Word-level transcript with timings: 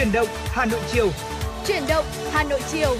Chuyển 0.00 0.12
động 0.12 0.28
Hà 0.44 0.64
Nội 0.64 0.80
chiều. 0.92 1.10
Chuyển 1.66 1.82
động 1.88 2.04
Hà 2.32 2.44
Nội 2.44 2.60
chiều. 2.72 2.96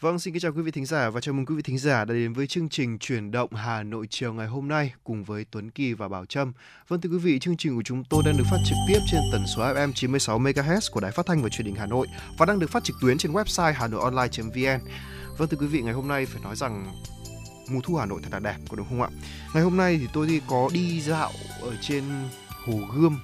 Vâng, 0.00 0.18
xin 0.18 0.34
kính 0.34 0.40
chào 0.40 0.52
quý 0.52 0.62
vị 0.62 0.70
thính 0.70 0.86
giả 0.86 1.10
và 1.10 1.20
chào 1.20 1.34
mừng 1.34 1.46
quý 1.46 1.54
vị 1.54 1.62
thính 1.62 1.78
giả 1.78 2.04
đã 2.04 2.14
đến 2.14 2.32
với 2.32 2.46
chương 2.46 2.68
trình 2.68 2.98
Chuyển 2.98 3.30
động 3.30 3.52
Hà 3.52 3.82
Nội 3.82 4.06
chiều 4.10 4.32
ngày 4.32 4.46
hôm 4.46 4.68
nay 4.68 4.92
cùng 5.04 5.24
với 5.24 5.44
Tuấn 5.50 5.70
Kỳ 5.70 5.92
và 5.92 6.08
Bảo 6.08 6.24
Trâm. 6.24 6.52
Vâng 6.88 7.00
thưa 7.00 7.10
quý 7.10 7.18
vị, 7.18 7.38
chương 7.38 7.56
trình 7.56 7.76
của 7.76 7.82
chúng 7.82 8.04
tôi 8.04 8.22
đang 8.26 8.36
được 8.36 8.44
phát 8.50 8.58
trực 8.66 8.76
tiếp 8.88 8.98
trên 9.10 9.20
tần 9.32 9.42
số 9.56 9.62
FM 9.62 9.92
96 9.92 10.38
MHz 10.38 10.92
của 10.92 11.00
Đài 11.00 11.12
Phát 11.12 11.26
thanh 11.26 11.42
và 11.42 11.48
Truyền 11.48 11.66
hình 11.66 11.76
Hà 11.76 11.86
Nội 11.86 12.06
và 12.38 12.46
đang 12.46 12.58
được 12.58 12.70
phát 12.70 12.84
trực 12.84 12.96
tuyến 13.00 13.18
trên 13.18 13.32
website 13.32 13.72
hanoionline.vn. 13.72 14.90
Vâng 15.38 15.48
thưa 15.48 15.56
quý 15.60 15.66
vị, 15.66 15.82
ngày 15.82 15.94
hôm 15.94 16.08
nay 16.08 16.26
phải 16.26 16.42
nói 16.42 16.56
rằng 16.56 16.86
mùa 17.70 17.80
thu 17.84 17.96
Hà 17.96 18.06
Nội 18.06 18.20
thật 18.22 18.28
là 18.32 18.38
đẹp, 18.38 18.56
có 18.68 18.76
đúng 18.76 18.86
không 18.88 19.02
ạ? 19.02 19.08
Ngày 19.54 19.62
hôm 19.62 19.76
nay 19.76 19.98
thì 20.00 20.08
tôi 20.12 20.26
đi 20.26 20.40
có 20.48 20.68
đi 20.72 21.00
dạo 21.00 21.30
ở 21.60 21.76
trên 21.80 22.04
Hồ 22.66 22.74
Gươm. 22.94 23.18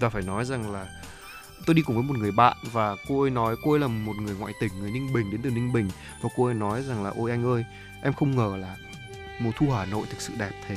Và 0.00 0.08
phải 0.08 0.22
nói 0.22 0.44
rằng 0.44 0.72
là 0.72 0.86
tôi 1.66 1.74
đi 1.74 1.82
cùng 1.82 1.96
với 1.96 2.04
một 2.04 2.18
người 2.18 2.32
bạn 2.32 2.56
và 2.72 2.96
cô 3.08 3.20
ấy 3.20 3.30
nói 3.30 3.56
cô 3.64 3.72
ấy 3.72 3.80
là 3.80 3.86
một 3.86 4.12
người 4.22 4.34
ngoại 4.34 4.52
tỉnh 4.60 4.72
người 4.80 4.90
Ninh 4.90 5.12
Bình 5.12 5.30
đến 5.30 5.40
từ 5.42 5.50
Ninh 5.50 5.72
Bình. 5.72 5.88
Và 6.22 6.28
cô 6.36 6.44
ấy 6.44 6.54
nói 6.54 6.82
rằng 6.82 7.04
là 7.04 7.12
ôi 7.16 7.30
anh 7.30 7.44
ơi 7.44 7.64
em 8.02 8.12
không 8.12 8.36
ngờ 8.36 8.56
là 8.56 8.76
mùa 9.40 9.50
thu 9.56 9.70
Hà 9.70 9.84
Nội 9.84 10.06
thực 10.10 10.20
sự 10.20 10.32
đẹp 10.38 10.52
thế. 10.68 10.76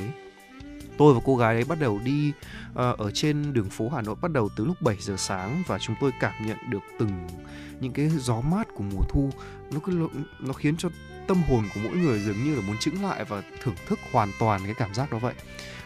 Tôi 0.98 1.14
và 1.14 1.20
cô 1.24 1.36
gái 1.36 1.54
ấy 1.54 1.64
bắt 1.64 1.80
đầu 1.80 2.00
đi 2.04 2.32
uh, 2.70 2.76
ở 2.76 3.10
trên 3.14 3.52
đường 3.52 3.70
phố 3.70 3.88
Hà 3.88 4.02
Nội 4.02 4.14
bắt 4.20 4.32
đầu 4.32 4.48
từ 4.56 4.64
lúc 4.64 4.82
7 4.82 4.96
giờ 5.00 5.16
sáng. 5.16 5.62
Và 5.66 5.78
chúng 5.78 5.96
tôi 6.00 6.10
cảm 6.20 6.46
nhận 6.46 6.58
được 6.70 6.82
từng 6.98 7.28
những 7.80 7.92
cái 7.92 8.08
gió 8.08 8.40
mát 8.40 8.68
của 8.74 8.84
mùa 8.94 9.02
thu. 9.08 9.30
Nó 9.72 9.80
cứ 9.84 10.08
nó 10.40 10.52
khiến 10.52 10.76
cho 10.76 10.88
tâm 11.30 11.42
hồn 11.42 11.64
của 11.74 11.80
mỗi 11.84 11.96
người 11.96 12.18
dường 12.18 12.44
như 12.44 12.54
là 12.54 12.62
muốn 12.66 12.78
chững 12.78 13.04
lại 13.04 13.24
và 13.24 13.42
thưởng 13.62 13.74
thức 13.86 13.98
hoàn 14.12 14.30
toàn 14.38 14.60
cái 14.64 14.74
cảm 14.74 14.94
giác 14.94 15.12
đó 15.12 15.18
vậy. 15.18 15.34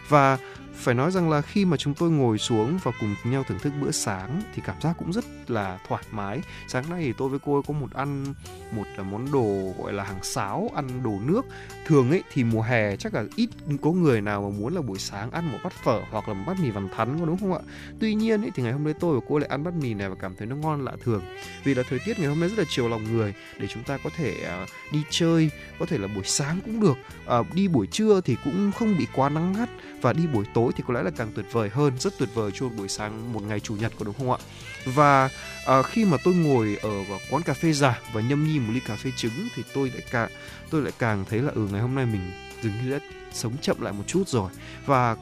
Và 0.09 0.37
phải 0.75 0.95
nói 0.95 1.11
rằng 1.11 1.29
là 1.29 1.41
khi 1.41 1.65
mà 1.65 1.77
chúng 1.77 1.93
tôi 1.93 2.11
ngồi 2.11 2.37
xuống 2.37 2.79
và 2.83 2.91
cùng 2.99 3.15
nhau 3.23 3.43
thưởng 3.47 3.59
thức 3.59 3.73
bữa 3.81 3.91
sáng 3.91 4.41
thì 4.55 4.61
cảm 4.65 4.81
giác 4.81 4.95
cũng 4.99 5.13
rất 5.13 5.25
là 5.47 5.79
thoải 5.87 6.03
mái. 6.11 6.41
Sáng 6.67 6.89
nay 6.89 7.01
thì 7.03 7.13
tôi 7.17 7.29
với 7.29 7.39
cô 7.45 7.53
ấy 7.53 7.61
có 7.67 7.73
một 7.73 7.93
ăn 7.93 8.25
một 8.71 8.83
là 8.97 9.03
món 9.03 9.31
đồ 9.31 9.73
gọi 9.77 9.93
là 9.93 10.03
hàng 10.03 10.23
sáo 10.23 10.71
ăn 10.75 11.03
đồ 11.03 11.19
nước. 11.25 11.45
Thường 11.85 12.09
ấy 12.09 12.23
thì 12.33 12.43
mùa 12.43 12.61
hè 12.61 12.95
chắc 12.95 13.13
là 13.13 13.23
ít 13.35 13.49
có 13.81 13.91
người 13.91 14.21
nào 14.21 14.41
mà 14.41 14.57
muốn 14.57 14.75
là 14.75 14.81
buổi 14.81 14.99
sáng 14.99 15.31
ăn 15.31 15.51
một 15.51 15.57
bát 15.63 15.73
phở 15.73 16.01
hoặc 16.11 16.27
là 16.27 16.33
một 16.33 16.43
bát 16.47 16.59
mì 16.59 16.69
vằn 16.69 16.89
thắn 16.95 17.19
có 17.19 17.25
đúng 17.25 17.37
không 17.37 17.53
ạ? 17.53 17.59
Tuy 17.99 18.13
nhiên 18.13 18.41
ấy 18.41 18.51
thì 18.55 18.63
ngày 18.63 18.71
hôm 18.71 18.83
nay 18.83 18.93
tôi 18.99 19.19
và 19.19 19.25
cô 19.29 19.39
lại 19.39 19.49
ăn 19.49 19.63
bát 19.63 19.73
mì 19.73 19.93
này 19.93 20.09
và 20.09 20.15
cảm 20.19 20.35
thấy 20.35 20.47
nó 20.47 20.55
ngon 20.55 20.85
lạ 20.85 20.91
thường. 21.03 21.21
Vì 21.63 21.73
là 21.73 21.83
thời 21.89 21.99
tiết 22.05 22.19
ngày 22.19 22.27
hôm 22.27 22.39
nay 22.39 22.49
rất 22.49 22.59
là 22.59 22.65
chiều 22.69 22.89
lòng 22.89 23.03
người 23.03 23.33
để 23.59 23.67
chúng 23.67 23.83
ta 23.83 23.97
có 24.03 24.09
thể 24.17 24.35
uh, 24.63 24.69
đi 24.91 25.03
chơi 25.09 25.49
có 25.79 25.85
thể 25.85 25.97
là 25.97 26.07
buổi 26.07 26.23
sáng 26.23 26.59
cũng 26.65 26.79
được. 26.79 26.97
Uh, 27.39 27.53
đi 27.53 27.67
buổi 27.67 27.87
trưa 27.87 28.21
thì 28.21 28.37
cũng 28.43 28.71
không 28.79 28.97
bị 28.97 29.07
quá 29.15 29.29
nắng 29.29 29.53
gắt 29.57 29.69
và 30.01 30.13
đi 30.13 30.27
buổi 30.27 30.45
tối 30.53 30.64
thì 30.75 30.83
có 30.87 30.93
lẽ 30.93 31.03
là 31.03 31.11
càng 31.17 31.31
tuyệt 31.35 31.45
vời 31.51 31.69
hơn 31.69 31.93
rất 31.99 32.13
tuyệt 32.19 32.29
vời 32.33 32.51
cho 32.53 32.69
buổi 32.69 32.89
sáng 32.89 33.33
một 33.33 33.43
ngày 33.43 33.59
chủ 33.59 33.75
nhật 33.75 33.91
có 33.99 34.05
đúng 34.05 34.15
không 34.17 34.31
ạ? 34.31 34.37
Và 34.85 35.29
à, 35.65 35.81
khi 35.81 36.05
mà 36.05 36.17
tôi 36.23 36.33
ngồi 36.33 36.77
ở 36.81 36.89
quán 37.29 37.43
cà 37.43 37.53
phê 37.53 37.73
giả 37.73 37.99
và 38.13 38.21
nhâm 38.21 38.47
nhi 38.47 38.59
một 38.59 38.73
ly 38.73 38.79
cà 38.79 38.95
phê 38.95 39.11
trứng 39.17 39.47
thì 39.55 39.63
tôi 39.73 39.89
lại 39.89 40.03
càng 40.11 40.29
tôi 40.69 40.81
lại 40.81 40.93
càng 40.99 41.25
thấy 41.29 41.39
là 41.39 41.51
ừ 41.55 41.67
ngày 41.71 41.81
hôm 41.81 41.95
nay 41.95 42.05
mình 42.05 42.31
dường 42.61 42.73
như 42.83 42.91
đã 42.91 42.99
sống 43.33 43.57
chậm 43.61 43.81
lại 43.81 43.93
một 43.93 44.03
chút 44.07 44.27
rồi. 44.27 44.51
Và 44.85 45.15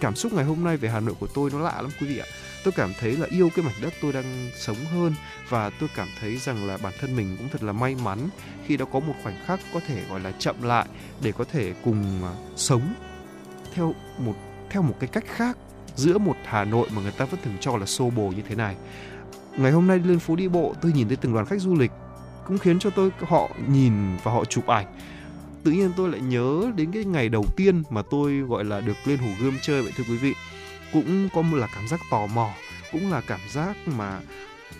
cảm 0.00 0.14
xúc 0.14 0.32
ngày 0.32 0.44
hôm 0.44 0.64
nay 0.64 0.76
về 0.76 0.88
Hà 0.88 1.00
Nội 1.00 1.14
của 1.20 1.26
tôi 1.34 1.50
nó 1.50 1.58
lạ 1.58 1.82
lắm 1.82 1.90
quý 2.00 2.06
vị 2.06 2.18
ạ. 2.18 2.26
Tôi 2.64 2.72
cảm 2.72 2.92
thấy 3.00 3.16
là 3.16 3.26
yêu 3.30 3.50
cái 3.56 3.64
mảnh 3.64 3.74
đất 3.82 3.92
tôi 4.02 4.12
đang 4.12 4.50
sống 4.56 4.76
hơn 4.76 5.14
và 5.48 5.70
tôi 5.70 5.88
cảm 5.96 6.08
thấy 6.20 6.36
rằng 6.36 6.66
là 6.66 6.76
bản 6.76 6.92
thân 7.00 7.16
mình 7.16 7.36
cũng 7.38 7.48
thật 7.48 7.62
là 7.62 7.72
may 7.72 7.94
mắn 7.94 8.28
khi 8.66 8.76
đã 8.76 8.84
có 8.92 9.00
một 9.00 9.14
khoảnh 9.22 9.44
khắc 9.46 9.60
có 9.74 9.80
thể 9.86 10.02
gọi 10.10 10.20
là 10.20 10.32
chậm 10.38 10.62
lại 10.62 10.86
để 11.22 11.32
có 11.32 11.44
thể 11.52 11.74
cùng 11.84 12.22
à, 12.22 12.32
sống 12.56 12.94
theo 13.74 13.94
một 14.18 14.34
theo 14.70 14.82
một 14.82 14.94
cái 15.00 15.08
cách 15.12 15.24
khác 15.26 15.56
giữa 15.96 16.18
một 16.18 16.36
Hà 16.44 16.64
Nội 16.64 16.88
mà 16.94 17.02
người 17.02 17.10
ta 17.10 17.24
vẫn 17.24 17.40
thường 17.44 17.56
cho 17.60 17.76
là 17.76 17.86
xô 17.86 18.10
bồ 18.10 18.28
như 18.28 18.42
thế 18.48 18.54
này. 18.54 18.76
Ngày 19.56 19.72
hôm 19.72 19.86
nay 19.86 19.98
lên 19.98 20.18
phố 20.18 20.36
đi 20.36 20.48
bộ, 20.48 20.74
tôi 20.82 20.92
nhìn 20.92 21.08
thấy 21.08 21.16
từng 21.16 21.32
đoàn 21.32 21.46
khách 21.46 21.60
du 21.60 21.74
lịch 21.74 21.90
cũng 22.46 22.58
khiến 22.58 22.78
cho 22.78 22.90
tôi 22.90 23.10
họ 23.20 23.48
nhìn 23.68 23.92
và 24.22 24.32
họ 24.32 24.44
chụp 24.44 24.66
ảnh. 24.66 24.86
Tự 25.64 25.70
nhiên 25.70 25.90
tôi 25.96 26.08
lại 26.08 26.20
nhớ 26.20 26.72
đến 26.76 26.92
cái 26.92 27.04
ngày 27.04 27.28
đầu 27.28 27.44
tiên 27.56 27.82
mà 27.90 28.02
tôi 28.10 28.32
gọi 28.32 28.64
là 28.64 28.80
được 28.80 28.96
lên 29.04 29.18
Hồ 29.18 29.28
Gươm 29.40 29.56
chơi 29.62 29.82
vậy 29.82 29.92
thưa 29.96 30.04
quý 30.08 30.16
vị. 30.16 30.34
Cũng 30.92 31.28
có 31.34 31.42
một 31.42 31.56
là 31.56 31.68
cảm 31.74 31.88
giác 31.88 32.00
tò 32.10 32.26
mò, 32.26 32.50
cũng 32.92 33.10
là 33.10 33.20
cảm 33.20 33.40
giác 33.52 33.76
mà 33.86 34.20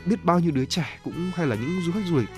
biết 0.04 0.24
bao 0.24 0.40
nhiêu 0.40 0.50
đứa 0.50 0.64
trẻ 0.64 0.98
cũng 1.04 1.30
hay 1.34 1.46
là 1.46 1.56
những 1.56 1.80
du 1.86 1.92
khách 1.92 2.06
du 2.06 2.16
lịch 2.16 2.28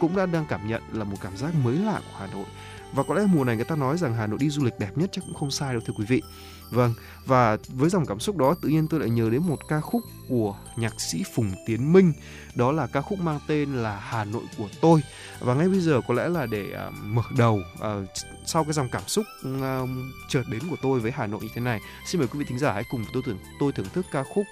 cũng 0.00 0.16
đã 0.16 0.26
đang 0.26 0.46
cảm 0.48 0.68
nhận 0.68 0.82
là 0.92 1.04
một 1.04 1.16
cảm 1.20 1.36
giác 1.36 1.54
mới 1.64 1.76
lạ 1.76 2.00
của 2.04 2.18
Hà 2.18 2.26
Nội 2.26 2.44
và 2.92 3.02
có 3.02 3.14
lẽ 3.14 3.22
mùa 3.26 3.44
này 3.44 3.56
người 3.56 3.64
ta 3.64 3.76
nói 3.76 3.98
rằng 3.98 4.14
Hà 4.14 4.26
Nội 4.26 4.38
đi 4.40 4.50
du 4.50 4.64
lịch 4.64 4.78
đẹp 4.78 4.98
nhất 4.98 5.10
chắc 5.12 5.24
cũng 5.26 5.34
không 5.34 5.50
sai 5.50 5.72
đâu 5.72 5.82
thưa 5.86 5.94
quý 5.98 6.04
vị 6.08 6.22
Vâng, 6.70 6.94
và 7.26 7.56
với 7.68 7.90
dòng 7.90 8.06
cảm 8.06 8.20
xúc 8.20 8.36
đó 8.36 8.54
tự 8.60 8.68
nhiên 8.68 8.88
tôi 8.88 9.00
lại 9.00 9.10
nhớ 9.10 9.30
đến 9.30 9.42
một 9.46 9.68
ca 9.68 9.80
khúc 9.80 10.02
của 10.28 10.56
nhạc 10.76 11.00
sĩ 11.00 11.24
Phùng 11.34 11.52
Tiến 11.66 11.92
Minh. 11.92 12.12
Đó 12.54 12.72
là 12.72 12.86
ca 12.86 13.00
khúc 13.00 13.18
mang 13.18 13.40
tên 13.46 13.74
là 13.74 13.96
Hà 13.96 14.24
Nội 14.24 14.42
của 14.58 14.68
tôi. 14.80 15.00
Và 15.40 15.54
ngay 15.54 15.68
bây 15.68 15.80
giờ 15.80 16.00
có 16.08 16.14
lẽ 16.14 16.28
là 16.28 16.46
để 16.46 16.64
uh, 16.88 16.94
mở 17.04 17.22
đầu 17.36 17.60
uh, 17.78 18.08
sau 18.46 18.64
cái 18.64 18.72
dòng 18.72 18.88
cảm 18.92 19.02
xúc 19.06 19.24
à, 19.62 19.80
uh, 19.82 19.88
chợt 20.28 20.42
đến 20.50 20.60
của 20.70 20.76
tôi 20.82 21.00
với 21.00 21.10
Hà 21.10 21.26
Nội 21.26 21.40
như 21.42 21.48
thế 21.54 21.60
này 21.60 21.80
Xin 22.06 22.18
mời 22.18 22.28
quý 22.28 22.38
vị 22.38 22.44
thính 22.48 22.58
giả 22.58 22.72
hãy 22.72 22.84
cùng 22.90 23.04
tôi 23.12 23.22
thưởng, 23.26 23.38
tôi 23.60 23.72
thưởng 23.72 23.86
thức 23.92 24.06
ca 24.12 24.22
khúc 24.22 24.46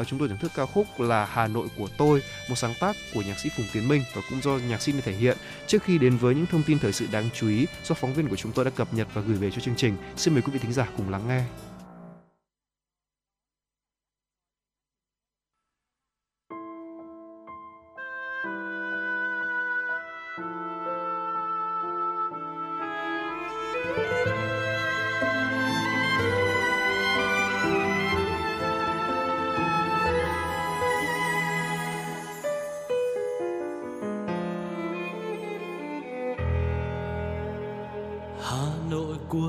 uh, 0.00 0.06
Chúng 0.06 0.18
tôi 0.18 0.28
thưởng 0.28 0.38
thức 0.40 0.52
ca 0.56 0.66
khúc 0.66 0.86
là 0.98 1.24
Hà 1.24 1.46
Nội 1.46 1.68
của 1.78 1.88
tôi 1.98 2.22
Một 2.48 2.54
sáng 2.54 2.74
tác 2.80 2.96
của 3.14 3.22
nhạc 3.22 3.38
sĩ 3.38 3.50
Phùng 3.56 3.66
Tiến 3.72 3.88
Minh 3.88 4.02
và 4.14 4.22
cũng 4.30 4.42
do 4.42 4.58
nhạc 4.68 4.82
sĩ 4.82 4.92
này 4.92 5.02
thể 5.04 5.12
hiện. 5.12 5.36
Trước 5.66 5.82
khi 5.82 5.98
đến 5.98 6.16
với 6.16 6.34
những 6.34 6.46
thông 6.46 6.62
tin 6.62 6.78
thời 6.78 6.92
sự 6.92 7.06
đáng 7.12 7.28
chú 7.34 7.48
ý 7.48 7.66
do 7.84 7.94
phóng 7.94 8.14
viên 8.14 8.28
của 8.28 8.36
chúng 8.36 8.52
tôi 8.52 8.64
đã 8.64 8.70
cập 8.70 8.94
nhật 8.94 9.08
và 9.14 9.22
gửi 9.22 9.36
về 9.36 9.50
cho 9.50 9.60
chương 9.60 9.76
trình 9.76 9.96
Xin 10.16 10.34
mời 10.34 10.42
quý 10.42 10.52
vị 10.52 10.58
thính 10.58 10.72
giả 10.72 10.88
cùng 10.96 11.10
lắng 11.10 11.28
nghe. 11.28 11.44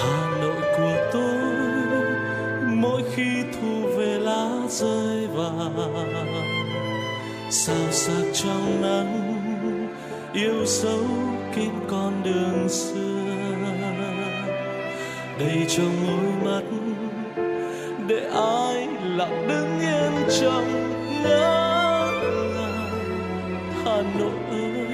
Hà 0.00 0.36
nội 0.40 0.62
của 0.76 1.10
tôi, 1.12 1.64
mỗi 2.68 3.02
khi 3.14 3.42
thu 3.52 3.88
về 3.96 4.18
lá 4.18 4.48
rơi 4.68 5.26
vàng 5.26 6.18
sao 7.50 7.92
sạc 7.92 8.24
trong 8.34 8.82
nắng, 8.82 9.36
yêu 10.32 10.64
dấu 10.66 11.04
kín 11.54 11.70
con 11.90 12.22
đường 12.24 12.68
xưa. 12.68 13.18
Đầy 15.38 15.66
trong 15.68 15.94
đôi 16.06 16.52
mắt, 16.52 16.62
để 18.06 18.30
ai 18.34 18.88
lặng 19.16 19.48
đứng 19.48 19.80
yên 19.80 20.12
trong 20.40 20.92
ngỡ 21.22 22.10
ngàng. 22.54 22.90
Hà 23.84 24.02
nội 24.18 24.38
ơi, 24.50 24.88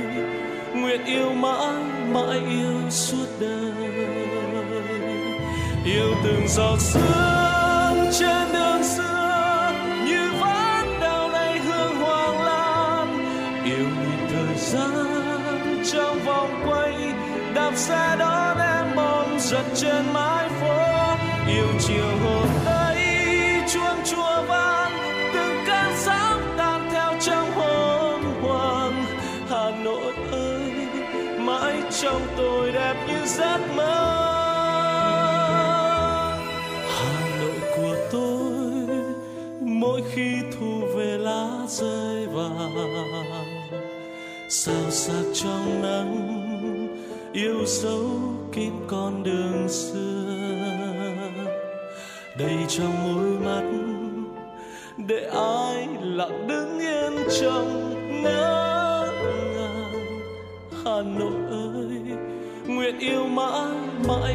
nguyện 0.74 1.04
yêu 1.04 1.32
mãi 1.32 1.74
mãi 2.12 2.38
yêu 2.48 2.90
suốt 2.90 3.26
đời 3.40 3.63
yêu 5.94 6.14
từng 6.24 6.48
giọt 6.48 6.78
sương 6.80 8.12
trên 8.12 8.52
đường 8.52 8.82
xưa, 8.84 9.72
như 10.06 10.30
ván 10.40 11.00
đào 11.00 11.28
này 11.30 11.58
hương 11.58 11.96
hoàng 11.96 12.42
lan 12.42 13.08
yêu 13.64 13.78
nhìn 13.78 14.28
thời 14.32 14.56
gian 14.56 15.82
trong 15.92 16.18
vòng 16.26 16.62
quay, 16.66 16.92
đạp 17.54 17.72
xe 17.76 18.16
đón 18.18 18.58
em 18.58 18.96
bom 18.96 19.38
giật 19.38 19.64
trên 19.74 20.12
mái. 20.12 20.33
Sạc 45.04 45.14
sắc 45.14 45.24
trong 45.34 45.82
nắng, 45.82 46.14
yêu 47.32 47.64
dấu 47.66 48.06
kín 48.52 48.72
con 48.86 49.22
đường 49.22 49.68
xưa. 49.68 50.24
Đầy 52.38 52.56
trong 52.68 53.14
môi 53.14 53.38
mắt, 53.44 53.70
để 54.96 55.30
ai 55.34 55.88
lặng 56.02 56.48
đứng 56.48 56.78
yên 56.78 57.12
trong 57.40 57.94
ngỡ 58.22 59.12
ngàng. 59.56 59.92
Hà 60.84 61.02
nội 61.02 61.40
ơi, 61.50 62.16
nguyện 62.66 62.98
yêu 62.98 63.26
mãi 63.26 63.76
mãi 64.08 64.34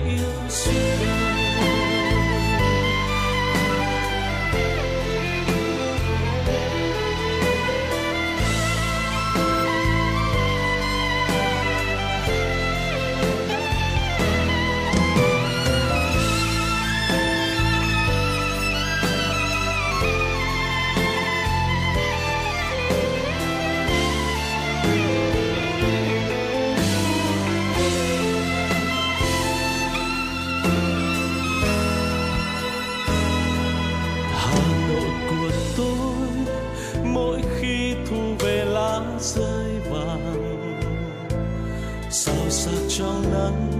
sạc 42.59 42.79
trong 42.89 43.23
nắng 43.33 43.71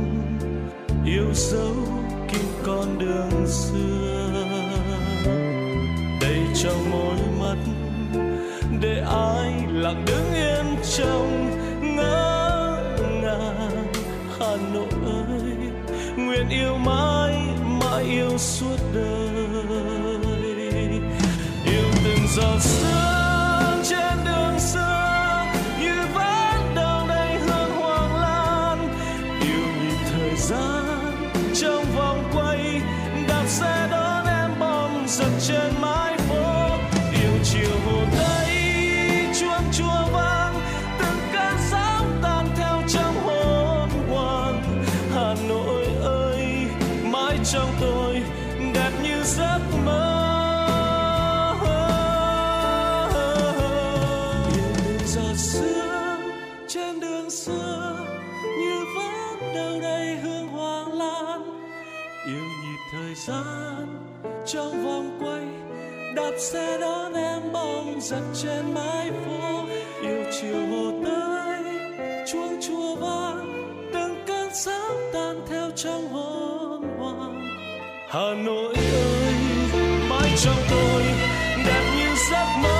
yêu 1.06 1.34
dấu 1.34 1.76
kín 2.32 2.42
con 2.66 3.00
đường 3.00 3.48
xưa. 3.48 4.46
Đầy 6.22 6.40
trong 6.64 6.92
môi 6.92 7.16
mắt, 7.40 7.58
để 8.82 9.04
ai 9.08 9.54
lặng 9.74 10.06
đứng 10.08 10.34
yên 10.34 10.76
trong 10.98 11.50
ngỡ 11.96 12.78
ngàng. 13.22 13.94
Hà 14.40 14.56
nội 14.74 14.90
ơi, 15.06 15.72
nguyện 16.18 16.50
yêu 16.50 16.78
mãi 16.78 17.38
mãi 17.80 18.04
yêu 18.04 18.38
suốt 18.38 18.78
đời. 18.94 19.46
Yêu 21.66 21.90
từng 22.04 22.28
giọt 22.36 22.60
sương 22.60 23.09
sẽ 66.52 66.60
xe 66.60 66.78
đón 66.78 67.14
em 67.14 67.52
bóng 67.52 68.02
giật 68.02 68.24
trên 68.34 68.74
mái 68.74 69.12
phố. 69.12 69.66
Yêu 70.02 70.24
chiều 70.42 70.68
hồ 70.68 70.92
tây 71.06 71.64
chuông 72.32 72.60
chùa 72.62 72.96
vang, 72.96 73.54
từng 73.94 74.24
cơn 74.28 74.50
sóng 74.54 74.98
tan 75.14 75.42
theo 75.50 75.72
trong 75.76 76.10
hồn 76.10 76.84
hoàng 77.00 77.48
hà 78.10 78.34
nội 78.46 78.76
ơi, 78.76 79.34
mãi 80.10 80.30
trong 80.44 80.58
tôi, 80.70 81.04
đẹp 81.66 81.84
như 81.98 82.16
giấc 82.32 82.48
mơ. 82.64 82.79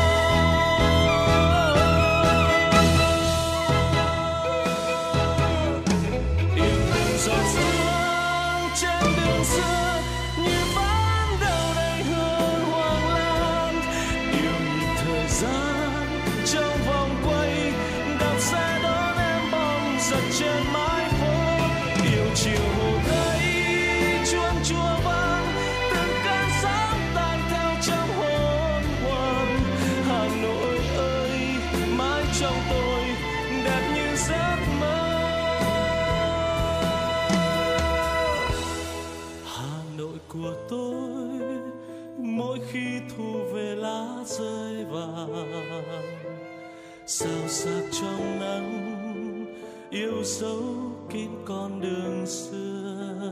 Trong 48.02 48.40
nắng, 48.40 49.46
yêu 49.90 50.24
dấu 50.24 50.62
kín 51.10 51.30
con 51.46 51.82
đường 51.82 52.26
xưa. 52.26 53.32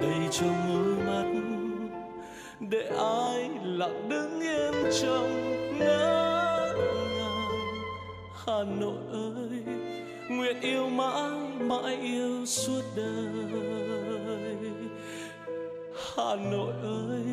Đầy 0.00 0.28
trong 0.30 0.54
đôi 0.68 1.06
mắt, 1.06 1.40
để 2.60 2.90
ai 2.98 3.50
lặng 3.64 4.08
đứng 4.08 4.40
yên 4.40 4.74
trong 5.02 5.78
ngỡ 5.78 6.74
ngàng 7.18 7.50
hà 8.46 8.62
nội 8.80 8.98
ơi, 9.12 9.62
nguyện 10.28 10.60
yêu 10.60 10.88
mãi 10.88 11.30
mãi 11.60 11.96
yêu 11.96 12.46
suốt 12.46 12.82
đời. 12.96 13.46
Hà 16.14 16.34
nội 16.34 16.72
ơi, 16.82 17.24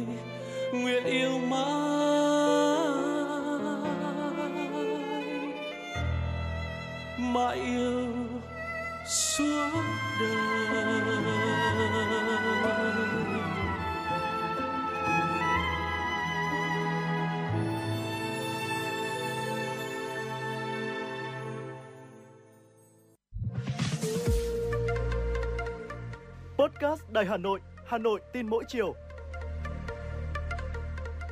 nguyện 0.73 1.03
yêu 1.03 1.37
mãi. 1.49 2.30
Mãi 7.33 7.55
yêu 7.55 8.07
suốt 9.05 9.83
đời. 10.19 10.51
Podcast 26.57 27.01
Đài 27.11 27.25
Hà 27.25 27.38
Nội, 27.38 27.59
Hà 27.85 27.97
Nội 27.97 28.19
tin 28.33 28.47
mỗi 28.47 28.63
chiều 28.67 28.95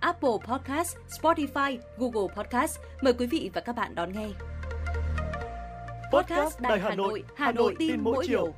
Apple 0.00 0.38
Podcast, 0.48 0.96
Spotify, 1.08 1.78
Google 1.98 2.34
Podcast. 2.36 2.78
Mời 3.02 3.12
quý 3.18 3.26
vị 3.26 3.50
và 3.54 3.60
các 3.60 3.76
bạn 3.76 3.94
đón 3.94 4.12
nghe. 4.12 4.28
Podcast 6.12 6.60
Đài 6.60 6.80
Hà 6.80 6.94
Nội, 6.94 7.24
Hà 7.36 7.52
Nội 7.52 7.74
tin 7.78 8.00
mỗi 8.00 8.26
chiều. 8.28 8.54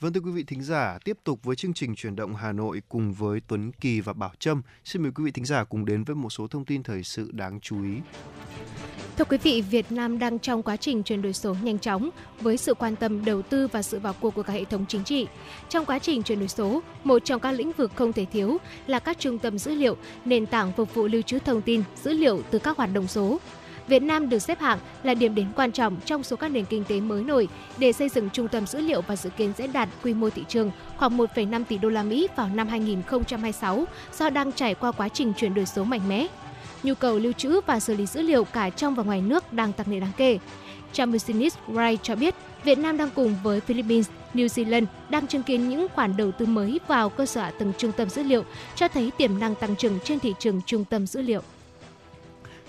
Vâng 0.00 0.12
thưa 0.12 0.20
quý 0.20 0.30
vị 0.30 0.44
thính 0.44 0.62
giả, 0.62 0.98
tiếp 1.04 1.18
tục 1.24 1.40
với 1.42 1.56
chương 1.56 1.74
trình 1.74 1.94
chuyển 1.94 2.16
động 2.16 2.34
Hà 2.34 2.52
Nội 2.52 2.82
cùng 2.88 3.12
với 3.12 3.40
Tuấn 3.48 3.72
Kỳ 3.72 4.00
và 4.00 4.12
Bảo 4.12 4.32
Trâm. 4.38 4.62
Xin 4.84 5.02
mời 5.02 5.12
quý 5.14 5.24
vị 5.24 5.30
thính 5.30 5.44
giả 5.44 5.64
cùng 5.64 5.84
đến 5.84 6.04
với 6.04 6.16
một 6.16 6.30
số 6.30 6.48
thông 6.48 6.64
tin 6.64 6.82
thời 6.82 7.02
sự 7.02 7.30
đáng 7.32 7.60
chú 7.60 7.82
ý. 7.82 8.00
Thưa 9.18 9.24
quý 9.24 9.38
vị, 9.42 9.60
Việt 9.60 9.92
Nam 9.92 10.18
đang 10.18 10.38
trong 10.38 10.62
quá 10.62 10.76
trình 10.76 11.02
chuyển 11.02 11.22
đổi 11.22 11.32
số 11.32 11.56
nhanh 11.62 11.78
chóng 11.78 12.10
với 12.40 12.56
sự 12.56 12.74
quan 12.74 12.96
tâm 12.96 13.24
đầu 13.24 13.42
tư 13.42 13.68
và 13.72 13.82
sự 13.82 13.98
vào 13.98 14.14
cuộc 14.20 14.34
của 14.34 14.42
cả 14.42 14.52
hệ 14.52 14.64
thống 14.64 14.84
chính 14.88 15.04
trị. 15.04 15.26
Trong 15.68 15.84
quá 15.84 15.98
trình 15.98 16.22
chuyển 16.22 16.38
đổi 16.38 16.48
số, 16.48 16.82
một 17.04 17.24
trong 17.24 17.40
các 17.40 17.52
lĩnh 17.52 17.72
vực 17.72 17.90
không 17.94 18.12
thể 18.12 18.24
thiếu 18.24 18.58
là 18.86 18.98
các 18.98 19.18
trung 19.18 19.38
tâm 19.38 19.58
dữ 19.58 19.74
liệu, 19.74 19.96
nền 20.24 20.46
tảng 20.46 20.72
phục 20.72 20.94
vụ 20.94 21.06
lưu 21.06 21.22
trữ 21.22 21.38
thông 21.38 21.62
tin, 21.62 21.82
dữ 22.02 22.12
liệu 22.12 22.42
từ 22.50 22.58
các 22.58 22.76
hoạt 22.76 22.90
động 22.92 23.06
số. 23.06 23.38
Việt 23.88 24.02
Nam 24.02 24.28
được 24.28 24.38
xếp 24.38 24.60
hạng 24.60 24.78
là 25.02 25.14
điểm 25.14 25.34
đến 25.34 25.46
quan 25.56 25.72
trọng 25.72 25.96
trong 26.04 26.22
số 26.22 26.36
các 26.36 26.48
nền 26.48 26.64
kinh 26.64 26.84
tế 26.84 27.00
mới 27.00 27.24
nổi 27.24 27.48
để 27.78 27.92
xây 27.92 28.08
dựng 28.08 28.30
trung 28.30 28.48
tâm 28.48 28.66
dữ 28.66 28.80
liệu 28.80 29.00
và 29.00 29.16
dự 29.16 29.30
kiến 29.30 29.52
sẽ 29.58 29.66
đạt 29.66 29.88
quy 30.02 30.14
mô 30.14 30.30
thị 30.30 30.44
trường 30.48 30.70
khoảng 30.96 31.18
1,5 31.18 31.64
tỷ 31.64 31.78
đô 31.78 31.88
la 31.88 32.02
Mỹ 32.02 32.28
vào 32.36 32.48
năm 32.54 32.68
2026 32.68 33.84
do 34.18 34.30
đang 34.30 34.52
trải 34.52 34.74
qua 34.74 34.92
quá 34.92 35.08
trình 35.08 35.32
chuyển 35.36 35.54
đổi 35.54 35.66
số 35.66 35.84
mạnh 35.84 36.08
mẽ 36.08 36.26
nhu 36.82 36.94
cầu 36.94 37.18
lưu 37.18 37.32
trữ 37.32 37.60
và 37.66 37.80
xử 37.80 37.96
lý 37.96 38.06
dữ 38.06 38.22
liệu 38.22 38.44
cả 38.44 38.70
trong 38.70 38.94
và 38.94 39.02
ngoài 39.02 39.20
nước 39.20 39.52
đang 39.52 39.72
tăng 39.72 39.90
lên 39.90 40.00
đáng 40.00 40.12
kể. 40.16 40.38
Trang 40.92 41.12
Business 41.12 41.56
Wright 41.68 41.96
cho 42.02 42.16
biết, 42.16 42.34
Việt 42.64 42.78
Nam 42.78 42.96
đang 42.96 43.10
cùng 43.14 43.36
với 43.42 43.60
Philippines, 43.60 44.08
New 44.34 44.46
Zealand 44.46 44.86
đang 45.08 45.26
chứng 45.26 45.42
kiến 45.42 45.68
những 45.68 45.86
khoản 45.94 46.16
đầu 46.16 46.32
tư 46.32 46.46
mới 46.46 46.80
vào 46.88 47.08
cơ 47.08 47.26
sở 47.26 47.40
hạ 47.40 47.52
tầng 47.58 47.72
trung 47.78 47.92
tâm 47.92 48.08
dữ 48.08 48.22
liệu, 48.22 48.44
cho 48.74 48.88
thấy 48.88 49.10
tiềm 49.16 49.38
năng 49.38 49.54
tăng 49.54 49.76
trưởng 49.76 49.98
trên 50.04 50.18
thị 50.18 50.34
trường 50.38 50.60
trung 50.66 50.84
tâm 50.84 51.06
dữ 51.06 51.22
liệu. 51.22 51.42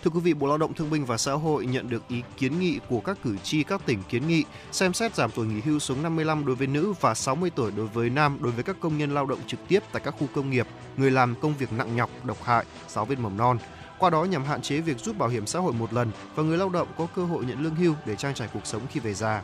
Thưa 0.03 0.09
quý 0.09 0.19
vị, 0.19 0.33
Bộ 0.33 0.47
Lao 0.47 0.57
động 0.57 0.73
Thương 0.73 0.89
binh 0.89 1.05
và 1.05 1.17
Xã 1.17 1.33
hội 1.33 1.65
nhận 1.65 1.89
được 1.89 2.07
ý 2.07 2.21
kiến 2.37 2.59
nghị 2.59 2.79
của 2.89 2.99
các 2.99 3.17
cử 3.23 3.37
tri 3.43 3.63
các 3.63 3.85
tỉnh 3.85 3.99
kiến 4.09 4.27
nghị 4.27 4.43
xem 4.71 4.93
xét 4.93 5.15
giảm 5.15 5.31
tuổi 5.31 5.47
nghỉ 5.47 5.61
hưu 5.61 5.79
xuống 5.79 6.03
55 6.03 6.45
đối 6.45 6.55
với 6.55 6.67
nữ 6.67 6.93
và 7.01 7.13
60 7.13 7.49
tuổi 7.55 7.71
đối 7.77 7.87
với 7.87 8.09
nam 8.09 8.37
đối 8.41 8.51
với 8.51 8.63
các 8.63 8.75
công 8.79 8.97
nhân 8.97 9.13
lao 9.13 9.25
động 9.25 9.39
trực 9.47 9.59
tiếp 9.67 9.83
tại 9.91 10.01
các 10.05 10.15
khu 10.19 10.27
công 10.33 10.49
nghiệp, 10.49 10.67
người 10.97 11.11
làm 11.11 11.35
công 11.41 11.53
việc 11.59 11.73
nặng 11.73 11.95
nhọc, 11.95 12.09
độc 12.25 12.43
hại, 12.43 12.65
giáo 12.87 13.05
viên 13.05 13.23
mầm 13.23 13.37
non 13.37 13.57
qua 14.03 14.09
đó 14.09 14.23
nhằm 14.23 14.45
hạn 14.45 14.61
chế 14.61 14.81
việc 14.81 14.99
rút 14.99 15.17
bảo 15.17 15.29
hiểm 15.29 15.47
xã 15.47 15.59
hội 15.59 15.73
một 15.73 15.93
lần 15.93 16.11
và 16.35 16.43
người 16.43 16.57
lao 16.57 16.69
động 16.69 16.87
có 16.97 17.07
cơ 17.15 17.25
hội 17.25 17.45
nhận 17.45 17.63
lương 17.63 17.75
hưu 17.75 17.93
để 18.05 18.15
trang 18.15 18.33
trải 18.33 18.47
cuộc 18.53 18.65
sống 18.65 18.81
khi 18.91 18.99
về 18.99 19.13
già. 19.13 19.41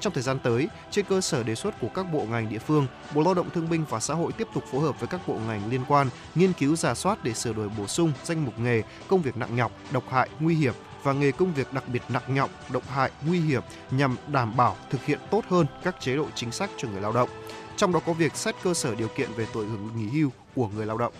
Trong 0.00 0.12
thời 0.12 0.22
gian 0.22 0.38
tới, 0.38 0.68
trên 0.90 1.04
cơ 1.04 1.20
sở 1.20 1.42
đề 1.42 1.54
xuất 1.54 1.80
của 1.80 1.88
các 1.94 2.12
bộ 2.12 2.26
ngành 2.30 2.48
địa 2.48 2.58
phương, 2.58 2.86
Bộ 3.14 3.22
Lao 3.22 3.34
động 3.34 3.50
Thương 3.50 3.68
binh 3.70 3.84
và 3.88 4.00
Xã 4.00 4.14
hội 4.14 4.32
tiếp 4.32 4.48
tục 4.54 4.64
phối 4.72 4.80
hợp 4.80 5.00
với 5.00 5.08
các 5.08 5.28
bộ 5.28 5.38
ngành 5.46 5.70
liên 5.70 5.80
quan 5.88 6.08
nghiên 6.34 6.52
cứu 6.52 6.76
giả 6.76 6.94
soát 6.94 7.24
để 7.24 7.34
sửa 7.34 7.52
đổi 7.52 7.68
bổ 7.78 7.86
sung 7.86 8.12
danh 8.24 8.44
mục 8.44 8.58
nghề 8.58 8.82
công 9.08 9.22
việc 9.22 9.36
nặng 9.36 9.56
nhọc, 9.56 9.72
độc 9.92 10.04
hại, 10.10 10.28
nguy 10.40 10.54
hiểm 10.54 10.74
và 11.02 11.12
nghề 11.12 11.32
công 11.32 11.54
việc 11.54 11.72
đặc 11.72 11.84
biệt 11.88 12.02
nặng 12.08 12.34
nhọc, 12.34 12.50
độc 12.72 12.88
hại, 12.88 13.10
nguy 13.26 13.40
hiểm 13.40 13.62
nhằm 13.90 14.16
đảm 14.28 14.56
bảo 14.56 14.76
thực 14.90 15.04
hiện 15.04 15.18
tốt 15.30 15.44
hơn 15.48 15.66
các 15.84 16.00
chế 16.00 16.16
độ 16.16 16.26
chính 16.34 16.52
sách 16.52 16.70
cho 16.76 16.88
người 16.88 17.00
lao 17.00 17.12
động. 17.12 17.28
Trong 17.76 17.92
đó 17.92 18.00
có 18.06 18.12
việc 18.12 18.36
xét 18.36 18.54
cơ 18.62 18.74
sở 18.74 18.94
điều 18.94 19.08
kiện 19.08 19.32
về 19.32 19.46
tuổi 19.52 19.66
hưởng 19.66 19.90
nghỉ 19.96 20.08
hưu 20.08 20.30
của 20.54 20.68
người 20.68 20.86
lao 20.86 20.98
động. 20.98 21.12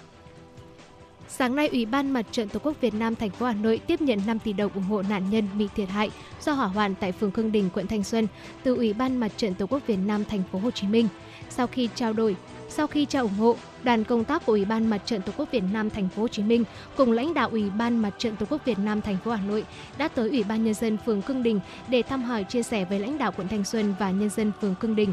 Sáng 1.35 1.57
nay, 1.57 1.69
Ủy 1.69 1.87
ban 1.87 2.11
Mặt 2.11 2.27
trận 2.33 2.49
Tổ 2.49 2.61
quốc 2.63 2.81
Việt 2.81 2.95
Nam 2.95 3.17
thành 3.17 3.31
phố 3.31 3.47
Hà 3.47 3.53
Nội 3.53 3.81
tiếp 3.87 4.01
nhận 4.01 4.19
5 4.27 4.39
tỷ 4.39 4.53
đồng 4.53 4.73
ủng 4.75 4.85
hộ 4.85 5.03
nạn 5.03 5.31
nhân 5.31 5.49
bị 5.59 5.69
thiệt 5.77 5.89
hại 5.89 6.11
do 6.41 6.53
hỏa 6.53 6.67
hoạn 6.67 6.95
tại 6.95 7.13
phường 7.13 7.31
Khương 7.31 7.53
Đình, 7.53 7.71
quận 7.75 7.87
Thanh 7.87 8.05
Xuân 8.05 8.27
từ 8.63 8.77
Ủy 8.77 8.93
ban 8.93 9.17
Mặt 9.17 9.33
trận 9.37 9.55
Tổ 9.55 9.67
quốc 9.67 9.87
Việt 9.87 9.99
Nam 10.07 10.25
thành 10.25 10.43
phố 10.53 10.59
Hồ 10.59 10.71
Chí 10.71 10.87
Minh. 10.87 11.09
Sau 11.51 11.67
khi 11.67 11.89
trao 11.95 12.13
đổi, 12.13 12.37
sau 12.69 12.87
khi 12.87 13.05
trao 13.05 13.23
ủng 13.23 13.35
hộ, 13.39 13.57
đoàn 13.83 14.05
công 14.05 14.25
tác 14.25 14.47
của 14.47 14.53
Ủy 14.53 14.65
ban 14.65 14.91
Mặt 14.91 15.03
trận 15.07 15.23
Tổ 15.23 15.33
quốc 15.37 15.49
Việt 15.53 15.63
Nam 15.73 15.91
thành 15.91 16.09
phố 16.09 16.23
Hồ 16.23 16.29
Chí 16.29 16.43
Minh 16.43 16.65
cùng 16.97 17.13
lãnh 17.13 17.35
đạo 17.35 17.49
Ủy 17.53 17.71
ban 17.71 17.99
Mặt 18.03 18.15
trận 18.19 18.37
Tổ 18.37 18.47
quốc 18.51 18.65
Việt 18.65 18.79
Nam 18.79 19.01
thành 19.01 19.17
phố 19.25 19.31
Hà 19.31 19.43
Nội 19.43 19.65
đã 19.99 20.09
tới 20.09 20.29
Ủy 20.29 20.45
ban 20.45 20.65
nhân 20.65 20.75
dân 20.75 20.99
phường 21.07 21.23
Khương 21.23 21.43
Đình 21.43 21.61
để 21.89 22.03
thăm 22.03 22.23
hỏi 22.23 22.45
chia 22.45 22.63
sẻ 22.63 22.85
với 22.85 22.99
lãnh 22.99 23.19
đạo 23.19 23.33
quận 23.37 23.49
Thanh 23.49 23.65
Xuân 23.65 23.95
và 23.99 24.11
nhân 24.11 24.31
dân 24.31 24.53
phường 24.61 24.75
Khương 24.81 24.97
Đình. 24.97 25.13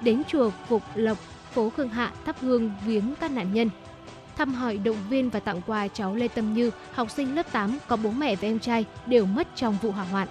Đến 0.00 0.22
chùa 0.28 0.50
Phục 0.68 0.82
Lộc, 0.94 1.18
phố 1.52 1.70
Khương 1.76 1.88
Hạ 1.88 2.12
thắp 2.24 2.36
hương 2.40 2.70
viếng 2.86 3.14
các 3.20 3.30
nạn 3.30 3.54
nhân 3.54 3.70
thăm 4.36 4.54
hỏi 4.54 4.78
động 4.78 4.96
viên 5.10 5.30
và 5.30 5.40
tặng 5.40 5.60
quà 5.66 5.88
cháu 5.88 6.14
Lê 6.14 6.28
Tâm 6.28 6.54
Như, 6.54 6.70
học 6.92 7.10
sinh 7.10 7.34
lớp 7.34 7.52
8 7.52 7.78
có 7.86 7.96
bố 7.96 8.10
mẹ 8.10 8.36
và 8.36 8.48
em 8.48 8.58
trai 8.58 8.84
đều 9.06 9.26
mất 9.26 9.48
trong 9.56 9.78
vụ 9.82 9.90
hỏa 9.90 10.04
hoạn. 10.04 10.28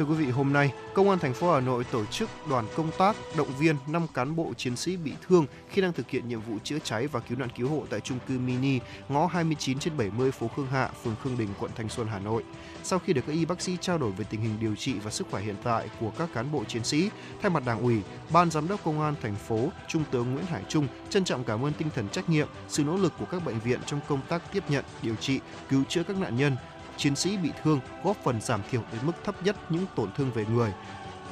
Thưa 0.00 0.06
quý 0.06 0.14
vị, 0.14 0.30
hôm 0.30 0.52
nay, 0.52 0.72
Công 0.94 1.10
an 1.10 1.18
thành 1.18 1.34
phố 1.34 1.52
Hà 1.52 1.60
Nội 1.60 1.84
tổ 1.84 2.04
chức 2.04 2.30
đoàn 2.50 2.66
công 2.76 2.90
tác 2.98 3.16
động 3.36 3.48
viên 3.58 3.76
5 3.86 4.06
cán 4.14 4.36
bộ 4.36 4.52
chiến 4.56 4.76
sĩ 4.76 4.96
bị 4.96 5.12
thương 5.28 5.46
khi 5.70 5.82
đang 5.82 5.92
thực 5.92 6.10
hiện 6.10 6.28
nhiệm 6.28 6.40
vụ 6.40 6.58
chữa 6.64 6.78
cháy 6.84 7.06
và 7.06 7.20
cứu 7.20 7.38
nạn 7.38 7.48
cứu 7.56 7.68
hộ 7.68 7.84
tại 7.90 8.00
trung 8.00 8.18
cư 8.28 8.38
mini 8.38 8.78
ngõ 9.08 9.26
29 9.26 9.78
trên 9.78 9.96
70 9.96 10.30
phố 10.30 10.48
Khương 10.56 10.66
Hạ, 10.66 10.90
phường 11.04 11.14
Khương 11.24 11.38
Đình, 11.38 11.48
quận 11.60 11.70
Thanh 11.76 11.88
Xuân, 11.88 12.06
Hà 12.06 12.18
Nội. 12.18 12.44
Sau 12.82 12.98
khi 12.98 13.12
được 13.12 13.22
các 13.26 13.32
y 13.32 13.44
bác 13.44 13.60
sĩ 13.60 13.76
trao 13.80 13.98
đổi 13.98 14.10
về 14.10 14.24
tình 14.30 14.40
hình 14.40 14.56
điều 14.60 14.74
trị 14.76 14.94
và 15.04 15.10
sức 15.10 15.26
khỏe 15.30 15.42
hiện 15.42 15.56
tại 15.62 15.88
của 16.00 16.10
các 16.18 16.28
cán 16.34 16.52
bộ 16.52 16.64
chiến 16.64 16.84
sĩ, 16.84 17.10
thay 17.42 17.50
mặt 17.50 17.62
Đảng 17.66 17.82
ủy, 17.82 18.02
Ban 18.30 18.50
giám 18.50 18.68
đốc 18.68 18.84
Công 18.84 19.00
an 19.00 19.14
thành 19.22 19.36
phố, 19.36 19.68
Trung 19.88 20.04
tướng 20.10 20.32
Nguyễn 20.32 20.46
Hải 20.46 20.62
Trung 20.68 20.86
trân 21.10 21.24
trọng 21.24 21.44
cảm 21.44 21.64
ơn 21.64 21.72
tinh 21.72 21.88
thần 21.94 22.08
trách 22.08 22.28
nhiệm, 22.28 22.48
sự 22.68 22.84
nỗ 22.84 22.96
lực 22.96 23.12
của 23.18 23.26
các 23.30 23.44
bệnh 23.44 23.58
viện 23.60 23.80
trong 23.86 24.00
công 24.08 24.20
tác 24.28 24.52
tiếp 24.52 24.64
nhận, 24.68 24.84
điều 25.02 25.16
trị, 25.16 25.40
cứu 25.68 25.84
chữa 25.88 26.02
các 26.02 26.16
nạn 26.16 26.36
nhân, 26.36 26.56
chiến 27.00 27.16
sĩ 27.16 27.36
bị 27.36 27.50
thương, 27.62 27.80
góp 28.04 28.16
phần 28.24 28.40
giảm 28.40 28.60
thiểu 28.70 28.82
đến 28.92 29.00
mức 29.06 29.12
thấp 29.24 29.42
nhất 29.44 29.56
những 29.68 29.86
tổn 29.96 30.12
thương 30.16 30.30
về 30.30 30.44
người. 30.44 30.72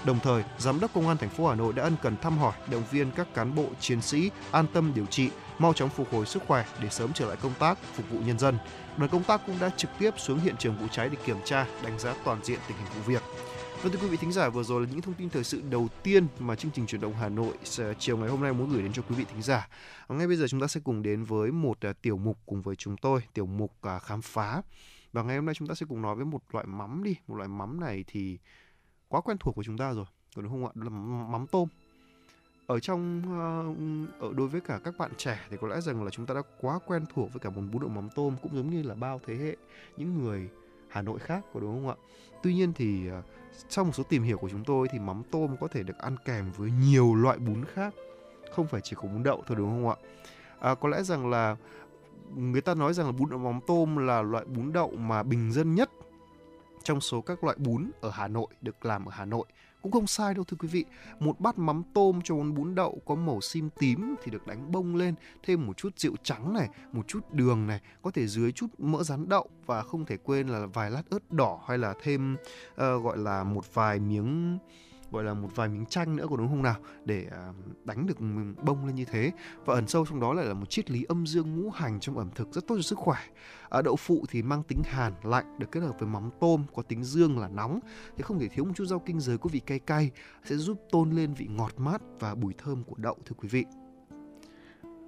Đồng 0.04 0.18
thời, 0.22 0.44
Giám 0.58 0.80
đốc 0.80 0.94
Công 0.94 1.08
an 1.08 1.16
thành 1.16 1.30
phố 1.30 1.48
Hà 1.48 1.54
Nội 1.54 1.72
đã 1.72 1.82
ân 1.82 1.96
cần 2.02 2.16
thăm 2.16 2.38
hỏi, 2.38 2.52
động 2.70 2.82
viên 2.90 3.10
các 3.10 3.34
cán 3.34 3.54
bộ 3.54 3.66
chiến 3.80 4.02
sĩ 4.02 4.30
an 4.50 4.66
tâm 4.72 4.92
điều 4.94 5.06
trị, 5.06 5.30
mau 5.58 5.72
chóng 5.72 5.88
phục 5.88 6.12
hồi 6.12 6.26
sức 6.26 6.42
khỏe 6.46 6.64
để 6.82 6.88
sớm 6.88 7.12
trở 7.12 7.28
lại 7.28 7.36
công 7.42 7.52
tác 7.58 7.78
phục 7.94 8.10
vụ 8.10 8.18
nhân 8.18 8.38
dân. 8.38 8.58
Đoàn 8.96 9.10
công 9.10 9.24
tác 9.24 9.40
cũng 9.46 9.58
đã 9.60 9.70
trực 9.76 9.90
tiếp 9.98 10.14
xuống 10.16 10.38
hiện 10.38 10.54
trường 10.58 10.78
vụ 10.78 10.86
cháy 10.92 11.08
để 11.08 11.16
kiểm 11.24 11.36
tra, 11.44 11.66
đánh 11.82 11.98
giá 11.98 12.14
toàn 12.24 12.44
diện 12.44 12.58
tình 12.68 12.76
hình 12.76 12.86
vụ 12.96 13.02
việc. 13.06 13.22
Vâng 13.82 13.92
thưa 13.92 13.98
quý 13.98 14.08
vị 14.08 14.16
thính 14.16 14.32
giả, 14.32 14.48
vừa 14.48 14.62
rồi 14.62 14.80
là 14.80 14.86
những 14.90 15.00
thông 15.00 15.14
tin 15.14 15.30
thời 15.30 15.44
sự 15.44 15.62
đầu 15.70 15.88
tiên 16.02 16.26
mà 16.38 16.56
chương 16.56 16.70
trình 16.70 16.86
chuyển 16.86 17.00
động 17.00 17.14
Hà 17.20 17.28
Nội 17.28 17.54
chiều 17.98 18.16
ngày 18.16 18.28
hôm 18.28 18.42
nay 18.42 18.52
muốn 18.52 18.70
gửi 18.70 18.82
đến 18.82 18.92
cho 18.92 19.02
quý 19.08 19.14
vị 19.14 19.24
thính 19.32 19.42
giả. 19.42 19.68
Ngay 20.08 20.26
bây 20.26 20.36
giờ 20.36 20.46
chúng 20.48 20.60
ta 20.60 20.66
sẽ 20.66 20.80
cùng 20.84 21.02
đến 21.02 21.24
với 21.24 21.52
một 21.52 21.78
à, 21.80 21.92
tiểu 22.02 22.18
mục 22.18 22.38
cùng 22.46 22.62
với 22.62 22.76
chúng 22.76 22.96
tôi, 22.96 23.20
tiểu 23.34 23.46
mục 23.46 23.72
à, 23.82 23.98
khám 23.98 24.22
phá. 24.22 24.62
Và 25.12 25.22
ngày 25.22 25.36
hôm 25.36 25.46
nay 25.46 25.54
chúng 25.54 25.68
ta 25.68 25.74
sẽ 25.74 25.86
cùng 25.88 26.02
nói 26.02 26.14
với 26.14 26.24
một 26.24 26.42
loại 26.52 26.66
mắm 26.66 27.02
đi, 27.02 27.16
một 27.26 27.36
loại 27.36 27.48
mắm 27.48 27.80
này 27.80 28.04
thì 28.06 28.38
quá 29.08 29.20
quen 29.20 29.38
thuộc 29.40 29.54
của 29.54 29.62
chúng 29.62 29.78
ta 29.78 29.92
rồi, 29.92 30.04
có 30.36 30.42
đúng 30.42 30.52
không 30.52 30.66
ạ? 30.66 30.70
Đó 30.74 30.84
là 30.84 30.90
mắm 31.28 31.46
tôm 31.46 31.68
ở 32.66 32.80
trong 32.80 33.22
uh, 33.22 34.20
ở 34.20 34.32
đối 34.36 34.48
với 34.48 34.60
cả 34.60 34.80
các 34.84 34.98
bạn 34.98 35.10
trẻ 35.16 35.40
thì 35.50 35.56
có 35.60 35.68
lẽ 35.68 35.80
rằng 35.80 36.04
là 36.04 36.10
chúng 36.10 36.26
ta 36.26 36.34
đã 36.34 36.42
quá 36.60 36.78
quen 36.86 37.04
thuộc 37.14 37.32
với 37.32 37.40
cả 37.40 37.50
món 37.50 37.70
bún 37.70 37.80
đậu 37.82 37.90
mắm 37.90 38.08
tôm 38.14 38.36
cũng 38.42 38.56
giống 38.56 38.70
như 38.70 38.82
là 38.82 38.94
bao 38.94 39.20
thế 39.26 39.34
hệ 39.34 39.56
những 39.96 40.18
người 40.18 40.48
Hà 40.88 41.02
Nội 41.02 41.18
khác 41.18 41.44
có 41.54 41.60
đúng 41.60 41.74
không 41.74 41.88
ạ? 41.88 41.96
Tuy 42.42 42.54
nhiên 42.54 42.72
thì 42.72 43.08
ờ, 43.08 43.18
uh, 43.18 43.24
trong 43.68 43.86
một 43.86 43.92
số 43.92 44.02
tìm 44.02 44.22
hiểu 44.22 44.38
của 44.38 44.48
chúng 44.48 44.64
tôi 44.64 44.88
thì 44.90 44.98
mắm 44.98 45.22
tôm 45.30 45.56
có 45.60 45.68
thể 45.68 45.82
được 45.82 45.98
ăn 45.98 46.16
kèm 46.24 46.50
với 46.56 46.70
nhiều 46.70 47.14
loại 47.14 47.38
bún 47.38 47.64
khác, 47.64 47.94
không 48.52 48.66
phải 48.66 48.80
chỉ 48.80 48.96
có 48.96 49.08
bún 49.08 49.22
đậu 49.22 49.42
thôi 49.46 49.56
đúng 49.56 49.68
không 49.68 49.88
ạ? 49.88 49.96
À, 50.60 50.74
có 50.74 50.88
lẽ 50.88 51.02
rằng 51.02 51.30
là 51.30 51.56
người 52.36 52.60
ta 52.60 52.74
nói 52.74 52.94
rằng 52.94 53.06
là 53.06 53.12
bún 53.12 53.30
đậu 53.30 53.38
mắm 53.38 53.60
tôm 53.66 53.96
là 53.96 54.22
loại 54.22 54.44
bún 54.44 54.72
đậu 54.72 54.90
mà 54.90 55.22
bình 55.22 55.52
dân 55.52 55.74
nhất 55.74 55.90
trong 56.88 57.00
số 57.00 57.20
các 57.20 57.44
loại 57.44 57.56
bún 57.60 57.90
ở 58.00 58.10
Hà 58.10 58.28
Nội 58.28 58.46
được 58.60 58.84
làm 58.84 59.04
ở 59.04 59.12
Hà 59.14 59.24
Nội. 59.24 59.46
Cũng 59.82 59.92
không 59.92 60.06
sai 60.06 60.34
đâu 60.34 60.44
thưa 60.44 60.56
quý 60.60 60.68
vị. 60.68 60.84
Một 61.20 61.40
bát 61.40 61.58
mắm 61.58 61.82
tôm 61.94 62.20
cho 62.24 62.34
món 62.34 62.54
bún 62.54 62.74
đậu 62.74 63.02
có 63.06 63.14
màu 63.14 63.40
sim 63.40 63.70
tím 63.78 64.14
thì 64.22 64.30
được 64.30 64.46
đánh 64.46 64.72
bông 64.72 64.96
lên 64.96 65.14
thêm 65.42 65.66
một 65.66 65.76
chút 65.76 65.98
rượu 65.98 66.14
trắng 66.22 66.54
này 66.54 66.68
một 66.92 67.08
chút 67.08 67.20
đường 67.32 67.66
này 67.66 67.80
có 68.02 68.10
thể 68.10 68.26
dưới 68.26 68.52
chút 68.52 68.66
mỡ 68.78 69.02
rán 69.02 69.28
đậu 69.28 69.48
và 69.66 69.82
không 69.82 70.04
thể 70.04 70.16
quên 70.16 70.48
là 70.48 70.66
vài 70.66 70.90
lát 70.90 71.02
ớt 71.10 71.32
đỏ 71.32 71.60
hay 71.66 71.78
là 71.78 71.94
thêm 72.02 72.36
uh, 72.72 72.76
gọi 72.76 73.18
là 73.18 73.44
một 73.44 73.74
vài 73.74 74.00
miếng 74.00 74.58
gọi 75.10 75.24
là 75.24 75.34
một 75.34 75.48
vài 75.54 75.68
miếng 75.68 75.86
chanh 75.86 76.16
nữa 76.16 76.26
có 76.30 76.36
đúng 76.36 76.48
không 76.48 76.62
nào? 76.62 76.76
Để 77.04 77.26
à, 77.30 77.52
đánh 77.84 78.06
được 78.06 78.18
bông 78.64 78.86
lên 78.86 78.94
như 78.94 79.04
thế. 79.04 79.32
Và 79.64 79.74
ẩn 79.74 79.88
sâu 79.88 80.06
trong 80.06 80.20
đó 80.20 80.32
lại 80.32 80.46
là 80.46 80.54
một 80.54 80.70
triết 80.70 80.90
lý 80.90 81.04
âm 81.08 81.26
dương 81.26 81.56
ngũ 81.56 81.70
hành 81.70 82.00
trong 82.00 82.18
ẩm 82.18 82.30
thực 82.34 82.52
rất 82.52 82.66
tốt 82.66 82.74
cho 82.76 82.82
sức 82.82 82.98
khỏe. 82.98 83.18
À, 83.70 83.82
đậu 83.82 83.96
phụ 83.96 84.24
thì 84.28 84.42
mang 84.42 84.62
tính 84.62 84.82
hàn 84.84 85.12
lạnh 85.22 85.58
được 85.58 85.72
kết 85.72 85.80
hợp 85.80 85.96
với 85.98 86.08
mắm 86.08 86.30
tôm 86.40 86.64
có 86.74 86.82
tính 86.82 87.04
dương 87.04 87.38
là 87.38 87.48
nóng. 87.48 87.80
Thì 88.16 88.22
không 88.22 88.38
thể 88.38 88.48
thiếu 88.48 88.64
một 88.64 88.72
chút 88.76 88.84
rau 88.84 88.98
kinh 88.98 89.20
giới 89.20 89.38
có 89.38 89.50
vị 89.52 89.60
cay 89.60 89.78
cay 89.78 90.10
sẽ 90.44 90.56
giúp 90.56 90.80
tôn 90.90 91.10
lên 91.10 91.34
vị 91.34 91.46
ngọt 91.50 91.72
mát 91.76 92.02
và 92.20 92.34
bùi 92.34 92.54
thơm 92.58 92.84
của 92.84 92.96
đậu 92.96 93.16
thưa 93.24 93.34
quý 93.38 93.48
vị 93.48 93.64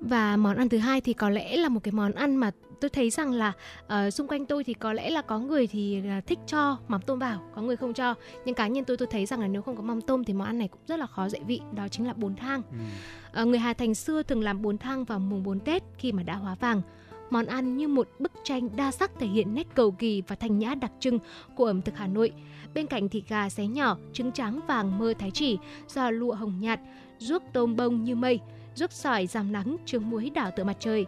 và 0.00 0.36
món 0.36 0.56
ăn 0.56 0.68
thứ 0.68 0.78
hai 0.78 1.00
thì 1.00 1.12
có 1.12 1.30
lẽ 1.30 1.56
là 1.56 1.68
một 1.68 1.80
cái 1.82 1.92
món 1.92 2.12
ăn 2.12 2.36
mà 2.36 2.50
tôi 2.80 2.90
thấy 2.90 3.10
rằng 3.10 3.32
là 3.32 3.52
uh, 3.84 4.12
xung 4.12 4.28
quanh 4.28 4.46
tôi 4.46 4.64
thì 4.64 4.74
có 4.74 4.92
lẽ 4.92 5.10
là 5.10 5.22
có 5.22 5.38
người 5.38 5.66
thì 5.66 6.00
là 6.00 6.20
thích 6.20 6.38
cho 6.46 6.78
mắm 6.88 7.00
tôm 7.06 7.18
vào 7.18 7.42
có 7.54 7.62
người 7.62 7.76
không 7.76 7.94
cho 7.94 8.14
nhưng 8.44 8.54
cá 8.54 8.66
nhân 8.66 8.84
tôi 8.84 8.96
tôi 8.96 9.08
thấy 9.10 9.26
rằng 9.26 9.40
là 9.40 9.48
nếu 9.48 9.62
không 9.62 9.76
có 9.76 9.82
mắm 9.82 10.00
tôm 10.00 10.24
thì 10.24 10.32
món 10.32 10.46
ăn 10.46 10.58
này 10.58 10.68
cũng 10.68 10.80
rất 10.86 10.98
là 10.98 11.06
khó 11.06 11.28
dậy 11.28 11.40
vị 11.46 11.60
đó 11.72 11.88
chính 11.88 12.06
là 12.06 12.12
bún 12.12 12.36
thang 12.36 12.62
ừ. 13.32 13.42
uh, 13.42 13.48
người 13.48 13.58
Hà 13.58 13.72
Thành 13.72 13.94
xưa 13.94 14.22
thường 14.22 14.42
làm 14.42 14.62
bún 14.62 14.78
thang 14.78 15.04
vào 15.04 15.18
mùng 15.18 15.42
4 15.42 15.60
Tết 15.60 15.82
khi 15.98 16.12
mà 16.12 16.22
đã 16.22 16.34
hóa 16.34 16.54
vàng 16.60 16.82
món 17.30 17.46
ăn 17.46 17.76
như 17.76 17.88
một 17.88 18.08
bức 18.18 18.32
tranh 18.44 18.76
đa 18.76 18.90
sắc 18.90 19.10
thể 19.18 19.26
hiện 19.26 19.54
nét 19.54 19.66
cầu 19.74 19.90
kỳ 19.90 20.22
và 20.28 20.36
thanh 20.36 20.58
nhã 20.58 20.74
đặc 20.74 20.92
trưng 21.00 21.18
của 21.54 21.64
ẩm 21.64 21.82
thực 21.82 21.96
Hà 21.96 22.06
Nội. 22.06 22.32
Bên 22.74 22.86
cạnh 22.86 23.08
thịt 23.08 23.24
gà 23.28 23.48
xé 23.48 23.66
nhỏ, 23.66 23.96
trứng 24.12 24.32
trắng 24.32 24.60
vàng 24.68 24.98
mơ 24.98 25.14
thái 25.18 25.30
chỉ, 25.30 25.58
giò 25.88 26.10
lụa 26.10 26.32
hồng 26.32 26.60
nhạt, 26.60 26.80
ruốc 27.18 27.42
tôm 27.52 27.76
bông 27.76 28.04
như 28.04 28.14
mây, 28.14 28.40
ruốc 28.80 28.92
sỏi 28.92 29.26
giảm 29.26 29.52
nắng, 29.52 29.76
trứng 29.86 30.10
muối 30.10 30.30
đảo 30.30 30.50
tựa 30.56 30.64
mặt 30.64 30.76
trời 30.80 31.06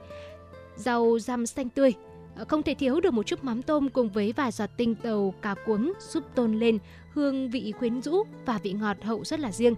rau 0.76 1.18
răm 1.18 1.46
xanh 1.46 1.68
tươi. 1.68 1.94
Ờ, 2.36 2.44
không 2.48 2.62
thể 2.62 2.74
thiếu 2.74 3.00
được 3.00 3.14
một 3.14 3.26
chút 3.26 3.44
mắm 3.44 3.62
tôm 3.62 3.88
cùng 3.88 4.08
với 4.08 4.32
vài 4.32 4.50
giọt 4.50 4.70
tinh 4.76 4.94
dầu 5.02 5.34
cà 5.42 5.54
cuống 5.66 5.92
giúp 6.00 6.24
tôn 6.34 6.58
lên 6.58 6.78
hương 7.14 7.50
vị 7.50 7.72
quyến 7.78 8.02
rũ 8.02 8.22
và 8.46 8.58
vị 8.62 8.72
ngọt 8.72 8.96
hậu 9.02 9.24
rất 9.24 9.40
là 9.40 9.52
riêng. 9.52 9.74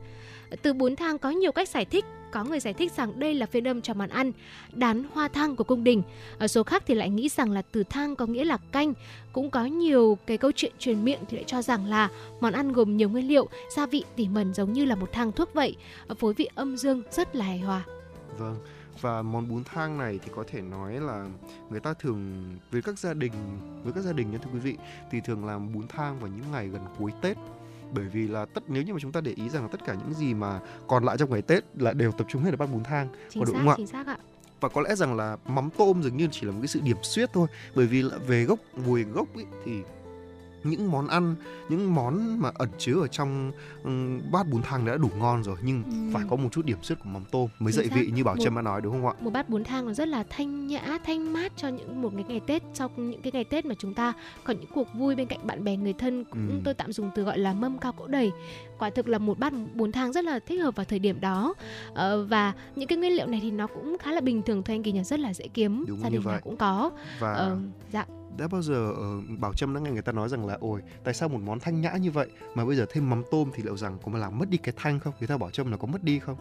Từ 0.63 0.73
bún 0.73 0.97
thang 0.97 1.19
có 1.19 1.31
nhiều 1.31 1.53
cách 1.53 1.69
giải 1.69 1.85
thích, 1.85 2.05
có 2.33 2.45
người 2.45 2.61
giải 2.61 2.75
thích 2.75 2.93
rằng 2.93 3.19
đây 3.21 3.35
là 3.35 3.47
phiên 3.47 3.69
âm 3.69 3.83
cho 3.83 3.95
món 3.95 4.09
ăn 4.09 4.33
đán 4.73 5.05
hoa 5.13 5.29
thang 5.29 5.57
của 5.57 5.65
cung 5.65 5.85
đình. 5.85 6.03
Ở 6.39 6.47
số 6.47 6.63
khác 6.63 6.83
thì 6.87 6.95
lại 6.95 7.11
nghĩ 7.11 7.29
rằng 7.29 7.51
là 7.51 7.63
từ 7.63 7.85
thang 7.85 8.17
có 8.17 8.27
nghĩa 8.27 8.45
là 8.45 8.57
canh. 8.57 8.95
Cũng 9.33 9.51
có 9.51 9.65
nhiều 9.65 10.19
cái 10.27 10.39
câu 10.39 10.53
chuyện 10.57 10.73
truyền 10.79 11.05
miệng 11.05 11.21
thì 11.29 11.37
lại 11.37 11.45
cho 11.47 11.63
rằng 11.63 11.87
là 11.87 12.09
món 12.41 12.53
ăn 12.53 12.73
gồm 12.73 12.97
nhiều 12.97 13.09
nguyên 13.09 13.29
liệu, 13.29 13.49
gia 13.77 13.87
vị 13.87 14.05
tỉ 14.17 14.29
mẩn 14.29 14.55
giống 14.55 14.73
như 14.73 14.85
là 14.85 14.95
một 14.95 15.13
thang 15.13 15.33
thuốc 15.33 15.55
vậy. 15.55 15.77
Phối 16.19 16.35
vị 16.35 16.49
âm 16.55 16.77
dương 16.77 17.03
rất 17.11 17.37
là 17.37 17.45
hài 17.45 17.59
hòa. 17.59 17.83
Vâng 18.39 18.57
và 19.01 19.23
món 19.23 19.49
bún 19.49 19.65
thang 19.65 19.99
này 19.99 20.19
thì 20.23 20.31
có 20.37 20.45
thể 20.47 20.61
nói 20.61 20.93
là 21.01 21.29
người 21.71 21.81
ta 21.81 21.95
thường 21.95 22.45
với 22.71 22.83
các 22.83 22.99
gia 22.99 23.15
đình 23.15 23.33
với 23.85 23.93
các 23.93 24.01
gia 24.01 24.13
đình 24.13 24.31
nha 24.31 24.39
thưa 24.43 24.51
quý 24.53 24.59
vị 24.59 24.77
thì 25.11 25.21
thường 25.21 25.45
làm 25.45 25.73
bún 25.73 25.89
thang 25.89 26.19
vào 26.21 26.31
những 26.37 26.53
ngày 26.53 26.69
gần 26.69 26.83
cuối 26.99 27.13
Tết. 27.23 27.37
Bởi 27.93 28.05
vì 28.05 28.29
là 28.29 28.45
tất 28.45 28.65
nếu 28.69 28.83
như 28.83 28.93
mà 28.93 28.99
chúng 29.03 29.13
ta 29.13 29.21
để 29.21 29.33
ý 29.33 29.49
rằng 29.49 29.63
là 29.63 29.69
tất 29.69 29.85
cả 29.85 29.95
những 29.95 30.15
gì 30.15 30.35
mà 30.35 30.61
còn 30.87 31.05
lại 31.05 31.17
trong 31.19 31.31
ngày 31.31 31.43
Tết 31.43 31.65
là 31.75 31.93
đều 31.93 32.13
tập 32.13 32.27
trung 32.31 32.43
hết 32.43 32.51
ở 32.51 32.57
bát 32.57 32.73
bún 32.73 32.85
thang 32.85 33.09
chính 33.31 33.43
có 33.43 33.47
xác, 33.47 33.53
đúng 33.53 33.67
không 33.67 33.77
chính 33.77 33.87
xác 33.87 34.07
ạ. 34.07 34.17
Và 34.61 34.69
có 34.69 34.81
lẽ 34.81 34.95
rằng 34.95 35.17
là 35.17 35.37
mắm 35.47 35.69
tôm 35.79 36.03
dường 36.03 36.17
như 36.17 36.29
chỉ 36.31 36.47
là 36.47 36.53
một 36.53 36.59
cái 36.61 36.69
sự 36.69 36.81
điểm 36.81 36.97
xuyết 37.03 37.31
thôi 37.33 37.49
bởi 37.75 37.87
vì 37.87 38.03
là 38.03 38.19
về 38.19 38.45
gốc 38.45 38.59
mùi 38.87 39.05
gốc 39.05 39.35
ấy, 39.35 39.47
thì 39.65 39.83
những 40.65 40.91
món 40.91 41.09
ăn 41.09 41.35
những 41.69 41.95
món 41.95 42.39
mà 42.41 42.51
ẩn 42.55 42.69
chứa 42.79 43.01
ở 43.01 43.07
trong 43.07 43.53
um, 43.85 44.21
bát 44.33 44.49
bún 44.51 44.63
thang 44.63 44.85
đã 44.85 44.97
đủ 44.97 45.09
ngon 45.19 45.43
rồi 45.45 45.57
nhưng 45.63 45.83
Ừ. 45.85 45.91
phải 46.13 46.23
có 46.31 46.37
một 46.37 46.49
chút 46.53 46.65
điểm 46.65 46.79
xuyết 46.83 46.95
của 47.05 47.09
mắm 47.11 47.23
tôm 47.31 47.49
mới 47.59 47.73
Chính 47.73 47.77
dậy 47.77 47.87
xác. 47.91 47.97
vị 47.97 48.11
như 48.15 48.25
bảo 48.25 48.37
trâm 48.37 48.55
đã 48.57 48.63
nói 48.63 48.81
đúng 48.81 48.93
không 48.93 49.07
ạ 49.07 49.13
một 49.21 49.31
bát 49.31 49.49
bún 49.49 49.65
thang 49.65 49.87
nó 49.87 49.93
rất 49.93 50.09
là 50.09 50.25
thanh 50.31 50.67
nhã 50.67 50.99
thanh 51.07 51.33
mát 51.33 51.53
cho 51.57 51.69
những 51.69 52.03
một 52.03 52.11
cái 52.15 52.25
ngày 52.29 52.41
tết 52.47 52.63
sau 52.75 52.91
những 52.97 53.23
cái 53.23 53.33
ngày 53.33 53.45
tết 53.45 53.67
mà 53.67 53.75
chúng 53.79 53.95
ta 53.95 54.13
có 54.45 54.53
những 54.53 54.71
cuộc 54.75 54.89
vui 54.95 55.15
bên 55.17 55.27
cạnh 55.27 55.47
bạn 55.47 55.65
bè 55.65 55.77
người 55.77 55.93
thân 55.93 56.25
cũng 56.25 56.49
Ừ. 56.49 56.55
tôi 56.65 56.75
tạm 56.75 56.93
dùng 56.93 57.11
từ 57.15 57.23
gọi 57.23 57.39
là 57.39 57.53
mâm 57.55 57.79
cao 57.79 57.93
cỗ 57.93 58.07
đầy 58.07 58.33
quả 58.79 58.91
thực 58.91 59.09
là 59.09 59.19
một 59.19 59.39
bát 59.39 59.53
bún 59.75 59.93
thang 59.93 60.13
rất 60.13 60.25
là 60.25 60.39
thích 60.39 60.59
hợp 60.63 60.77
vào 60.77 60.85
thời 60.85 60.99
điểm 60.99 61.21
đó 61.21 61.55
ờ, 61.95 62.25
và 62.27 62.53
những 62.77 62.89
cái 62.89 62.99
nguyên 62.99 63.13
liệu 63.17 63.27
này 63.27 63.41
thì 63.43 63.51
nó 63.51 63.67
cũng 63.67 63.97
khá 64.01 64.13
là 64.13 64.21
bình 64.21 64.43
thường 64.43 64.63
thôi 64.63 64.75
anh 64.77 64.83
kỳ 64.83 64.93
nhật 64.93 65.07
rất 65.07 65.21
là 65.21 65.35
dễ 65.35 65.49
kiếm 65.49 65.85
Đúng 65.89 66.01
gia 66.01 66.09
đình 66.09 66.21
vậy. 66.21 66.33
nào 66.33 66.41
cũng 66.45 66.57
có 66.57 66.91
và 67.21 67.33
ờ, 67.33 67.57
dạ 67.93 68.07
đã 68.37 68.49
bao 68.49 68.63
giờ 68.63 68.93
ờ, 68.97 69.21
bảo 69.39 69.53
trâm 69.55 69.75
đã 69.75 69.81
nghe 69.81 69.91
người 69.91 70.03
ta 70.03 70.13
nói 70.13 70.29
rằng 70.29 70.47
là 70.47 70.57
ôi 70.61 70.81
tại 71.05 71.15
sao 71.15 71.29
một 71.29 71.41
món 71.45 71.61
thanh 71.61 71.81
nhã 71.81 71.93
như 71.93 72.11
vậy 72.11 72.29
mà 72.55 72.65
bây 72.65 72.77
giờ 72.77 72.87
thêm 72.91 73.11
mắm 73.11 73.23
tôm 73.31 73.51
thì 73.55 73.63
liệu 73.63 73.77
rằng 73.77 73.99
có 74.03 74.13
mà 74.13 74.19
làm 74.19 74.39
mất 74.39 74.51
đi 74.51 74.59
cái 74.59 74.75
thanh 74.77 75.01
không? 75.01 75.15
Người 75.21 75.29
ta 75.29 75.37
bảo 75.37 75.51
trâm 75.51 75.71
là 75.71 75.77
có 75.77 75.87
mất 75.87 76.05
đi 76.05 76.19
không? 76.19 76.37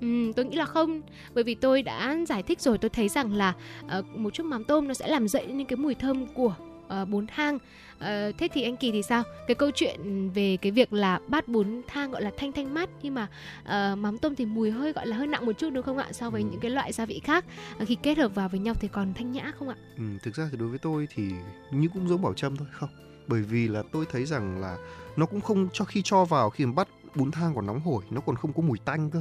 Ừ, 0.00 0.32
tôi 0.36 0.44
nghĩ 0.44 0.56
là 0.56 0.64
không. 0.64 1.00
Bởi 1.34 1.44
vì 1.44 1.54
tôi 1.54 1.82
đã 1.82 2.16
giải 2.28 2.42
thích 2.42 2.60
rồi 2.60 2.78
tôi 2.78 2.88
thấy 2.88 3.08
rằng 3.08 3.32
là 3.32 3.54
uh, 3.98 4.06
một 4.06 4.34
chút 4.34 4.44
mắm 4.46 4.64
tôm 4.64 4.88
nó 4.88 4.94
sẽ 4.94 5.08
làm 5.08 5.28
dậy 5.28 5.46
những 5.46 5.66
cái 5.66 5.76
mùi 5.76 5.94
thơm 5.94 6.26
của 6.26 6.54
uh, 7.02 7.08
bún 7.08 7.26
thang 7.26 7.58
Ờ, 7.98 8.32
thế 8.38 8.48
thì 8.52 8.62
anh 8.62 8.76
kỳ 8.76 8.92
thì 8.92 9.02
sao? 9.02 9.22
Cái 9.46 9.54
câu 9.54 9.70
chuyện 9.74 10.30
về 10.30 10.56
cái 10.62 10.72
việc 10.72 10.92
là 10.92 11.20
bát 11.28 11.48
bún 11.48 11.82
thang 11.88 12.10
gọi 12.10 12.22
là 12.22 12.30
thanh 12.36 12.52
thanh 12.52 12.74
mát 12.74 12.88
nhưng 13.02 13.14
mà 13.14 13.28
ờ, 13.64 13.96
mắm 13.96 14.18
tôm 14.18 14.34
thì 14.34 14.46
mùi 14.46 14.70
hơi 14.70 14.92
gọi 14.92 15.06
là 15.06 15.16
hơi 15.16 15.26
nặng 15.26 15.46
một 15.46 15.52
chút 15.52 15.70
đúng 15.70 15.82
không 15.82 15.98
ạ? 15.98 16.08
So 16.12 16.30
với 16.30 16.42
Ừ. 16.42 16.48
những 16.50 16.60
cái 16.60 16.70
loại 16.70 16.92
gia 16.92 17.06
vị 17.06 17.20
khác. 17.24 17.44
Ờ, 17.78 17.84
khi 17.88 17.96
kết 18.02 18.18
hợp 18.18 18.34
vào 18.34 18.48
với 18.48 18.60
nhau 18.60 18.74
thì 18.74 18.88
còn 18.88 19.14
thanh 19.14 19.32
nhã 19.32 19.52
không 19.58 19.68
ạ? 19.68 19.76
Ừ, 19.96 20.02
thực 20.22 20.34
ra 20.34 20.48
thì 20.50 20.56
đối 20.56 20.68
với 20.68 20.78
tôi 20.78 21.08
thì 21.14 21.30
như 21.70 21.88
cũng 21.94 22.08
giống 22.08 22.22
bảo 22.22 22.34
trâm 22.34 22.56
thôi 22.56 22.68
không. 22.72 22.90
Bởi 23.28 23.42
vì 23.42 23.68
là 23.68 23.82
tôi 23.92 24.04
thấy 24.12 24.24
rằng 24.24 24.60
là 24.60 24.76
nó 25.16 25.26
cũng 25.26 25.40
không 25.40 25.68
cho 25.72 25.84
khi 25.84 26.02
cho 26.04 26.24
vào 26.24 26.50
khi 26.50 26.66
mà 26.66 26.72
bắt 26.72 26.88
bún 27.14 27.30
thang 27.30 27.52
còn 27.54 27.66
nóng 27.66 27.80
hổi 27.80 28.04
nó 28.10 28.20
còn 28.20 28.36
không 28.36 28.52
có 28.52 28.62
mùi 28.62 28.78
tanh 28.84 29.10
cơ. 29.10 29.20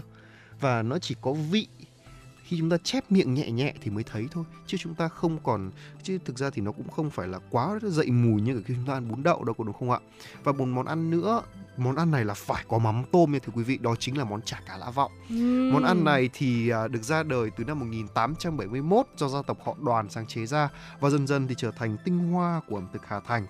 Và 0.60 0.82
nó 0.82 1.00
chỉ 1.00 1.16
có 1.22 1.34
vị 1.34 1.68
khi 2.46 2.58
chúng 2.60 2.70
ta 2.70 2.78
chép 2.78 3.12
miệng 3.12 3.34
nhẹ 3.34 3.52
nhẹ 3.52 3.74
thì 3.82 3.92
mới 3.92 4.04
thấy 4.04 4.28
thôi 4.32 4.44
chứ 4.68 4.78
chúng 4.78 4.96
ta 4.96 5.08
không 5.08 5.38
còn 5.44 5.72
chứ 6.04 6.18
thực 6.26 6.38
ra 6.38 6.50
thì 6.50 6.62
nó 6.62 6.72
cũng 6.72 6.90
không 6.90 7.10
phải 7.10 7.28
là 7.28 7.40
quá 7.50 7.80
dậy 7.82 8.12
mùi 8.12 8.42
như 8.42 8.64
khi 8.66 8.74
chúng 8.78 8.86
ta 8.86 8.94
ăn 8.94 9.10
bún 9.10 9.24
đậu 9.24 9.44
đâu 9.44 9.56
có 9.58 9.64
đúng 9.64 9.76
không 9.80 9.92
ạ 9.92 10.00
và 10.44 10.52
một 10.52 10.66
món 10.66 10.86
ăn 10.86 11.10
nữa 11.10 11.42
món 11.78 11.96
ăn 11.96 12.12
này 12.12 12.26
là 12.26 12.34
phải 12.34 12.66
có 12.68 12.78
mắm 12.78 13.04
tôm 13.12 13.32
nha 13.32 13.40
thưa 13.46 13.54
quý 13.56 13.64
vị 13.64 13.78
đó 13.78 13.96
chính 14.00 14.18
là 14.18 14.24
món 14.24 14.42
chả 14.42 14.62
cá 14.68 14.78
lã 14.78 14.90
vọng 14.90 15.12
Món 15.74 15.84
ăn 15.84 16.04
này 16.04 16.30
thì 16.34 16.70
à, 16.70 16.88
được 16.88 17.04
ra 17.04 17.24
đời 17.24 17.50
từ 17.58 17.64
năm 17.64 17.80
1871 17.80 19.08
do 19.18 19.28
gia 19.28 19.42
tộc 19.42 19.58
họ 19.66 19.76
Đoàn 19.82 20.10
sáng 20.10 20.26
chế 20.26 20.46
ra 20.46 20.70
và 21.00 21.10
dần 21.10 21.28
dần 21.28 21.48
thì 21.48 21.56
trở 21.58 21.72
thành 21.72 21.98
tinh 22.06 22.20
hoa 22.32 22.62
của 22.68 22.78
ẩm 22.78 22.88
thực 22.94 23.06
Hà 23.08 23.20
Thành. 23.20 23.48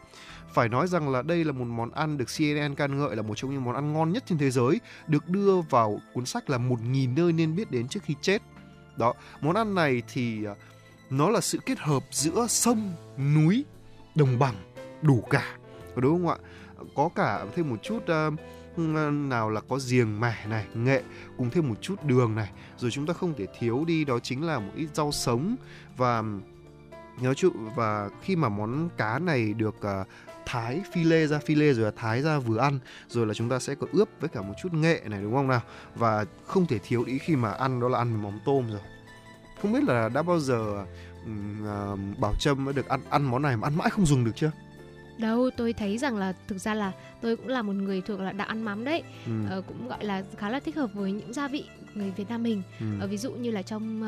Phải 0.54 0.70
nói 0.70 0.88
rằng 0.88 1.10
là 1.10 1.22
đây 1.22 1.44
là 1.44 1.52
một 1.52 1.66
món 1.66 1.92
ăn 1.92 2.18
được 2.18 2.26
CNN 2.38 2.76
ca 2.76 2.88
ngợi 2.88 3.16
là 3.16 3.22
một 3.22 3.34
trong 3.36 3.52
những 3.52 3.64
món 3.64 3.76
ăn 3.76 3.94
ngon 3.94 4.12
nhất 4.12 4.24
trên 4.28 4.38
thế 4.38 4.52
giới, 4.52 4.80
được 5.08 5.30
đưa 5.30 5.62
vào 5.62 6.00
cuốn 6.14 6.26
sách 6.26 6.50
là 6.50 6.58
1.000 6.58 7.14
nơi 7.16 7.34
nên 7.34 7.56
biết 7.56 7.72
đến 7.72 7.88
trước 7.88 8.04
khi 8.04 8.16
chết. 8.22 8.42
Đó, 8.98 9.14
món 9.42 9.56
ăn 9.56 9.76
này 9.76 10.02
thì 10.14 10.46
à, 10.46 10.54
nó 11.10 11.30
là 11.30 11.42
sự 11.42 11.60
kết 11.66 11.80
hợp 11.80 12.04
giữa 12.12 12.48
sông, 12.50 12.94
núi, 13.36 13.66
đồng 14.16 14.40
bằng, 14.40 14.56
đủ 15.02 15.24
cả. 15.30 15.58
Đúng 15.96 16.12
không 16.12 16.28
ạ? 16.28 16.38
Có 16.96 17.10
cả 17.16 17.46
thêm 17.56 17.70
một 17.70 17.84
chút 17.84 18.04
uh, 18.04 18.40
nào 19.12 19.50
là 19.50 19.62
có 19.62 19.80
giềng 19.90 20.20
mẻ 20.20 20.46
này, 20.50 20.66
nghệ 20.74 21.04
cùng 21.38 21.50
thêm 21.50 21.70
một 21.70 21.76
chút 21.82 22.04
đường 22.04 22.36
này 22.36 22.52
rồi 22.78 22.92
chúng 22.92 23.06
ta 23.06 23.14
không 23.14 23.34
thể 23.38 23.46
thiếu 23.60 23.86
đi 23.88 24.06
đó 24.06 24.20
chính 24.20 24.44
là 24.44 24.60
một 24.60 24.72
ít 24.76 24.88
rau 24.94 25.12
sống 25.12 25.56
và 25.98 26.24
nhớ 27.20 27.34
chung 27.34 27.70
và 27.76 28.10
khi 28.22 28.36
mà 28.36 28.50
món 28.50 28.90
cá 28.98 29.20
này 29.20 29.54
được 29.54 29.76
uh, 29.76 30.08
thái 30.46 30.82
phi 30.94 31.04
lê 31.04 31.28
ra 31.28 31.40
phi 31.40 31.56
lê 31.56 31.74
rồi 31.74 31.86
là 31.86 31.92
thái 31.96 32.22
ra 32.22 32.40
vừa 32.40 32.58
ăn 32.58 32.80
rồi 33.08 33.28
là 33.28 33.34
chúng 33.34 33.50
ta 33.50 33.60
sẽ 33.60 33.76
có 33.76 33.88
ướp 33.92 34.10
với 34.20 34.30
cả 34.30 34.42
một 34.42 34.54
chút 34.62 34.74
nghệ 34.74 35.02
này 35.06 35.22
đúng 35.22 35.34
không 35.34 35.48
nào? 35.48 35.62
Và 35.96 36.26
không 36.46 36.66
thể 36.66 36.80
thiếu 36.80 37.04
đi 37.06 37.18
khi 37.18 37.36
mà 37.36 37.52
ăn 37.52 37.80
đó 37.80 37.88
là 37.88 37.98
ăn 37.98 38.14
với 38.14 38.32
mắm 38.32 38.40
tôm 38.46 38.70
rồi. 38.70 38.82
Không 39.62 39.74
biết 39.74 39.84
là 39.84 40.10
đã 40.10 40.22
bao 40.22 40.40
giờ 40.40 40.86
à, 41.66 41.96
bảo 42.18 42.34
trâm 42.40 42.66
đã 42.66 42.72
được 42.72 42.88
ăn 42.88 43.00
ăn 43.10 43.24
món 43.24 43.42
này 43.42 43.58
mà 43.58 43.68
ăn 43.68 43.78
mãi 43.78 43.90
không 43.90 44.06
dùng 44.06 44.26
được 44.26 44.36
chưa? 44.36 44.52
Đâu 45.18 45.50
tôi 45.58 45.74
thấy 45.74 45.98
rằng 45.98 46.18
là 46.18 46.34
thực 46.48 46.58
ra 46.58 46.74
là 46.74 46.92
tôi 47.22 47.36
cũng 47.36 47.48
là 47.48 47.62
một 47.62 47.74
người 47.74 48.02
thuộc 48.02 48.20
là 48.20 48.32
đã 48.32 48.46
ăn 48.46 48.64
mắm 48.64 48.86
đấy. 48.86 49.04
Ừ. 49.26 49.32
Ờ, 49.50 49.62
cũng 49.68 49.88
gọi 49.88 50.06
là 50.06 50.24
khá 50.38 50.50
là 50.50 50.60
thích 50.60 50.76
hợp 50.76 50.90
với 50.94 51.12
những 51.12 51.34
gia 51.34 51.48
vị 51.48 51.66
người 51.96 52.12
Việt 52.12 52.30
Nam 52.30 52.44
mình 52.44 52.62
ừ. 52.80 52.86
Ờ, 53.00 53.08
ví 53.08 53.18
dụ 53.18 53.32
như 53.32 53.52
là 53.52 53.62
trong 53.62 54.02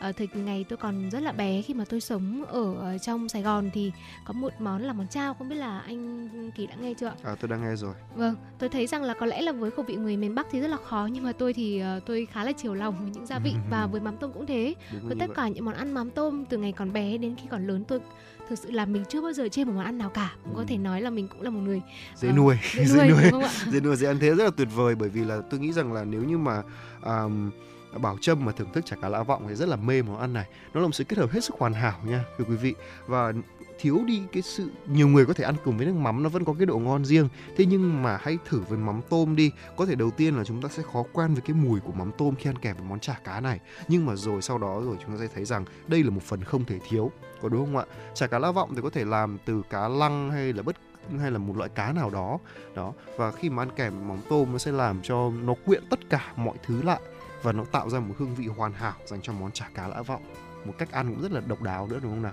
ờ, 0.00 0.12
thời 0.12 0.28
ngày 0.34 0.64
tôi 0.68 0.76
còn 0.76 1.10
rất 1.10 1.22
là 1.22 1.32
bé 1.32 1.62
khi 1.62 1.74
mà 1.74 1.84
tôi 1.88 2.00
sống 2.00 2.44
ở, 2.48 2.98
trong 2.98 3.28
Sài 3.28 3.42
Gòn 3.42 3.70
thì 3.74 3.92
có 4.26 4.32
một 4.32 4.52
món 4.58 4.82
là 4.82 4.92
món 4.92 5.06
chao 5.08 5.34
không 5.34 5.48
biết 5.48 5.54
là 5.56 5.78
anh 5.80 6.28
Kỳ 6.56 6.66
đã 6.66 6.74
nghe 6.80 6.94
chưa 6.94 7.06
ạ? 7.06 7.14
à 7.22 7.34
tôi 7.40 7.48
đang 7.48 7.62
nghe 7.62 7.76
rồi 7.76 7.94
Vâng, 8.14 8.34
tôi 8.58 8.68
thấy 8.68 8.86
rằng 8.86 9.02
là 9.02 9.14
có 9.14 9.26
lẽ 9.26 9.42
là 9.42 9.52
với 9.52 9.70
khẩu 9.70 9.84
vị 9.84 9.96
người 9.96 10.16
miền 10.16 10.34
Bắc 10.34 10.46
thì 10.50 10.60
rất 10.60 10.68
là 10.68 10.76
khó 10.76 11.08
nhưng 11.12 11.24
mà 11.24 11.32
tôi 11.32 11.52
thì 11.52 11.78
ờ, 11.78 12.00
tôi 12.06 12.26
khá 12.32 12.44
là 12.44 12.52
chiều 12.52 12.74
lòng 12.74 13.00
với 13.02 13.10
những 13.14 13.26
gia 13.26 13.38
vị 13.38 13.54
và 13.70 13.86
với 13.92 14.00
mắm 14.00 14.16
tôm 14.20 14.32
cũng 14.32 14.46
thế. 14.46 14.74
đúng 14.92 15.06
Với 15.08 15.16
tất 15.20 15.26
vậy. 15.26 15.34
cả 15.36 15.48
những 15.48 15.64
món 15.64 15.74
ăn 15.74 15.92
mắm 15.94 16.10
tôm 16.10 16.44
từ 16.48 16.58
ngày 16.58 16.72
còn 16.72 16.92
bé 16.92 17.18
đến 17.18 17.34
khi 17.42 17.48
còn 17.50 17.66
lớn 17.66 17.84
tôi 17.88 18.00
thực 18.48 18.58
sự 18.58 18.70
là 18.70 18.84
mình 18.86 19.04
chưa 19.08 19.20
bao 19.22 19.32
giờ 19.32 19.48
chê 19.48 19.64
một 19.64 19.72
món 19.76 19.84
ăn 19.84 19.98
nào 19.98 20.10
cả. 20.10 20.32
Cũng 20.44 20.54
có 20.54 20.60
Ừ. 20.60 20.64
thể 20.68 20.78
nói 20.78 21.00
là 21.00 21.10
mình 21.10 21.28
cũng 21.28 21.42
là 21.42 21.50
một 21.50 21.60
người 21.60 21.80
dễ 22.16 22.28
ờ, 22.28 22.34
nuôi 22.34 22.56
dễ 22.72 23.08
nuôi 23.08 23.22
đúng 23.22 23.32
không 23.32 23.42
ạ? 23.42 23.50
dễ 23.70 23.80
nuôi 23.80 23.96
dễ 23.96 24.06
ăn 24.06 24.18
thế 24.20 24.28
rất 24.34 24.44
là 24.44 24.50
tuyệt 24.56 24.68
vời 24.74 24.94
bởi 24.94 25.08
vì 25.08 25.24
là 25.24 25.40
tôi 25.50 25.60
nghĩ 25.60 25.72
rằng 25.72 25.92
là 25.92 26.04
nếu 26.04 26.24
như 26.24 26.38
mà 26.38 26.62
um, 27.04 27.50
Bảo 27.96 28.16
Trâm 28.20 28.44
mà 28.44 28.52
thưởng 28.52 28.72
thức 28.72 28.86
chả 28.86 28.96
cá 28.96 29.08
lã 29.08 29.22
vọng 29.22 29.44
thì 29.48 29.54
rất 29.54 29.68
là 29.68 29.76
mê 29.76 30.02
món 30.02 30.18
ăn 30.18 30.32
này. 30.32 30.46
Nó 30.74 30.80
là 30.80 30.86
một 30.86 30.92
sự 30.92 31.04
kết 31.04 31.18
hợp 31.18 31.30
hết 31.30 31.44
sức 31.44 31.54
hoàn 31.58 31.72
hảo 31.72 32.00
nha 32.04 32.24
thưa 32.38 32.44
quý 32.44 32.56
vị. 32.56 32.74
Và 33.06 33.32
thiếu 33.80 34.00
đi 34.06 34.22
cái 34.32 34.42
sự 34.42 34.70
nhiều 34.86 35.08
người 35.08 35.26
có 35.26 35.32
thể 35.32 35.44
ăn 35.44 35.54
cùng 35.64 35.76
với 35.76 35.86
nước 35.86 35.94
mắm 35.94 36.22
nó 36.22 36.28
vẫn 36.28 36.44
có 36.44 36.54
cái 36.58 36.66
độ 36.66 36.78
ngon 36.78 37.04
riêng. 37.04 37.28
Thế 37.56 37.66
nhưng 37.66 38.02
mà 38.02 38.18
hãy 38.22 38.38
thử 38.44 38.60
với 38.68 38.78
mắm 38.78 39.00
tôm 39.08 39.36
đi. 39.36 39.50
Có 39.76 39.86
thể 39.86 39.94
đầu 39.94 40.10
tiên 40.10 40.36
là 40.36 40.44
chúng 40.44 40.62
ta 40.62 40.68
sẽ 40.68 40.82
khó 40.92 41.04
quen 41.12 41.34
với 41.34 41.42
cái 41.42 41.56
mùi 41.56 41.80
của 41.80 41.92
mắm 41.92 42.10
tôm 42.18 42.34
khi 42.34 42.50
ăn 42.50 42.58
kèm 42.58 42.76
với 42.76 42.84
món 42.84 43.00
chả 43.00 43.20
cá 43.24 43.40
này. 43.40 43.60
Nhưng 43.88 44.06
mà 44.06 44.16
rồi 44.16 44.42
sau 44.42 44.58
đó 44.58 44.80
rồi 44.84 44.96
chúng 45.04 45.16
ta 45.16 45.18
sẽ 45.20 45.28
thấy 45.34 45.44
rằng 45.44 45.64
đây 45.86 46.02
là 46.02 46.10
một 46.10 46.22
phần 46.22 46.44
không 46.44 46.64
thể 46.64 46.78
thiếu 46.88 47.10
có 47.42 47.48
đúng 47.48 47.64
không 47.64 47.76
ạ? 47.76 47.84
Chả 48.14 48.26
cá 48.26 48.38
lá 48.38 48.50
vọng 48.50 48.74
thì 48.74 48.82
có 48.82 48.90
thể 48.90 49.04
làm 49.04 49.38
từ 49.44 49.62
cá 49.70 49.88
lăng 49.88 50.30
hay 50.30 50.52
là 50.52 50.62
bất 50.62 50.76
hay 51.18 51.30
là 51.30 51.38
một 51.38 51.56
loại 51.56 51.70
cá 51.74 51.92
nào 51.92 52.10
đó. 52.10 52.38
Đó 52.74 52.92
và 53.16 53.32
khi 53.32 53.50
mà 53.50 53.62
ăn 53.62 53.70
kèm 53.76 54.08
mắm 54.08 54.18
tôm 54.28 54.52
nó 54.52 54.58
sẽ 54.58 54.72
làm 54.72 55.00
cho 55.02 55.30
nó 55.42 55.54
quyện 55.66 55.82
tất 55.90 56.00
cả 56.10 56.32
mọi 56.36 56.56
thứ 56.62 56.82
lại 56.82 57.00
và 57.42 57.52
nó 57.52 57.64
tạo 57.64 57.90
ra 57.90 58.00
một 58.00 58.14
hương 58.18 58.34
vị 58.34 58.46
hoàn 58.46 58.72
hảo 58.72 58.94
dành 59.06 59.20
cho 59.22 59.32
món 59.32 59.52
chả 59.52 59.68
cá 59.74 59.88
lã 59.88 60.02
vọng. 60.02 60.22
Một 60.64 60.74
cách 60.78 60.92
ăn 60.92 61.14
cũng 61.14 61.22
rất 61.22 61.32
là 61.32 61.40
độc 61.46 61.62
đáo 61.62 61.86
nữa 61.86 61.98
đúng 62.02 62.12
không 62.12 62.22
nào? 62.22 62.32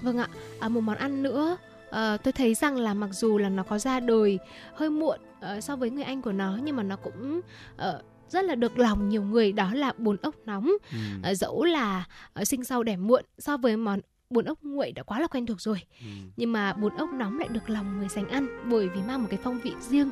Vâng 0.00 0.18
ạ, 0.18 0.28
à, 0.60 0.68
một 0.68 0.80
món 0.80 0.96
ăn 0.96 1.22
nữa 1.22 1.56
ờ, 1.90 2.16
tôi 2.16 2.32
thấy 2.32 2.54
rằng 2.54 2.76
là 2.76 2.94
mặc 2.94 3.10
dù 3.12 3.38
là 3.38 3.48
nó 3.48 3.62
có 3.62 3.78
ra 3.78 4.00
đời 4.00 4.38
hơi 4.74 4.90
muộn 4.90 5.20
ờ, 5.40 5.60
so 5.60 5.76
với 5.76 5.90
người 5.90 6.04
anh 6.04 6.22
của 6.22 6.32
nó 6.32 6.58
nhưng 6.62 6.76
mà 6.76 6.82
nó 6.82 6.96
cũng 6.96 7.40
ờ, 7.76 8.02
rất 8.28 8.44
là 8.44 8.54
được 8.54 8.78
lòng 8.78 9.08
nhiều 9.08 9.22
người 9.22 9.52
đó 9.52 9.74
là 9.74 9.92
bún 9.98 10.16
ốc 10.22 10.34
nóng. 10.44 10.72
Ừ. 10.92 11.34
Dẫu 11.34 11.64
là 11.64 12.04
sinh 12.44 12.64
sau 12.64 12.82
đẻ 12.82 12.96
muộn 12.96 13.24
so 13.38 13.56
với 13.56 13.76
món 13.76 14.00
bún 14.30 14.44
ốc 14.44 14.58
nguội 14.62 14.92
đã 14.92 15.02
quá 15.02 15.20
là 15.20 15.26
quen 15.26 15.46
thuộc 15.46 15.60
rồi 15.60 15.82
Ừ. 16.00 16.06
nhưng 16.36 16.52
mà 16.52 16.72
bún 16.72 16.94
ốc 16.96 17.10
nóng 17.12 17.38
lại 17.38 17.48
được 17.48 17.70
lòng 17.70 17.98
người 17.98 18.08
dành 18.08 18.28
ăn 18.28 18.46
bởi 18.70 18.88
vì 18.88 19.00
mang 19.08 19.22
một 19.22 19.28
cái 19.30 19.38
phong 19.42 19.60
vị 19.60 19.72
riêng 19.80 20.10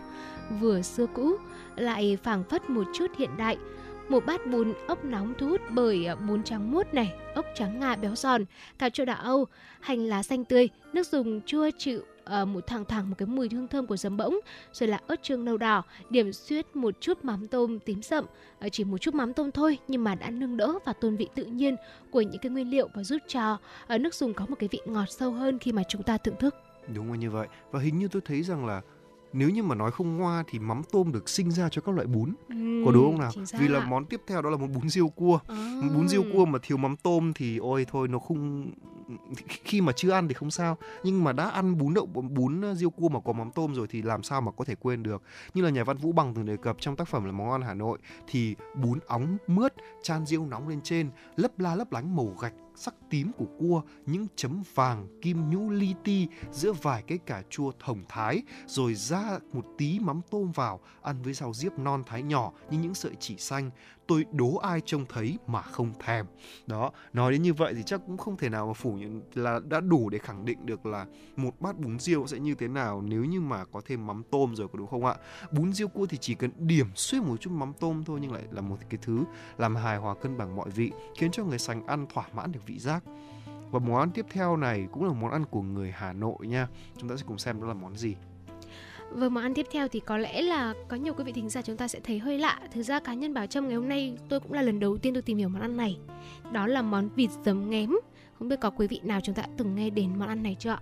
vừa 0.61 0.83
xưa 0.83 1.07
cũ 1.07 1.33
lại 1.77 2.19
phảng 2.23 2.45
phất 2.45 2.71
một 2.71 2.85
chút 2.95 3.07
hiện 3.19 3.31
đại 3.39 3.57
một 4.09 4.27
bát 4.27 4.47
bún 4.47 4.73
ốc 4.87 5.05
nóng 5.05 5.35
thu 5.39 5.49
hút 5.49 5.61
bởi 5.71 6.07
ờ, 6.07 6.17
bún 6.17 6.43
trắng 6.43 6.71
muốt 6.73 6.95
này 6.95 7.13
ốc 7.35 7.47
trắng 7.55 7.81
ngà 7.81 7.97
béo 7.97 8.15
giòn 8.15 8.45
cà 8.79 8.89
chua 8.91 9.05
đỏ 9.05 9.15
âu 9.15 9.47
hành 9.81 9.99
lá 10.07 10.23
xanh 10.23 10.45
tươi 10.45 10.69
nước 10.93 11.07
dùng 11.07 11.41
chua 11.47 11.71
chịu 11.79 12.01
uh, 12.43 12.49
một 12.49 12.67
thẳng 12.67 12.85
thẳng 12.85 13.11
một 13.11 13.15
cái 13.19 13.27
mùi 13.27 13.49
hương 13.53 13.69
thơm 13.69 13.87
của 13.87 13.97
giấm 13.97 14.17
bỗng 14.17 14.41
rồi 14.73 14.89
là 14.89 15.01
ớt 15.07 15.23
trương 15.23 15.45
nâu 15.45 15.57
đỏ 15.57 15.83
điểm 16.11 16.33
xuyết 16.33 16.77
một 16.77 17.01
chút 17.01 17.25
mắm 17.25 17.47
tôm 17.49 17.79
tím 17.79 18.03
sậm. 18.03 18.25
Uh, 18.25 18.73
chỉ 18.73 18.85
một 18.85 18.99
chút 18.99 19.15
mắm 19.15 19.33
tôm 19.33 19.51
thôi 19.51 19.79
nhưng 19.89 20.05
mà 20.05 20.15
đã 20.15 20.31
nâng 20.31 20.57
đỡ 20.57 20.79
và 20.85 20.93
tôn 20.93 21.17
vị 21.17 21.29
tự 21.35 21.45
nhiên 21.45 21.77
của 22.11 22.21
những 22.21 22.39
cái 22.43 22.51
nguyên 22.51 22.71
liệu 22.71 22.89
và 22.95 23.05
giúp 23.05 23.19
cho 23.27 23.59
uh, 23.95 24.01
nước 24.01 24.15
dùng 24.15 24.35
có 24.35 24.47
một 24.49 24.57
cái 24.59 24.69
vị 24.73 24.81
ngọt 24.85 25.07
sâu 25.09 25.31
hơn 25.31 25.59
khi 25.59 25.73
mà 25.73 25.83
chúng 25.89 26.03
ta 26.03 26.19
thưởng 26.19 26.37
thức. 26.39 26.55
Đúng 26.95 27.11
là 27.11 27.17
như 27.17 27.31
vậy. 27.31 27.49
Và 27.71 27.81
hình 27.81 27.99
như 27.99 28.09
tôi 28.09 28.23
thấy 28.25 28.43
rằng 28.43 28.67
là 28.67 28.83
nếu 29.33 29.51
như 29.51 29.63
mà 29.63 29.75
nói 29.75 29.91
không 29.91 30.17
ngoa 30.17 30.45
thì 30.49 30.59
mắm 30.59 30.83
tôm 30.93 31.13
được 31.13 31.29
sinh 31.29 31.51
ra 31.51 31.69
cho 31.69 31.83
các 31.83 31.95
loại 31.95 32.07
bún. 32.07 32.35
Ừ, 32.49 32.83
có 32.87 32.93
đúng 32.93 33.05
không 33.05 33.19
nào? 33.21 33.31
vì 33.61 33.69
là 33.69 33.81
ạ. 33.81 33.87
món 33.89 34.05
tiếp 34.05 34.21
theo 34.27 34.43
đó 34.43 34.51
là 34.51 34.57
món 34.57 34.73
bún 34.73 34.89
riêu 34.89 35.09
cua. 35.09 35.39
À. 35.49 35.81
bún 35.95 36.09
riêu 36.09 36.25
cua 36.33 36.45
mà 36.45 36.59
thiếu 36.63 36.77
mắm 36.77 36.97
tôm 36.97 37.33
thì 37.35 37.59
ôi 37.59 37.87
thôi 37.91 38.09
nó 38.09 38.19
không 38.19 38.71
khi 39.49 39.81
mà 39.81 39.93
chưa 39.97 40.11
ăn 40.11 40.29
thì 40.29 40.35
không 40.35 40.51
sao. 40.51 40.77
Nhưng 41.03 41.25
mà 41.25 41.33
đã 41.33 41.51
ăn 41.51 41.79
bún 41.79 41.95
đậu 41.95 42.07
bún 42.07 42.75
riêu 42.75 42.91
cua 42.91 43.09
mà 43.09 43.21
có 43.21 43.33
mắm 43.33 43.51
tôm 43.51 43.75
rồi 43.75 43.87
thì 43.91 44.03
làm 44.03 44.23
sao 44.23 44.41
mà 44.41 44.53
có 44.53 44.65
thể 44.65 44.75
quên 44.75 45.03
được? 45.03 45.23
Như 45.55 45.63
là 45.63 45.71
nhà 45.71 45.85
văn 45.85 45.97
vũ 45.97 46.13
bằng 46.13 46.35
từng 46.35 46.47
đề 46.47 46.57
cập 46.57 46.77
trong 46.81 46.97
tác 46.97 47.09
phẩm 47.09 47.25
là 47.25 47.33
món 47.33 47.51
ăn 47.51 47.63
hà 47.63 47.75
nội 47.75 47.99
thì 48.27 48.55
bún 48.83 48.99
óng 49.07 49.37
mướt 49.47 49.75
chan 50.03 50.27
riêu 50.27 50.47
nóng 50.47 50.69
lên 50.69 50.81
trên 50.81 51.11
lấp 51.37 51.59
la 51.59 51.75
lấp 51.75 51.93
lánh 51.93 52.17
màu 52.17 52.35
gạch 52.41 52.55
sắc 52.79 52.95
tím 53.11 53.33
của 53.39 53.47
cua, 53.59 53.83
những 54.07 54.27
chấm 54.37 54.63
vàng, 54.75 55.07
kim 55.23 55.51
nhũ, 55.51 55.71
li 55.71 55.95
ti 56.05 56.27
giữa 56.53 56.73
vài 56.73 57.03
cái 57.03 57.19
cà 57.19 57.43
chua 57.51 57.73
thồng 57.79 58.03
thái, 58.09 58.43
rồi 58.67 58.95
ra 58.95 59.39
một 59.53 59.67
tí 59.79 59.99
mắm 60.01 60.21
tôm 60.31 60.53
vào, 60.53 60.81
ăn 61.03 61.23
với 61.23 61.33
rau 61.33 61.55
diếp 61.55 61.79
non 61.79 62.03
thái 62.07 62.23
nhỏ 62.23 62.53
như 62.71 62.79
những 62.79 62.95
sợi 62.95 63.13
chỉ 63.21 63.37
xanh 63.37 63.71
tôi 64.09 64.25
đố 64.33 64.57
ai 64.57 64.81
trông 64.81 65.07
thấy 65.09 65.39
mà 65.47 65.63
không 65.63 65.93
thèm. 66.01 66.27
Đó, 66.67 66.91
nói 67.13 67.33
đến 67.33 67.43
như 67.43 67.55
vậy 67.55 67.75
thì 67.75 67.83
chắc 67.83 68.01
cũng 68.07 68.17
không 68.17 68.37
thể 68.37 68.49
nào 68.49 68.67
mà 68.67 68.73
phủ 68.73 68.93
nhận 68.93 69.23
là 69.35 69.61
đã 69.69 69.81
đủ 69.81 70.11
để 70.11 70.19
khẳng 70.19 70.45
định 70.45 70.67
được 70.67 70.87
là 70.87 71.07
một 71.37 71.61
bát 71.61 71.79
bún 71.79 71.99
riêu 71.99 72.27
sẽ 72.27 72.39
như 72.39 72.55
thế 72.55 72.69
nào 72.69 73.03
nếu 73.03 73.25
như 73.25 73.41
mà 73.41 73.65
có 73.65 73.81
thêm 73.87 74.07
mắm 74.07 74.23
tôm 74.31 74.57
rồi 74.57 74.69
có 74.69 74.79
đúng 74.79 74.87
không 74.87 75.05
ạ? 75.05 75.15
Bún 75.53 75.73
riêu 75.73 75.89
cua 75.89 76.07
thì 76.07 76.19
chỉ 76.21 76.35
cần 76.35 76.51
điểm 76.59 76.87
xuyên 76.95 77.23
một 77.23 77.37
chút 77.37 77.51
mắm 77.51 77.73
tôm 77.81 78.05
thôi 78.07 78.19
nhưng 78.23 78.33
lại 78.33 78.43
là 78.51 78.61
một 78.61 78.77
cái 78.91 78.99
thứ 79.03 79.25
làm 79.59 79.77
hài 79.77 79.97
hòa 79.97 80.15
cân 80.15 80.39
bằng 80.39 80.57
mọi 80.57 80.71
vị, 80.71 80.93
khiến 81.17 81.31
cho 81.31 81.45
người 81.45 81.59
sành 81.59 81.87
ăn 81.87 82.07
thỏa 82.15 82.25
mãn 82.33 82.53
được 82.53 82.61
vị 82.67 82.79
giác. 82.79 83.05
Và 83.71 83.79
món 83.79 84.01
ăn 84.01 84.11
tiếp 84.11 84.27
theo 84.31 84.57
này 84.57 84.87
cũng 84.93 85.05
là 85.05 85.13
món 85.13 85.31
ăn 85.31 85.45
của 85.45 85.63
người 85.63 85.93
Hà 85.93 86.13
Nội 86.13 86.47
nha. 86.47 86.69
Chúng 86.97 87.09
ta 87.09 87.17
sẽ 87.17 87.23
cùng 87.27 87.39
xem 87.39 87.61
đó 87.61 87.67
là 87.67 87.75
món 87.75 87.97
gì. 87.97 88.17
Vâng, 89.11 89.35
món 89.35 89.45
ăn 89.45 89.55
tiếp 89.55 89.67
theo 89.73 89.89
thì 89.89 90.01
có 90.01 90.19
lẽ 90.19 90.43
là 90.43 90.75
có 90.89 90.97
nhiều 90.97 91.15
quý 91.15 91.25
vị 91.25 91.33
thính 91.33 91.49
giả 91.49 91.63
chúng 91.63 91.77
ta 91.77 91.89
sẽ 91.89 92.01
thấy 92.01 92.19
hơi 92.19 92.39
lạ. 92.39 92.61
Thực 92.73 92.83
ra 92.83 93.01
cá 93.01 93.15
nhân 93.15 93.35
Bảo 93.35 93.47
Trâm 93.47 93.69
ngày 93.69 93.77
hôm 93.77 93.89
nay 93.89 94.17
tôi 94.29 94.41
cũng 94.41 94.53
là 94.53 94.63
lần 94.63 94.81
đầu 94.81 94.99
tiên 94.99 95.15
tôi 95.15 95.23
tìm 95.23 95.39
hiểu 95.39 95.49
món 95.49 95.63
ăn 95.63 95.77
này. 95.77 95.99
Đó 96.53 96.67
là 96.67 96.83
món 96.83 97.09
vịt 97.17 97.31
giấm 97.45 97.71
ngém. 97.71 97.91
Không 98.39 98.49
biết 98.49 98.61
có 98.61 98.71
quý 98.71 98.87
vị 98.87 99.01
nào 99.03 99.21
chúng 99.21 99.35
ta 99.35 99.43
đã 99.43 99.49
từng 99.57 99.75
nghe 99.75 99.91
đến 99.91 100.19
món 100.19 100.29
ăn 100.29 100.43
này 100.43 100.57
chưa 100.59 100.71
ạ? 100.71 100.81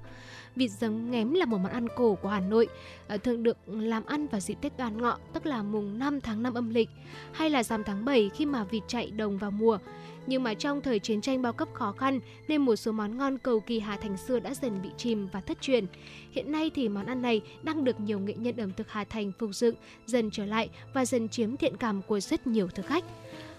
Vịt 0.56 0.70
giấm 0.70 1.10
ngém 1.10 1.34
là 1.34 1.44
một 1.44 1.58
món 1.58 1.72
ăn 1.72 1.86
cổ 1.96 2.14
của 2.14 2.28
Hà 2.28 2.40
Nội, 2.40 2.68
ờ, 3.08 3.18
thường 3.18 3.42
được 3.42 3.58
làm 3.66 4.06
ăn 4.06 4.26
vào 4.26 4.40
dịp 4.40 4.54
Tết 4.60 4.76
Đoan 4.78 5.02
Ngọ, 5.02 5.18
tức 5.32 5.46
là 5.46 5.62
mùng 5.62 5.98
5 5.98 6.20
tháng 6.20 6.42
5 6.42 6.54
âm 6.54 6.70
lịch, 6.70 6.88
hay 7.32 7.50
là 7.50 7.62
rằm 7.62 7.84
tháng 7.84 8.04
7 8.04 8.30
khi 8.34 8.46
mà 8.46 8.64
vịt 8.64 8.82
chạy 8.86 9.10
đồng 9.10 9.38
vào 9.38 9.50
mùa. 9.50 9.78
Nhưng 10.26 10.42
mà 10.42 10.54
trong 10.54 10.80
thời 10.80 10.98
chiến 10.98 11.20
tranh 11.20 11.42
bao 11.42 11.52
cấp 11.52 11.68
khó 11.72 11.92
khăn, 11.92 12.20
nên 12.48 12.62
một 12.62 12.76
số 12.76 12.92
món 12.92 13.18
ngon 13.18 13.38
cầu 13.38 13.60
kỳ 13.60 13.80
Hà 13.80 13.96
Thành 13.96 14.16
xưa 14.16 14.40
đã 14.40 14.54
dần 14.54 14.82
bị 14.82 14.88
chìm 14.96 15.28
và 15.32 15.40
thất 15.40 15.60
truyền. 15.60 15.86
Hiện 16.30 16.52
nay 16.52 16.70
thì 16.74 16.88
món 16.88 17.06
ăn 17.06 17.22
này 17.22 17.40
đang 17.62 17.84
được 17.84 18.00
nhiều 18.00 18.18
nghệ 18.18 18.34
nhân 18.34 18.56
ẩm 18.56 18.72
thực 18.76 18.90
Hà 18.90 19.04
Thành 19.04 19.32
phục 19.38 19.54
dựng, 19.54 19.74
dần 20.06 20.30
trở 20.30 20.44
lại 20.46 20.68
và 20.94 21.04
dần 21.04 21.28
chiếm 21.28 21.56
thiện 21.56 21.76
cảm 21.76 22.02
của 22.02 22.20
rất 22.20 22.46
nhiều 22.46 22.68
thực 22.68 22.86
khách. 22.86 23.04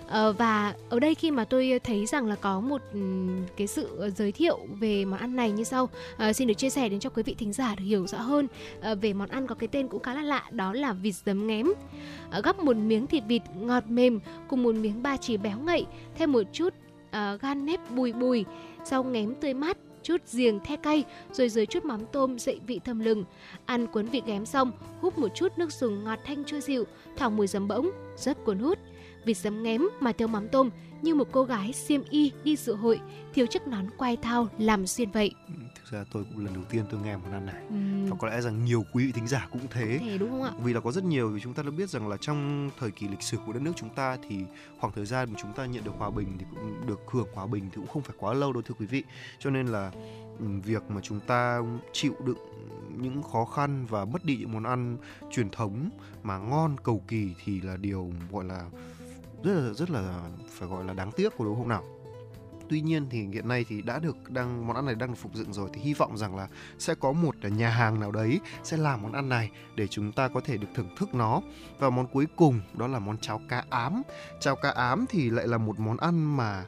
Ờ, 0.08 0.34
và 0.34 0.76
ở 0.90 1.00
đây 1.00 1.16
khi 1.16 1.32
mà 1.32 1.46
tôi 1.46 1.80
thấy 1.84 2.06
rằng 2.06 2.26
là 2.26 2.36
có 2.36 2.60
một 2.60 2.82
ừ, 2.94 3.00
cái 3.58 3.68
sự 3.68 4.12
giới 4.16 4.32
thiệu 4.32 4.60
về 4.80 5.06
món 5.06 5.20
ăn 5.20 5.36
này 5.36 5.52
như 5.52 5.64
sau. 5.64 5.90
Ờ, 6.18 6.34
xin 6.34 6.48
được 6.48 6.54
chia 6.54 6.70
sẻ 6.70 6.90
đến 6.90 7.00
cho 7.00 7.10
quý 7.10 7.24
vị 7.24 7.36
thính 7.38 7.54
giả 7.54 7.76
được 7.76 7.84
hiểu 7.84 8.08
rõ 8.08 8.18
hơn 8.18 8.48
ờ, 8.82 8.96
về 8.96 9.14
món 9.14 9.30
ăn 9.30 9.48
có 9.48 9.56
cái 9.56 9.68
tên 9.68 9.88
cũng 9.88 10.04
khá 10.04 10.14
là 10.14 10.22
lạ, 10.22 10.44
đó 10.52 10.74
là 10.74 10.94
vịt 10.94 11.16
giấm 11.26 11.48
ngém. 11.48 11.68
Gấp 12.32 12.42
gắp 12.44 12.60
một 12.60 12.76
miếng 12.76 13.08
thịt 13.08 13.24
vịt 13.28 13.42
ngọt 13.60 13.84
mềm 13.88 14.20
cùng 14.48 14.64
một 14.64 14.76
miếng 14.76 15.04
ba 15.04 15.18
chỉ 15.18 15.38
béo 15.38 15.60
ngậy, 15.60 15.86
thêm 16.16 16.32
một 16.32 16.44
chút 16.54 16.74
gan 17.42 17.66
nếp 17.66 17.92
bùi 17.92 18.14
bùi. 18.14 18.46
Rau 18.84 19.04
ngém 19.04 19.36
tươi 19.36 19.54
mát, 19.54 19.78
chút 20.04 20.22
giềng 20.34 20.60
the 20.60 20.76
cay, 20.76 21.04
rồi 21.32 21.50
dưới 21.50 21.66
chút 21.66 21.86
mắm 21.86 22.02
tôm 22.12 22.40
dậy 22.40 22.60
vị 22.68 22.80
thơm 22.86 23.00
lừng. 23.00 23.24
Ăn 23.66 23.88
cuốn 23.88 24.06
vịt 24.06 24.26
ghém 24.26 24.46
xong, 24.46 24.72
húp 25.02 25.18
một 25.18 25.36
chút 25.36 25.52
nước 25.58 25.72
dùng 25.72 26.04
ngọt 26.04 26.20
thanh 26.26 26.44
chua 26.46 26.60
dịu 26.60 26.84
thảo 27.18 27.30
mùi 27.30 27.48
giấm 27.48 27.68
bỗng, 27.68 27.92
rất 28.18 28.46
cuốn 28.46 28.60
hút 28.60 28.80
vịt 29.28 29.38
giấm 29.38 29.64
ngém 29.64 29.82
mà 30.00 30.12
theo 30.12 30.28
mắm 30.28 30.48
tôm 30.52 30.70
như 31.02 31.16
một 31.16 31.28
cô 31.32 31.44
gái 31.44 31.74
xiêm 31.74 32.02
y 32.10 32.32
đi 32.44 32.56
dự 32.56 32.76
hội 32.76 33.00
thiếu 33.34 33.46
chiếc 33.46 33.68
nón 33.68 33.86
quai 33.98 34.18
thao 34.18 34.48
làm 34.58 34.88
xuyên 34.88 35.12
vậy. 35.12 35.32
Thực 35.76 35.92
ra 35.92 36.06
tôi 36.12 36.24
cũng 36.24 36.46
lần 36.46 36.54
đầu 36.54 36.64
tiên 36.70 36.86
tôi 36.92 37.00
nghe 37.04 37.18
món 37.18 37.32
ăn 37.32 37.46
này. 37.46 37.64
Ừm, 37.70 38.06
và 38.06 38.18
có 38.20 38.28
lẽ 38.28 38.42
rằng 38.42 38.66
nhiều 38.66 38.84
quý 38.94 39.06
vị 39.06 39.12
thính 39.12 39.28
giả 39.28 39.48
cũng 39.52 39.62
thế. 39.72 40.00
Thế 40.02 40.18
đúng 40.18 40.32
không 40.32 40.44
ạ? 40.44 40.52
Vì 40.64 40.74
là 40.74 40.80
có 40.80 40.92
rất 40.92 41.04
nhiều 41.04 41.30
vì 41.30 41.40
chúng 41.42 41.54
ta 41.54 41.64
đã 41.64 41.72
biết 41.72 41.90
rằng 41.90 42.08
là 42.08 42.18
trong 42.22 42.70
thời 42.80 42.92
kỳ 42.92 43.08
lịch 43.08 43.22
sử 43.22 43.38
của 43.46 43.54
đất 43.54 43.62
nước 43.62 43.72
chúng 43.76 43.90
ta 43.90 44.18
thì 44.30 44.38
khoảng 44.80 44.94
thời 44.94 45.06
gian 45.06 45.34
mà 45.34 45.40
chúng 45.42 45.54
ta 45.54 45.66
nhận 45.66 45.84
được 45.84 45.94
hòa 45.98 46.10
bình 46.10 46.28
thì 46.40 46.46
cũng 46.52 46.88
được 46.88 47.00
hưởng 47.12 47.28
hòa 47.34 47.46
bình 47.48 47.64
thì 47.70 47.76
cũng 47.76 47.88
không 47.88 48.04
phải 48.04 48.16
quá 48.20 48.34
lâu 48.34 48.54
đâu 48.54 48.62
thưa 48.62 48.76
quý 48.80 48.86
vị. 48.86 49.04
Cho 49.40 49.50
nên 49.50 49.68
là 49.68 49.92
ừ, 50.40 50.46
việc 50.64 50.84
mà 50.90 51.02
chúng 51.04 51.20
ta 51.20 51.60
chịu 51.94 52.14
đựng 52.26 52.38
những 53.02 53.24
khó 53.24 53.46
khăn 53.46 53.86
và 53.90 54.06
mất 54.06 54.26
đi 54.26 54.38
những 54.38 54.54
món 54.54 54.64
ăn 54.64 54.98
truyền 55.32 55.50
thống 55.50 55.90
mà 56.24 56.38
ngon 56.38 56.76
cầu 56.84 57.02
kỳ 57.08 57.34
thì 57.46 57.62
là 57.62 57.78
điều 57.78 58.12
gọi 58.32 58.46
là 58.46 58.70
rất 59.44 59.54
là 59.54 59.74
rất 59.74 59.90
là 59.90 60.30
phải 60.50 60.68
gọi 60.68 60.86
là 60.86 60.94
đáng 60.94 61.12
tiếc 61.12 61.38
của 61.38 61.46
đúng 61.46 61.56
không 61.56 61.70
nào 61.70 61.84
Tuy 62.70 62.82
nhiên 62.82 63.08
thì 63.10 63.26
hiện 63.34 63.48
nay 63.48 63.66
thì 63.70 63.82
đã 63.82 64.00
được 64.00 64.30
đang 64.30 64.68
món 64.68 64.76
ăn 64.76 64.86
này 64.86 64.96
đang 64.96 65.10
được 65.10 65.18
phục 65.18 65.36
dựng 65.36 65.54
rồi 65.54 65.70
thì 65.74 65.82
hy 65.82 65.94
vọng 65.94 66.18
rằng 66.18 66.36
là 66.36 66.48
sẽ 66.80 66.96
có 66.96 67.12
một 67.12 67.36
nhà 67.42 67.70
hàng 67.70 68.00
nào 68.00 68.12
đấy 68.12 68.40
sẽ 68.64 68.78
làm 68.78 69.02
món 69.02 69.12
ăn 69.12 69.30
này 69.30 69.52
để 69.76 69.88
chúng 69.88 70.12
ta 70.12 70.28
có 70.28 70.42
thể 70.42 70.58
được 70.58 70.68
thưởng 70.76 70.96
thức 70.98 71.16
nó. 71.16 71.42
Và 71.80 71.90
món 71.90 72.08
cuối 72.08 72.28
cùng 72.36 72.62
đó 72.74 72.88
là 72.88 73.00
món 73.00 73.18
cháo 73.18 73.42
cá 73.50 73.64
ám. 73.70 74.02
Cháo 74.40 74.56
cá 74.56 74.70
ám 74.70 75.06
thì 75.10 75.30
lại 75.30 75.48
là 75.48 75.58
một 75.58 75.80
món 75.80 75.98
ăn 75.98 76.38
mà 76.38 76.66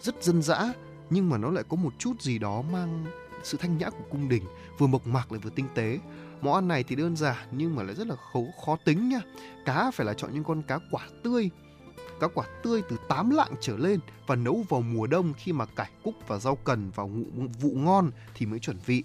rất 0.00 0.24
dân 0.24 0.42
dã 0.42 0.72
nhưng 1.10 1.30
mà 1.30 1.38
nó 1.38 1.50
lại 1.50 1.64
có 1.68 1.76
một 1.76 1.92
chút 1.98 2.22
gì 2.22 2.38
đó 2.38 2.62
mang 2.62 3.04
sự 3.42 3.58
thanh 3.60 3.78
nhã 3.78 3.90
của 3.90 4.04
cung 4.10 4.28
đình, 4.28 4.42
vừa 4.78 4.86
mộc 4.86 5.06
mạc 5.06 5.32
lại 5.32 5.40
vừa 5.44 5.50
tinh 5.50 5.66
tế. 5.74 5.98
Món 6.40 6.54
ăn 6.54 6.68
này 6.68 6.82
thì 6.82 6.96
đơn 6.96 7.16
giản 7.16 7.36
nhưng 7.50 7.76
mà 7.76 7.82
lại 7.82 7.94
rất 7.94 8.06
là 8.06 8.16
khó, 8.32 8.40
khó 8.66 8.76
tính 8.84 9.08
nha. 9.08 9.20
Cá 9.64 9.90
phải 9.90 10.06
là 10.06 10.14
chọn 10.14 10.34
những 10.34 10.44
con 10.44 10.62
cá 10.62 10.78
quả 10.90 11.08
tươi 11.22 11.50
các 12.20 12.30
quả 12.34 12.46
tươi 12.62 12.82
từ 12.88 12.96
8 13.08 13.30
lạng 13.30 13.54
trở 13.60 13.76
lên 13.76 14.00
và 14.26 14.36
nấu 14.36 14.64
vào 14.68 14.80
mùa 14.80 15.06
đông 15.06 15.32
khi 15.36 15.52
mà 15.52 15.66
cải 15.66 15.90
cúc 16.04 16.14
và 16.28 16.38
rau 16.38 16.56
cần 16.56 16.90
vào 16.90 17.08
vụ, 17.08 17.24
vụ 17.60 17.70
ngon 17.74 18.10
thì 18.34 18.46
mới 18.46 18.58
chuẩn 18.58 18.78
vị. 18.86 19.04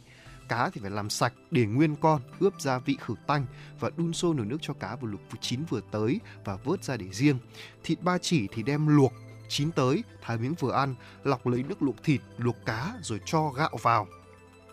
Cá 0.50 0.70
thì 0.70 0.82
phải 0.82 0.92
làm 0.92 1.10
sạch 1.10 1.34
để 1.52 1.66
nguyên 1.66 1.96
con, 1.96 2.22
ướp 2.40 2.62
gia 2.62 2.80
vị 2.80 2.98
khử 3.02 3.14
tanh 3.28 3.46
và 3.80 3.90
đun 3.98 4.14
sôi 4.14 4.36
nồi 4.36 4.46
nước 4.46 4.58
cho 4.62 4.74
cá 4.74 4.96
vừa 4.96 5.08
luộc 5.08 5.22
vừa 5.32 5.38
chín 5.42 5.60
vừa 5.70 5.82
tới 5.92 6.20
và 6.46 6.56
vớt 6.56 6.84
ra 6.84 6.98
để 6.98 7.06
riêng. 7.12 7.38
Thịt 7.84 8.02
ba 8.02 8.18
chỉ 8.18 8.48
thì 8.52 8.64
đem 8.64 8.88
luộc 8.88 9.14
chín 9.50 9.72
tới, 9.72 10.04
thái 10.22 10.38
miếng 10.38 10.54
vừa 10.60 10.72
ăn, 10.72 10.96
lọc 11.24 11.48
lấy 11.48 11.64
nước 11.64 11.82
luộc 11.82 12.04
thịt, 12.04 12.22
luộc 12.38 12.56
cá 12.66 12.94
rồi 13.02 13.20
cho 13.26 13.50
gạo 13.50 13.78
vào. 13.82 14.08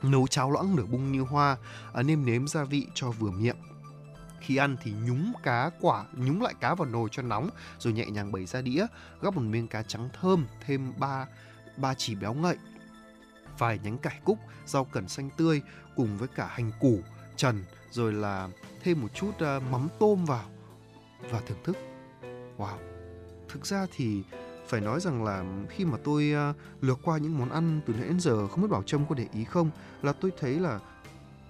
Nấu 0.02 0.26
cháo 0.26 0.50
loãng 0.50 0.76
nửa 0.76 0.87
bung 0.87 1.12
như 1.12 1.20
hoa, 1.20 1.57
à, 1.94 2.02
nêm 2.02 2.26
nếm 2.26 2.48
gia 2.48 2.64
vị 2.64 2.87
cho 2.94 3.11
vừa 3.11 3.31
miệng 3.31 3.57
khi 4.42 4.57
ăn 4.57 4.76
thì 4.83 4.92
nhúng 5.07 5.33
cá 5.42 5.70
quả 5.81 6.05
nhúng 6.12 6.42
lại 6.42 6.55
cá 6.61 6.74
vào 6.74 6.88
nồi 6.88 7.09
cho 7.12 7.22
nóng 7.22 7.48
rồi 7.78 7.92
nhẹ 7.92 8.07
nhàng 8.07 8.33
bày 8.33 8.46
ra 8.46 8.61
đĩa 8.61 8.87
gắp 9.22 9.35
một 9.35 9.42
miếng 9.42 9.68
cá 9.68 9.83
trắng 9.83 10.09
thơm 10.20 10.46
thêm 10.66 10.92
ba 10.98 11.26
ba 11.76 11.94
chỉ 11.94 12.14
béo 12.14 12.35
ngậy 12.35 12.57
vài 13.59 13.81
nhánh 13.83 13.98
cải 13.98 14.20
cúc 14.24 14.38
rau 14.66 14.85
cần 14.85 15.09
xanh 15.09 15.31
tươi 15.37 15.62
cùng 15.96 16.18
với 16.18 16.28
cả 16.28 16.46
hành 16.46 16.70
củ 16.81 16.98
trần 17.37 17.64
rồi 17.90 18.12
là 18.12 18.48
thêm 18.83 19.00
một 19.00 19.09
chút 19.14 19.31
uh, 19.31 19.62
mắm 19.70 19.88
tôm 19.98 20.24
vào 20.24 20.44
và 21.31 21.40
thưởng 21.46 21.59
thức. 21.64 21.76
Wow! 22.59 22.76
Thực 23.48 23.66
ra 23.66 23.87
thì 23.96 24.22
phải 24.66 24.81
nói 24.81 25.00
rằng 25.00 25.24
là 25.24 25.44
khi 25.70 25.85
mà 25.85 25.98
tôi 26.05 26.35
uh, 26.50 26.57
lược 26.81 26.98
qua 27.02 27.18
những 27.18 27.38
món 27.38 27.50
ăn 27.50 27.81
từ 27.87 27.94
nãy 27.94 28.09
đến 28.09 28.20
giờ 28.20 28.48
không 28.48 28.62
biết 28.62 28.68
bảo 28.70 28.83
trâm 28.83 29.07
có 29.07 29.14
để 29.14 29.26
ý 29.33 29.44
không 29.44 29.70
là 30.02 30.12
tôi 30.12 30.31
thấy 30.40 30.59
là 30.59 30.81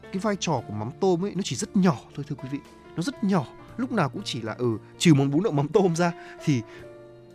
cái 0.03 0.19
vai 0.19 0.37
trò 0.41 0.63
của 0.67 0.75
mắm 0.75 0.91
tôm 1.01 1.25
ấy 1.25 1.33
nó 1.35 1.43
chỉ 1.45 1.57
rất 1.57 1.77
nhỏ 1.77 1.97
thôi 2.15 2.25
thưa 2.29 2.37
quý 2.37 2.49
vị 2.53 2.59
nó 2.97 3.03
rất 3.03 3.25
nhỏ 3.25 3.47
lúc 3.77 3.93
nào 3.93 4.09
cũng 4.09 4.23
chỉ 4.25 4.43
là 4.43 4.55
ừ 4.59 4.79
trừ 4.99 5.15
món 5.15 5.31
bún 5.31 5.43
đậu 5.43 5.53
mắm 5.53 5.69
tôm 5.69 5.97
ra 5.97 6.13
thì 6.45 6.63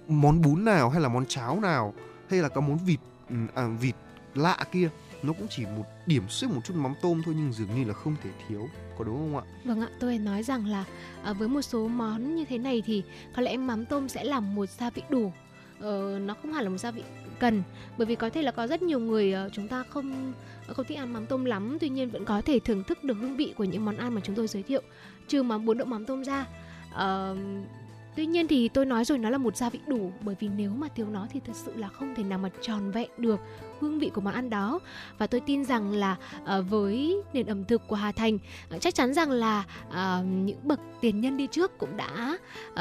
món 0.07 0.41
bún 0.41 0.65
nào 0.65 0.89
hay 0.89 1.01
là 1.01 1.09
món 1.09 1.25
cháo 1.25 1.59
nào 1.59 1.93
hay 2.29 2.41
là 2.41 2.49
có 2.49 2.61
món 2.61 2.77
vịt 2.77 2.99
ừ, 3.29 3.35
à, 3.55 3.67
vịt 3.67 3.95
lạ 4.35 4.57
kia 4.71 4.89
nó 5.23 5.33
cũng 5.33 5.47
chỉ 5.49 5.65
một 5.65 5.83
điểm 6.05 6.23
xuyết 6.29 6.47
một 6.51 6.61
chút 6.65 6.75
mắm 6.75 6.93
tôm 7.01 7.21
thôi 7.25 7.35
nhưng 7.37 7.53
dường 7.53 7.75
như 7.75 7.83
là 7.83 7.93
không 7.93 8.15
thể 8.23 8.29
thiếu. 8.47 8.69
Có 8.97 9.03
đúng 9.03 9.15
không 9.15 9.37
ạ? 9.37 9.43
Vâng 9.63 9.81
ạ, 9.81 9.87
tôi 9.99 10.17
nói 10.17 10.43
rằng 10.43 10.65
là 10.65 10.85
à, 11.23 11.33
với 11.33 11.47
một 11.47 11.61
số 11.61 11.87
món 11.87 12.35
như 12.35 12.45
thế 12.45 12.57
này 12.57 12.83
thì 12.85 13.03
có 13.35 13.41
lẽ 13.41 13.57
mắm 13.57 13.85
tôm 13.85 14.09
sẽ 14.09 14.23
là 14.23 14.39
một 14.39 14.69
gia 14.69 14.89
vị 14.89 15.01
đủ. 15.09 15.31
Ờ, 15.79 16.19
nó 16.25 16.33
không 16.41 16.53
hẳn 16.53 16.63
là 16.63 16.69
một 16.69 16.77
gia 16.77 16.91
vị 16.91 17.03
cần 17.39 17.63
bởi 17.97 18.05
vì 18.05 18.15
có 18.15 18.29
thể 18.29 18.41
là 18.41 18.51
có 18.51 18.67
rất 18.67 18.81
nhiều 18.81 18.99
người 18.99 19.33
uh, 19.45 19.53
chúng 19.53 19.67
ta 19.67 19.83
không 19.89 20.33
không 20.67 20.85
thích 20.85 20.97
ăn 20.97 21.13
mắm 21.13 21.25
tôm 21.25 21.45
lắm 21.45 21.77
tuy 21.79 21.89
nhiên 21.89 22.09
vẫn 22.09 22.25
có 22.25 22.41
thể 22.41 22.59
thưởng 22.59 22.83
thức 22.83 23.03
được 23.03 23.13
hương 23.13 23.37
vị 23.37 23.53
của 23.57 23.63
những 23.63 23.85
món 23.85 23.97
ăn 23.97 24.15
mà 24.15 24.21
chúng 24.23 24.35
tôi 24.35 24.47
giới 24.47 24.63
thiệu 24.63 24.81
trừ 25.27 25.43
mắm 25.43 25.65
bún 25.65 25.77
đậu 25.77 25.87
mắm 25.87 26.05
tôm 26.05 26.23
ra. 26.23 26.45
Uh, 26.93 27.37
Tuy 28.17 28.25
nhiên 28.25 28.47
thì 28.47 28.67
tôi 28.67 28.85
nói 28.85 29.05
rồi 29.05 29.17
nó 29.17 29.29
là 29.29 29.37
một 29.37 29.57
gia 29.57 29.69
vị 29.69 29.79
đủ 29.87 30.11
bởi 30.21 30.35
vì 30.39 30.49
nếu 30.57 30.71
mà 30.71 30.87
thiếu 30.87 31.07
nó 31.11 31.27
thì 31.29 31.39
thật 31.45 31.55
sự 31.55 31.73
là 31.75 31.87
không 31.87 32.15
thể 32.15 32.23
nào 32.23 32.39
mà 32.39 32.49
tròn 32.61 32.91
vẹn 32.91 33.09
được 33.17 33.39
hương 33.79 33.99
vị 33.99 34.11
của 34.13 34.21
món 34.21 34.33
ăn 34.33 34.49
đó. 34.49 34.79
Và 35.17 35.27
tôi 35.27 35.41
tin 35.41 35.65
rằng 35.65 35.91
là 35.91 36.15
uh, 36.43 36.65
với 36.69 37.21
nền 37.33 37.45
ẩm 37.45 37.65
thực 37.65 37.87
của 37.87 37.95
Hà 37.95 38.11
Thành 38.11 38.35
uh, 38.75 38.81
chắc 38.81 38.95
chắn 38.95 39.13
rằng 39.13 39.31
là 39.31 39.63
uh, 39.87 40.25
những 40.25 40.59
bậc 40.63 40.79
tiền 41.01 41.21
nhân 41.21 41.37
đi 41.37 41.47
trước 41.47 41.77
cũng 41.77 41.97
đã 41.97 42.37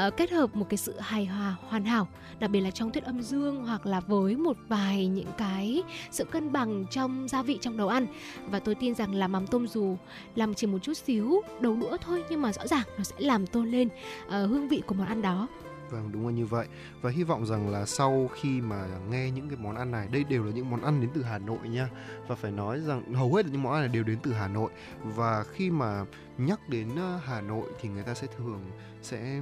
uh, 0.07 0.17
kết 0.17 0.31
hợp 0.31 0.55
một 0.55 0.65
cái 0.69 0.77
sự 0.77 0.99
hài 0.99 1.25
hòa 1.25 1.55
hoàn 1.67 1.85
hảo. 1.85 2.07
Đặc 2.39 2.49
biệt 2.49 2.61
là 2.61 2.71
trong 2.71 2.91
thuyết 2.91 3.03
âm 3.03 3.21
dương 3.21 3.65
hoặc 3.65 3.85
là 3.85 3.99
với 3.99 4.35
một 4.35 4.57
vài 4.67 5.07
những 5.07 5.31
cái 5.37 5.83
sự 6.11 6.23
cân 6.23 6.51
bằng 6.51 6.85
trong 6.91 7.27
gia 7.27 7.41
vị 7.41 7.57
trong 7.61 7.77
đầu 7.77 7.87
ăn. 7.87 8.07
Và 8.49 8.59
tôi 8.59 8.75
tin 8.75 8.95
rằng 8.95 9.15
là 9.15 9.27
mắm 9.27 9.47
tôm 9.47 9.67
dù 9.67 9.97
làm 10.35 10.53
chỉ 10.53 10.67
một 10.67 10.79
chút 10.81 10.97
xíu 10.97 11.41
đầu 11.59 11.75
đũa 11.75 11.97
thôi 11.97 12.23
nhưng 12.29 12.41
mà 12.41 12.53
rõ 12.53 12.67
ràng 12.67 12.85
nó 12.97 13.03
sẽ 13.03 13.15
làm 13.19 13.47
tôn 13.47 13.71
lên 13.71 13.87
uh, 14.25 14.31
hương 14.31 14.67
vị 14.67 14.81
của 14.87 14.95
món 14.95 15.07
ăn 15.07 15.21
đó. 15.21 15.47
Vâng 15.91 16.11
đúng 16.11 16.27
là 16.27 16.33
như 16.33 16.45
vậy. 16.45 16.67
Và 17.01 17.09
hy 17.09 17.23
vọng 17.23 17.45
rằng 17.45 17.69
là 17.69 17.85
sau 17.85 18.29
khi 18.33 18.61
mà 18.61 18.87
nghe 19.09 19.31
những 19.31 19.49
cái 19.49 19.57
món 19.61 19.75
ăn 19.75 19.91
này, 19.91 20.07
đây 20.11 20.23
đều 20.23 20.43
là 20.43 20.51
những 20.51 20.69
món 20.69 20.81
ăn 20.81 21.01
đến 21.01 21.09
từ 21.13 21.23
Hà 21.23 21.37
Nội 21.37 21.69
nha. 21.69 21.89
Và 22.27 22.35
phải 22.35 22.51
nói 22.51 22.79
rằng 22.79 23.13
hầu 23.13 23.35
hết 23.35 23.45
những 23.45 23.63
món 23.63 23.73
ăn 23.73 23.81
này 23.81 23.89
đều 23.89 24.03
đến 24.03 24.19
từ 24.23 24.33
Hà 24.33 24.47
Nội. 24.47 24.71
Và 25.03 25.43
khi 25.43 25.71
mà 25.71 26.05
nhắc 26.37 26.69
đến 26.69 26.89
Hà 27.23 27.41
Nội 27.41 27.69
thì 27.81 27.89
người 27.89 28.03
ta 28.03 28.13
sẽ 28.13 28.27
thường 28.37 28.71
sẽ 29.01 29.41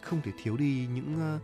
không 0.00 0.20
thể 0.24 0.32
thiếu 0.42 0.56
đi 0.56 0.88
những 0.94 1.38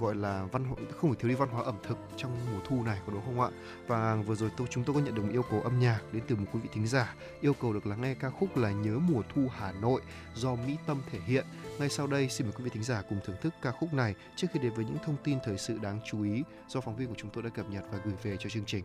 gọi 0.00 0.14
là 0.14 0.44
văn 0.52 0.64
hóa, 0.64 0.76
không 0.96 1.10
phải 1.10 1.20
thiếu 1.20 1.28
đi 1.28 1.34
văn 1.34 1.48
hóa 1.48 1.62
ẩm 1.64 1.74
thực 1.82 1.98
trong 2.16 2.38
mùa 2.52 2.60
thu 2.64 2.84
này, 2.84 2.98
có 3.06 3.12
đúng 3.12 3.22
không 3.24 3.40
ạ? 3.40 3.48
Và 3.86 4.14
vừa 4.14 4.34
rồi 4.34 4.50
tôi, 4.56 4.66
chúng 4.70 4.84
tôi 4.84 4.94
có 4.94 5.00
nhận 5.00 5.14
được 5.14 5.22
một 5.22 5.32
yêu 5.32 5.42
cầu 5.50 5.60
âm 5.60 5.80
nhạc 5.80 6.00
đến 6.12 6.22
từ 6.28 6.36
một 6.36 6.46
quý 6.52 6.60
vị 6.62 6.68
thính 6.72 6.86
giả, 6.86 7.14
yêu 7.40 7.54
cầu 7.54 7.72
được 7.72 7.86
lắng 7.86 8.02
nghe 8.02 8.14
ca 8.14 8.30
khúc 8.30 8.56
là 8.56 8.70
nhớ 8.70 8.98
mùa 8.98 9.22
thu 9.34 9.48
Hà 9.58 9.72
Nội 9.72 10.00
do 10.34 10.54
Mỹ 10.54 10.76
Tâm 10.86 10.98
thể 11.10 11.18
hiện 11.26 11.46
ngay 11.80 11.88
sau 11.88 12.06
đây, 12.06 12.28
xin 12.28 12.46
mời 12.46 12.52
quý 12.56 12.64
vị 12.64 12.70
thính 12.74 12.82
giả 12.82 13.02
cùng 13.02 13.18
thưởng 13.24 13.36
thức 13.40 13.54
ca 13.62 13.70
khúc 13.70 13.94
này 13.94 14.14
trước 14.36 14.46
khi 14.52 14.60
đến 14.60 14.72
với 14.74 14.84
những 14.84 14.98
thông 15.04 15.16
tin 15.24 15.38
thời 15.44 15.58
sự 15.58 15.78
đáng 15.82 16.00
chú 16.04 16.22
ý 16.22 16.42
do 16.68 16.80
phóng 16.80 16.96
viên 16.96 17.08
của 17.08 17.14
chúng 17.18 17.30
tôi 17.30 17.42
đã 17.42 17.50
cập 17.50 17.70
nhật 17.70 17.84
và 17.92 17.98
gửi 18.04 18.14
về 18.22 18.36
cho 18.40 18.50
chương 18.50 18.64
trình. 18.66 18.84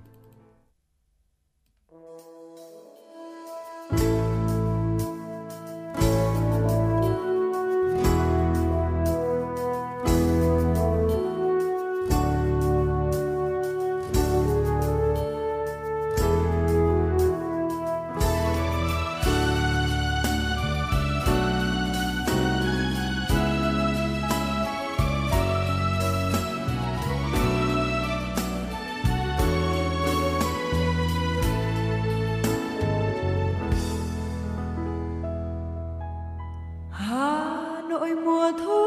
mùa 38.23 38.51
thu, 38.65 38.83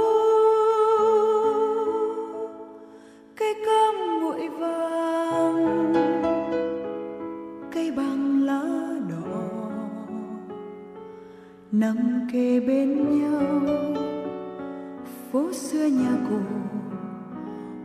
cây 3.37 3.55
cam 3.67 4.21
bụi 4.23 4.49
vàng, 4.49 5.93
cây 7.73 7.91
bằng 7.97 8.43
lá 8.43 8.63
đỏ, 9.11 9.49
nằm 11.73 11.97
kề 12.33 12.61
bên 12.61 13.21
nhau, 13.21 13.61
phố 15.33 15.53
xưa 15.53 15.87
nhà 15.87 16.13
cổ, 16.31 16.41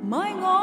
mái 0.10 0.34
ngõ 0.42 0.63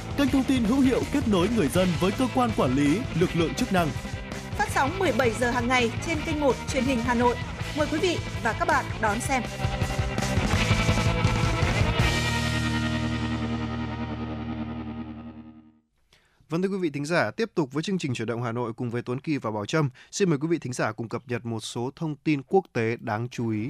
kênh 0.21 0.29
thông 0.29 0.43
tin 0.43 0.63
hữu 0.63 0.79
hiệu 0.79 1.01
kết 1.11 1.27
nối 1.27 1.47
người 1.55 1.67
dân 1.67 1.87
với 1.99 2.11
cơ 2.11 2.27
quan 2.35 2.49
quản 2.57 2.75
lý, 2.75 2.99
lực 3.19 3.29
lượng 3.35 3.53
chức 3.53 3.73
năng. 3.73 3.87
Phát 4.57 4.69
sóng 4.69 4.99
17 4.99 5.31
giờ 5.31 5.51
hàng 5.51 5.67
ngày 5.67 5.91
trên 6.05 6.17
kênh 6.25 6.39
1 6.39 6.55
truyền 6.73 6.83
hình 6.83 6.99
Hà 6.99 7.13
Nội. 7.13 7.35
Mời 7.77 7.87
quý 7.91 7.99
vị 7.99 8.17
và 8.43 8.55
các 8.59 8.67
bạn 8.67 8.85
đón 9.01 9.19
xem. 9.19 9.43
Vâng 16.49 16.61
thưa 16.61 16.69
quý 16.69 16.77
vị 16.81 16.89
thính 16.89 17.05
giả, 17.05 17.31
tiếp 17.31 17.51
tục 17.55 17.73
với 17.73 17.83
chương 17.83 17.97
trình 17.97 18.13
chuyển 18.13 18.27
động 18.27 18.43
Hà 18.43 18.51
Nội 18.51 18.73
cùng 18.73 18.89
với 18.89 19.01
Tuấn 19.01 19.19
Kỳ 19.19 19.37
và 19.37 19.51
Bảo 19.51 19.65
Trâm. 19.65 19.89
Xin 20.11 20.29
mời 20.29 20.39
quý 20.39 20.47
vị 20.47 20.59
thính 20.59 20.73
giả 20.73 20.91
cùng 20.91 21.09
cập 21.09 21.21
nhật 21.27 21.45
một 21.45 21.59
số 21.59 21.91
thông 21.95 22.15
tin 22.15 22.41
quốc 22.43 22.65
tế 22.73 22.97
đáng 22.99 23.29
chú 23.29 23.49
ý. 23.49 23.69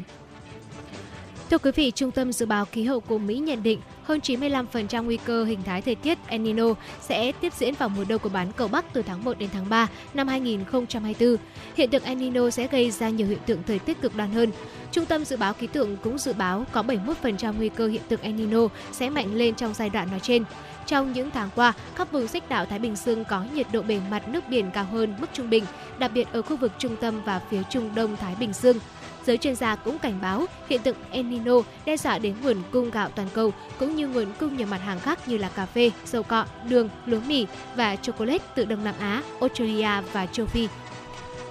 Thưa 1.51 1.57
quý 1.57 1.71
vị, 1.71 1.91
Trung 1.95 2.11
tâm 2.11 2.31
Dự 2.31 2.45
báo 2.45 2.65
Khí 2.65 2.83
hậu 2.83 2.99
của 2.99 3.17
Mỹ 3.17 3.35
nhận 3.35 3.63
định 3.63 3.79
hơn 4.03 4.19
95% 4.23 5.03
nguy 5.03 5.17
cơ 5.17 5.43
hình 5.43 5.63
thái 5.63 5.81
thời 5.81 5.95
tiết 5.95 6.17
El 6.27 6.41
Nino 6.41 6.65
sẽ 7.01 7.31
tiếp 7.31 7.53
diễn 7.53 7.73
vào 7.73 7.89
mùa 7.89 8.03
đông 8.09 8.21
của 8.21 8.29
bán 8.29 8.51
cầu 8.51 8.67
Bắc 8.67 8.93
từ 8.93 9.01
tháng 9.01 9.23
1 9.23 9.39
đến 9.39 9.49
tháng 9.53 9.69
3 9.69 9.87
năm 10.13 10.27
2024. 10.27 11.35
Hiện 11.75 11.89
tượng 11.89 12.03
El 12.03 12.17
Nino 12.17 12.49
sẽ 12.49 12.67
gây 12.67 12.91
ra 12.91 13.09
nhiều 13.09 13.27
hiện 13.27 13.39
tượng 13.45 13.63
thời 13.67 13.79
tiết 13.79 14.01
cực 14.01 14.15
đoan 14.15 14.31
hơn. 14.31 14.51
Trung 14.91 15.05
tâm 15.05 15.25
Dự 15.25 15.37
báo 15.37 15.53
Khí 15.53 15.67
tượng 15.67 15.97
cũng 15.97 16.17
dự 16.17 16.33
báo 16.33 16.65
có 16.71 16.83
71% 17.23 17.53
nguy 17.57 17.69
cơ 17.69 17.87
hiện 17.87 18.01
tượng 18.07 18.21
El 18.21 18.33
Nino 18.33 18.67
sẽ 18.91 19.09
mạnh 19.09 19.35
lên 19.35 19.55
trong 19.55 19.73
giai 19.73 19.89
đoạn 19.89 20.11
nói 20.11 20.19
trên. 20.19 20.43
Trong 20.85 21.13
những 21.13 21.31
tháng 21.31 21.49
qua, 21.55 21.73
các 21.95 22.11
vùng 22.11 22.27
xích 22.27 22.49
đảo 22.49 22.65
Thái 22.65 22.79
Bình 22.79 22.95
Dương 22.95 23.23
có 23.25 23.43
nhiệt 23.53 23.67
độ 23.71 23.81
bề 23.81 23.99
mặt 24.11 24.27
nước 24.27 24.43
biển 24.49 24.71
cao 24.73 24.85
hơn 24.91 25.15
mức 25.19 25.27
trung 25.33 25.49
bình, 25.49 25.63
đặc 25.99 26.11
biệt 26.13 26.27
ở 26.31 26.41
khu 26.41 26.57
vực 26.57 26.71
trung 26.79 26.95
tâm 27.01 27.21
và 27.25 27.41
phía 27.49 27.61
trung 27.69 27.95
đông 27.95 28.17
Thái 28.17 28.35
Bình 28.39 28.53
Dương. 28.53 28.77
Giới 29.25 29.37
chuyên 29.37 29.55
gia 29.55 29.75
cũng 29.75 29.99
cảnh 29.99 30.19
báo 30.21 30.45
hiện 30.69 30.81
tượng 30.81 30.97
El 31.11 31.25
Nino 31.25 31.53
đe 31.85 31.97
dọa 31.97 32.19
đến 32.19 32.35
nguồn 32.43 32.57
cung 32.71 32.91
gạo 32.91 33.09
toàn 33.09 33.27
cầu 33.33 33.53
cũng 33.79 33.95
như 33.95 34.07
nguồn 34.07 34.27
cung 34.39 34.57
nhiều 34.57 34.67
mặt 34.67 34.81
hàng 34.81 34.99
khác 34.99 35.27
như 35.27 35.37
là 35.37 35.49
cà 35.55 35.65
phê, 35.65 35.91
dầu 36.05 36.23
cọ, 36.23 36.45
đường, 36.69 36.89
lúa 37.05 37.19
mì 37.27 37.47
và 37.75 37.95
chocolate 37.95 38.45
từ 38.55 38.65
Đông 38.65 38.83
Nam 38.83 38.95
Á, 38.99 39.23
Australia 39.39 40.01
và 40.13 40.25
châu 40.25 40.45
Phi. 40.45 40.67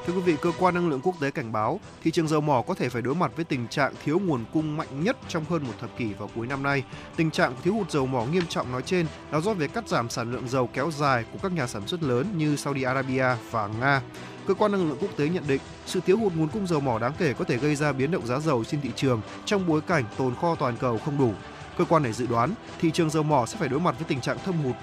Thưa 0.06 0.12
quý 0.12 0.20
vị, 0.20 0.37
cơ 0.42 0.52
quan 0.59 0.74
năng 0.74 0.88
lượng 0.88 1.00
quốc 1.02 1.20
tế 1.20 1.30
cảnh 1.30 1.52
báo 1.52 1.80
thị 2.04 2.11
trường 2.11 2.28
dầu 2.28 2.40
mỏ 2.40 2.62
có 2.62 2.74
thể 2.74 2.88
phải 2.88 3.02
đối 3.02 3.14
mặt 3.14 3.33
với 3.37 3.44
tình 3.44 3.68
trạng 3.68 3.94
thiếu 4.04 4.18
nguồn 4.18 4.44
cung 4.52 4.76
mạnh 4.76 5.04
nhất 5.04 5.16
trong 5.28 5.44
hơn 5.50 5.62
một 5.62 5.72
thập 5.80 5.98
kỷ 5.98 6.12
vào 6.12 6.30
cuối 6.35 6.46
năm 6.46 6.62
nay. 6.62 6.85
Tình 7.16 7.30
trạng 7.30 7.54
thiếu 7.62 7.74
hụt 7.74 7.90
dầu 7.90 8.06
mỏ 8.06 8.24
nghiêm 8.24 8.46
trọng 8.48 8.72
nói 8.72 8.83
trên 8.83 9.06
là 9.30 9.40
do 9.40 9.54
việc 9.54 9.74
cắt 9.74 9.88
giảm 9.88 10.11
sản 10.11 10.33
lượng 10.33 10.48
dầu 10.48 10.68
kéo 10.72 10.90
dài 10.90 11.24
của 11.33 11.38
các 11.42 11.52
nhà 11.52 11.66
sản 11.66 11.87
xuất 11.87 12.02
lớn 12.02 12.26
như 12.37 12.56
Saudi 12.56 12.83
Arabia 12.83 13.26
và 13.50 13.68
Nga. 13.80 14.02
Cơ 14.46 14.55
quan 14.55 14.72
năng 14.72 14.88
lượng 14.88 14.98
quốc 15.00 15.11
tế 15.16 15.29
nhận 15.29 15.44
định 15.46 15.61
sự 15.87 16.00
thiếu 16.07 16.18
hụt 16.18 16.33
nguồn 16.35 16.48
cung 16.48 16.66
dầu 16.66 16.81
mỏ 16.81 16.98
đáng 16.98 17.12
kể 17.18 17.33
có 17.33 17.44
thể 17.44 17.57
gây 17.57 17.76
ra 17.76 17.92
biến 17.92 18.11
động 18.11 18.26
giá 18.26 18.38
dầu 18.38 18.64
trên 18.64 18.81
thị 18.81 18.90
trường 18.96 19.20
trong 19.44 19.66
bối 19.66 19.81
cảnh 19.81 20.05
tồn 20.16 20.35
kho 20.35 20.55
toàn 20.55 20.76
cầu 20.76 20.98
không 21.05 21.18
đủ. 21.18 21.33
Cơ 21.79 21.85
quan 21.85 22.03
này 22.03 22.12
dự 22.12 22.26
đoán 22.26 22.55
thị 22.81 22.90
trường 22.90 23.11
dầu 23.11 23.22
mỏ 23.22 23.46
sẽ 23.46 23.59
phải 23.59 23.68
đối 23.68 23.81
mặt 23.81 23.94
với 23.98 24.05
tình 24.09 24.20
trạng 24.20 24.38
thâm 24.44 24.55
hụt 24.64 24.76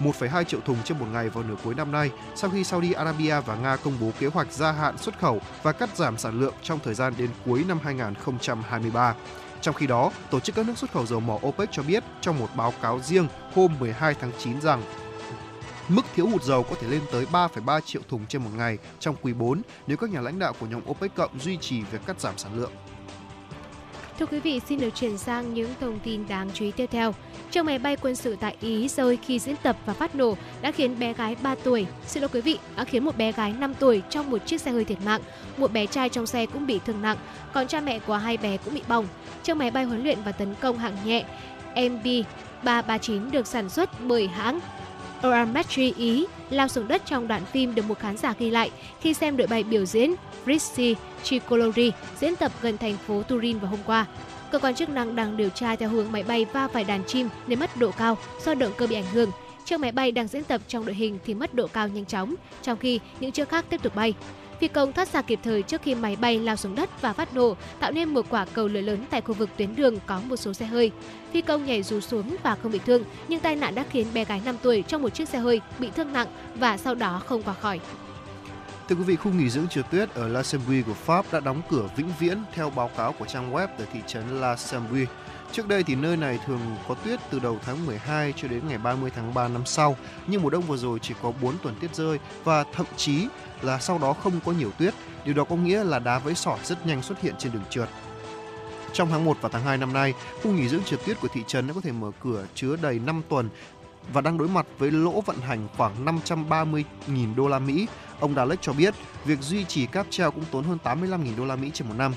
1,2 0.00 0.44
triệu 0.44 0.60
thùng 0.60 0.76
trên 0.84 0.98
một 0.98 1.06
ngày 1.12 1.28
vào 1.28 1.44
nửa 1.44 1.56
cuối 1.64 1.74
năm 1.74 1.92
nay 1.92 2.10
sau 2.34 2.50
khi 2.50 2.64
Saudi 2.64 2.92
Arabia 2.92 3.40
và 3.40 3.56
Nga 3.56 3.76
công 3.76 3.96
bố 4.00 4.10
kế 4.18 4.26
hoạch 4.26 4.52
gia 4.52 4.72
hạn 4.72 4.98
xuất 4.98 5.18
khẩu 5.18 5.40
và 5.62 5.72
cắt 5.72 5.96
giảm 5.96 6.18
sản 6.18 6.40
lượng 6.40 6.54
trong 6.62 6.78
thời 6.84 6.94
gian 6.94 7.14
đến 7.18 7.30
cuối 7.46 7.64
năm 7.68 7.78
2023. 7.82 9.14
Trong 9.60 9.74
khi 9.74 9.86
đó, 9.86 10.10
Tổ 10.30 10.40
chức 10.40 10.56
các 10.56 10.66
nước 10.66 10.78
xuất 10.78 10.92
khẩu 10.92 11.06
dầu 11.06 11.20
mỏ 11.20 11.38
OPEC 11.46 11.68
cho 11.72 11.82
biết 11.82 12.04
trong 12.20 12.38
một 12.38 12.48
báo 12.56 12.72
cáo 12.82 13.00
riêng 13.00 13.28
hôm 13.54 13.72
12 13.80 14.14
tháng 14.20 14.32
9 14.38 14.60
rằng 14.60 14.82
Mức 15.88 16.02
thiếu 16.14 16.26
hụt 16.26 16.42
dầu 16.42 16.62
có 16.62 16.76
thể 16.80 16.88
lên 16.88 17.00
tới 17.12 17.26
3,3 17.32 17.80
triệu 17.80 18.02
thùng 18.08 18.26
trên 18.26 18.42
một 18.42 18.50
ngày 18.56 18.78
trong 19.00 19.16
quý 19.22 19.32
4 19.32 19.62
nếu 19.86 19.96
các 19.96 20.10
nhà 20.10 20.20
lãnh 20.20 20.38
đạo 20.38 20.52
của 20.60 20.66
nhóm 20.66 20.80
OPEC 20.90 21.14
cộng 21.14 21.40
duy 21.40 21.56
trì 21.56 21.82
việc 21.82 21.98
cắt 22.06 22.20
giảm 22.20 22.38
sản 22.38 22.52
lượng. 22.56 22.70
Thưa 24.18 24.26
quý 24.26 24.40
vị, 24.40 24.60
xin 24.68 24.80
được 24.80 24.94
chuyển 24.94 25.18
sang 25.18 25.54
những 25.54 25.74
thông 25.80 25.98
tin 25.98 26.28
đáng 26.28 26.50
chú 26.54 26.64
ý 26.64 26.70
tiếp 26.70 26.86
theo. 26.86 27.14
Trong 27.50 27.66
máy 27.66 27.78
bay 27.78 27.96
quân 27.96 28.16
sự 28.16 28.36
tại 28.40 28.56
Ý 28.60 28.88
rơi 28.88 29.16
khi 29.16 29.38
diễn 29.38 29.56
tập 29.62 29.76
và 29.86 29.92
phát 29.92 30.14
nổ 30.14 30.36
đã 30.60 30.72
khiến 30.72 30.98
bé 30.98 31.12
gái 31.12 31.36
3 31.42 31.54
tuổi, 31.54 31.86
xin 32.06 32.20
lỗi 32.20 32.30
quý 32.32 32.40
vị, 32.40 32.58
đã 32.76 32.84
khiến 32.84 33.04
một 33.04 33.16
bé 33.16 33.32
gái 33.32 33.52
5 33.52 33.74
tuổi 33.74 34.02
trong 34.10 34.30
một 34.30 34.46
chiếc 34.46 34.60
xe 34.60 34.70
hơi 34.70 34.84
thiệt 34.84 34.98
mạng. 35.04 35.20
Một 35.56 35.72
bé 35.72 35.86
trai 35.86 36.08
trong 36.08 36.26
xe 36.26 36.46
cũng 36.46 36.66
bị 36.66 36.80
thương 36.86 37.02
nặng, 37.02 37.16
còn 37.52 37.66
cha 37.66 37.80
mẹ 37.80 37.98
của 37.98 38.16
hai 38.16 38.36
bé 38.36 38.56
cũng 38.56 38.74
bị 38.74 38.82
bỏng. 38.88 39.06
Trong 39.42 39.58
máy 39.58 39.70
bay 39.70 39.84
huấn 39.84 40.02
luyện 40.02 40.18
và 40.24 40.32
tấn 40.32 40.54
công 40.60 40.78
hạng 40.78 40.96
nhẹ, 41.04 41.24
MB339 41.74 43.30
được 43.30 43.46
sản 43.46 43.68
xuất 43.68 43.90
bởi 44.00 44.28
hãng 44.28 44.60
Orametri 45.26 45.92
Ý 45.96 46.24
e, 46.24 46.26
lao 46.50 46.68
xuống 46.68 46.88
đất 46.88 47.02
trong 47.06 47.28
đoạn 47.28 47.44
phim 47.44 47.74
được 47.74 47.84
một 47.88 47.98
khán 47.98 48.16
giả 48.16 48.34
ghi 48.38 48.50
lại 48.50 48.70
khi 49.00 49.14
xem 49.14 49.36
đội 49.36 49.46
bay 49.46 49.62
biểu 49.62 49.84
diễn 49.84 50.14
Frissi 50.46 50.94
Tricolori 51.22 51.92
diễn 52.20 52.36
tập 52.36 52.52
gần 52.62 52.78
thành 52.78 52.96
phố 52.96 53.22
Turin 53.22 53.58
vào 53.58 53.70
hôm 53.70 53.80
qua. 53.86 54.06
Cơ 54.50 54.58
quan 54.58 54.74
chức 54.74 54.88
năng 54.88 55.16
đang 55.16 55.36
điều 55.36 55.48
tra 55.48 55.76
theo 55.76 55.88
hướng 55.88 56.12
máy 56.12 56.22
bay 56.22 56.44
va 56.44 56.68
phải 56.68 56.84
đàn 56.84 57.04
chim 57.04 57.28
nên 57.46 57.60
mất 57.60 57.76
độ 57.76 57.90
cao 57.90 58.18
do 58.44 58.54
động 58.54 58.72
cơ 58.76 58.86
bị 58.86 58.94
ảnh 58.94 59.10
hưởng. 59.12 59.30
Chiếc 59.64 59.80
máy 59.80 59.92
bay 59.92 60.12
đang 60.12 60.28
diễn 60.28 60.44
tập 60.44 60.60
trong 60.68 60.86
đội 60.86 60.94
hình 60.94 61.18
thì 61.24 61.34
mất 61.34 61.54
độ 61.54 61.66
cao 61.66 61.88
nhanh 61.88 62.04
chóng, 62.04 62.34
trong 62.62 62.78
khi 62.78 63.00
những 63.20 63.32
chiếc 63.32 63.48
khác 63.48 63.64
tiếp 63.70 63.82
tục 63.82 63.94
bay. 63.94 64.14
Phi 64.60 64.68
công 64.68 64.92
thoát 64.92 65.08
ra 65.08 65.22
kịp 65.22 65.40
thời 65.42 65.62
trước 65.62 65.82
khi 65.82 65.94
máy 65.94 66.16
bay 66.16 66.38
lao 66.38 66.56
xuống 66.56 66.74
đất 66.74 67.02
và 67.02 67.12
phát 67.12 67.34
nổ, 67.34 67.56
tạo 67.80 67.92
nên 67.92 68.08
một 68.08 68.26
quả 68.30 68.46
cầu 68.52 68.68
lửa 68.68 68.80
lớn 68.80 69.04
tại 69.10 69.20
khu 69.20 69.34
vực 69.34 69.50
tuyến 69.56 69.76
đường 69.76 69.98
có 70.06 70.20
một 70.20 70.36
số 70.36 70.52
xe 70.52 70.66
hơi. 70.66 70.90
Phi 71.32 71.40
công 71.40 71.66
nhảy 71.66 71.82
dù 71.82 72.00
xuống 72.00 72.36
và 72.42 72.56
không 72.62 72.72
bị 72.72 72.80
thương, 72.86 73.04
nhưng 73.28 73.40
tai 73.40 73.56
nạn 73.56 73.74
đã 73.74 73.84
khiến 73.90 74.06
bé 74.14 74.24
gái 74.24 74.40
5 74.44 74.56
tuổi 74.62 74.84
trong 74.88 75.02
một 75.02 75.08
chiếc 75.08 75.28
xe 75.28 75.38
hơi 75.38 75.60
bị 75.78 75.90
thương 75.96 76.12
nặng 76.12 76.28
và 76.54 76.76
sau 76.76 76.94
đó 76.94 77.22
không 77.26 77.42
qua 77.42 77.54
khỏi. 77.54 77.80
Thưa 78.88 78.96
quý 78.96 79.02
vị, 79.02 79.16
khu 79.16 79.32
nghỉ 79.32 79.50
dưỡng 79.50 79.68
trượt 79.68 79.90
tuyết 79.90 80.14
ở 80.14 80.28
La 80.28 80.42
Sembrie 80.42 80.82
của 80.82 80.94
Pháp 80.94 81.32
đã 81.32 81.40
đóng 81.40 81.62
cửa 81.70 81.88
vĩnh 81.96 82.10
viễn 82.18 82.38
theo 82.54 82.70
báo 82.70 82.90
cáo 82.96 83.12
của 83.12 83.26
trang 83.26 83.52
web 83.52 83.68
từ 83.78 83.84
thị 83.92 84.00
trấn 84.06 84.40
La 84.40 84.56
Sembrie. 84.56 85.06
Trước 85.56 85.68
đây 85.68 85.82
thì 85.82 85.94
nơi 85.94 86.16
này 86.16 86.38
thường 86.46 86.60
có 86.88 86.94
tuyết 86.94 87.20
từ 87.30 87.38
đầu 87.38 87.58
tháng 87.64 87.86
12 87.86 88.32
cho 88.36 88.48
đến 88.48 88.68
ngày 88.68 88.78
30 88.78 89.10
tháng 89.14 89.34
3 89.34 89.48
năm 89.48 89.66
sau, 89.66 89.96
nhưng 90.26 90.42
mùa 90.42 90.50
đông 90.50 90.62
vừa 90.62 90.76
rồi 90.76 90.98
chỉ 90.98 91.14
có 91.22 91.32
4 91.42 91.58
tuần 91.62 91.74
tuyết 91.80 91.94
rơi 91.94 92.18
và 92.44 92.64
thậm 92.72 92.86
chí 92.96 93.26
là 93.62 93.78
sau 93.78 93.98
đó 93.98 94.12
không 94.12 94.40
có 94.44 94.52
nhiều 94.52 94.70
tuyết. 94.78 94.94
Điều 95.24 95.34
đó 95.34 95.44
có 95.44 95.56
nghĩa 95.56 95.84
là 95.84 95.98
đá 95.98 96.18
với 96.18 96.34
sỏi 96.34 96.58
rất 96.64 96.86
nhanh 96.86 97.02
xuất 97.02 97.20
hiện 97.20 97.34
trên 97.38 97.52
đường 97.52 97.62
trượt. 97.70 97.88
Trong 98.92 99.08
tháng 99.10 99.24
1 99.24 99.36
và 99.40 99.48
tháng 99.48 99.62
2 99.62 99.78
năm 99.78 99.92
nay, 99.92 100.14
khu 100.42 100.52
nghỉ 100.52 100.68
dưỡng 100.68 100.84
trượt 100.84 101.00
tuyết 101.06 101.20
của 101.20 101.28
thị 101.28 101.40
trấn 101.46 101.66
đã 101.66 101.74
có 101.74 101.80
thể 101.80 101.92
mở 101.92 102.10
cửa 102.20 102.46
chứa 102.54 102.76
đầy 102.82 102.98
5 102.98 103.22
tuần 103.28 103.48
và 104.12 104.20
đang 104.20 104.38
đối 104.38 104.48
mặt 104.48 104.66
với 104.78 104.90
lỗ 104.90 105.20
vận 105.20 105.40
hành 105.40 105.68
khoảng 105.76 106.04
530.000 106.04 107.34
đô 107.34 107.48
la 107.48 107.58
Mỹ. 107.58 107.86
Ông 108.20 108.34
Dalek 108.34 108.62
cho 108.62 108.72
biết, 108.72 108.94
việc 109.24 109.40
duy 109.40 109.64
trì 109.64 109.86
cáp 109.86 110.06
treo 110.10 110.30
cũng 110.30 110.44
tốn 110.50 110.64
hơn 110.64 110.78
85.000 110.84 111.36
đô 111.36 111.44
la 111.44 111.56
Mỹ 111.56 111.70
trên 111.74 111.88
một 111.88 111.94
năm. 111.98 112.12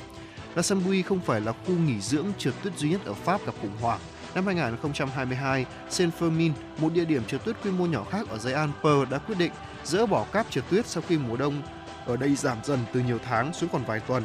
La 0.55 0.62
Sambui 0.62 1.03
không 1.03 1.19
phải 1.19 1.41
là 1.41 1.51
khu 1.51 1.74
nghỉ 1.74 2.01
dưỡng 2.01 2.26
trượt 2.38 2.53
tuyết 2.63 2.78
duy 2.78 2.89
nhất 2.89 3.01
ở 3.05 3.13
Pháp 3.13 3.45
gặp 3.45 3.53
khủng 3.61 3.78
hoảng. 3.82 3.99
Năm 4.36 4.45
2022, 4.45 5.65
Saint-Fermin, 5.89 6.51
một 6.78 6.93
địa 6.93 7.05
điểm 7.05 7.24
trượt 7.28 7.45
tuyết 7.45 7.55
quy 7.63 7.71
mô 7.71 7.86
nhỏ 7.86 8.05
khác 8.11 8.28
ở 8.30 8.38
dãy 8.38 8.53
Alpes 8.53 9.09
đã 9.09 9.17
quyết 9.17 9.38
định 9.38 9.51
dỡ 9.84 10.05
bỏ 10.05 10.26
cáp 10.32 10.51
trượt 10.51 10.63
tuyết 10.69 10.88
sau 10.88 11.03
khi 11.07 11.17
mùa 11.17 11.38
đông 11.38 11.61
ở 12.05 12.17
đây 12.17 12.36
giảm 12.36 12.57
dần 12.63 12.80
từ 12.93 12.99
nhiều 12.99 13.19
tháng 13.26 13.53
xuống 13.53 13.69
còn 13.74 13.84
vài 13.86 13.99
tuần. 13.99 14.24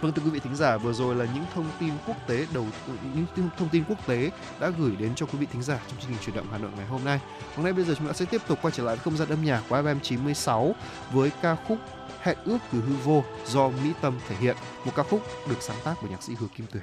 Vâng 0.00 0.12
thưa 0.12 0.22
quý 0.22 0.30
vị 0.30 0.40
thính 0.40 0.56
giả, 0.56 0.76
vừa 0.76 0.92
rồi 0.92 1.14
là 1.14 1.26
những 1.34 1.44
thông 1.54 1.70
tin 1.80 1.92
quốc 2.06 2.16
tế 2.26 2.46
đầu 2.54 2.66
những 3.14 3.26
thông 3.58 3.68
tin 3.68 3.84
quốc 3.88 4.06
tế 4.06 4.30
đã 4.60 4.70
gửi 4.78 4.96
đến 4.96 5.14
cho 5.14 5.26
quý 5.26 5.38
vị 5.38 5.46
thính 5.52 5.62
giả 5.62 5.78
trong 5.88 6.00
chương 6.00 6.10
trình 6.10 6.18
chuyển 6.24 6.36
động 6.36 6.46
Hà 6.50 6.58
Nội 6.58 6.70
ngày 6.76 6.86
hôm 6.86 7.04
nay. 7.04 7.20
Hôm 7.56 7.64
nay 7.64 7.72
bây 7.72 7.84
giờ 7.84 7.94
chúng 7.98 8.06
ta 8.06 8.12
sẽ 8.12 8.24
tiếp 8.24 8.40
tục 8.48 8.58
quay 8.62 8.72
trở 8.76 8.84
lại 8.84 8.96
không 8.96 9.16
gian 9.16 9.28
âm 9.28 9.44
nhạc 9.44 9.62
của 9.68 9.76
FM 9.76 10.00
96 10.00 10.74
với 11.12 11.30
ca 11.42 11.56
khúc 11.68 11.78
Hẹn 12.22 12.36
ước 12.44 12.58
từ 12.72 12.80
hư 12.80 12.94
vô 13.04 13.24
do 13.46 13.68
Mỹ 13.68 13.92
Tâm 14.00 14.18
thể 14.28 14.36
hiện, 14.36 14.56
một 14.84 14.92
ca 14.96 15.02
khúc 15.02 15.22
được 15.48 15.62
sáng 15.62 15.76
tác 15.84 15.94
bởi 16.02 16.10
nhạc 16.10 16.22
sĩ 16.22 16.32
Hứa 16.38 16.46
Kim 16.56 16.66
Tuyền. 16.66 16.82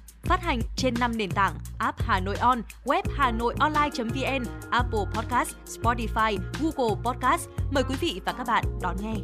phát 0.23 0.41
hành 0.41 0.59
trên 0.75 0.93
5 0.99 1.17
nền 1.17 1.31
tảng 1.31 1.53
app 1.77 2.01
Hà 2.01 2.19
Nội 2.19 2.35
On, 2.35 2.61
web 2.85 3.03
Hà 3.15 3.31
Nội 3.31 3.55
Online.vn, 3.59 4.43
Apple 4.71 5.05
Podcast, 5.13 5.55
Spotify, 5.65 6.37
Google 6.59 7.01
Podcast. 7.03 7.49
Mời 7.71 7.83
quý 7.83 7.95
vị 8.01 8.21
và 8.25 8.33
các 8.33 8.47
bạn 8.47 8.65
đón 8.81 8.95
nghe. 9.01 9.15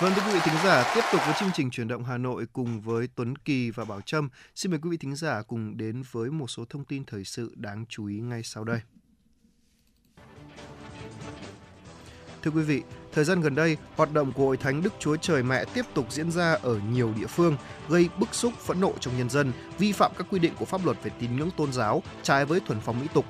Vâng 0.00 0.12
thưa 0.16 0.22
quý 0.26 0.32
vị 0.32 0.40
thính 0.44 0.54
giả, 0.64 0.92
tiếp 0.94 1.00
tục 1.12 1.20
với 1.26 1.34
chương 1.40 1.50
trình 1.54 1.70
chuyển 1.70 1.88
động 1.88 2.04
Hà 2.04 2.18
Nội 2.18 2.46
cùng 2.52 2.80
với 2.80 3.08
Tuấn 3.14 3.36
Kỳ 3.36 3.70
và 3.70 3.84
Bảo 3.84 4.00
Trâm. 4.00 4.28
Xin 4.54 4.70
mời 4.70 4.80
quý 4.82 4.90
vị 4.90 4.96
thính 4.96 5.16
giả 5.16 5.42
cùng 5.42 5.76
đến 5.76 6.02
với 6.10 6.30
một 6.30 6.46
số 6.46 6.64
thông 6.64 6.84
tin 6.84 7.04
thời 7.04 7.24
sự 7.24 7.54
đáng 7.56 7.84
chú 7.88 8.06
ý 8.06 8.20
ngay 8.20 8.42
sau 8.42 8.64
đây. 8.64 8.80
Thưa 12.42 12.50
quý 12.50 12.62
vị, 12.62 12.82
thời 13.18 13.24
gian 13.24 13.40
gần 13.40 13.54
đây, 13.54 13.76
hoạt 13.96 14.12
động 14.12 14.32
của 14.32 14.44
Hội 14.44 14.56
Thánh 14.56 14.82
Đức 14.82 14.92
Chúa 14.98 15.16
Trời 15.16 15.42
Mẹ 15.42 15.64
tiếp 15.64 15.84
tục 15.94 16.06
diễn 16.10 16.30
ra 16.30 16.58
ở 16.62 16.80
nhiều 16.92 17.12
địa 17.20 17.26
phương, 17.26 17.56
gây 17.88 18.08
bức 18.18 18.34
xúc 18.34 18.52
phẫn 18.66 18.80
nộ 18.80 18.92
trong 19.00 19.18
nhân 19.18 19.30
dân, 19.30 19.52
vi 19.78 19.92
phạm 19.92 20.12
các 20.18 20.26
quy 20.30 20.38
định 20.38 20.52
của 20.58 20.64
pháp 20.64 20.84
luật 20.84 20.96
về 21.02 21.10
tín 21.20 21.36
ngưỡng 21.36 21.50
tôn 21.56 21.72
giáo, 21.72 22.02
trái 22.22 22.44
với 22.44 22.60
thuần 22.60 22.80
phong 22.80 23.00
mỹ 23.00 23.06
tục. 23.14 23.24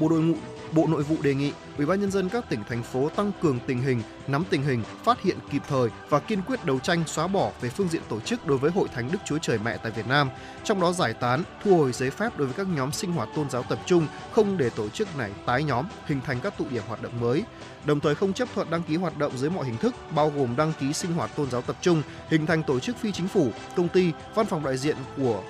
Bộ 0.00 0.08
đội 0.08 0.20
ngũ 0.20 0.34
Bộ 0.72 0.86
Nội 0.86 1.02
vụ 1.02 1.16
đề 1.22 1.34
nghị 1.34 1.52
Ủy 1.76 1.86
ban 1.86 2.00
nhân 2.00 2.10
dân 2.10 2.28
các 2.28 2.48
tỉnh 2.48 2.60
thành 2.68 2.82
phố 2.82 3.08
tăng 3.08 3.32
cường 3.42 3.58
tình 3.66 3.82
hình, 3.82 4.02
nắm 4.26 4.44
tình 4.50 4.62
hình, 4.62 4.82
phát 5.04 5.22
hiện 5.22 5.36
kịp 5.50 5.62
thời 5.68 5.88
và 6.08 6.20
kiên 6.20 6.42
quyết 6.42 6.64
đấu 6.64 6.78
tranh 6.78 7.04
xóa 7.06 7.26
bỏ 7.26 7.50
về 7.60 7.68
phương 7.68 7.88
diện 7.88 8.02
tổ 8.08 8.20
chức 8.20 8.46
đối 8.46 8.58
với 8.58 8.70
Hội 8.70 8.88
Thánh 8.94 9.12
Đức 9.12 9.18
Chúa 9.24 9.38
Trời 9.38 9.58
Mẹ 9.64 9.76
tại 9.82 9.92
Việt 9.92 10.06
Nam, 10.08 10.30
trong 10.64 10.80
đó 10.80 10.92
giải 10.92 11.14
tán, 11.14 11.42
thu 11.64 11.76
hồi 11.76 11.92
giấy 11.92 12.10
phép 12.10 12.38
đối 12.38 12.46
với 12.46 12.56
các 12.56 12.66
nhóm 12.76 12.92
sinh 12.92 13.12
hoạt 13.12 13.28
tôn 13.36 13.50
giáo 13.50 13.62
tập 13.62 13.78
trung, 13.86 14.06
không 14.32 14.56
để 14.56 14.70
tổ 14.70 14.88
chức 14.88 15.18
này 15.18 15.30
tái 15.46 15.64
nhóm, 15.64 15.86
hình 16.06 16.20
thành 16.20 16.40
các 16.42 16.58
tụ 16.58 16.64
điểm 16.70 16.82
hoạt 16.88 17.02
động 17.02 17.20
mới. 17.20 17.44
Đồng 17.84 18.00
thời 18.00 18.14
không 18.14 18.32
chấp 18.32 18.48
thuận 18.54 18.70
đăng 18.70 18.82
ký 18.82 18.96
hoạt 18.96 19.18
động 19.18 19.38
dưới 19.38 19.50
mọi 19.50 19.66
hình 19.66 19.76
thức, 19.76 19.94
bao 20.14 20.32
gồm 20.36 20.56
đăng 20.56 20.72
ký 20.80 20.92
sinh 20.92 21.12
hoạt 21.12 21.36
tôn 21.36 21.50
giáo 21.50 21.62
tập 21.62 21.76
trung, 21.80 22.02
hình 22.28 22.46
thành 22.46 22.62
tổ 22.62 22.80
chức 22.80 22.96
phi 22.96 23.12
chính 23.12 23.28
phủ, 23.28 23.50
công 23.76 23.88
ty, 23.88 24.12
văn 24.34 24.46
phòng 24.46 24.64
đại 24.64 24.76
diện 24.76 24.96
của 25.16 25.42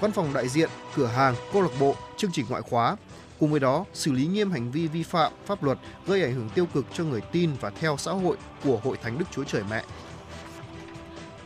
văn 0.00 0.12
phòng 0.12 0.32
đại 0.34 0.48
diện, 0.48 0.70
cửa 0.96 1.06
hàng, 1.06 1.34
câu 1.52 1.62
lạc 1.62 1.70
bộ, 1.80 1.94
chương 2.16 2.32
trình 2.32 2.46
ngoại 2.48 2.62
khóa, 2.62 2.96
Cùng 3.38 3.50
với 3.50 3.60
đó, 3.60 3.84
xử 3.92 4.12
lý 4.12 4.26
nghiêm 4.26 4.50
hành 4.50 4.70
vi 4.70 4.86
vi 4.86 5.02
phạm 5.02 5.32
pháp 5.46 5.62
luật 5.62 5.78
gây 6.06 6.22
ảnh 6.22 6.34
hưởng 6.34 6.48
tiêu 6.54 6.66
cực 6.74 6.86
cho 6.92 7.04
người 7.04 7.20
tin 7.20 7.50
và 7.60 7.70
theo 7.70 7.96
xã 7.96 8.12
hội 8.12 8.36
của 8.64 8.80
Hội 8.84 8.96
Thánh 8.96 9.18
Đức 9.18 9.24
Chúa 9.30 9.44
Trời 9.44 9.62
Mẹ. 9.70 9.84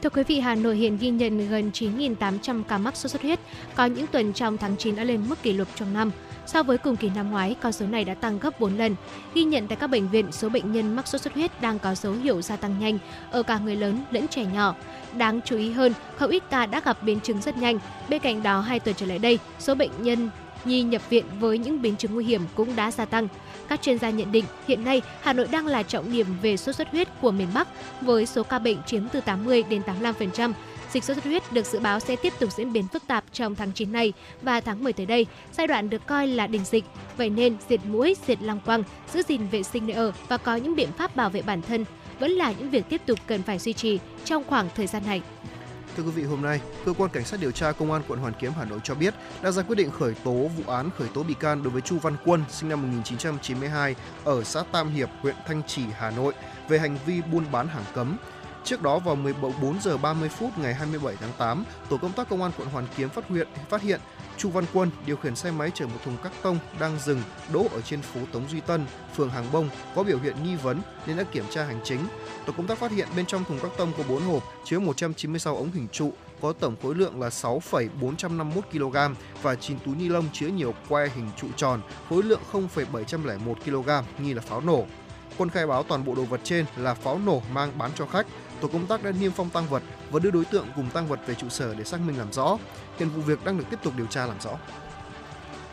Thưa 0.03 0.11
quý 0.11 0.23
vị, 0.23 0.41
Hà 0.41 0.55
Nội 0.55 0.77
hiện 0.77 0.99
ghi 0.99 1.11
nhận 1.11 1.49
gần 1.49 1.71
9.800 1.75 2.63
ca 2.63 2.79
mắc 2.79 2.97
sốt 2.97 3.11
xuất 3.13 3.23
huyết, 3.23 3.41
có 3.75 3.87
những 3.87 4.07
tuần 4.07 4.33
trong 4.33 4.59
tháng 4.59 4.77
9 4.77 4.97
đã 4.97 5.05
lên 5.05 5.29
mức 5.29 5.43
kỷ 5.43 5.53
lục 5.53 5.69
trong 5.75 5.95
năm. 5.95 6.11
So 6.49 6.63
với 6.63 6.79
cùng 6.79 6.97
kỳ 6.97 7.11
năm 7.15 7.31
ngoái, 7.31 7.57
con 7.61 7.73
số 7.73 7.87
này 7.87 8.05
đã 8.05 8.15
tăng 8.15 8.39
gấp 8.39 8.61
4 8.61 8.79
lần. 8.79 8.97
Ghi 9.35 9.45
nhận 9.45 9.69
tại 9.69 9.77
các 9.77 9.87
bệnh 9.87 10.09
viện, 10.09 10.33
số 10.33 10.49
bệnh 10.49 10.73
nhân 10.73 10.97
mắc 10.97 11.09
sốt 11.09 11.21
xuất 11.21 11.35
huyết 11.35 11.61
đang 11.61 11.79
có 11.79 11.95
dấu 11.95 12.13
hiệu 12.13 12.43
gia 12.43 12.57
tăng 12.57 12.79
nhanh 12.79 12.99
ở 13.31 13.43
cả 13.43 13.59
người 13.59 13.77
lớn 13.77 14.05
lẫn 14.11 14.29
trẻ 14.29 14.45
nhỏ. 14.45 14.75
Đáng 15.17 15.41
chú 15.45 15.57
ý 15.57 15.73
hơn, 15.73 15.93
không 16.17 16.31
ít 16.31 16.43
ca 16.51 16.67
đã 16.67 16.81
gặp 16.81 17.03
biến 17.03 17.21
chứng 17.21 17.41
rất 17.41 17.57
nhanh. 17.57 17.79
Bên 18.09 18.21
cạnh 18.21 18.43
đó, 18.43 18.61
hai 18.61 18.81
tuần 18.81 18.95
trở 18.99 19.07
lại 19.07 19.19
đây, 19.19 19.39
số 19.59 19.75
bệnh 19.75 19.91
nhân 19.99 20.31
nhi 20.65 20.83
nhập 20.83 21.03
viện 21.11 21.25
với 21.41 21.59
những 21.59 21.83
biến 21.83 21.97
chứng 21.97 22.15
nguy 22.15 22.25
hiểm 22.25 22.43
cũng 22.55 22.77
đã 22.77 22.91
gia 22.91 23.05
tăng. 23.05 23.29
Các 23.69 23.83
chuyên 23.83 23.99
gia 23.99 24.11
nhận 24.11 24.33
định 24.33 24.45
hiện 24.69 24.85
nay 24.85 25.03
Hà 25.21 25.33
Nội 25.33 25.49
đang 25.51 25.67
là 25.67 25.83
trọng 25.83 26.13
điểm 26.13 26.27
về 26.43 26.57
sốt 26.57 26.75
xuất 26.75 26.91
huyết 26.91 27.09
của 27.21 27.31
miền 27.31 27.49
Bắc 27.55 27.69
với 28.01 28.27
số 28.27 28.43
ca 28.43 28.59
bệnh 28.59 28.83
chiếm 28.87 29.09
từ 29.09 29.21
80 29.21 29.63
đến 29.63 29.83
85%. 30.03 30.53
Dịch 30.93 31.05
sốt 31.05 31.17
xuất 31.17 31.25
huyết 31.25 31.53
được 31.53 31.67
dự 31.67 31.81
báo 31.81 32.01
sẽ 32.01 32.17
tiếp 32.17 32.33
tục 32.39 32.53
diễn 32.53 32.73
biến 32.73 32.89
phức 32.89 33.07
tạp 33.07 33.25
trong 33.33 33.55
tháng 33.55 33.73
9 33.73 33.93
này 33.93 34.13
và 34.43 34.61
tháng 34.61 34.85
10 34.85 34.93
tới 34.93 35.07
đây, 35.07 35.27
giai 35.53 35.67
đoạn 35.67 35.91
được 35.91 36.07
coi 36.07 36.27
là 36.27 36.47
đỉnh 36.47 36.65
dịch. 36.65 36.85
Vậy 37.17 37.31
nên 37.31 37.57
diệt 37.69 37.81
mũi, 37.85 38.17
diệt 38.27 38.43
lăng 38.43 38.61
quăng, 38.61 38.83
giữ 39.13 39.23
gìn 39.29 39.47
vệ 39.47 39.63
sinh 39.63 39.87
nơi 39.87 39.97
ở 39.97 40.13
và 40.29 40.37
có 40.37 40.57
những 40.57 40.77
biện 40.77 40.93
pháp 40.99 41.17
bảo 41.17 41.31
vệ 41.31 41.43
bản 41.43 41.63
thân 41.63 41.85
vẫn 42.19 42.31
là 42.31 42.53
những 42.53 42.71
việc 42.71 42.85
tiếp 42.89 43.01
tục 43.07 43.19
cần 43.27 43.43
phải 43.43 43.59
duy 43.59 43.73
trì 43.73 43.99
trong 44.25 44.45
khoảng 44.45 44.69
thời 44.75 44.87
gian 44.87 45.03
này. 45.07 45.23
Thưa 45.97 46.03
quý 46.05 46.11
vị, 46.11 46.23
hôm 46.23 46.43
nay, 46.43 46.61
cơ 46.85 46.93
quan 46.99 47.11
cảnh 47.11 47.25
sát 47.25 47.41
điều 47.41 47.51
tra 47.51 47.73
công 47.73 47.93
an 47.93 48.03
quận 48.09 48.21
Hoàn 48.21 48.33
Kiếm 48.41 48.53
Hà 48.57 48.65
Nội 48.65 48.79
cho 48.85 48.95
biết 48.95 49.15
đã 49.43 49.51
ra 49.51 49.63
quyết 49.63 49.77
định 49.77 49.91
khởi 49.91 50.15
tố 50.25 50.33
vụ 50.33 50.73
án 50.73 50.91
khởi 50.99 51.09
tố 51.15 51.23
bị 51.23 51.35
can 51.41 51.63
đối 51.63 51.71
với 51.71 51.83
Chu 51.83 51.99
Văn 51.99 52.17
Quân, 52.25 52.45
sinh 52.51 52.69
năm 52.69 52.83
1992 52.83 53.95
ở 54.25 54.45
xã 54.45 54.63
Tam 54.73 54.91
Hiệp, 54.91 55.09
huyện 55.21 55.35
Thanh 55.47 55.63
Trì, 55.63 55.83
Hà 55.99 56.11
Nội 56.11 56.35
về 56.69 56.79
hành 56.79 56.99
vi 57.07 57.23
buôn 57.33 57.45
bán 57.53 57.69
hàng 57.69 57.85
cấm. 57.95 58.17
Trước 58.65 58.83
đó 58.83 58.99
vào 58.99 59.17
14 59.17 59.81
giờ 59.81 59.97
30 59.97 60.29
phút 60.29 60.59
ngày 60.59 60.75
27 60.75 61.17
tháng 61.21 61.33
8, 61.39 61.65
tổ 61.89 61.97
công 61.97 62.13
tác 62.13 62.29
công 62.29 62.43
an 62.43 62.53
quận 62.59 62.69
Hoàn 62.69 62.87
Kiếm 62.97 63.09
phát 63.09 63.29
hiện 63.29 63.49
phát 63.69 63.83
hiện 63.83 64.01
Chu 64.37 64.51
Văn 64.51 64.65
Quân 64.73 64.91
điều 65.07 65.17
khiển 65.17 65.37
xe 65.37 65.51
máy 65.51 65.71
chở 65.75 65.87
một 65.87 65.99
thùng 66.05 66.17
các 66.23 66.33
tông 66.43 66.59
đang 66.81 66.99
dừng 66.99 67.23
đỗ 67.53 67.67
ở 67.73 67.81
trên 67.81 68.03
phố 68.03 68.21
Tống 68.33 68.49
Duy 68.49 68.61
Tân, 68.61 68.87
phường 69.17 69.31
Hàng 69.31 69.47
Bông 69.53 69.69
có 69.95 70.03
biểu 70.03 70.19
hiện 70.19 70.37
nghi 70.45 70.57
vấn 70.57 70.81
nên 71.07 71.17
đã 71.17 71.25
kiểm 71.33 71.45
tra 71.51 71.65
hành 71.65 71.81
chính. 71.85 72.01
Tổ 72.47 72.53
công 72.57 72.67
tác 72.67 72.79
phát 72.79 72.91
hiện 72.91 73.09
bên 73.17 73.27
trong 73.27 73.45
thùng 73.45 73.59
các 73.63 73.71
tông 73.77 73.93
có 73.99 74.05
4 74.09 74.23
hộp 74.23 74.43
chứa 74.65 74.79
196 74.79 75.57
ống 75.57 75.73
hình 75.73 75.89
trụ 75.93 76.13
có 76.41 76.53
tổng 76.53 76.77
khối 76.83 76.95
lượng 76.95 77.21
là 77.21 77.31
6,451 77.31 78.65
kg 78.73 78.97
và 79.43 79.55
9 79.55 79.79
túi 79.79 79.95
ni 79.95 80.09
lông 80.09 80.25
chứa 80.33 80.47
nhiều 80.47 80.75
que 80.89 81.09
hình 81.15 81.31
trụ 81.37 81.47
tròn, 81.57 81.81
khối 82.09 82.23
lượng 82.23 82.41
0,701 82.53 83.59
kg 83.65 83.91
nghi 84.19 84.35
là 84.35 84.43
pháo 84.43 84.61
nổ. 84.61 84.85
Quân 85.37 85.51
khai 85.51 85.67
báo 85.67 85.83
toàn 85.83 86.05
bộ 86.05 86.15
đồ 86.15 86.23
vật 86.23 86.41
trên 86.45 86.65
là 86.77 86.95
pháo 86.95 87.21
nổ 87.27 87.43
mang 87.53 87.79
bán 87.79 87.91
cho 87.95 88.07
khách. 88.07 88.27
Tổ 88.61 88.69
công 88.69 88.87
tác 88.87 89.05
đã 89.05 89.13
niêm 89.21 89.33
phong 89.33 89.51
tăng 89.51 89.67
vật 89.67 89.83
và 90.11 90.19
đưa 90.19 90.31
đối 90.31 90.45
tượng 90.45 90.67
cùng 90.77 90.91
tăng 90.91 91.09
vật 91.09 91.21
về 91.27 91.35
trụ 91.35 91.49
sở 91.49 91.75
để 91.75 91.85
xác 91.85 92.01
minh 92.01 92.19
làm 92.19 92.33
rõ. 92.33 92.59
Hiện 92.99 93.09
vụ 93.09 93.23
việc 93.23 93.45
đang 93.45 93.59
được 93.59 93.65
tiếp 93.71 93.79
tục 93.83 93.93
điều 93.97 94.07
tra 94.07 94.27
làm 94.27 94.37
rõ. 94.41 94.51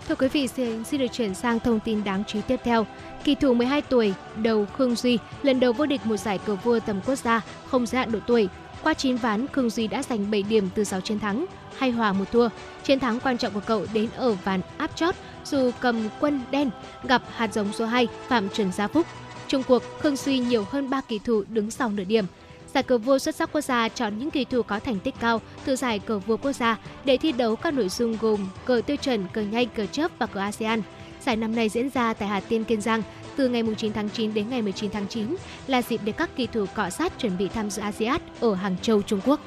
Thưa 0.07 0.15
quý 0.15 0.27
vị, 0.27 0.47
xin, 0.47 0.83
xin 0.83 1.01
được 1.01 1.07
chuyển 1.11 1.35
sang 1.35 1.59
thông 1.59 1.79
tin 1.79 2.03
đáng 2.03 2.23
chú 2.27 2.39
ý 2.39 2.43
tiếp 2.47 2.59
theo. 2.63 2.85
Kỳ 3.23 3.35
thủ 3.35 3.53
12 3.53 3.81
tuổi, 3.81 4.13
đầu 4.35 4.65
Khương 4.77 4.95
Duy, 4.95 5.19
lần 5.43 5.59
đầu 5.59 5.73
vô 5.73 5.85
địch 5.85 6.05
một 6.05 6.17
giải 6.17 6.37
cờ 6.37 6.55
vua 6.55 6.79
tầm 6.79 7.01
quốc 7.05 7.15
gia, 7.15 7.41
không 7.65 7.85
giới 7.85 7.99
hạn 7.99 8.11
độ 8.11 8.19
tuổi. 8.27 8.49
Qua 8.83 8.93
9 8.93 9.15
ván, 9.15 9.47
Khương 9.47 9.69
Duy 9.69 9.87
đã 9.87 10.03
giành 10.03 10.31
7 10.31 10.43
điểm 10.43 10.69
từ 10.75 10.83
6 10.83 11.01
chiến 11.01 11.19
thắng, 11.19 11.45
hay 11.77 11.91
hòa 11.91 12.13
một 12.13 12.25
thua. 12.31 12.49
Chiến 12.83 12.99
thắng 12.99 13.19
quan 13.19 13.37
trọng 13.37 13.53
của 13.53 13.59
cậu 13.59 13.85
đến 13.93 14.09
ở 14.15 14.33
ván 14.33 14.61
áp 14.77 14.95
chót 14.95 15.15
dù 15.45 15.71
cầm 15.79 16.09
quân 16.19 16.41
đen 16.51 16.69
gặp 17.03 17.21
hạt 17.35 17.53
giống 17.53 17.73
số 17.73 17.85
2 17.85 18.07
Phạm 18.27 18.49
Trần 18.49 18.71
Gia 18.71 18.87
Phúc. 18.87 19.07
Trung 19.47 19.63
cuộc, 19.67 19.83
Khương 19.99 20.15
Duy 20.15 20.39
nhiều 20.39 20.65
hơn 20.69 20.89
3 20.89 21.01
kỳ 21.01 21.19
thủ 21.19 21.43
đứng 21.49 21.71
sau 21.71 21.89
nửa 21.89 22.03
điểm. 22.03 22.25
Giải 22.75 22.83
cờ 22.83 22.97
vua 22.97 23.19
xuất 23.19 23.35
sắc 23.35 23.49
quốc 23.51 23.61
gia 23.61 23.89
chọn 23.89 24.17
những 24.17 24.31
kỳ 24.31 24.45
thủ 24.45 24.61
có 24.63 24.79
thành 24.79 24.99
tích 24.99 25.15
cao 25.19 25.41
từ 25.65 25.75
giải 25.75 25.99
cờ 25.99 26.19
vua 26.19 26.37
quốc 26.37 26.51
gia 26.51 26.77
để 27.05 27.17
thi 27.17 27.31
đấu 27.31 27.55
các 27.55 27.73
nội 27.73 27.89
dung 27.89 28.17
gồm 28.21 28.49
cờ 28.65 28.81
tiêu 28.85 28.97
chuẩn, 28.97 29.27
cờ 29.33 29.41
nhanh, 29.41 29.69
cờ 29.69 29.85
chớp 29.85 30.11
và 30.19 30.25
cờ 30.25 30.39
ASEAN. 30.39 30.81
Giải 31.25 31.35
năm 31.35 31.55
nay 31.55 31.69
diễn 31.69 31.89
ra 31.89 32.13
tại 32.13 32.27
Hà 32.29 32.39
Tiên, 32.39 32.63
Kiên 32.63 32.81
Giang 32.81 33.01
từ 33.35 33.49
ngày 33.49 33.63
9 33.77 33.93
tháng 33.93 34.09
9 34.09 34.33
đến 34.33 34.49
ngày 34.49 34.61
19 34.61 34.91
tháng 34.91 35.07
9 35.07 35.35
là 35.67 35.81
dịp 35.81 36.01
để 36.03 36.11
các 36.11 36.29
kỳ 36.35 36.47
thủ 36.47 36.65
cọ 36.75 36.89
sát 36.89 37.13
chuẩn 37.19 37.37
bị 37.37 37.47
tham 37.47 37.69
dự 37.69 37.81
ASEAN 37.81 38.21
ở 38.39 38.53
Hàng 38.53 38.77
Châu, 38.81 39.01
Trung 39.01 39.21
Quốc. 39.25 39.39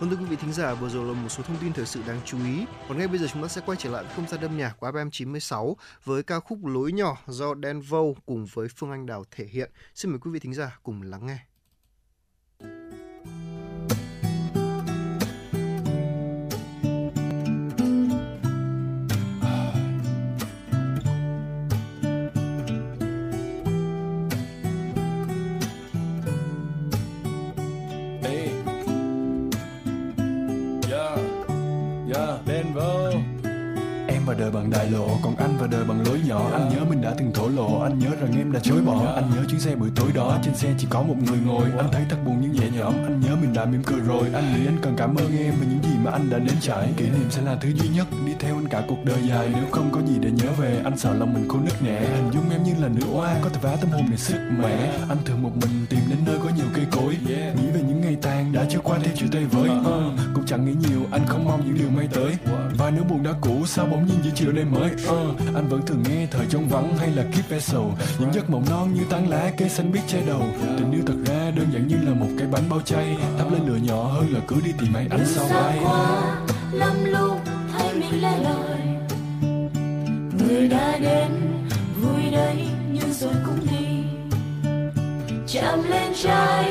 Vâng 0.00 0.10
thưa 0.10 0.16
quý 0.16 0.24
vị 0.24 0.36
thính 0.36 0.52
giả, 0.52 0.74
vừa 0.74 0.88
rồi 0.88 1.04
là 1.04 1.12
một 1.12 1.28
số 1.28 1.42
thông 1.42 1.56
tin 1.60 1.72
thời 1.72 1.86
sự 1.86 2.00
đáng 2.06 2.20
chú 2.24 2.38
ý. 2.44 2.64
Còn 2.88 2.98
ngay 2.98 3.08
bây 3.08 3.18
giờ 3.18 3.26
chúng 3.32 3.42
ta 3.42 3.48
sẽ 3.48 3.60
quay 3.66 3.78
trở 3.80 3.90
lại 3.90 4.04
không 4.16 4.28
gian 4.28 4.40
âm 4.40 4.58
nhạc 4.58 4.74
của 4.80 4.90
FM 4.90 5.10
96 5.10 5.76
với 6.04 6.22
ca 6.22 6.40
khúc 6.40 6.58
Lối 6.64 6.92
nhỏ 6.92 7.16
do 7.26 7.54
Dan 7.62 7.80
Vâu 7.80 8.16
cùng 8.26 8.46
với 8.52 8.68
Phương 8.76 8.90
Anh 8.90 9.06
Đào 9.06 9.24
thể 9.30 9.44
hiện. 9.44 9.70
Xin 9.94 10.10
mời 10.10 10.18
quý 10.18 10.30
vị 10.30 10.38
thính 10.38 10.54
giả 10.54 10.78
cùng 10.82 11.02
lắng 11.02 11.26
nghe. 11.26 11.38
Và 34.26 34.34
đời 34.34 34.50
bằng 34.50 34.70
đại 34.70 34.90
lộ. 34.90 35.08
Còn 35.22 35.36
anh 35.36 35.56
và 35.60 35.66
đời 35.66 35.84
bằng 35.84 36.06
lối 36.06 36.20
nhỏ. 36.26 36.50
Anh 36.52 36.68
nhớ 36.68 36.84
mình 36.88 37.00
đã 37.00 37.14
từng 37.18 37.32
thổ 37.34 37.48
lộ. 37.48 37.80
Anh 37.80 37.98
nhớ 37.98 38.10
rằng 38.20 38.32
em 38.38 38.52
đã 38.52 38.60
chối 38.62 38.82
bỏ. 38.86 39.12
Anh 39.14 39.30
nhớ 39.30 39.44
chuyến 39.50 39.60
xe 39.60 39.74
buổi 39.76 39.90
tối 39.96 40.10
đó. 40.14 40.38
Trên 40.44 40.54
xe 40.54 40.74
chỉ 40.78 40.86
có 40.90 41.02
một 41.02 41.16
người 41.26 41.38
ngồi. 41.46 41.64
Anh 41.78 41.88
thấy 41.92 42.02
thật 42.08 42.16
buồn 42.26 42.38
nhưng 42.40 42.52
nhẹ 42.52 42.66
nhõm. 42.78 42.94
Anh 43.04 43.20
nhớ 43.20 43.36
mình 43.40 43.52
đã 43.52 43.64
mỉm 43.64 43.82
cười 43.82 44.00
rồi. 44.00 44.28
Anh 44.34 44.54
nghĩ 44.54 44.66
anh 44.66 44.78
cần 44.82 44.94
cảm 44.96 45.14
ơn 45.14 45.38
em 45.38 45.54
Về 45.60 45.66
những 45.70 45.82
gì 45.82 45.98
mà 46.04 46.10
anh 46.10 46.30
đã 46.30 46.38
nếm 46.38 46.60
trải. 46.60 46.92
Kỷ 46.96 47.04
niệm 47.04 47.30
sẽ 47.30 47.42
là 47.42 47.56
thứ 47.60 47.68
duy 47.68 47.88
nhất. 47.88 48.06
Đi 48.26 48.32
theo 48.38 48.54
anh 48.54 48.68
cả 48.68 48.82
cuộc 48.88 49.04
đời 49.04 49.18
dài. 49.28 49.48
Nếu 49.54 49.64
không 49.70 49.90
có 49.92 50.00
gì 50.02 50.14
để 50.20 50.30
nhớ 50.30 50.48
về, 50.58 50.80
Anh 50.84 50.98
sợ 50.98 51.14
lòng 51.14 51.34
mình 51.34 51.48
khô 51.48 51.58
nứt 51.58 51.82
nẻ. 51.82 52.00
Hình 52.00 52.30
dung 52.32 52.50
em 52.50 52.62
như 52.62 52.72
là 52.80 52.88
nữ 52.88 53.02
oa, 53.12 53.36
Có 53.42 53.48
thể 53.48 53.60
vá 53.62 53.76
tâm 53.76 53.90
hồn 53.90 54.06
này 54.08 54.18
sức 54.18 54.38
mẻ. 54.58 54.98
Anh 55.08 55.18
thường 55.24 55.42
một 55.42 55.52
mình 55.56 55.86
tìm 55.88 56.00
đến 56.08 56.18
nơi 56.26 56.38
có 56.44 56.50
nhiều 56.56 56.66
cây 56.74 56.84
cối. 56.90 57.16
Nghĩ 57.26 57.70
về 57.74 57.82
những 57.88 58.00
ngày 58.14 58.22
tàn 58.22 58.52
đã 58.52 58.64
trôi 58.70 58.80
qua 58.84 58.98
theo 59.02 59.14
chiều 59.16 59.28
tây 59.32 59.44
với 59.44 59.68
Ờ, 59.84 60.10
Cũng 60.34 60.46
chẳng 60.46 60.64
nghĩ 60.64 60.72
nhiều 60.88 61.00
Anh 61.10 61.26
không 61.26 61.44
mong 61.44 61.62
những 61.66 61.78
điều 61.78 61.90
may 61.90 62.08
tới. 62.12 62.32
Và 62.78 62.90
nếu 62.90 63.04
buồn 63.04 63.22
đã 63.22 63.30
cũ 63.40 63.62
Sao 63.66 63.86
bỗng 63.86 64.06
nhiên 64.06 64.16
giữa 64.24 64.30
chiều 64.34 64.52
nay 64.52 64.64
mới? 64.64 64.90
Ờ, 65.06 65.34
Anh 65.54 65.68
vẫn 65.68 65.82
thường 65.86 66.02
nghe 66.08 66.26
thời 66.30 66.46
trống 66.46 66.68
vắng 66.68 66.96
hay 66.96 67.10
là 67.10 67.22
Keep 67.22 67.48
Vessel 67.48 67.80
Những 68.18 68.32
giấc 68.32 68.50
mộng 68.50 68.64
non 68.70 68.94
như 68.94 69.00
tán 69.10 69.28
lá 69.28 69.50
cây 69.58 69.68
xanh 69.68 69.92
biết 69.92 70.00
che 70.06 70.22
đầu. 70.26 70.42
Tình 70.78 70.92
yêu 70.92 71.02
thật 71.06 71.16
ra 71.26 71.50
đơn 71.50 71.66
giản 71.72 71.88
như 71.88 71.96
là 72.02 72.14
một 72.14 72.28
cái 72.38 72.48
bánh 72.52 72.62
bao 72.70 72.80
chay. 72.80 73.16
Thắp 73.38 73.52
lên 73.52 73.60
lửa 73.66 73.78
nhỏ 73.82 74.04
hơn 74.04 74.34
là 74.34 74.40
cứ 74.48 74.56
đi 74.64 74.72
tìm 74.80 74.94
ai 74.94 75.06
ánh 75.10 75.26
sao 75.26 75.46
bay 75.50 75.80
lắm 76.72 77.04
lúc 77.04 77.38
thấy 77.72 77.94
mình 77.94 78.22
lẻ 78.22 78.38
loi. 78.38 78.78
Người 80.38 80.68
đã 80.68 80.98
đến 80.98 81.30
vui 82.02 82.30
đấy 82.32 82.66
nhưng 82.92 83.12
rồi 83.12 83.34
cũng 83.46 83.66
đi. 83.70 83.86
Chạm 85.46 85.82
lên 85.90 86.12
trái 86.22 86.64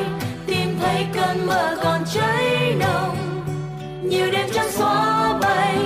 tìm 0.53 0.77
thấy 0.79 1.05
cơn 1.13 1.45
mơ 1.45 1.77
còn 1.83 2.01
cháy 2.13 2.75
nồng. 2.79 3.17
Nhiều 4.03 4.31
đêm 4.31 4.47
trắng 4.53 4.71
xóa 4.71 5.39
bay 5.41 5.77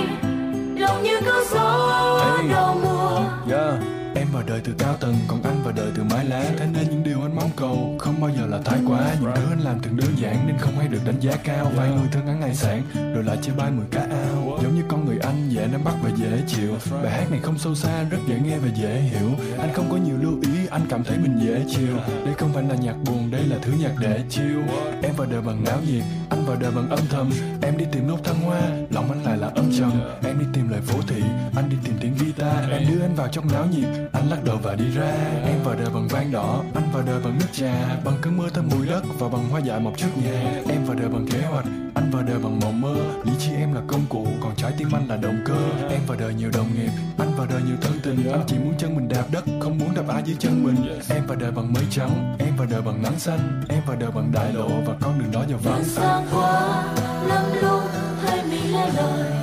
lòng 0.76 1.02
như 1.02 1.20
cơn 1.26 1.44
gió 1.50 2.42
đầu 2.50 2.74
mùa. 2.82 3.20
Yeah. 3.56 3.74
Em 4.14 4.26
vào 4.32 4.42
đời 4.46 4.60
từ 4.64 4.72
cao 4.78 4.94
tầng 5.00 5.14
Còn 5.28 5.42
anh 5.42 5.62
vào 5.62 5.72
đời 5.76 5.90
từ 5.96 6.02
mái 6.10 6.24
lá. 6.24 6.44
Thế 6.58 6.66
nên 6.72 6.90
những 6.90 7.04
điều 7.04 7.22
anh 7.22 7.36
mong 7.36 7.50
cầu 7.56 7.96
Không 7.98 8.20
bao 8.20 8.30
giờ 8.30 8.46
là 8.46 8.58
thái 8.64 8.78
quá. 8.88 9.00
Những 9.20 9.32
thứ 9.34 9.42
anh 9.50 9.60
làm 9.60 9.82
thường 9.82 9.96
đơn 9.96 10.10
giản 10.16 10.46
Nên 10.46 10.56
không 10.58 10.78
hay 10.78 10.88
được 10.88 11.00
đánh 11.06 11.20
giá 11.20 11.32
cao. 11.44 11.72
Vài 11.76 11.90
người 11.90 12.08
thương 12.12 12.24
ngắn 12.26 12.40
ngày 12.40 12.54
sáng 12.54 12.82
Rồi 13.14 13.24
lại 13.24 13.38
chơi 13.42 13.54
bay 13.56 13.70
mười 13.70 13.86
cá 13.90 14.00
ao. 14.00 14.58
Giống 14.62 14.74
như 14.74 14.82
con 14.88 15.04
người 15.04 15.18
anh 15.22 15.48
Dễ 15.50 15.66
nắm 15.72 15.84
bắt 15.84 15.94
và 16.02 16.10
dễ 16.16 16.42
chịu. 16.46 16.74
Bài 17.02 17.12
hát 17.12 17.30
này 17.30 17.40
không 17.42 17.58
sâu 17.58 17.74
xa 17.74 18.02
Rất 18.10 18.18
dễ 18.28 18.38
nghe 18.44 18.58
và 18.58 18.68
dễ 18.74 19.00
hiểu. 19.00 19.30
Anh 19.58 19.72
không 19.74 19.90
có 19.90 19.96
nhiều 19.96 20.16
lưu 20.20 20.40
ý 20.42 20.57
anh 20.70 20.82
cảm 20.88 21.04
thấy 21.04 21.18
mình 21.18 21.38
dễ 21.42 21.64
chịu. 21.68 21.96
Đây 22.24 22.34
không 22.38 22.52
phải 22.52 22.62
là 22.62 22.74
nhạc 22.74 22.94
buồn, 23.06 23.30
Đây 23.30 23.42
là 23.46 23.56
thứ 23.62 23.72
nhạc 23.80 23.92
để 24.00 24.20
chill. 24.28 24.58
Em 25.02 25.12
vào 25.16 25.26
đời 25.30 25.40
bằng 25.40 25.64
náo 25.64 25.78
nhiệt, 25.86 26.02
Anh 26.30 26.44
vào 26.46 26.56
đời 26.60 26.70
bằng 26.70 26.90
âm 26.90 26.98
thầm. 27.10 27.30
Em 27.62 27.76
đi 27.78 27.84
tìm 27.92 28.08
nốt 28.08 28.18
thăng 28.24 28.40
hoa, 28.40 28.60
Lòng 28.90 29.08
anh 29.08 29.22
lại 29.24 29.38
là 29.38 29.48
âm 29.54 29.70
trầm. 29.78 29.92
Em 30.24 30.38
đi 30.38 30.44
tìm 30.52 30.68
lời 30.68 30.80
phố 30.80 31.00
thị, 31.08 31.22
Anh 31.56 31.68
đi 31.70 31.76
tìm 31.84 31.94
tiếng 32.00 32.14
guitar. 32.20 32.70
Em 32.70 32.82
đưa 32.88 33.00
anh 33.02 33.14
vào 33.14 33.28
trong 33.28 33.52
náo 33.52 33.66
nhiệt, 33.66 33.88
Anh 34.12 34.28
lắc 34.30 34.44
đầu 34.44 34.58
và 34.62 34.74
đi 34.74 34.90
ra. 34.94 35.12
Em 35.44 35.62
vào 35.64 35.74
đời 35.74 35.88
bằng 35.94 36.08
vang 36.08 36.32
đỏ, 36.32 36.64
Anh 36.74 36.90
vào 36.92 37.02
đời 37.06 37.20
bằng 37.24 37.38
nước 37.38 37.46
trà. 37.52 38.00
Bằng 38.04 38.14
cơn 38.22 38.36
mưa 38.36 38.48
thơm 38.50 38.68
mùi 38.70 38.86
đất 38.86 39.02
Và 39.18 39.28
bằng 39.28 39.48
hoa 39.48 39.60
dại 39.60 39.80
mọc 39.80 39.96
trước 39.96 40.10
nhà. 40.24 40.62
Em 40.68 40.84
vào 40.84 40.96
đời 40.96 41.08
bằng 41.08 41.26
kế 41.32 41.40
hoạch, 41.40 41.64
Anh 41.94 42.10
vào 42.10 42.22
đời 42.22 42.38
bằng 42.38 42.60
mộng 42.60 42.80
mơ. 42.80 42.94
Lý 43.24 43.32
trí 43.38 43.50
em 43.52 43.74
là 43.74 43.80
công 43.86 44.06
cụ, 44.08 44.26
Còn 44.40 44.56
trái 44.56 44.72
tim 44.78 44.88
anh 44.92 45.08
là 45.08 45.16
động 45.16 45.38
cơ. 45.44 45.88
Em 45.90 46.00
vào 46.06 46.18
đời 46.18 46.34
nhiều 46.34 46.50
đồng 46.54 46.74
nghiệp, 46.74 46.90
Anh 47.18 47.34
vào 47.36 47.46
đời 47.50 47.62
nhiều 47.66 47.76
thân 47.80 47.98
tình. 48.02 48.32
Anh 48.32 48.44
chỉ 48.46 48.56
muốn 48.58 48.74
chân 48.78 48.96
mình 48.96 49.08
đạp 49.08 49.24
đất, 49.32 49.44
Không 49.60 49.78
muốn 49.78 49.94
đạp 49.94 50.08
ai 50.08 50.22
dưới 50.24 50.36
chân 50.38 50.57
mình 50.58 51.00
Em 51.10 51.26
và 51.26 51.34
đời 51.34 51.50
bằng 51.50 51.72
mây 51.72 51.84
trắng. 51.90 52.36
Em 52.38 52.56
và 52.56 52.66
đời 52.70 52.82
bằng 52.82 53.02
nắng 53.02 53.18
xanh. 53.18 53.62
Em 53.68 53.82
và 53.86 53.94
đời 53.94 54.10
bằng 54.10 54.32
đại 54.32 54.52
lộ. 54.52 54.68
Và 54.86 54.94
con 55.00 55.18
đường 55.18 55.32
đó 55.32 55.44
giờ 55.48 55.56
vắng. 55.62 55.84
Xa 55.84 56.22
quá, 56.32 56.84
lắm 57.28 57.44
lúc 57.62 57.82
thấy 58.22 58.42
mình 58.50 58.72
lẻ 58.72 58.90
loi 58.96 59.38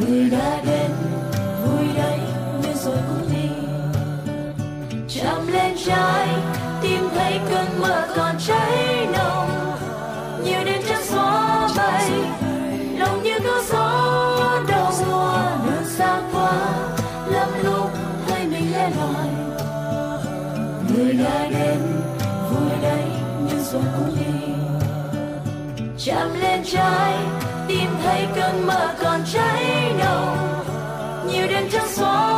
người 0.00 0.30
đã 0.30 0.60
đến, 0.66 0.90
vui 1.64 1.86
đấy, 1.96 2.18
nhưng 2.62 2.76
rồi 2.76 2.96
cũng 3.08 3.32
đi. 3.32 3.48
Chạm 5.08 5.46
lên 5.52 5.76
trái 5.86 6.28
tim 6.82 7.08
thấy 7.14 7.40
cơn 7.50 7.80
mơ 7.80 8.08
còn 8.16 8.34
cháy 8.46 9.06
nồng. 9.12 9.41
Chạm 26.04 26.40
lên 26.40 26.62
trái 26.64 27.16
tim 27.68 27.90
thấy 28.02 28.26
cơn 28.36 28.66
mơ 28.66 28.94
còn 29.02 29.20
cháy 29.32 29.92
nồng. 29.98 30.64
Nhiều 31.28 31.46
đêm 31.46 31.68
trắng 31.70 31.88
xóa 31.88 32.31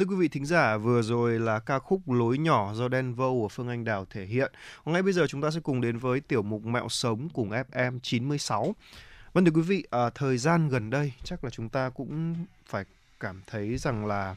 thưa 0.00 0.06
quý 0.06 0.16
vị 0.16 0.28
thính 0.28 0.46
giả, 0.46 0.76
vừa 0.76 1.02
rồi 1.02 1.38
là 1.38 1.58
ca 1.58 1.78
khúc 1.78 2.00
Lối 2.10 2.38
nhỏ 2.38 2.74
do 2.74 2.88
Đen 2.88 3.14
Vâu 3.14 3.40
của 3.40 3.48
Phương 3.48 3.68
Anh 3.68 3.84
Đào 3.84 4.06
thể 4.10 4.24
hiện. 4.24 4.52
Ngay 4.84 5.02
bây 5.02 5.12
giờ 5.12 5.26
chúng 5.26 5.42
ta 5.42 5.50
sẽ 5.50 5.60
cùng 5.60 5.80
đến 5.80 5.98
với 5.98 6.20
tiểu 6.20 6.42
mục 6.42 6.64
Mẹo 6.64 6.88
Sống 6.88 7.28
cùng 7.34 7.50
FM 7.50 7.98
96. 8.02 8.74
Vâng 9.32 9.44
thưa 9.44 9.50
quý 9.50 9.62
vị, 9.62 9.84
à, 9.90 10.10
thời 10.14 10.38
gian 10.38 10.68
gần 10.68 10.90
đây 10.90 11.12
chắc 11.24 11.44
là 11.44 11.50
chúng 11.50 11.68
ta 11.68 11.90
cũng 11.90 12.34
phải 12.66 12.84
cảm 13.20 13.42
thấy 13.46 13.76
rằng 13.76 14.06
là 14.06 14.36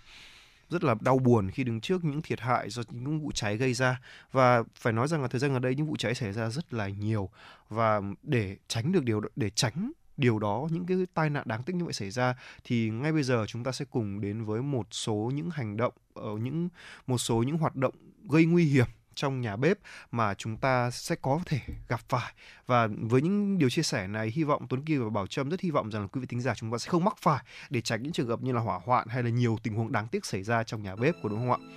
rất 0.70 0.84
là 0.84 0.96
đau 1.02 1.20
buồn 1.20 1.52
khi 1.52 1.64
đứng 1.64 1.82
trước 1.82 2.04
những 2.04 2.22
thiệt 2.22 2.40
hại 2.40 2.70
do 2.70 2.84
những 2.90 3.20
vụ 3.20 3.32
cháy 3.32 3.58
gây 3.58 3.74
ra 3.74 4.00
và 4.32 4.64
phải 4.76 4.94
nói 4.94 5.08
rằng 5.08 5.22
là 5.22 5.28
thời 5.28 5.40
gian 5.40 5.54
gần 5.54 5.62
đây 5.62 5.76
những 5.76 5.88
vụ 5.88 5.96
cháy 5.96 6.16
xảy 6.16 6.34
ra 6.34 6.50
rất 6.50 6.74
là 6.74 6.88
nhiều 6.88 7.30
và 7.70 8.02
để 8.24 8.58
tránh 8.68 8.92
được 8.92 9.04
điều 9.04 9.22
để 9.36 9.50
tránh 9.50 9.92
điều 10.18 10.40
đó 10.40 10.68
những 10.72 10.86
cái 10.86 10.98
tai 11.14 11.30
nạn 11.30 11.44
đáng 11.48 11.64
tiếc 11.64 11.76
như 11.76 11.84
vậy 11.84 11.94
xảy 11.94 12.12
ra 12.12 12.36
thì 12.64 12.90
ngay 12.90 13.12
bây 13.12 13.24
giờ 13.24 13.46
chúng 13.48 13.64
ta 13.64 13.72
sẽ 13.72 13.86
cùng 13.86 14.22
đến 14.22 14.46
với 14.46 14.62
một 14.62 14.88
số 14.92 15.32
những 15.36 15.50
hành 15.50 15.78
động 15.78 15.94
ở 16.14 16.38
những 16.42 16.70
một 17.08 17.18
số 17.18 17.44
những 17.44 17.58
hoạt 17.58 17.76
động 17.76 17.94
gây 18.30 18.46
nguy 18.46 18.66
hiểm 18.66 18.88
trong 19.16 19.42
nhà 19.42 19.56
bếp 19.56 19.78
mà 20.12 20.34
chúng 20.34 20.58
ta 20.58 20.92
sẽ 20.92 21.16
có 21.16 21.40
thể 21.46 21.60
gặp 21.88 22.00
phải 22.10 22.34
và 22.66 22.88
với 22.88 23.22
những 23.22 23.58
điều 23.58 23.70
chia 23.70 23.82
sẻ 23.82 24.08
này 24.08 24.32
hy 24.36 24.44
vọng 24.44 24.68
Tuấn 24.70 24.86
Kỳ 24.86 24.98
và 24.98 25.10
Bảo 25.10 25.28
Trâm 25.28 25.50
rất 25.50 25.62
hy 25.62 25.72
vọng 25.72 25.92
rằng 25.92 26.02
là 26.02 26.08
quý 26.08 26.22
vị 26.22 26.28
thính 26.28 26.42
giả 26.42 26.54
chúng 26.56 26.72
ta 26.72 26.78
sẽ 26.78 26.90
không 26.90 27.04
mắc 27.04 27.18
phải 27.22 27.44
để 27.70 27.82
tránh 27.82 28.04
những 28.04 28.14
trường 28.14 28.28
hợp 28.28 28.42
như 28.42 28.52
là 28.52 28.62
hỏa 28.62 28.80
hoạn 28.86 29.08
hay 29.08 29.24
là 29.24 29.30
nhiều 29.30 29.58
tình 29.64 29.74
huống 29.74 29.92
đáng 29.92 30.08
tiếc 30.08 30.26
xảy 30.26 30.44
ra 30.44 30.64
trong 30.64 30.84
nhà 30.84 30.96
bếp 30.96 31.16
của 31.22 31.30
đúng 31.30 31.40
không 31.40 31.52
ạ? 31.52 31.68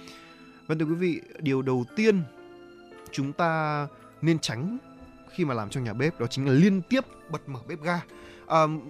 Vâng 0.66 0.78
thưa 0.78 0.84
quý 0.84 0.94
vị, 0.94 1.20
điều 1.38 1.62
đầu 1.62 1.84
tiên 1.96 2.22
chúng 3.12 3.32
ta 3.32 3.86
nên 4.22 4.38
tránh 4.38 4.78
khi 5.30 5.44
mà 5.44 5.54
làm 5.54 5.70
trong 5.70 5.84
nhà 5.84 5.92
bếp 5.92 6.20
đó 6.20 6.26
chính 6.26 6.46
là 6.46 6.52
liên 6.52 6.82
tiếp 6.82 7.04
bật 7.30 7.48
mở 7.48 7.60
bếp 7.68 7.82
ga 7.82 8.00
um, 8.48 8.80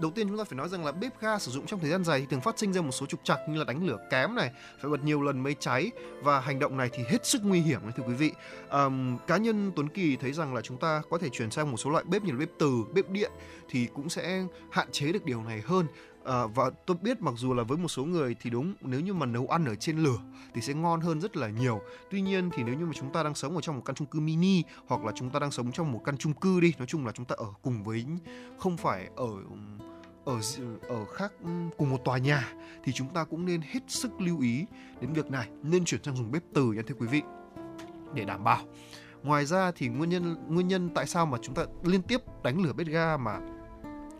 đầu 0.00 0.10
tiên 0.10 0.28
chúng 0.28 0.38
ta 0.38 0.44
phải 0.44 0.56
nói 0.56 0.68
rằng 0.68 0.84
là 0.84 0.92
bếp 0.92 1.20
ga 1.20 1.38
sử 1.38 1.50
dụng 1.50 1.66
trong 1.66 1.80
thời 1.80 1.90
gian 1.90 2.04
dài 2.04 2.20
thì 2.20 2.26
thường 2.30 2.40
phát 2.40 2.58
sinh 2.58 2.72
ra 2.72 2.80
một 2.80 2.90
số 2.90 3.06
trục 3.06 3.20
trặc 3.24 3.38
như 3.48 3.58
là 3.58 3.64
đánh 3.64 3.86
lửa 3.86 3.98
kém 4.10 4.34
này, 4.34 4.50
phải 4.80 4.90
bật 4.90 5.04
nhiều 5.04 5.22
lần 5.22 5.42
mới 5.42 5.54
cháy 5.60 5.90
và 6.22 6.40
hành 6.40 6.58
động 6.58 6.76
này 6.76 6.90
thì 6.92 7.02
hết 7.08 7.26
sức 7.26 7.42
nguy 7.44 7.60
hiểm 7.60 7.80
thưa 7.96 8.02
quý 8.06 8.14
vị. 8.14 8.32
um, 8.70 9.18
cá 9.26 9.36
nhân 9.36 9.72
Tuấn 9.76 9.88
Kỳ 9.88 10.16
thấy 10.16 10.32
rằng 10.32 10.54
là 10.54 10.60
chúng 10.60 10.76
ta 10.76 11.02
có 11.10 11.18
thể 11.18 11.28
chuyển 11.28 11.50
sang 11.50 11.70
một 11.70 11.76
số 11.76 11.90
loại 11.90 12.04
bếp 12.04 12.22
như 12.22 12.32
là 12.32 12.38
bếp 12.38 12.48
từ, 12.58 12.84
bếp 12.94 13.10
điện 13.10 13.30
thì 13.68 13.88
cũng 13.94 14.08
sẽ 14.08 14.44
hạn 14.70 14.88
chế 14.92 15.12
được 15.12 15.24
điều 15.24 15.42
này 15.42 15.62
hơn. 15.66 15.86
À, 16.24 16.46
và 16.46 16.70
tôi 16.86 16.96
biết 17.02 17.22
mặc 17.22 17.34
dù 17.36 17.54
là 17.54 17.62
với 17.62 17.78
một 17.78 17.88
số 17.88 18.04
người 18.04 18.36
thì 18.40 18.50
đúng 18.50 18.74
nếu 18.80 19.00
như 19.00 19.14
mà 19.14 19.26
nấu 19.26 19.46
ăn 19.46 19.64
ở 19.64 19.74
trên 19.74 19.98
lửa 19.98 20.18
thì 20.54 20.60
sẽ 20.60 20.74
ngon 20.74 21.00
hơn 21.00 21.20
rất 21.20 21.36
là 21.36 21.48
nhiều. 21.48 21.80
Tuy 22.10 22.20
nhiên 22.20 22.50
thì 22.56 22.62
nếu 22.62 22.74
như 22.74 22.86
mà 22.86 22.92
chúng 22.94 23.12
ta 23.12 23.22
đang 23.22 23.34
sống 23.34 23.54
ở 23.54 23.60
trong 23.60 23.76
một 23.76 23.82
căn 23.84 23.96
chung 23.96 24.06
cư 24.06 24.20
mini 24.20 24.62
hoặc 24.86 25.04
là 25.04 25.12
chúng 25.14 25.30
ta 25.30 25.38
đang 25.38 25.50
sống 25.50 25.72
trong 25.72 25.92
một 25.92 26.00
căn 26.04 26.16
chung 26.18 26.32
cư 26.32 26.60
đi 26.60 26.72
nói 26.78 26.86
chung 26.86 27.06
là 27.06 27.12
chúng 27.12 27.26
ta 27.26 27.34
ở 27.38 27.46
cùng 27.62 27.84
với 27.84 28.04
không 28.58 28.76
phải 28.76 29.08
ở 29.16 29.28
ở 30.24 30.40
ở 30.88 31.04
khác 31.04 31.32
ừ, 31.44 31.50
cùng 31.78 31.90
một 31.90 32.04
tòa 32.04 32.18
nhà 32.18 32.52
thì 32.84 32.92
chúng 32.92 33.08
ta 33.14 33.24
cũng 33.24 33.46
nên 33.46 33.60
hết 33.60 33.80
sức 33.88 34.20
lưu 34.20 34.40
ý 34.40 34.64
đến 35.00 35.12
việc 35.12 35.30
này. 35.30 35.48
Nên 35.62 35.84
chuyển 35.84 36.02
sang 36.02 36.16
dùng 36.16 36.30
bếp 36.30 36.42
từ 36.54 36.64
nha 36.64 36.82
thưa 36.86 36.94
quý 36.94 37.06
vị 37.06 37.22
để 38.14 38.24
đảm 38.24 38.44
bảo. 38.44 38.60
Ngoài 39.22 39.46
ra 39.46 39.72
thì 39.76 39.88
nguyên 39.88 40.10
nhân 40.10 40.36
nguyên 40.48 40.68
nhân 40.68 40.90
tại 40.94 41.06
sao 41.06 41.26
mà 41.26 41.38
chúng 41.42 41.54
ta 41.54 41.64
liên 41.84 42.02
tiếp 42.02 42.20
đánh 42.42 42.62
lửa 42.62 42.72
bếp 42.72 42.86
ga 42.86 43.16
mà 43.16 43.40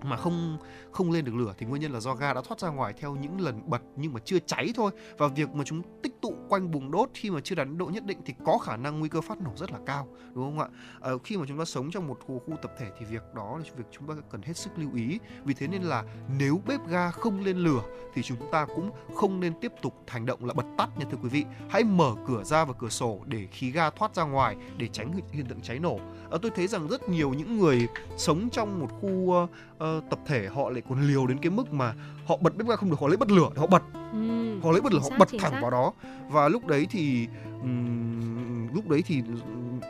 mà 0.02 0.16
không 0.16 0.58
không 0.92 1.10
lên 1.10 1.24
được 1.24 1.34
lửa 1.34 1.54
thì 1.58 1.66
nguyên 1.66 1.82
nhân 1.82 1.92
là 1.92 2.00
do 2.00 2.14
ga 2.14 2.34
đã 2.34 2.40
thoát 2.44 2.60
ra 2.60 2.68
ngoài 2.68 2.92
theo 2.96 3.16
những 3.16 3.40
lần 3.40 3.70
bật 3.70 3.82
nhưng 3.96 4.12
mà 4.12 4.20
chưa 4.24 4.38
cháy 4.46 4.72
thôi. 4.74 4.90
Và 5.18 5.28
việc 5.28 5.48
mà 5.54 5.64
chúng 5.64 5.82
tích 6.02 6.12
tụ 6.22 6.34
quanh 6.48 6.70
bùng 6.70 6.90
đốt 6.90 7.10
khi 7.14 7.30
mà 7.30 7.40
chưa 7.40 7.54
đạt 7.54 7.66
đến 7.66 7.78
độ 7.78 7.86
nhất 7.86 8.04
định 8.04 8.18
thì 8.24 8.34
có 8.44 8.58
khả 8.58 8.76
năng 8.76 9.00
nguy 9.00 9.08
cơ 9.08 9.20
phát 9.20 9.40
nổ 9.40 9.50
rất 9.56 9.72
là 9.72 9.78
cao 9.86 10.08
đúng 10.34 10.44
không 10.44 10.58
ạ? 10.58 10.68
À, 11.00 11.10
khi 11.24 11.36
mà 11.36 11.44
chúng 11.48 11.58
ta 11.58 11.64
sống 11.64 11.90
trong 11.90 12.06
một 12.06 12.18
khu, 12.26 12.38
khu 12.38 12.56
tập 12.62 12.72
thể 12.78 12.86
thì 12.98 13.06
việc 13.06 13.22
đó 13.34 13.58
là 13.58 13.64
việc 13.76 13.84
chúng 13.90 14.08
ta 14.08 14.14
cần 14.30 14.42
hết 14.42 14.56
sức 14.56 14.70
lưu 14.76 14.90
ý. 14.94 15.18
Vì 15.44 15.54
thế 15.54 15.66
nên 15.66 15.82
là 15.82 16.04
nếu 16.38 16.60
bếp 16.66 16.88
ga 16.88 17.10
không 17.10 17.44
lên 17.44 17.56
lửa 17.56 17.82
thì 18.14 18.22
chúng 18.22 18.38
ta 18.52 18.66
cũng 18.76 18.90
không 19.14 19.40
nên 19.40 19.52
tiếp 19.60 19.72
tục 19.82 19.94
hành 20.06 20.26
động 20.26 20.44
là 20.44 20.54
bật 20.54 20.66
tắt 20.78 20.88
nha 20.98 21.06
thưa 21.10 21.18
quý 21.22 21.28
vị. 21.28 21.44
Hãy 21.68 21.84
mở 21.84 22.14
cửa 22.26 22.44
ra 22.44 22.64
và 22.64 22.72
cửa 22.72 22.88
sổ 22.88 23.20
để 23.26 23.46
khí 23.46 23.70
ga 23.70 23.90
thoát 23.90 24.14
ra 24.14 24.24
ngoài 24.24 24.56
để 24.76 24.88
tránh 24.92 25.12
hiện 25.32 25.46
tượng 25.46 25.60
cháy 25.60 25.78
nổ. 25.78 26.00
À, 26.30 26.38
tôi 26.42 26.50
thấy 26.54 26.66
rằng 26.66 26.88
rất 26.88 27.08
nhiều 27.08 27.30
những 27.30 27.58
người 27.58 27.88
sống 28.16 28.48
trong 28.50 28.80
một 28.80 28.88
khu 29.00 29.08
uh, 29.08 29.50
uh, 29.74 30.10
tập 30.10 30.18
thể 30.26 30.48
họ 30.48 30.70
lại 30.70 30.79
còn 30.88 31.08
liều 31.08 31.26
đến 31.26 31.38
cái 31.38 31.50
mức 31.50 31.72
mà 31.72 31.94
họ 32.26 32.36
bật 32.36 32.56
bếp 32.56 32.66
ga 32.66 32.76
không 32.76 32.90
được 32.90 32.98
họ 33.00 33.08
lấy 33.08 33.16
bật 33.16 33.30
lửa 33.30 33.48
họ 33.56 33.66
bật. 33.66 33.82
Ừ, 34.12 34.60
họ 34.62 34.70
lấy 34.72 34.80
bật 34.80 34.92
lửa 34.92 35.00
họ 35.02 35.10
bật 35.18 35.28
thẳng 35.38 35.52
xác. 35.52 35.60
vào 35.62 35.70
đó. 35.70 35.92
Và 36.30 36.48
lúc 36.48 36.66
đấy 36.66 36.86
thì 36.90 37.28
ừm, 37.62 38.74
lúc 38.74 38.88
đấy 38.88 39.02
thì 39.06 39.22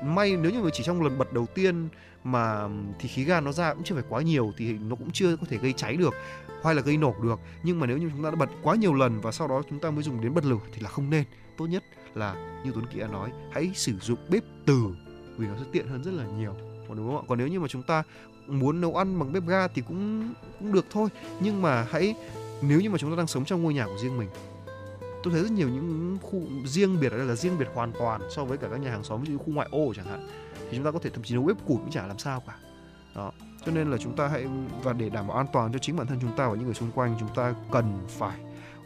may 0.05 0.37
nếu 0.37 0.53
như 0.53 0.63
mà 0.63 0.71
chỉ 0.73 0.83
trong 0.83 1.03
lần 1.03 1.19
bật 1.19 1.33
đầu 1.33 1.47
tiên 1.55 1.89
mà 2.25 2.69
thì 2.99 3.09
khí 3.09 3.25
ga 3.25 3.41
nó 3.41 3.53
ra 3.53 3.75
cũng 3.75 3.85
chưa 3.85 3.95
phải 3.95 4.05
quá 4.09 4.23
nhiều 4.23 4.53
thì 4.57 4.73
nó 4.73 4.97
cũng 4.97 5.11
chưa 5.11 5.37
có 5.37 5.47
thể 5.49 5.57
gây 5.59 5.73
cháy 5.73 5.97
được 5.97 6.15
hay 6.65 6.75
là 6.75 6.83
gây 6.83 6.97
nổ 6.97 7.15
được. 7.23 7.41
Nhưng 7.63 7.81
mà 7.81 7.87
nếu 7.87 7.99
như 7.99 8.11
chúng 8.13 8.25
ta 8.25 8.31
đã 8.31 8.37
bật 8.37 8.51
quá 8.63 8.75
nhiều 8.75 8.95
lần 8.95 9.21
và 9.21 9.33
sau 9.33 9.49
đó 9.49 9.63
chúng 9.71 9.79
ta 9.79 9.91
mới 9.91 10.03
dùng 10.03 10.21
đến 10.21 10.35
bật 10.35 10.45
lửa 10.45 10.61
thì 10.73 10.81
là 10.81 10.89
không 10.89 11.11
nên. 11.11 11.25
Tốt 11.57 11.67
nhất 11.67 11.85
là 12.15 12.61
như 12.65 12.73
Tuấn 12.75 12.85
đã 12.95 13.07
nói 13.07 13.31
hãy 13.53 13.71
sử 13.75 13.99
dụng 13.99 14.19
bếp 14.31 14.43
từ 14.67 14.87
vì 15.37 15.47
nó 15.47 15.55
sẽ 15.59 15.65
tiện 15.73 15.89
hơn 15.89 16.05
rất 16.05 16.15
là 16.15 16.25
nhiều. 16.39 16.55
Còn 16.89 16.97
đúng 16.97 17.07
không 17.07 17.17
ạ? 17.17 17.25
Còn 17.29 17.39
nếu 17.39 17.49
như 17.49 17.61
mà 17.61 17.69
chúng 17.69 17.83
ta 17.83 18.03
muốn 18.47 18.81
nấu 18.81 18.97
ăn 18.97 19.19
bằng 19.19 19.33
bếp 19.33 19.47
ga 19.47 19.69
thì 19.69 19.83
cũng 19.89 20.33
cũng 20.59 20.73
được 20.73 20.87
thôi. 20.91 21.09
Nhưng 21.41 21.63
mà 21.63 21.87
hãy, 21.91 22.15
nếu 22.63 22.81
như 22.81 22.91
mà 22.91 22.99
chúng 22.99 23.11
ta 23.11 23.17
đang 23.17 23.27
sống 23.27 23.45
trong 23.45 23.63
ngôi 23.63 23.75
nhà 23.75 23.87
của 23.87 23.99
riêng 24.03 24.19
mình, 24.19 24.29
tôi 25.23 25.33
thấy 25.33 25.43
rất 25.43 25.51
nhiều 25.51 25.69
những 25.69 26.19
khu 26.23 26.43
riêng 26.67 27.01
biệt 27.01 27.13
ở 27.13 27.19
đây 27.19 27.27
là 27.27 27.35
riêng 27.35 27.59
biệt 27.59 27.69
hoàn 27.75 27.93
toàn 27.99 28.21
so 28.31 28.45
với 28.45 28.59
cả 28.59 28.69
các 28.71 28.81
nhà 28.81 28.91
hàng 28.91 29.05
xóm, 29.05 29.21
ví 29.21 29.27
dụ 29.27 29.33
như 29.33 29.39
khu 29.39 29.53
ngoại 29.53 29.69
ô 29.71 29.95
chẳng 29.97 30.07
hạn, 30.07 30.29
thì 30.71 30.77
chúng 30.77 30.85
ta 30.85 30.91
có 30.91 30.99
thể 30.99 31.11
thậm 31.11 31.23
chí 31.23 31.35
nấu 31.35 31.45
bếp 31.45 31.67
củi 31.67 31.77
cũng 31.77 31.91
chả 31.91 32.07
làm 32.07 32.19
sao 32.19 32.43
cả. 32.47 32.57
Đó, 33.17 33.33
cho 33.67 33.73
nên 33.73 33.91
là 33.91 33.99
chúng 33.99 34.17
ta 34.17 34.29
hãy, 34.29 34.47
và 34.83 34.93
để 34.93 35.09
đảm 35.09 35.29
bảo 35.29 35.37
an 35.37 35.47
toàn 35.53 35.73
cho 35.73 35.79
chính 35.79 35.97
bản 35.97 36.07
thân 36.07 36.19
chúng 36.21 36.37
ta 36.37 36.49
và 36.49 36.55
những 36.55 36.65
người 36.65 36.75
xung 36.75 36.91
quanh, 36.91 37.17
chúng 37.21 37.35
ta 37.35 37.55
cần 37.73 37.99
phải, 38.09 38.39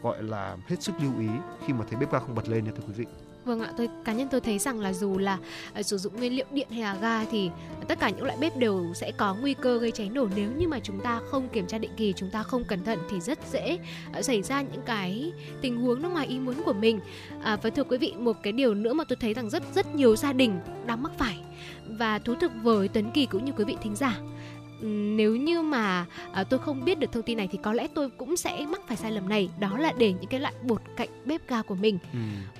gọi 0.02 0.22
là, 0.22 0.56
hết 0.66 0.82
sức 0.82 0.94
lưu 1.02 1.12
ý 1.18 1.28
khi 1.66 1.72
mà 1.72 1.84
thấy 1.90 2.00
bếp 2.00 2.12
ga 2.12 2.18
không 2.18 2.34
bật 2.34 2.48
lên 2.48 2.64
nha 2.64 2.70
thưa 2.76 2.82
quý 2.86 2.92
vị. 2.92 3.06
Vâng 3.44 3.60
ạ, 3.60 3.72
tôi 3.76 3.88
cá 4.04 4.12
nhân 4.12 4.28
tôi 4.30 4.40
thấy 4.40 4.58
rằng 4.58 4.80
là 4.80 4.92
dù 4.92 5.18
là 5.18 5.38
ờ, 5.74 5.82
sử 5.82 5.98
dụng 5.98 6.16
nguyên 6.16 6.36
liệu 6.36 6.46
điện 6.50 6.68
hay 6.70 6.80
là 6.80 6.94
ga 6.94 7.24
thì 7.24 7.50
tất 7.88 8.00
cả 8.00 8.10
những 8.10 8.24
loại 8.24 8.38
bếp 8.40 8.56
đều 8.56 8.92
sẽ 8.94 9.12
có 9.12 9.34
nguy 9.34 9.54
cơ 9.54 9.78
gây 9.78 9.90
cháy 9.90 10.10
nổ 10.14 10.28
nếu 10.36 10.50
như 10.56 10.68
mà 10.68 10.78
chúng 10.82 11.00
ta 11.00 11.20
không 11.30 11.48
kiểm 11.48 11.66
tra 11.66 11.78
định 11.78 11.90
kỳ, 11.96 12.12
chúng 12.16 12.30
ta 12.30 12.42
không 12.42 12.64
cẩn 12.64 12.84
thận 12.84 12.98
thì 13.10 13.20
rất 13.20 13.38
dễ 13.52 13.78
ờ, 14.12 14.22
xảy 14.22 14.42
ra 14.42 14.62
những 14.62 14.82
cái 14.86 15.32
tình 15.60 15.80
huống 15.80 16.02
nó 16.02 16.08
ngoài 16.08 16.26
ý 16.26 16.38
muốn 16.38 16.62
của 16.64 16.72
mình. 16.72 17.00
À, 17.42 17.56
và 17.62 17.70
thưa 17.70 17.84
quý 17.84 17.98
vị, 17.98 18.14
một 18.18 18.36
cái 18.42 18.52
điều 18.52 18.74
nữa 18.74 18.92
mà 18.92 19.04
tôi 19.04 19.16
thấy 19.20 19.34
rằng 19.34 19.50
rất 19.50 19.62
rất 19.74 19.94
nhiều 19.94 20.16
gia 20.16 20.32
đình 20.32 20.60
đang 20.86 21.02
mắc 21.02 21.12
phải 21.18 21.38
và 21.86 22.18
thú 22.18 22.34
thực 22.34 22.52
với 22.62 22.88
Tuấn 22.88 23.10
Kỳ 23.10 23.26
cũng 23.26 23.44
như 23.44 23.52
quý 23.56 23.64
vị 23.64 23.76
thính 23.82 23.96
giả 23.96 24.18
nếu 25.16 25.36
như 25.36 25.62
mà 25.62 26.06
à, 26.32 26.44
tôi 26.44 26.60
không 26.60 26.84
biết 26.84 26.98
được 26.98 27.12
thông 27.12 27.22
tin 27.22 27.38
này 27.38 27.48
thì 27.52 27.58
có 27.62 27.72
lẽ 27.72 27.88
tôi 27.94 28.10
cũng 28.10 28.36
sẽ 28.36 28.66
mắc 28.68 28.80
phải 28.88 28.96
sai 28.96 29.12
lầm 29.12 29.28
này. 29.28 29.50
Đó 29.60 29.78
là 29.78 29.92
để 29.98 30.12
những 30.12 30.30
cái 30.30 30.40
loại 30.40 30.54
bột 30.62 30.82
cạnh 30.96 31.08
bếp 31.24 31.48
ga 31.48 31.62
của 31.62 31.74
mình. 31.74 31.98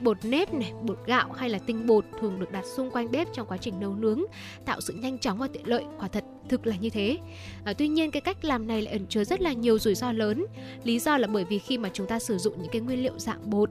Bột 0.01 0.25
nếp 0.25 0.55
này 0.55 0.73
bột 0.83 0.99
gạo 1.07 1.33
hay 1.33 1.49
là 1.49 1.59
tinh 1.59 1.87
bột 1.87 2.05
thường 2.21 2.41
được 2.41 2.53
đặt 2.53 2.65
xung 2.77 2.91
quanh 2.91 3.11
bếp 3.11 3.29
trong 3.33 3.47
quá 3.47 3.57
trình 3.57 3.81
nấu 3.81 3.95
nướng 3.95 4.23
tạo 4.65 4.81
sự 4.81 4.93
nhanh 4.93 5.19
chóng 5.19 5.39
và 5.39 5.49
tiện 5.53 5.67
lợi. 5.67 5.85
Quả 5.99 6.09
thật 6.09 6.25
thực 6.49 6.67
là 6.67 6.77
như 6.77 6.91
thế. 6.91 7.19
À, 7.65 7.73
tuy 7.73 7.89
nhiên 7.89 8.11
cái 8.11 8.21
cách 8.21 8.45
làm 8.45 8.67
này 8.67 8.83
lại 8.83 8.93
ẩn 8.93 9.07
chứa 9.07 9.25
rất 9.25 9.41
là 9.41 9.53
nhiều 9.53 9.79
rủi 9.79 9.95
ro 9.95 10.13
lớn. 10.13 10.47
Lý 10.85 10.99
do 10.99 11.19
là 11.19 11.27
bởi 11.27 11.45
vì 11.45 11.59
khi 11.59 11.79
mà 11.79 11.91
chúng 11.93 12.07
ta 12.07 12.19
sử 12.19 12.39
dụng 12.39 12.63
những 12.63 12.71
cái 12.73 12.81
nguyên 12.81 13.03
liệu 13.03 13.19
dạng 13.19 13.51
bột 13.51 13.71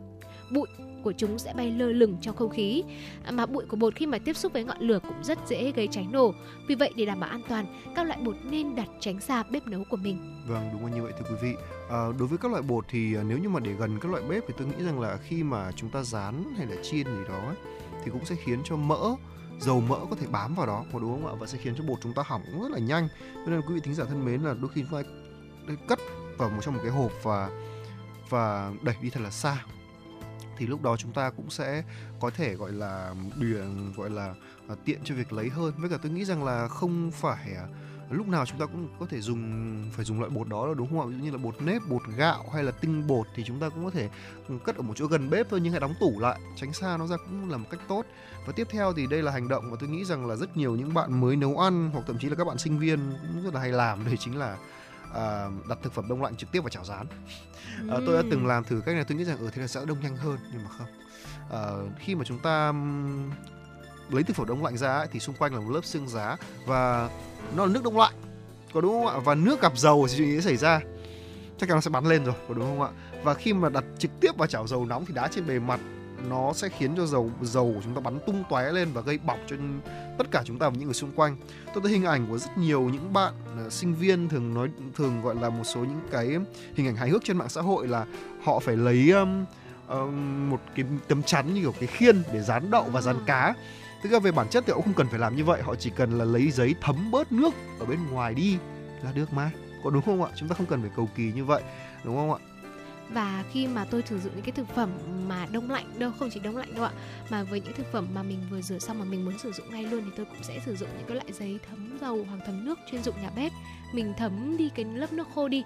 bụi 0.51 0.67
của 1.03 1.13
chúng 1.17 1.39
sẽ 1.39 1.53
bay 1.53 1.71
lơ 1.71 1.85
lửng 1.85 2.17
trong 2.21 2.35
không 2.35 2.49
khí. 2.49 2.83
À, 3.23 3.31
mà 3.31 3.45
bụi 3.45 3.65
của 3.65 3.77
bột 3.77 3.95
khi 3.95 4.05
mà 4.05 4.17
tiếp 4.17 4.33
xúc 4.33 4.53
với 4.53 4.63
ngọn 4.63 4.79
lửa 4.79 4.99
cũng 4.99 5.23
rất 5.23 5.39
dễ 5.47 5.71
gây 5.71 5.87
cháy 5.91 6.07
nổ. 6.11 6.33
Vì 6.67 6.75
vậy 6.75 6.93
để 6.95 7.05
đảm 7.05 7.19
bảo 7.19 7.29
an 7.29 7.41
toàn 7.49 7.65
các 7.95 8.07
loại 8.07 8.19
bột 8.25 8.35
nên 8.43 8.75
đặt 8.75 8.87
tránh 8.99 9.19
xa 9.19 9.43
bếp 9.43 9.67
nấu 9.67 9.83
của 9.89 9.97
mình. 9.97 10.43
Vâng, 10.47 10.69
đúng 10.73 10.85
là 10.85 10.91
như 10.91 11.03
vậy 11.03 11.11
thưa 11.19 11.25
quý 11.29 11.35
vị. 11.41 11.55
À, 11.89 12.05
đối 12.19 12.27
với 12.27 12.37
các 12.37 12.51
loại 12.51 12.63
bột 12.63 12.85
thì 12.89 13.15
à, 13.15 13.23
nếu 13.23 13.37
như 13.37 13.49
mà 13.49 13.59
để 13.59 13.73
gần 13.73 13.99
các 14.01 14.11
loại 14.11 14.23
bếp 14.29 14.43
thì 14.47 14.53
tôi 14.57 14.67
nghĩ 14.67 14.85
rằng 14.85 14.99
là 14.99 15.17
khi 15.17 15.43
mà 15.43 15.71
chúng 15.71 15.89
ta 15.89 16.03
rán 16.03 16.43
hay 16.57 16.65
là 16.65 16.75
chiên 16.83 17.05
gì 17.05 17.23
đó 17.29 17.41
ấy, 17.47 17.55
thì 18.03 18.11
cũng 18.11 18.25
sẽ 18.25 18.35
khiến 18.35 18.59
cho 18.65 18.75
mỡ 18.75 19.15
dầu 19.59 19.81
mỡ 19.81 19.97
có 20.09 20.15
thể 20.15 20.27
bám 20.31 20.55
vào 20.55 20.67
đó 20.67 20.85
có 20.93 20.99
đúng 20.99 21.11
không 21.11 21.27
ạ? 21.27 21.33
Và 21.39 21.47
sẽ 21.47 21.57
khiến 21.57 21.73
cho 21.77 21.83
bột 21.83 21.99
chúng 22.01 22.13
ta 22.13 22.23
hỏng 22.25 22.41
rất 22.61 22.71
là 22.71 22.79
nhanh. 22.79 23.07
Cho 23.45 23.51
nên 23.51 23.61
quý 23.61 23.73
vị 23.73 23.79
thính 23.83 23.93
giả 23.93 24.05
thân 24.05 24.25
mến 24.25 24.41
là 24.41 24.53
đôi 24.61 24.71
khi 24.73 24.83
chúng 24.89 25.03
ta 25.03 25.09
cất 25.87 25.99
vào 26.37 26.49
một 26.49 26.59
trong 26.61 26.73
một 26.73 26.79
cái 26.83 26.91
hộp 26.91 27.11
và 27.23 27.49
và 28.29 28.71
đẩy 28.81 28.95
đi 29.01 29.09
thật 29.09 29.21
là 29.23 29.29
xa 29.29 29.57
thì 30.57 30.67
lúc 30.67 30.81
đó 30.81 30.97
chúng 30.97 31.11
ta 31.11 31.29
cũng 31.29 31.49
sẽ 31.49 31.83
có 32.19 32.29
thể 32.29 32.55
gọi 32.55 32.71
là 32.71 33.15
điền 33.35 33.93
gọi 33.95 34.09
là 34.09 34.33
à, 34.67 34.75
tiện 34.85 34.99
cho 35.03 35.15
việc 35.15 35.33
lấy 35.33 35.49
hơn. 35.49 35.73
Với 35.77 35.89
cả 35.89 35.97
tôi 36.03 36.11
nghĩ 36.11 36.25
rằng 36.25 36.43
là 36.43 36.67
không 36.67 37.11
phải 37.11 37.53
à, 37.55 37.67
lúc 38.09 38.27
nào 38.27 38.45
chúng 38.45 38.59
ta 38.59 38.65
cũng 38.65 38.87
có 38.99 39.05
thể 39.09 39.21
dùng 39.21 39.83
phải 39.93 40.05
dùng 40.05 40.19
loại 40.19 40.29
bột 40.29 40.47
đó 40.47 40.67
là 40.67 40.73
đúng 40.73 40.87
không 40.87 40.99
ạ? 40.99 41.05
Ví 41.05 41.15
dụ 41.17 41.23
như 41.23 41.31
là 41.31 41.37
bột 41.37 41.61
nếp 41.61 41.81
bột 41.89 42.01
gạo 42.17 42.45
hay 42.53 42.63
là 42.63 42.71
tinh 42.71 43.07
bột 43.07 43.27
thì 43.35 43.43
chúng 43.43 43.59
ta 43.59 43.69
cũng 43.69 43.85
có 43.85 43.91
thể 43.91 44.09
ừ, 44.47 44.55
cất 44.63 44.75
ở 44.75 44.81
một 44.81 44.93
chỗ 44.95 45.05
gần 45.05 45.29
bếp 45.29 45.49
thôi 45.49 45.59
nhưng 45.63 45.71
hãy 45.71 45.79
đóng 45.79 45.93
tủ 45.99 46.19
lại 46.19 46.39
tránh 46.55 46.73
xa 46.73 46.97
nó 46.97 47.07
ra 47.07 47.17
cũng 47.17 47.49
là 47.49 47.57
một 47.57 47.67
cách 47.71 47.81
tốt. 47.87 48.05
Và 48.45 48.53
tiếp 48.55 48.67
theo 48.71 48.93
thì 48.93 49.07
đây 49.07 49.23
là 49.23 49.31
hành 49.31 49.47
động 49.47 49.71
mà 49.71 49.77
tôi 49.79 49.89
nghĩ 49.89 50.05
rằng 50.05 50.25
là 50.25 50.35
rất 50.35 50.57
nhiều 50.57 50.75
những 50.75 50.93
bạn 50.93 51.21
mới 51.21 51.35
nấu 51.35 51.57
ăn 51.57 51.89
hoặc 51.93 52.03
thậm 52.07 52.17
chí 52.19 52.29
là 52.29 52.35
các 52.35 52.47
bạn 52.47 52.57
sinh 52.57 52.79
viên 52.79 52.99
cũng 53.21 53.43
rất 53.43 53.53
là 53.53 53.59
hay 53.59 53.71
làm 53.71 54.05
đây 54.05 54.17
chính 54.19 54.37
là 54.37 54.57
à, 55.13 55.49
đặt 55.69 55.77
thực 55.83 55.93
phẩm 55.93 56.07
đông 56.07 56.23
lạnh 56.23 56.35
trực 56.35 56.51
tiếp 56.51 56.59
vào 56.59 56.69
chảo 56.69 56.85
rán. 56.85 57.07
À, 57.89 57.97
tôi 58.05 58.15
đã 58.15 58.23
từng 58.31 58.47
làm 58.47 58.63
thử 58.63 58.81
cách 58.85 58.95
này 58.95 59.03
tôi 59.03 59.17
nghĩ 59.17 59.23
rằng 59.23 59.37
ở 59.37 59.49
thế 59.49 59.61
là 59.61 59.67
sẽ 59.67 59.85
đông 59.85 59.99
nhanh 60.01 60.17
hơn 60.17 60.37
nhưng 60.53 60.63
mà 60.63 60.69
không. 60.69 60.87
À, 61.51 61.61
khi 61.99 62.15
mà 62.15 62.23
chúng 62.25 62.39
ta 62.39 62.73
lấy 64.09 64.23
thực 64.23 64.35
phẩm 64.35 64.47
đông 64.47 64.63
lạnh 64.63 64.77
ra 64.77 64.97
ấy, 64.97 65.07
thì 65.11 65.19
xung 65.19 65.35
quanh 65.35 65.53
là 65.53 65.59
một 65.59 65.71
lớp 65.71 65.85
xương 65.85 66.07
giá 66.07 66.37
và 66.65 67.09
nó 67.55 67.65
là 67.65 67.73
nước 67.73 67.83
đông 67.83 67.97
lạnh 67.97 68.13
có 68.73 68.81
đúng 68.81 68.91
không 68.91 69.07
ạ? 69.07 69.19
Và 69.25 69.35
nước 69.35 69.61
gặp 69.61 69.77
dầu 69.77 70.07
thì 70.09 70.17
chuyện 70.17 70.27
gì 70.27 70.35
sẽ 70.35 70.41
xảy 70.41 70.57
ra? 70.57 70.79
Chắc 71.57 71.69
chắn 71.69 71.77
nó 71.77 71.81
sẽ 71.81 71.89
bắn 71.89 72.05
lên 72.05 72.25
rồi 72.25 72.35
có 72.47 72.53
đúng 72.53 72.65
không 72.65 72.81
ạ? 72.81 72.89
Và 73.23 73.33
khi 73.33 73.53
mà 73.53 73.69
đặt 73.69 73.83
trực 73.99 74.11
tiếp 74.19 74.37
vào 74.37 74.47
chảo 74.47 74.67
dầu 74.67 74.85
nóng 74.85 75.05
thì 75.05 75.13
đá 75.13 75.27
trên 75.27 75.47
bề 75.47 75.59
mặt 75.59 75.79
nó 76.29 76.53
sẽ 76.53 76.69
khiến 76.69 76.95
cho 76.97 77.05
dầu 77.05 77.31
dầu 77.41 77.71
của 77.75 77.81
chúng 77.83 77.93
ta 77.93 78.01
bắn 78.01 78.19
tung 78.25 78.43
tóe 78.49 78.71
lên 78.71 78.89
và 78.93 79.01
gây 79.01 79.17
bỏng 79.17 79.39
cho 79.47 79.55
tất 80.17 80.31
cả 80.31 80.43
chúng 80.45 80.59
ta 80.59 80.69
và 80.69 80.75
những 80.75 80.85
người 80.85 80.93
xung 80.93 81.11
quanh 81.11 81.37
tôi 81.73 81.83
thấy 81.83 81.91
hình 81.91 82.03
ảnh 82.03 82.27
của 82.29 82.37
rất 82.37 82.57
nhiều 82.57 82.81
những 82.81 83.13
bạn 83.13 83.33
ờ, 83.57 83.69
sinh 83.69 83.95
viên 83.95 84.29
thường 84.29 84.53
nói 84.53 84.69
thường 84.95 85.21
gọi 85.21 85.35
là 85.35 85.49
một 85.49 85.63
số 85.63 85.79
những 85.79 86.01
cái 86.11 86.27
hình 86.75 86.87
ảnh 86.87 86.95
hài 86.95 87.09
hước 87.09 87.23
trên 87.23 87.37
mạng 87.37 87.49
xã 87.49 87.61
hội 87.61 87.87
là 87.87 88.05
họ 88.43 88.59
phải 88.59 88.77
lấy 88.77 89.11
um, 89.11 89.45
um, 89.87 90.49
một 90.49 90.59
cái 90.75 90.85
tấm 91.07 91.23
chắn 91.23 91.53
như 91.53 91.61
kiểu 91.61 91.73
cái 91.79 91.87
khiên 91.87 92.23
để 92.33 92.41
dán 92.41 92.71
đậu 92.71 92.83
và 92.83 93.01
dán 93.01 93.15
cá 93.25 93.53
Thực 94.03 94.11
ra 94.11 94.19
về 94.19 94.31
bản 94.31 94.49
chất 94.49 94.63
thì 94.67 94.73
cũng 94.73 94.83
không 94.83 94.93
cần 94.93 95.07
phải 95.07 95.19
làm 95.19 95.35
như 95.35 95.43
vậy 95.43 95.61
Họ 95.61 95.75
chỉ 95.75 95.91
cần 95.95 96.17
là 96.17 96.25
lấy 96.25 96.51
giấy 96.51 96.75
thấm 96.81 97.11
bớt 97.11 97.31
nước 97.31 97.53
ở 97.79 97.85
bên 97.85 97.99
ngoài 98.11 98.33
đi 98.33 98.57
là 99.03 99.11
được 99.11 99.33
mà 99.33 99.51
Có 99.83 99.89
đúng 99.89 100.01
không 100.01 100.23
ạ? 100.23 100.31
Chúng 100.35 100.49
ta 100.49 100.55
không 100.55 100.65
cần 100.65 100.81
phải 100.81 100.91
cầu 100.95 101.09
kỳ 101.15 101.31
như 101.31 101.45
vậy 101.45 101.61
Đúng 102.03 102.15
không 102.15 102.33
ạ? 102.33 102.39
Và 103.09 103.43
khi 103.51 103.67
mà 103.67 103.85
tôi 103.85 104.03
sử 104.05 104.19
dụng 104.19 104.33
những 104.35 104.45
cái 104.45 104.51
thực 104.51 104.67
phẩm 104.75 104.89
mà 105.27 105.47
đông 105.51 105.71
lạnh 105.71 105.85
đâu, 105.99 106.11
không 106.19 106.29
chỉ 106.33 106.39
đông 106.39 106.57
lạnh 106.57 106.75
đâu 106.75 106.83
ạ, 106.83 106.91
mà 107.29 107.43
với 107.43 107.61
những 107.61 107.73
thực 107.73 107.91
phẩm 107.91 108.07
mà 108.13 108.23
mình 108.23 108.39
vừa 108.49 108.61
rửa 108.61 108.79
xong 108.79 108.99
mà 108.99 109.05
mình 109.05 109.25
muốn 109.25 109.37
sử 109.37 109.51
dụng 109.51 109.69
ngay 109.69 109.83
luôn 109.83 110.01
thì 110.05 110.11
tôi 110.15 110.25
cũng 110.25 110.43
sẽ 110.43 110.59
sử 110.65 110.75
dụng 110.75 110.89
những 110.97 111.07
cái 111.07 111.15
loại 111.15 111.33
giấy 111.33 111.59
thấm 111.69 111.97
dầu 112.01 112.25
hoặc 112.29 112.39
thấm 112.45 112.65
nước 112.65 112.79
chuyên 112.91 113.03
dụng 113.03 113.15
nhà 113.21 113.29
bếp. 113.35 113.51
Mình 113.93 114.13
thấm 114.17 114.57
đi 114.57 114.69
cái 114.75 114.85
lớp 114.85 115.13
nước 115.13 115.27
khô 115.35 115.47
đi 115.47 115.63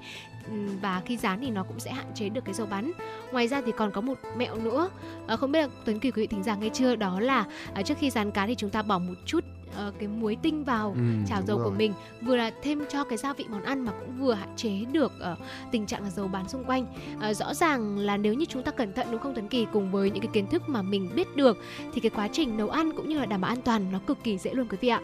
và 0.81 1.01
khi 1.05 1.17
dán 1.17 1.39
thì 1.41 1.49
nó 1.49 1.63
cũng 1.63 1.79
sẽ 1.79 1.91
hạn 1.91 2.05
chế 2.15 2.29
được 2.29 2.45
cái 2.45 2.53
dầu 2.53 2.67
bắn. 2.67 2.91
Ngoài 3.31 3.47
ra 3.47 3.61
thì 3.65 3.71
còn 3.71 3.91
có 3.91 4.01
một 4.01 4.17
mẹo 4.37 4.55
nữa. 4.55 4.89
À, 5.27 5.35
không 5.35 5.51
biết 5.51 5.61
là 5.61 5.67
tuấn 5.85 5.99
kỳ 5.99 6.11
quý 6.11 6.21
vị 6.21 6.27
thính 6.27 6.43
giả 6.43 6.55
nghe 6.55 6.69
chưa? 6.69 6.95
Đó 6.95 7.19
là 7.19 7.45
à, 7.73 7.81
trước 7.81 7.97
khi 7.99 8.09
dán 8.09 8.31
cá 8.31 8.47
thì 8.47 8.55
chúng 8.55 8.69
ta 8.69 8.81
bỏ 8.81 8.99
một 8.99 9.13
chút 9.25 9.43
ờ, 9.75 9.93
cái 9.99 10.07
muối 10.07 10.37
tinh 10.41 10.63
vào 10.63 10.93
Ừ, 10.97 11.01
chảo 11.27 11.41
dầu 11.47 11.57
của 11.57 11.63
rồi. 11.63 11.77
mình 11.77 11.93
vừa 12.21 12.35
là 12.35 12.51
thêm 12.63 12.83
cho 12.89 13.03
cái 13.03 13.17
gia 13.17 13.33
vị 13.33 13.45
món 13.49 13.63
ăn 13.63 13.85
mà 13.85 13.91
cũng 13.99 14.17
vừa 14.19 14.33
hạn 14.33 14.49
chế 14.55 14.71
được 14.91 15.11
ờ, 15.19 15.35
tình 15.71 15.85
trạng 15.85 16.03
là 16.03 16.09
dầu 16.09 16.27
bắn 16.27 16.47
xung 16.49 16.63
quanh. 16.63 16.85
Ờ, 17.21 17.33
rõ 17.33 17.53
ràng 17.53 17.97
là 17.97 18.17
nếu 18.17 18.33
như 18.33 18.45
chúng 18.45 18.63
ta 18.63 18.71
cẩn 18.71 18.93
thận 18.93 19.07
đúng 19.11 19.21
không 19.21 19.33
Tuấn 19.35 19.47
Kỳ? 19.47 19.67
Cùng 19.73 19.91
với 19.91 20.11
những 20.11 20.21
cái 20.21 20.29
kiến 20.33 20.47
thức 20.47 20.69
mà 20.69 20.81
mình 20.81 21.09
biết 21.15 21.35
được 21.35 21.57
thì 21.93 22.01
cái 22.01 22.09
quá 22.09 22.27
trình 22.33 22.57
nấu 22.57 22.69
ăn 22.69 22.91
cũng 22.97 23.09
như 23.09 23.19
là 23.19 23.25
đảm 23.25 23.41
bảo 23.41 23.51
an 23.51 23.61
toàn 23.61 23.91
nó 23.91 23.99
cực 24.07 24.17
kỳ 24.23 24.37
dễ 24.37 24.53
luôn 24.53 24.67
quý 24.69 24.77
vị 24.81 24.87
ạ. 24.87 25.01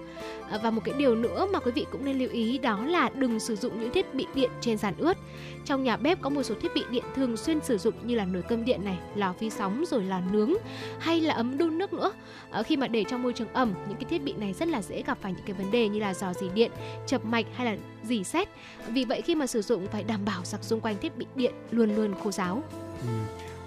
Ờ, 0.49 0.59
và 0.63 0.71
một 0.71 0.81
cái 0.85 0.93
điều 0.97 1.15
nữa 1.15 1.47
mà 1.53 1.59
quý 1.59 1.71
vị 1.71 1.85
cũng 1.91 2.05
nên 2.05 2.19
lưu 2.19 2.29
ý 2.29 2.57
đó 2.57 2.85
là 2.85 3.09
đừng 3.15 3.39
sử 3.39 3.55
dụng 3.55 3.79
những 3.79 3.93
thiết 3.93 4.13
bị 4.13 4.25
điện 4.35 4.51
trên 4.61 4.77
sàn 4.77 4.93
ướt 4.97 5.17
trong 5.65 5.83
nhà 5.83 5.97
bếp 5.97 6.21
có 6.21 6.29
một 6.29 6.43
số 6.43 6.55
thiết 6.61 6.71
bị 6.75 6.83
điện 6.89 7.03
thường 7.15 7.37
xuyên 7.37 7.59
sử 7.63 7.77
dụng 7.77 8.07
như 8.07 8.15
là 8.15 8.25
nồi 8.25 8.43
cơm 8.49 8.65
điện 8.65 8.85
này 8.85 8.97
lò 9.15 9.33
vi 9.39 9.49
sóng 9.49 9.83
rồi 9.87 10.03
là 10.03 10.21
nướng 10.31 10.53
hay 10.99 11.21
là 11.21 11.33
ấm 11.33 11.57
đun 11.57 11.77
nước 11.77 11.93
nữa. 11.93 12.11
Ờ, 12.49 12.63
khi 12.63 12.77
mà 12.77 12.87
để 12.87 13.03
trong 13.09 13.23
môi 13.23 13.33
trường 13.33 13.53
ẩm 13.53 13.73
những 13.87 13.97
cái 13.97 14.05
thiết 14.09 14.23
bị 14.23 14.33
này 14.33 14.53
rất 14.53 14.67
là 14.67 14.81
dễ 14.81 15.03
gặp 15.03 15.17
phải 15.21 15.33
những 15.33 15.45
cái 15.45 15.55
vấn 15.55 15.71
đề 15.71 15.89
như 15.89 15.99
là 15.99 16.13
dò 16.13 16.33
dỉ 16.33 16.49
điện 16.53 16.71
chập 17.07 17.25
mạch 17.25 17.45
hay 17.53 17.65
là 17.65 17.77
dỉ 18.03 18.23
sét. 18.23 18.49
Vì 18.87 19.05
vậy 19.05 19.21
khi 19.21 19.35
mà 19.35 19.47
sử 19.47 19.61
dụng 19.61 19.87
phải 19.87 20.03
đảm 20.03 20.25
bảo 20.25 20.41
giặc 20.43 20.63
xung 20.63 20.81
quanh 20.81 20.97
thiết 20.97 21.17
bị 21.17 21.25
điện 21.35 21.53
luôn 21.71 21.95
luôn 21.95 22.13
khô 22.23 22.31
ráo. 22.31 22.63
Ừ. 23.01 23.07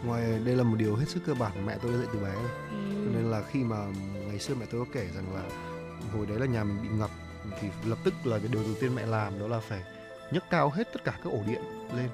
Ngoài 0.04 0.22
đây 0.44 0.56
là 0.56 0.62
một 0.62 0.76
điều 0.78 0.96
hết 0.96 1.08
sức 1.08 1.20
cơ 1.26 1.34
bản 1.34 1.66
mẹ 1.66 1.76
tôi 1.82 1.92
đã 1.92 1.98
dạy 1.98 2.06
từ 2.12 2.18
bé 2.18 2.32
rồi. 2.34 2.50
Cho 3.04 3.10
nên 3.14 3.30
là 3.30 3.42
khi 3.50 3.64
mà 3.64 3.76
ngày 4.28 4.38
xưa 4.38 4.54
mẹ 4.60 4.66
tôi 4.70 4.84
có 4.84 4.90
kể 4.92 5.08
rằng 5.14 5.34
là 5.34 5.42
hồi 6.16 6.26
đấy 6.26 6.38
là 6.38 6.46
nhà 6.46 6.64
mình 6.64 6.76
bị 6.82 6.88
ngập 6.98 7.10
thì 7.60 7.68
lập 7.84 7.98
tức 8.04 8.14
là 8.24 8.38
cái 8.38 8.48
điều 8.52 8.62
đầu 8.62 8.74
tiên 8.80 8.94
mẹ 8.94 9.06
làm 9.06 9.38
đó 9.38 9.48
là 9.48 9.60
phải 9.60 9.82
nhấc 10.32 10.50
cao 10.50 10.70
hết 10.70 10.92
tất 10.92 11.04
cả 11.04 11.18
các 11.24 11.32
ổ 11.32 11.38
điện 11.46 11.62
lên. 11.96 12.08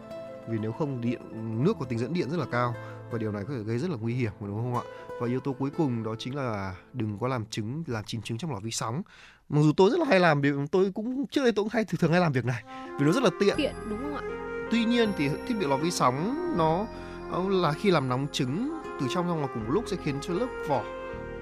Vì 0.49 0.59
nếu 0.59 0.73
không 0.73 1.01
điện 1.01 1.21
nước 1.65 1.77
có 1.79 1.85
tính 1.85 1.99
dẫn 1.99 2.15
điện 2.15 2.31
rất 2.31 2.37
là 2.37 2.47
cao 2.53 2.75
và 3.11 3.19
điều 3.19 3.33
này 3.33 3.45
có 3.49 3.55
thể 3.55 3.63
gây 3.63 3.79
rất 3.79 3.91
là 3.91 3.97
nguy 4.01 4.15
hiểm 4.15 4.33
đúng 4.41 4.57
không 4.57 4.75
ạ? 4.75 4.83
Và 5.21 5.27
yếu 5.27 5.41
tố 5.41 5.53
cuối 5.53 5.71
cùng 5.77 6.03
đó 6.03 6.15
chính 6.19 6.37
là 6.37 6.75
đừng 6.93 7.19
có 7.19 7.29
làm 7.29 7.47
trứng 7.47 7.85
làm 7.87 8.05
chín 8.05 8.23
trứng 8.23 8.39
trong 8.39 8.53
lò 8.53 8.59
vi 8.63 8.71
sóng. 8.71 9.03
Mặc 9.49 9.61
dù 9.63 9.73
tôi 9.77 9.91
rất 9.91 9.99
là 9.99 10.07
hay 10.09 10.21
làm 10.21 10.41
việc 10.41 10.55
tôi 10.71 10.93
cũng 10.95 11.27
trước 11.27 11.43
đây 11.43 11.53
tôi 11.53 11.65
cũng 11.65 11.73
hay 11.73 11.85
thường 11.85 11.99
thường 11.99 12.13
hay 12.13 12.21
làm 12.21 12.33
việc 12.33 12.45
này 12.45 12.63
vì 12.99 13.07
nó 13.07 13.13
rất 13.13 13.23
là 13.23 13.31
tiện. 13.41 13.57
Tiện 13.57 13.75
đúng 13.91 13.99
không 13.99 14.15
ạ? 14.15 14.23
Tuy 14.71 14.85
nhiên 14.85 15.13
thì 15.17 15.29
thiết 15.29 15.55
bị 15.61 15.67
lò 15.67 15.77
vi 15.77 15.91
sóng 15.91 16.37
nó 16.59 16.87
nó 17.31 17.49
là 17.49 17.73
khi 17.73 17.91
làm 17.91 18.09
nóng 18.09 18.27
trứng 18.33 18.79
từ 19.01 19.07
trong 19.15 19.29
ra 19.29 19.35
ngoài 19.35 19.49
cùng 19.55 19.65
một 19.65 19.71
lúc 19.73 19.85
sẽ 19.87 19.97
khiến 20.05 20.19
cho 20.21 20.35
lớp 20.35 20.47
vỏ 20.69 20.83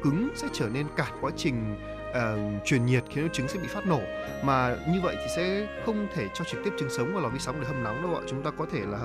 cứng 0.02 0.28
sẽ 0.34 0.48
trở 0.52 0.68
nên 0.68 0.86
cản 0.96 1.12
quá 1.20 1.30
trình 1.36 1.76
ờ, 2.12 2.38
truyền 2.64 2.86
nhiệt 2.86 3.04
khiến 3.10 3.28
trứng 3.32 3.48
sẽ 3.48 3.58
bị 3.58 3.68
phát 3.68 3.86
nổ. 3.86 4.00
Mà 4.42 4.76
như 4.88 5.00
vậy 5.02 5.16
thì 5.18 5.26
sẽ 5.36 5.66
không 5.86 6.06
thể 6.14 6.28
cho 6.34 6.44
trực 6.44 6.60
tiếp 6.64 6.70
trứng 6.78 6.90
sống 6.90 7.12
vào 7.14 7.22
lò 7.22 7.28
vi 7.28 7.38
sóng 7.38 7.60
để 7.60 7.66
hâm 7.66 7.82
nóng 7.82 8.02
đâu 8.02 8.14
ạ. 8.14 8.22
Chúng 8.28 8.42
ta 8.42 8.50
có 8.50 8.66
thể 8.72 8.80
là 8.80 8.98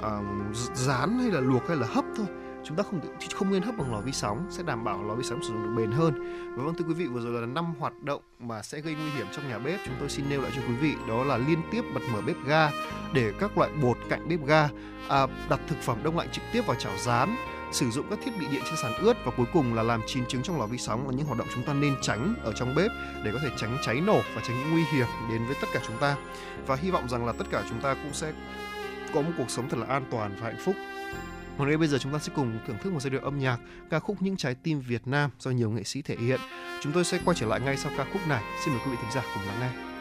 ờ, 0.00 0.18
uh, 0.50 0.56
rán 0.74 1.18
hay 1.18 1.30
là 1.30 1.40
luộc 1.40 1.68
hay 1.68 1.76
là 1.76 1.86
hấp 1.86 2.04
thôi. 2.16 2.26
Chúng 2.64 2.76
ta 2.76 2.82
không 2.82 3.00
không 3.34 3.52
nên 3.52 3.62
hấp 3.62 3.76
bằng 3.78 3.92
lò 3.92 4.00
vi 4.00 4.12
sóng 4.12 4.46
sẽ 4.50 4.62
đảm 4.62 4.84
bảo 4.84 5.04
lò 5.04 5.14
vi 5.14 5.24
sóng 5.24 5.42
sử 5.42 5.48
dụng 5.48 5.62
được 5.62 5.82
bền 5.82 5.92
hơn. 5.92 6.14
Và 6.56 6.64
vâng 6.64 6.74
thưa 6.74 6.84
quý 6.88 6.94
vị 6.94 7.06
vừa 7.06 7.20
rồi 7.20 7.40
là 7.40 7.46
năm 7.46 7.74
hoạt 7.78 8.02
động 8.02 8.22
mà 8.38 8.62
sẽ 8.62 8.80
gây 8.80 8.94
nguy 8.94 9.10
hiểm 9.10 9.26
trong 9.32 9.48
nhà 9.48 9.58
bếp. 9.58 9.80
Chúng 9.86 9.94
tôi 10.00 10.08
xin 10.08 10.28
nêu 10.28 10.42
lại 10.42 10.50
cho 10.56 10.62
quý 10.68 10.74
vị 10.74 10.94
đó 11.08 11.24
là 11.24 11.36
liên 11.36 11.62
tiếp 11.72 11.84
bật 11.94 12.00
mở 12.12 12.20
bếp 12.26 12.36
ga 12.46 12.70
để 13.14 13.32
các 13.40 13.58
loại 13.58 13.70
bột 13.82 13.96
cạnh 14.08 14.28
bếp 14.28 14.46
ga 14.46 14.68
à, 15.08 15.26
đặt 15.50 15.60
thực 15.68 15.78
phẩm 15.82 15.98
đông 16.02 16.18
lạnh 16.18 16.28
trực 16.32 16.44
tiếp 16.52 16.62
vào 16.66 16.76
chảo 16.76 16.92
rán 16.98 17.36
sử 17.72 17.90
dụng 17.90 18.06
các 18.10 18.18
thiết 18.24 18.30
bị 18.40 18.46
điện 18.50 18.62
trên 18.64 18.76
sàn 18.82 18.94
ướt 18.94 19.16
và 19.24 19.32
cuối 19.36 19.46
cùng 19.52 19.74
là 19.74 19.82
làm 19.82 20.00
chín 20.06 20.26
trứng 20.26 20.42
trong 20.42 20.60
lò 20.60 20.66
vi 20.66 20.78
sóng 20.78 21.08
là 21.08 21.16
những 21.16 21.26
hoạt 21.26 21.38
động 21.38 21.48
chúng 21.54 21.64
ta 21.64 21.74
nên 21.74 21.94
tránh 22.02 22.34
ở 22.44 22.52
trong 22.52 22.74
bếp 22.74 22.90
để 23.24 23.32
có 23.32 23.38
thể 23.42 23.48
tránh 23.56 23.78
cháy 23.82 24.00
nổ 24.00 24.20
và 24.34 24.42
tránh 24.48 24.58
những 24.58 24.72
nguy 24.72 24.84
hiểm 24.92 25.06
đến 25.30 25.46
với 25.46 25.56
tất 25.60 25.68
cả 25.72 25.80
chúng 25.86 25.96
ta 25.96 26.16
và 26.66 26.76
hy 26.76 26.90
vọng 26.90 27.08
rằng 27.08 27.26
là 27.26 27.32
tất 27.32 27.44
cả 27.50 27.64
chúng 27.68 27.80
ta 27.80 27.94
cũng 27.94 28.12
sẽ 28.12 28.32
có 29.14 29.22
một 29.22 29.30
cuộc 29.38 29.50
sống 29.50 29.68
thật 29.68 29.78
là 29.78 29.86
an 29.86 30.04
toàn 30.10 30.36
và 30.40 30.46
hạnh 30.46 30.60
phúc 30.64 30.76
còn 31.58 31.68
ngay 31.68 31.76
bây 31.76 31.88
giờ 31.88 31.98
chúng 31.98 32.12
ta 32.12 32.18
sẽ 32.18 32.32
cùng 32.36 32.58
thưởng 32.66 32.76
thức 32.82 32.92
một 32.92 33.00
giai 33.00 33.10
điệu 33.10 33.20
âm 33.20 33.38
nhạc, 33.38 33.58
ca 33.90 33.98
khúc 33.98 34.22
Những 34.22 34.36
trái 34.36 34.54
tim 34.54 34.80
Việt 34.80 35.06
Nam 35.06 35.30
do 35.38 35.50
nhiều 35.50 35.70
nghệ 35.70 35.82
sĩ 35.82 36.02
thể 36.02 36.16
hiện. 36.16 36.40
Chúng 36.82 36.92
tôi 36.92 37.04
sẽ 37.04 37.20
quay 37.24 37.36
trở 37.40 37.46
lại 37.46 37.60
ngay 37.60 37.76
sau 37.76 37.92
ca 37.96 38.06
khúc 38.12 38.28
này. 38.28 38.42
Xin 38.64 38.74
mời 38.74 38.82
quý 38.86 38.90
vị 38.90 38.96
thính 39.02 39.12
giả 39.14 39.22
cùng 39.34 39.46
lắng 39.46 39.60
nghe. 39.60 39.91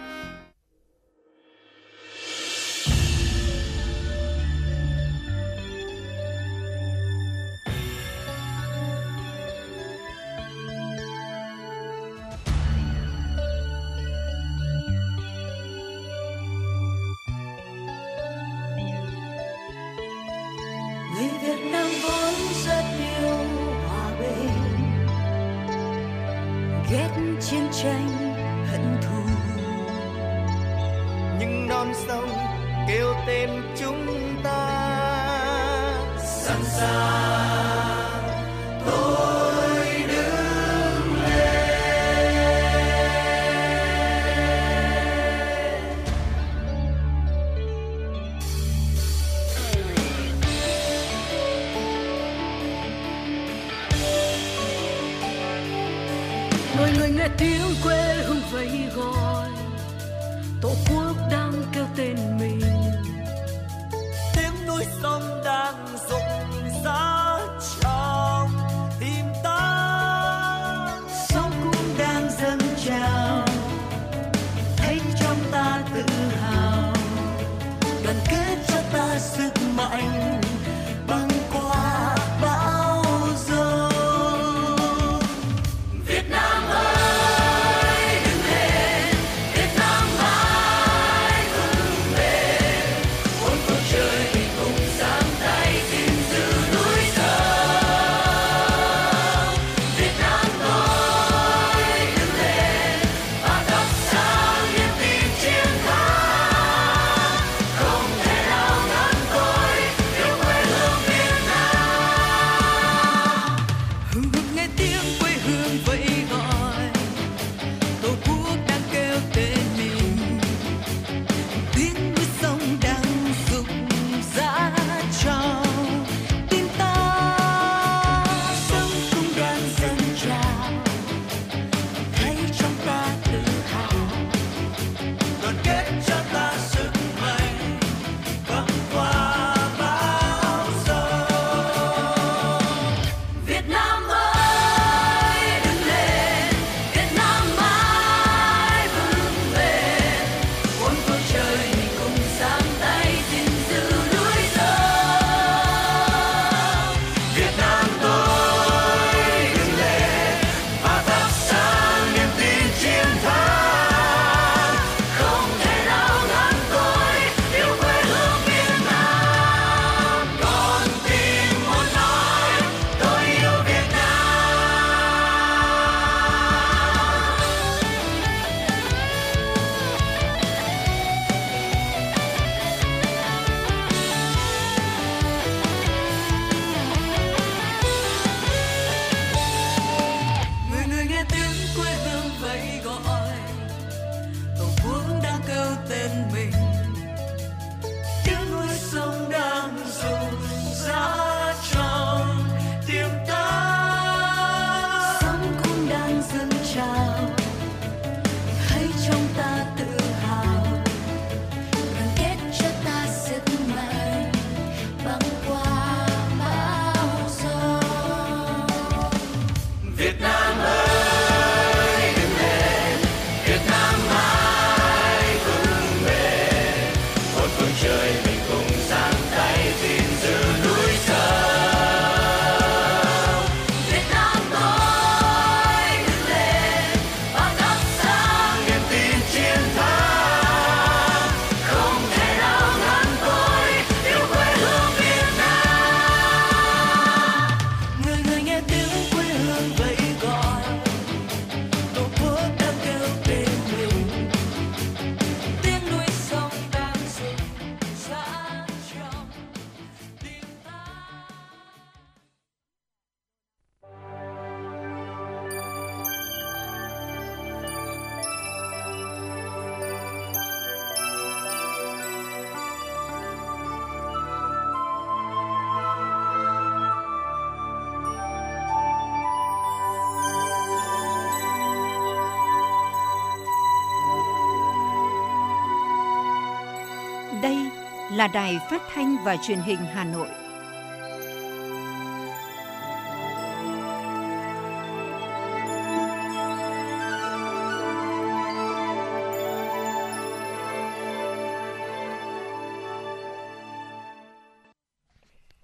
Là 288.12 288.28
Đài 288.28 288.60
Phát 288.70 288.82
thanh 288.94 289.18
và 289.26 289.38
Truyền 289.38 289.60
hình 289.60 289.78
Hà 289.78 290.04
Nội. 290.04 290.28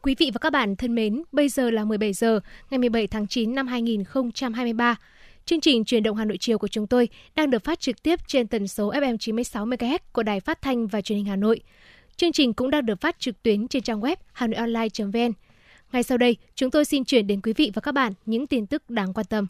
Quý 0.01 0.15
vị 0.15 0.31
và 0.33 0.37
các 0.41 0.49
bạn 0.49 0.75
thân 0.75 0.95
mến, 0.95 1.23
bây 1.31 1.49
giờ 1.49 1.69
là 1.69 1.85
17 1.85 2.13
giờ 2.13 2.39
ngày 2.69 2.77
17 2.77 3.07
tháng 3.07 3.27
9 3.27 3.55
năm 3.55 3.67
2023. 3.67 4.95
Chương 5.45 5.61
trình 5.61 5.85
truyền 5.85 6.03
động 6.03 6.17
Hà 6.17 6.25
Nội 6.25 6.37
chiều 6.39 6.57
của 6.57 6.67
chúng 6.67 6.87
tôi 6.87 7.09
đang 7.35 7.49
được 7.49 7.63
phát 7.63 7.79
trực 7.79 8.03
tiếp 8.03 8.19
trên 8.27 8.47
tần 8.47 8.67
số 8.67 8.91
FM 8.91 9.17
96 9.17 9.65
MHz 9.65 9.99
của 10.11 10.23
Đài 10.23 10.39
Phát 10.39 10.61
thanh 10.61 10.87
và 10.87 11.01
Truyền 11.01 11.17
hình 11.17 11.25
Hà 11.25 11.35
Nội. 11.35 11.61
Chương 12.18 12.32
trình 12.32 12.53
cũng 12.53 12.70
đang 12.70 12.86
được 12.86 13.01
phát 13.01 13.20
trực 13.20 13.43
tuyến 13.43 13.68
trên 13.68 13.84
trang 13.84 14.01
web 14.01 14.15
hanoionline.vn. 14.34 15.32
Ngay 15.91 16.03
sau 16.03 16.18
đây, 16.18 16.38
chúng 16.55 16.72
tôi 16.72 16.86
xin 16.86 17.05
chuyển 17.05 17.28
đến 17.28 17.41
quý 17.41 17.53
vị 17.53 17.72
và 17.74 17.82
các 17.82 17.91
bạn 17.91 18.13
những 18.26 18.47
tin 18.47 18.68
tức 18.68 18.89
đáng 18.89 19.13
quan 19.13 19.26
tâm. 19.30 19.47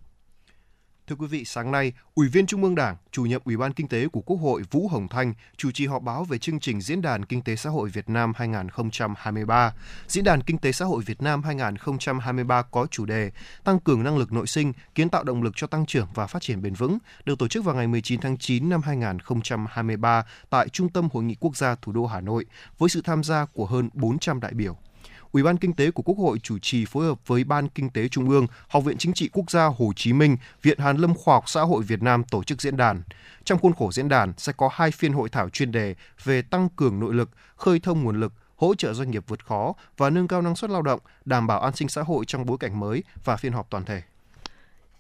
Thưa 1.08 1.16
quý 1.16 1.28
vị, 1.28 1.46
sáng 1.46 1.72
nay, 1.72 1.94
Ủy 2.16 2.28
viên 2.28 2.46
Trung 2.46 2.64
ương 2.64 2.76
Đảng, 2.76 2.96
Chủ 3.12 3.24
nhiệm 3.24 3.42
Ủy 3.46 3.58
ban 3.58 3.74
Kinh 3.74 3.88
tế 3.88 4.08
của 4.08 4.22
Quốc 4.22 4.38
hội 4.38 4.64
Vũ 4.72 4.88
Hồng 4.88 5.08
Thanh 5.08 5.34
chủ 5.58 5.72
trì 5.72 5.88
họp 5.88 6.04
báo 6.04 6.24
về 6.24 6.38
chương 6.38 6.60
trình 6.60 6.82
Diễn 6.82 7.02
đàn 7.02 7.26
Kinh 7.26 7.42
tế 7.42 7.56
Xã 7.56 7.70
hội 7.70 7.90
Việt 7.90 8.10
Nam 8.10 8.34
2023. 8.36 9.74
Diễn 10.08 10.24
đàn 10.24 10.42
Kinh 10.42 10.58
tế 10.58 10.72
Xã 10.72 10.86
hội 10.86 11.04
Việt 11.06 11.22
Nam 11.22 11.44
2023 11.44 12.62
có 12.62 12.88
chủ 12.92 13.06
đề 13.06 13.32
Tăng 13.64 13.80
cường 13.80 14.04
năng 14.04 14.18
lực 14.18 14.32
nội 14.32 14.48
sinh, 14.48 14.74
kiến 14.96 15.10
tạo 15.10 15.24
động 15.24 15.44
lực 15.44 15.54
cho 15.56 15.68
tăng 15.68 15.86
trưởng 15.86 16.08
và 16.14 16.28
phát 16.28 16.42
triển 16.42 16.62
bền 16.62 16.74
vững, 16.74 16.98
được 17.26 17.40
tổ 17.40 17.48
chức 17.48 17.66
vào 17.66 17.76
ngày 17.76 17.88
19 17.88 18.20
tháng 18.20 18.38
9 18.38 18.70
năm 18.70 18.82
2023 18.82 20.26
tại 20.50 20.70
Trung 20.70 20.90
tâm 20.90 21.10
Hội 21.14 21.24
nghị 21.24 21.36
Quốc 21.40 21.58
gia 21.58 21.76
thủ 21.76 21.92
đô 21.92 22.06
Hà 22.06 22.22
Nội 22.22 22.46
với 22.78 22.90
sự 22.90 23.02
tham 23.02 23.24
gia 23.24 23.46
của 23.46 23.66
hơn 23.66 23.90
400 23.94 24.40
đại 24.40 24.54
biểu. 24.54 24.78
Ủy 25.38 25.44
ban 25.44 25.58
Kinh 25.58 25.74
tế 25.74 25.92
của 25.92 26.04
Quốc 26.04 26.18
hội 26.18 26.40
chủ 26.40 26.60
trì 26.60 26.86
phối 26.86 27.06
hợp 27.06 27.28
với 27.28 27.44
Ban 27.44 27.70
Kinh 27.70 27.90
tế 27.90 28.08
Trung 28.08 28.30
ương, 28.30 28.48
Học 28.68 28.84
viện 28.84 28.98
Chính 28.98 29.14
trị 29.14 29.30
Quốc 29.34 29.52
gia 29.52 29.66
Hồ 29.66 29.92
Chí 29.96 30.14
Minh, 30.14 30.38
Viện 30.62 30.80
Hàn 30.80 30.98
lâm 30.98 31.14
Khoa 31.14 31.36
học 31.36 31.50
Xã 31.50 31.62
hội 31.62 31.84
Việt 31.84 32.04
Nam 32.04 32.24
tổ 32.24 32.44
chức 32.44 32.62
diễn 32.62 32.78
đàn. 32.78 33.02
Trong 33.44 33.60
khuôn 33.60 33.74
khổ 33.74 33.92
diễn 33.92 34.10
đàn 34.10 34.34
sẽ 34.38 34.54
có 34.58 34.70
hai 34.74 34.92
phiên 34.92 35.14
hội 35.14 35.30
thảo 35.30 35.50
chuyên 35.50 35.72
đề 35.72 35.96
về 36.24 36.42
tăng 36.42 36.70
cường 36.70 37.00
nội 37.00 37.14
lực, 37.14 37.30
khơi 37.56 37.80
thông 37.80 38.04
nguồn 38.04 38.20
lực, 38.20 38.34
hỗ 38.56 38.76
trợ 38.76 38.94
doanh 38.94 39.12
nghiệp 39.12 39.24
vượt 39.28 39.46
khó 39.46 39.74
và 39.98 40.10
nâng 40.10 40.28
cao 40.28 40.42
năng 40.42 40.56
suất 40.56 40.72
lao 40.72 40.82
động, 40.82 41.00
đảm 41.26 41.48
bảo 41.48 41.62
an 41.62 41.76
sinh 41.76 41.90
xã 41.90 42.02
hội 42.02 42.26
trong 42.26 42.46
bối 42.46 42.58
cảnh 42.58 42.80
mới 42.80 43.04
và 43.24 43.38
phiên 43.38 43.54
họp 43.54 43.70
toàn 43.70 43.86
thể. 43.86 44.02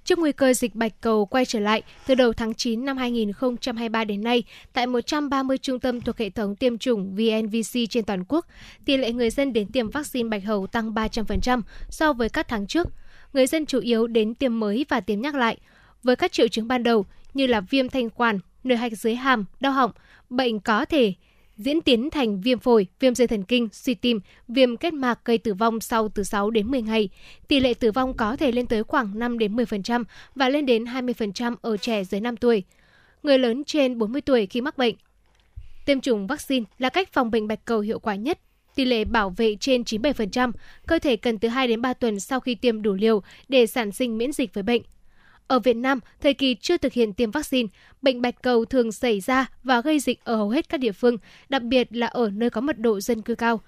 Trước 0.07 0.19
nguy 0.19 0.31
cơ 0.31 0.53
dịch 0.53 0.75
bạch 0.75 1.01
cầu 1.01 1.25
quay 1.25 1.45
trở 1.45 1.59
lại 1.59 1.81
từ 2.05 2.15
đầu 2.15 2.33
tháng 2.33 2.53
9 2.53 2.85
năm 2.85 2.97
2023 2.97 4.03
đến 4.03 4.23
nay, 4.23 4.43
tại 4.73 4.87
130 4.87 5.57
trung 5.57 5.79
tâm 5.79 6.01
thuộc 6.01 6.17
hệ 6.17 6.29
thống 6.29 6.55
tiêm 6.55 6.77
chủng 6.77 7.15
VNVC 7.15 7.79
trên 7.89 8.05
toàn 8.05 8.23
quốc, 8.27 8.45
tỷ 8.85 8.97
lệ 8.97 9.11
người 9.11 9.29
dân 9.29 9.53
đến 9.53 9.71
tiêm 9.71 9.89
vaccine 9.89 10.29
bạch 10.29 10.43
hầu 10.45 10.67
tăng 10.67 10.93
300% 10.93 11.61
so 11.89 12.13
với 12.13 12.29
các 12.29 12.47
tháng 12.47 12.67
trước. 12.67 12.87
Người 13.33 13.47
dân 13.47 13.65
chủ 13.65 13.79
yếu 13.79 14.07
đến 14.07 14.35
tiêm 14.35 14.59
mới 14.59 14.85
và 14.89 14.99
tiêm 14.99 15.21
nhắc 15.21 15.35
lại. 15.35 15.57
Với 16.03 16.15
các 16.15 16.31
triệu 16.31 16.47
chứng 16.47 16.67
ban 16.67 16.83
đầu 16.83 17.05
như 17.33 17.47
là 17.47 17.61
viêm 17.61 17.89
thanh 17.89 18.09
quản, 18.09 18.39
nơi 18.63 18.77
hạch 18.77 18.93
dưới 18.97 19.15
hàm, 19.15 19.45
đau 19.59 19.71
họng, 19.71 19.91
bệnh 20.29 20.59
có 20.59 20.85
thể 20.85 21.13
diễn 21.57 21.81
tiến 21.81 22.09
thành 22.09 22.41
viêm 22.41 22.59
phổi, 22.59 22.87
viêm 22.99 23.15
dây 23.15 23.27
thần 23.27 23.43
kinh, 23.43 23.67
suy 23.71 23.93
tim, 23.93 24.19
viêm 24.47 24.77
kết 24.77 24.93
mạc 24.93 25.19
gây 25.25 25.37
tử 25.37 25.53
vong 25.53 25.79
sau 25.79 26.09
từ 26.09 26.23
6 26.23 26.49
đến 26.49 26.71
10 26.71 26.81
ngày. 26.81 27.09
Tỷ 27.47 27.59
lệ 27.59 27.73
tử 27.73 27.91
vong 27.91 28.13
có 28.17 28.35
thể 28.35 28.51
lên 28.51 28.65
tới 28.65 28.83
khoảng 28.83 29.19
5 29.19 29.39
đến 29.39 29.55
10% 29.55 30.03
và 30.35 30.49
lên 30.49 30.65
đến 30.65 30.83
20% 30.83 31.55
ở 31.61 31.77
trẻ 31.77 32.03
dưới 32.03 32.21
5 32.21 32.37
tuổi. 32.37 32.63
Người 33.23 33.39
lớn 33.39 33.63
trên 33.63 33.97
40 33.97 34.21
tuổi 34.21 34.45
khi 34.45 34.61
mắc 34.61 34.77
bệnh. 34.77 34.95
Tiêm 35.85 36.01
chủng 36.01 36.27
vaccine 36.27 36.65
là 36.79 36.89
cách 36.89 37.13
phòng 37.13 37.31
bệnh 37.31 37.47
bạch 37.47 37.65
cầu 37.65 37.79
hiệu 37.79 37.99
quả 37.99 38.15
nhất. 38.15 38.39
Tỷ 38.75 38.85
lệ 38.85 39.05
bảo 39.05 39.29
vệ 39.29 39.55
trên 39.59 39.81
97%, 39.81 40.51
cơ 40.87 40.99
thể 40.99 41.15
cần 41.15 41.39
từ 41.39 41.47
2 41.47 41.67
đến 41.67 41.81
3 41.81 41.93
tuần 41.93 42.19
sau 42.19 42.39
khi 42.39 42.55
tiêm 42.55 42.81
đủ 42.81 42.93
liều 42.93 43.21
để 43.49 43.67
sản 43.67 43.91
sinh 43.91 44.17
miễn 44.17 44.31
dịch 44.31 44.53
với 44.53 44.63
bệnh. 44.63 44.81
Ở 45.47 45.59
Việt 45.59 45.77
Nam, 45.77 45.99
thời 46.21 46.33
kỳ 46.33 46.55
chưa 46.55 46.77
thực 46.77 46.93
hiện 46.93 47.13
tiêm 47.13 47.31
vaccine, 47.31 47.69
bệnh 48.01 48.21
bạch 48.21 48.41
cầu 48.41 48.65
thường 48.65 48.91
xảy 48.91 49.19
ra 49.19 49.45
và 49.63 49.81
gây 49.81 49.99
dịch 49.99 50.23
ở 50.23 50.35
hầu 50.35 50.49
hết 50.49 50.69
các 50.69 50.77
địa 50.77 50.91
phương, 50.91 51.17
đặc 51.49 51.63
biệt 51.63 51.87
là 51.91 52.07
ở 52.07 52.29
nơi 52.29 52.49
có 52.49 52.61
mật 52.61 52.79
độ 52.79 52.99
dân 52.99 53.21
cư 53.21 53.35
cao. 53.35 53.61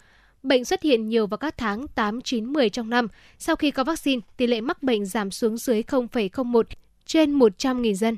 Bệnh 0.43 0.65
xuất 0.65 0.83
hiện 0.83 1.09
nhiều 1.09 1.27
vào 1.27 1.37
các 1.37 1.57
tháng 1.57 1.87
8, 1.87 2.21
9, 2.21 2.45
10 2.45 2.69
trong 2.69 2.89
năm. 2.89 3.07
Sau 3.37 3.55
khi 3.55 3.71
có 3.71 3.83
vaccine, 3.83 4.21
tỷ 4.37 4.47
lệ 4.47 4.61
mắc 4.61 4.83
bệnh 4.83 5.05
giảm 5.05 5.31
xuống 5.31 5.57
dưới 5.57 5.81
0,01 5.81 6.63
trên 7.05 7.39
100.000 7.39 7.93
dân. 7.93 8.17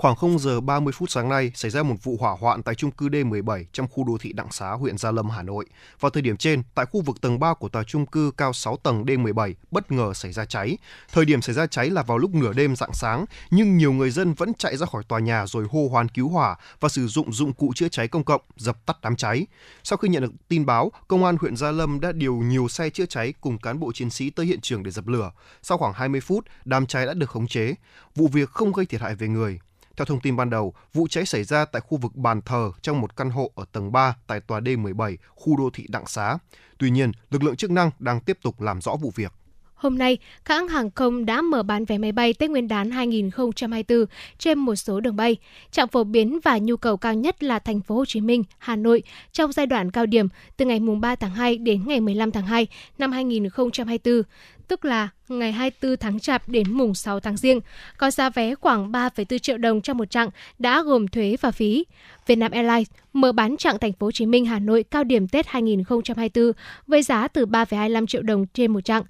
Khoảng 0.00 0.16
0 0.16 0.38
giờ 0.38 0.60
30 0.60 0.92
phút 0.96 1.10
sáng 1.10 1.28
nay 1.28 1.52
xảy 1.54 1.70
ra 1.70 1.82
một 1.82 1.94
vụ 2.02 2.16
hỏa 2.20 2.36
hoạn 2.40 2.62
tại 2.62 2.74
chung 2.74 2.90
cư 2.90 3.08
D17 3.08 3.64
trong 3.72 3.88
khu 3.88 4.04
đô 4.04 4.18
thị 4.20 4.32
Đặng 4.32 4.52
Xá, 4.52 4.70
huyện 4.70 4.98
Gia 4.98 5.10
Lâm, 5.10 5.30
Hà 5.30 5.42
Nội. 5.42 5.66
Vào 6.00 6.10
thời 6.10 6.22
điểm 6.22 6.36
trên, 6.36 6.62
tại 6.74 6.86
khu 6.86 7.00
vực 7.00 7.20
tầng 7.20 7.40
3 7.40 7.54
của 7.54 7.68
tòa 7.68 7.82
chung 7.82 8.06
cư 8.06 8.30
cao 8.36 8.52
6 8.52 8.76
tầng 8.76 9.04
D17 9.04 9.54
bất 9.70 9.92
ngờ 9.92 10.14
xảy 10.14 10.32
ra 10.32 10.44
cháy. 10.44 10.78
Thời 11.12 11.24
điểm 11.24 11.42
xảy 11.42 11.54
ra 11.54 11.66
cháy 11.66 11.90
là 11.90 12.02
vào 12.02 12.18
lúc 12.18 12.34
nửa 12.34 12.52
đêm 12.52 12.76
rạng 12.76 12.92
sáng, 12.92 13.24
nhưng 13.50 13.76
nhiều 13.76 13.92
người 13.92 14.10
dân 14.10 14.34
vẫn 14.34 14.52
chạy 14.54 14.76
ra 14.76 14.86
khỏi 14.86 15.02
tòa 15.08 15.20
nhà 15.20 15.46
rồi 15.46 15.66
hô 15.70 15.88
hoán 15.88 16.08
cứu 16.08 16.28
hỏa 16.28 16.56
và 16.80 16.88
sử 16.88 17.06
dụng 17.06 17.32
dụng 17.32 17.52
cụ 17.52 17.72
chữa 17.74 17.88
cháy 17.88 18.08
công 18.08 18.24
cộng 18.24 18.42
dập 18.56 18.86
tắt 18.86 18.96
đám 19.02 19.16
cháy. 19.16 19.46
Sau 19.82 19.96
khi 19.96 20.08
nhận 20.08 20.22
được 20.22 20.32
tin 20.48 20.66
báo, 20.66 20.92
công 21.08 21.24
an 21.24 21.36
huyện 21.40 21.56
Gia 21.56 21.70
Lâm 21.70 22.00
đã 22.00 22.12
điều 22.12 22.36
nhiều 22.36 22.68
xe 22.68 22.90
chữa 22.90 23.06
cháy 23.06 23.34
cùng 23.40 23.58
cán 23.58 23.80
bộ 23.80 23.92
chiến 23.92 24.10
sĩ 24.10 24.30
tới 24.30 24.46
hiện 24.46 24.60
trường 24.60 24.82
để 24.82 24.90
dập 24.90 25.06
lửa. 25.06 25.32
Sau 25.62 25.78
khoảng 25.78 25.92
20 25.92 26.20
phút, 26.20 26.46
đám 26.64 26.86
cháy 26.86 27.06
đã 27.06 27.14
được 27.14 27.30
khống 27.30 27.46
chế. 27.46 27.74
Vụ 28.14 28.28
việc 28.28 28.50
không 28.50 28.72
gây 28.72 28.86
thiệt 28.86 29.00
hại 29.00 29.14
về 29.14 29.28
người. 29.28 29.60
Theo 30.00 30.06
thông 30.06 30.20
tin 30.20 30.36
ban 30.36 30.50
đầu, 30.50 30.74
vụ 30.92 31.08
cháy 31.08 31.26
xảy 31.26 31.44
ra 31.44 31.64
tại 31.64 31.80
khu 31.80 31.98
vực 31.98 32.16
bàn 32.16 32.40
thờ 32.42 32.72
trong 32.82 33.00
một 33.00 33.16
căn 33.16 33.30
hộ 33.30 33.50
ở 33.54 33.64
tầng 33.72 33.92
3 33.92 34.16
tại 34.26 34.40
tòa 34.40 34.60
D17, 34.60 35.16
khu 35.28 35.56
đô 35.56 35.70
thị 35.72 35.86
Đặng 35.88 36.06
Xá. 36.06 36.38
Tuy 36.78 36.90
nhiên, 36.90 37.12
lực 37.30 37.42
lượng 37.42 37.56
chức 37.56 37.70
năng 37.70 37.90
đang 37.98 38.20
tiếp 38.20 38.38
tục 38.42 38.60
làm 38.60 38.80
rõ 38.80 38.96
vụ 38.96 39.12
việc. 39.14 39.32
Hôm 39.74 39.98
nay, 39.98 40.18
các 40.44 40.54
hãng 40.54 40.68
hàng 40.68 40.90
không 40.90 41.26
đã 41.26 41.42
mở 41.42 41.62
bán 41.62 41.84
vé 41.84 41.98
máy 41.98 42.12
bay 42.12 42.34
Tết 42.34 42.50
Nguyên 42.50 42.68
đán 42.68 42.90
2024 42.90 44.04
trên 44.38 44.58
một 44.58 44.74
số 44.74 45.00
đường 45.00 45.16
bay. 45.16 45.36
Trạng 45.70 45.88
phổ 45.88 46.04
biến 46.04 46.40
và 46.44 46.58
nhu 46.58 46.76
cầu 46.76 46.96
cao 46.96 47.14
nhất 47.14 47.42
là 47.42 47.58
thành 47.58 47.80
phố 47.80 47.94
Hồ 47.94 48.04
Chí 48.04 48.20
Minh, 48.20 48.44
Hà 48.58 48.76
Nội 48.76 49.02
trong 49.32 49.52
giai 49.52 49.66
đoạn 49.66 49.90
cao 49.90 50.06
điểm 50.06 50.28
từ 50.56 50.64
ngày 50.64 50.80
mùng 50.80 51.00
3 51.00 51.14
tháng 51.14 51.34
2 51.34 51.58
đến 51.58 51.82
ngày 51.86 52.00
15 52.00 52.30
tháng 52.30 52.46
2 52.46 52.66
năm 52.98 53.12
2024, 53.12 54.22
tức 54.70 54.84
là 54.84 55.08
ngày 55.28 55.52
24 55.52 55.96
tháng 55.96 56.20
Chạp 56.20 56.48
đến 56.48 56.72
mùng 56.72 56.94
6 56.94 57.20
tháng 57.20 57.36
Giêng, 57.36 57.60
có 57.98 58.10
giá 58.10 58.30
vé 58.30 58.54
khoảng 58.54 58.92
3,4 58.92 59.38
triệu 59.38 59.58
đồng 59.58 59.80
cho 59.80 59.94
một 59.94 60.10
chặng 60.10 60.30
đã 60.58 60.82
gồm 60.82 61.08
thuế 61.08 61.36
và 61.40 61.50
phí. 61.50 61.84
Vietnam 62.26 62.52
Airlines 62.52 62.88
mở 63.12 63.32
bán 63.32 63.56
chặng 63.56 63.78
thành 63.78 63.92
phố 63.92 64.06
Hồ 64.06 64.12
Chí 64.12 64.26
Minh 64.26 64.46
Hà 64.46 64.58
Nội 64.58 64.82
cao 64.82 65.04
điểm 65.04 65.28
Tết 65.28 65.46
2024 65.46 66.52
với 66.86 67.02
giá 67.02 67.28
từ 67.28 67.46
3,25 67.46 68.06
triệu 68.06 68.22
đồng 68.22 68.46
trên 68.54 68.72
một 68.72 68.80
chặng. 68.80 69.02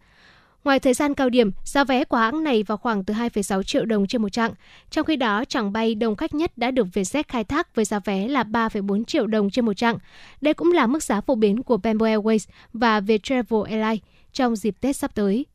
Ngoài 0.64 0.80
thời 0.80 0.94
gian 0.94 1.14
cao 1.14 1.30
điểm, 1.30 1.50
giá 1.64 1.84
vé 1.84 2.04
của 2.04 2.16
hãng 2.16 2.44
này 2.44 2.62
vào 2.62 2.78
khoảng 2.78 3.04
từ 3.04 3.14
2,6 3.14 3.62
triệu 3.62 3.84
đồng 3.84 4.06
trên 4.06 4.22
một 4.22 4.28
chặng. 4.28 4.52
Trong 4.90 5.04
khi 5.04 5.16
đó, 5.16 5.44
chặng 5.44 5.72
bay 5.72 5.94
đông 5.94 6.16
khách 6.16 6.34
nhất 6.34 6.58
đã 6.58 6.70
được 6.70 6.86
Vietjet 6.92 7.24
khai 7.28 7.44
thác 7.44 7.74
với 7.74 7.84
giá 7.84 7.98
vé 7.98 8.28
là 8.28 8.42
3,4 8.42 9.04
triệu 9.04 9.26
đồng 9.26 9.50
trên 9.50 9.64
một 9.66 9.74
chặng. 9.74 9.98
Đây 10.40 10.54
cũng 10.54 10.72
là 10.72 10.86
mức 10.86 11.02
giá 11.02 11.20
phổ 11.20 11.34
biến 11.34 11.62
của 11.62 11.76
Bamboo 11.76 12.06
Airways 12.06 12.48
và 12.72 13.00
Viettravel 13.00 13.62
Airlines 13.68 14.09
trong 14.32 14.56
dịp 14.56 14.74
Tết 14.80 14.96
sắp 14.96 15.14
tới. 15.14 15.46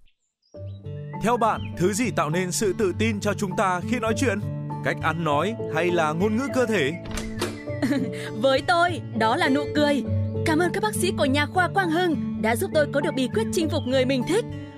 Theo 1.23 1.37
bạn, 1.37 1.61
thứ 1.77 1.93
gì 1.93 2.11
tạo 2.15 2.29
nên 2.29 2.51
sự 2.51 2.73
tự 2.77 2.93
tin 2.99 3.19
cho 3.19 3.33
chúng 3.33 3.51
ta 3.57 3.81
khi 3.89 3.99
nói 3.99 4.13
chuyện? 4.17 4.39
Cách 4.83 4.97
ăn 5.01 5.23
nói 5.23 5.55
hay 5.75 5.91
là 5.91 6.11
ngôn 6.11 6.37
ngữ 6.37 6.47
cơ 6.55 6.65
thể? 6.65 6.91
Với 8.41 8.61
tôi, 8.67 9.01
đó 9.17 9.35
là 9.35 9.49
nụ 9.49 9.61
cười. 9.75 10.03
Cảm 10.45 10.59
ơn 10.59 10.71
các 10.73 10.83
bác 10.83 10.95
sĩ 10.95 11.11
của 11.17 11.25
nhà 11.25 11.45
khoa 11.45 11.67
Quang 11.67 11.89
Hưng 11.89 12.41
đã 12.41 12.55
giúp 12.55 12.71
tôi 12.73 12.87
có 12.93 13.01
được 13.01 13.11
bí 13.15 13.27
quyết 13.33 13.43
chinh 13.53 13.69
phục 13.69 13.83
người 13.87 14.05
mình 14.05 14.23
thích. 14.27 14.45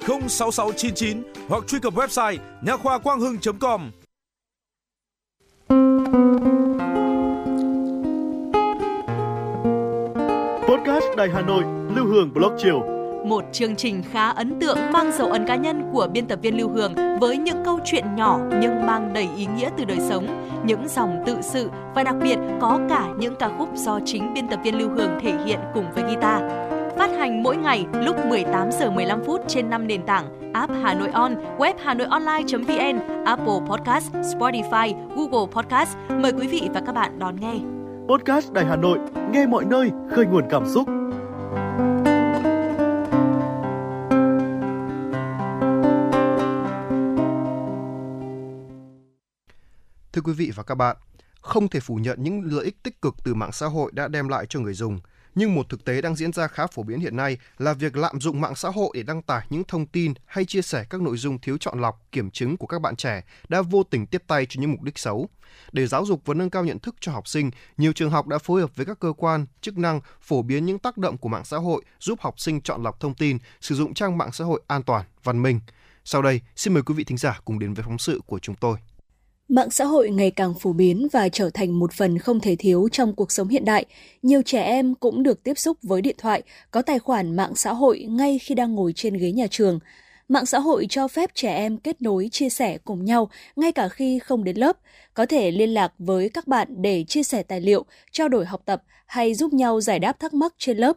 06699 0.00 1.22
hoặc 1.48 1.64
truy 1.66 1.78
cập 1.78 1.94
website 1.94 2.36
nha 2.62 2.76
khoa 2.76 2.98
quang 2.98 3.20
hưng.com. 3.20 3.90
Podcast 10.68 11.04
Đài 11.16 11.28
Hà 11.34 11.40
Nội, 11.40 11.62
Lưu 11.96 12.06
Hương 12.06 12.34
Blog 12.34 12.52
Chiều. 12.58 12.80
Một 13.24 13.44
chương 13.52 13.76
trình 13.76 14.02
khá 14.12 14.28
ấn 14.28 14.60
tượng 14.60 14.78
mang 14.92 15.12
dấu 15.12 15.28
ấn 15.28 15.46
cá 15.46 15.56
nhân 15.56 15.90
của 15.92 16.08
biên 16.12 16.26
tập 16.26 16.38
viên 16.42 16.56
Lưu 16.56 16.68
Hương 16.68 16.94
với 17.20 17.36
những 17.36 17.64
câu 17.64 17.78
chuyện 17.84 18.04
nhỏ 18.16 18.40
nhưng 18.60 18.86
mang 18.86 19.12
đầy 19.12 19.28
ý 19.36 19.46
nghĩa 19.46 19.70
từ 19.78 19.84
đời 19.84 19.98
sống, 20.00 20.50
những 20.64 20.88
dòng 20.88 21.22
tự 21.26 21.36
sự 21.42 21.70
và 21.94 22.02
đặc 22.02 22.14
biệt 22.22 22.36
có 22.60 22.80
cả 22.88 23.08
những 23.18 23.34
ca 23.38 23.50
khúc 23.58 23.68
do 23.74 24.00
chính 24.04 24.34
biên 24.34 24.48
tập 24.48 24.60
viên 24.64 24.78
Lưu 24.78 24.90
Hương 24.90 25.18
thể 25.22 25.44
hiện 25.44 25.60
cùng 25.74 25.84
với 25.94 26.04
guitar. 26.04 26.65
Phát 26.98 27.10
hành 27.18 27.42
mỗi 27.42 27.56
ngày 27.56 27.86
lúc 27.92 28.16
18 28.26 28.72
giờ 28.72 28.90
15 28.90 29.24
phút 29.24 29.40
trên 29.48 29.70
5 29.70 29.86
nền 29.86 30.06
tảng 30.06 30.52
app 30.52 30.72
Hà 30.82 30.94
Nội 30.94 31.08
On, 31.08 31.34
web 31.58 31.74
Hà 31.84 31.94
Nội 31.94 32.06
Online.vn, 32.10 33.24
Apple 33.24 33.60
Podcast, 33.68 34.12
Spotify, 34.12 35.08
Google 35.16 35.52
Podcast. 35.52 35.96
Mời 36.08 36.32
quý 36.32 36.46
vị 36.46 36.68
và 36.74 36.80
các 36.86 36.92
bạn 36.92 37.18
đón 37.18 37.40
nghe. 37.40 37.54
Podcast 38.08 38.52
Đài 38.52 38.64
Hà 38.64 38.76
Nội, 38.76 38.98
nghe 39.30 39.46
mọi 39.46 39.64
nơi, 39.64 39.90
khơi 40.10 40.26
nguồn 40.26 40.44
cảm 40.50 40.68
xúc. 40.68 40.88
Thưa 50.12 50.22
quý 50.24 50.32
vị 50.32 50.52
và 50.54 50.62
các 50.62 50.74
bạn, 50.74 50.96
không 51.40 51.68
thể 51.68 51.80
phủ 51.80 51.94
nhận 51.94 52.22
những 52.22 52.42
lợi 52.44 52.64
ích 52.64 52.82
tích 52.82 53.02
cực 53.02 53.14
từ 53.24 53.34
mạng 53.34 53.52
xã 53.52 53.66
hội 53.66 53.90
đã 53.94 54.08
đem 54.08 54.28
lại 54.28 54.46
cho 54.48 54.60
người 54.60 54.74
dùng. 54.74 55.00
Nhưng 55.36 55.54
một 55.54 55.68
thực 55.68 55.84
tế 55.84 56.00
đang 56.00 56.16
diễn 56.16 56.32
ra 56.32 56.46
khá 56.46 56.66
phổ 56.66 56.82
biến 56.82 57.00
hiện 57.00 57.16
nay 57.16 57.38
là 57.58 57.72
việc 57.72 57.96
lạm 57.96 58.20
dụng 58.20 58.40
mạng 58.40 58.54
xã 58.54 58.68
hội 58.68 58.90
để 58.94 59.02
đăng 59.02 59.22
tải 59.22 59.46
những 59.50 59.64
thông 59.64 59.86
tin 59.86 60.14
hay 60.26 60.44
chia 60.44 60.62
sẻ 60.62 60.84
các 60.90 61.00
nội 61.00 61.16
dung 61.16 61.38
thiếu 61.38 61.58
chọn 61.58 61.80
lọc, 61.80 62.00
kiểm 62.12 62.30
chứng 62.30 62.56
của 62.56 62.66
các 62.66 62.80
bạn 62.80 62.96
trẻ 62.96 63.24
đã 63.48 63.62
vô 63.62 63.82
tình 63.82 64.06
tiếp 64.06 64.22
tay 64.26 64.46
cho 64.48 64.60
những 64.60 64.70
mục 64.70 64.82
đích 64.82 64.98
xấu. 64.98 65.28
Để 65.72 65.86
giáo 65.86 66.04
dục 66.04 66.22
và 66.24 66.34
nâng 66.34 66.50
cao 66.50 66.64
nhận 66.64 66.78
thức 66.78 66.94
cho 67.00 67.12
học 67.12 67.28
sinh, 67.28 67.50
nhiều 67.76 67.92
trường 67.92 68.10
học 68.10 68.26
đã 68.26 68.38
phối 68.38 68.60
hợp 68.60 68.76
với 68.76 68.86
các 68.86 69.00
cơ 69.00 69.12
quan, 69.16 69.46
chức 69.60 69.78
năng 69.78 70.00
phổ 70.20 70.42
biến 70.42 70.66
những 70.66 70.78
tác 70.78 70.98
động 70.98 71.18
của 71.18 71.28
mạng 71.28 71.44
xã 71.44 71.56
hội 71.56 71.82
giúp 72.00 72.20
học 72.20 72.40
sinh 72.40 72.60
chọn 72.60 72.82
lọc 72.82 73.00
thông 73.00 73.14
tin, 73.14 73.38
sử 73.60 73.74
dụng 73.74 73.94
trang 73.94 74.18
mạng 74.18 74.32
xã 74.32 74.44
hội 74.44 74.62
an 74.66 74.82
toàn, 74.82 75.04
văn 75.24 75.42
minh. 75.42 75.60
Sau 76.04 76.22
đây, 76.22 76.40
xin 76.56 76.74
mời 76.74 76.82
quý 76.82 76.94
vị 76.94 77.04
thính 77.04 77.18
giả 77.18 77.40
cùng 77.44 77.58
đến 77.58 77.74
với 77.74 77.84
phóng 77.84 77.98
sự 77.98 78.20
của 78.26 78.38
chúng 78.38 78.56
tôi. 78.56 78.78
Mạng 79.48 79.70
xã 79.70 79.84
hội 79.84 80.10
ngày 80.10 80.30
càng 80.30 80.54
phổ 80.54 80.72
biến 80.72 81.08
và 81.12 81.28
trở 81.28 81.50
thành 81.50 81.78
một 81.78 81.92
phần 81.92 82.18
không 82.18 82.40
thể 82.40 82.56
thiếu 82.56 82.88
trong 82.92 83.14
cuộc 83.14 83.32
sống 83.32 83.48
hiện 83.48 83.64
đại. 83.64 83.84
Nhiều 84.22 84.42
trẻ 84.42 84.62
em 84.62 84.94
cũng 84.94 85.22
được 85.22 85.42
tiếp 85.42 85.58
xúc 85.58 85.78
với 85.82 86.02
điện 86.02 86.16
thoại, 86.18 86.42
có 86.70 86.82
tài 86.82 86.98
khoản 86.98 87.36
mạng 87.36 87.54
xã 87.54 87.72
hội 87.72 88.06
ngay 88.10 88.38
khi 88.38 88.54
đang 88.54 88.74
ngồi 88.74 88.92
trên 88.96 89.14
ghế 89.14 89.32
nhà 89.32 89.46
trường. 89.50 89.78
Mạng 90.28 90.46
xã 90.46 90.58
hội 90.58 90.86
cho 90.90 91.08
phép 91.08 91.30
trẻ 91.34 91.54
em 91.54 91.76
kết 91.76 92.02
nối, 92.02 92.28
chia 92.32 92.48
sẻ 92.48 92.78
cùng 92.84 93.04
nhau 93.04 93.30
ngay 93.56 93.72
cả 93.72 93.88
khi 93.88 94.18
không 94.18 94.44
đến 94.44 94.56
lớp, 94.56 94.76
có 95.14 95.26
thể 95.26 95.50
liên 95.50 95.70
lạc 95.70 95.92
với 95.98 96.28
các 96.28 96.46
bạn 96.46 96.68
để 96.82 97.04
chia 97.08 97.22
sẻ 97.22 97.42
tài 97.42 97.60
liệu, 97.60 97.84
trao 98.12 98.28
đổi 98.28 98.46
học 98.46 98.62
tập 98.64 98.82
hay 99.06 99.34
giúp 99.34 99.52
nhau 99.52 99.80
giải 99.80 99.98
đáp 99.98 100.20
thắc 100.20 100.34
mắc 100.34 100.54
trên 100.58 100.76
lớp. 100.76 100.96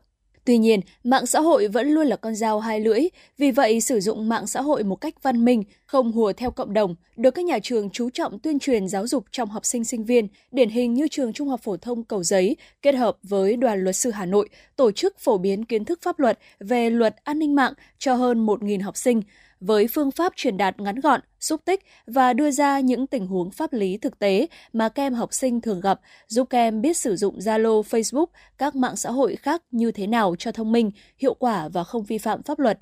Tuy 0.49 0.57
nhiên, 0.57 0.79
mạng 1.03 1.25
xã 1.25 1.39
hội 1.39 1.67
vẫn 1.67 1.87
luôn 1.87 2.07
là 2.07 2.15
con 2.15 2.35
dao 2.35 2.59
hai 2.59 2.79
lưỡi, 2.79 3.01
vì 3.37 3.51
vậy 3.51 3.81
sử 3.81 3.99
dụng 3.99 4.29
mạng 4.29 4.47
xã 4.47 4.61
hội 4.61 4.83
một 4.83 4.95
cách 4.95 5.23
văn 5.23 5.45
minh, 5.45 5.63
không 5.85 6.11
hùa 6.11 6.33
theo 6.33 6.51
cộng 6.51 6.73
đồng, 6.73 6.95
được 7.17 7.31
các 7.31 7.45
nhà 7.45 7.59
trường 7.63 7.89
chú 7.89 8.09
trọng 8.09 8.39
tuyên 8.39 8.59
truyền 8.59 8.87
giáo 8.87 9.07
dục 9.07 9.25
trong 9.31 9.49
học 9.49 9.65
sinh 9.65 9.83
sinh 9.83 10.03
viên, 10.03 10.27
điển 10.51 10.69
hình 10.69 10.93
như 10.93 11.07
trường 11.07 11.33
Trung 11.33 11.49
học 11.49 11.59
phổ 11.63 11.77
thông 11.77 12.03
Cầu 12.03 12.23
Giấy 12.23 12.57
kết 12.81 12.95
hợp 12.95 13.17
với 13.23 13.55
Đoàn 13.55 13.83
luật 13.83 13.95
sư 13.95 14.11
Hà 14.11 14.25
Nội 14.25 14.49
tổ 14.75 14.91
chức 14.91 15.19
phổ 15.19 15.37
biến 15.37 15.65
kiến 15.65 15.85
thức 15.85 15.99
pháp 16.01 16.19
luật 16.19 16.39
về 16.59 16.89
luật 16.89 17.15
an 17.23 17.39
ninh 17.39 17.55
mạng 17.55 17.73
cho 17.99 18.15
hơn 18.15 18.45
1.000 18.45 18.83
học 18.83 18.97
sinh 18.97 19.21
với 19.59 19.87
phương 19.87 20.11
pháp 20.11 20.33
truyền 20.35 20.57
đạt 20.57 20.79
ngắn 20.79 20.99
gọn, 20.99 21.21
xúc 21.39 21.61
tích 21.65 21.83
và 22.07 22.33
đưa 22.33 22.51
ra 22.51 22.79
những 22.79 23.07
tình 23.07 23.27
huống 23.27 23.51
pháp 23.51 23.73
lý 23.73 23.97
thực 23.97 24.19
tế 24.19 24.47
mà 24.73 24.89
các 24.89 25.03
em 25.03 25.13
học 25.13 25.33
sinh 25.33 25.61
thường 25.61 25.81
gặp, 25.81 25.99
giúp 26.27 26.47
các 26.49 26.57
em 26.57 26.81
biết 26.81 26.97
sử 26.97 27.15
dụng 27.15 27.39
Zalo, 27.39 27.81
Facebook, 27.81 28.25
các 28.57 28.75
mạng 28.75 28.95
xã 28.95 29.11
hội 29.11 29.35
khác 29.35 29.61
như 29.71 29.91
thế 29.91 30.07
nào 30.07 30.35
cho 30.39 30.51
thông 30.51 30.71
minh, 30.71 30.91
hiệu 31.17 31.33
quả 31.33 31.67
và 31.73 31.83
không 31.83 32.03
vi 32.03 32.17
phạm 32.17 32.43
pháp 32.43 32.59
luật. 32.59 32.77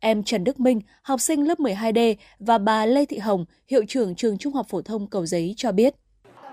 Em 0.00 0.22
Trần 0.22 0.44
Đức 0.44 0.60
Minh, 0.60 0.80
học 1.02 1.20
sinh 1.20 1.48
lớp 1.48 1.58
12D 1.58 2.14
và 2.38 2.58
bà 2.58 2.86
Lê 2.86 3.04
Thị 3.04 3.18
Hồng, 3.18 3.44
hiệu 3.68 3.82
trưởng 3.88 4.14
trường 4.14 4.38
Trung 4.38 4.52
học 4.52 4.66
phổ 4.68 4.82
thông 4.82 5.06
Cầu 5.06 5.26
Giấy 5.26 5.54
cho 5.56 5.72
biết. 5.72 5.94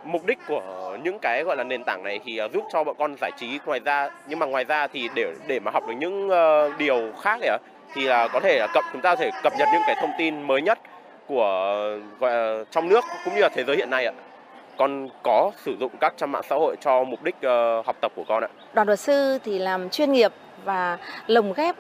Mục 0.06 0.26
đích 0.26 0.38
của 0.48 0.98
những 1.04 1.20
cái 1.22 1.44
gọi 1.44 1.56
là 1.58 1.64
nền 1.64 1.84
tảng 1.84 2.04
này 2.04 2.20
thì 2.26 2.38
à, 2.38 2.48
giúp 2.54 2.64
cho 2.74 2.84
bọn 2.84 2.96
con 3.00 3.16
giải 3.22 3.32
trí 3.40 3.60
ngoài 3.66 3.80
ra 3.86 4.10
nhưng 4.30 4.40
mà 4.40 4.46
ngoài 4.46 4.64
ra 4.64 4.88
thì 4.88 5.10
để 5.16 5.34
để 5.48 5.60
mà 5.60 5.72
học 5.72 5.84
được 5.88 5.94
những 6.00 6.30
uh, 6.30 6.78
điều 6.80 7.12
khác 7.22 7.40
ấy, 7.42 7.58
thì 7.94 8.04
là 8.04 8.28
có 8.28 8.40
thể 8.40 8.68
cập 8.74 8.84
chúng 8.94 9.02
ta 9.02 9.16
có 9.16 9.22
thể 9.22 9.32
cập 9.44 9.54
nhật 9.58 9.68
những 9.74 9.82
cái 9.88 9.96
thông 10.02 10.12
tin 10.18 10.48
mới 10.48 10.62
nhất 10.62 10.80
của 11.28 11.76
gọi 12.20 12.32
là, 12.32 12.64
trong 12.72 12.90
nước 12.90 13.04
cũng 13.26 13.36
như 13.36 13.42
là 13.42 13.50
thế 13.50 13.64
giới 13.64 13.78
hiện 13.78 13.90
nay 13.90 14.06
ạ. 14.06 14.14
Con 14.78 15.10
có 15.24 15.52
sử 15.66 15.78
dụng 15.80 15.92
các 16.00 16.14
trang 16.18 16.32
mạng 16.32 16.44
xã 16.50 16.56
hội 16.56 16.76
cho 16.82 17.04
mục 17.04 17.24
đích 17.24 17.36
uh, 17.36 17.86
học 17.86 17.96
tập 18.02 18.12
của 18.16 18.24
con 18.28 18.44
ạ. 18.44 18.50
Đoàn 18.74 18.88
luật 18.88 19.00
sư 19.00 19.38
thì 19.44 19.60
làm 19.60 19.90
chuyên 19.90 20.12
nghiệp 20.12 20.32
và 20.64 20.98
lồng 21.28 21.54
ghép 21.54 21.76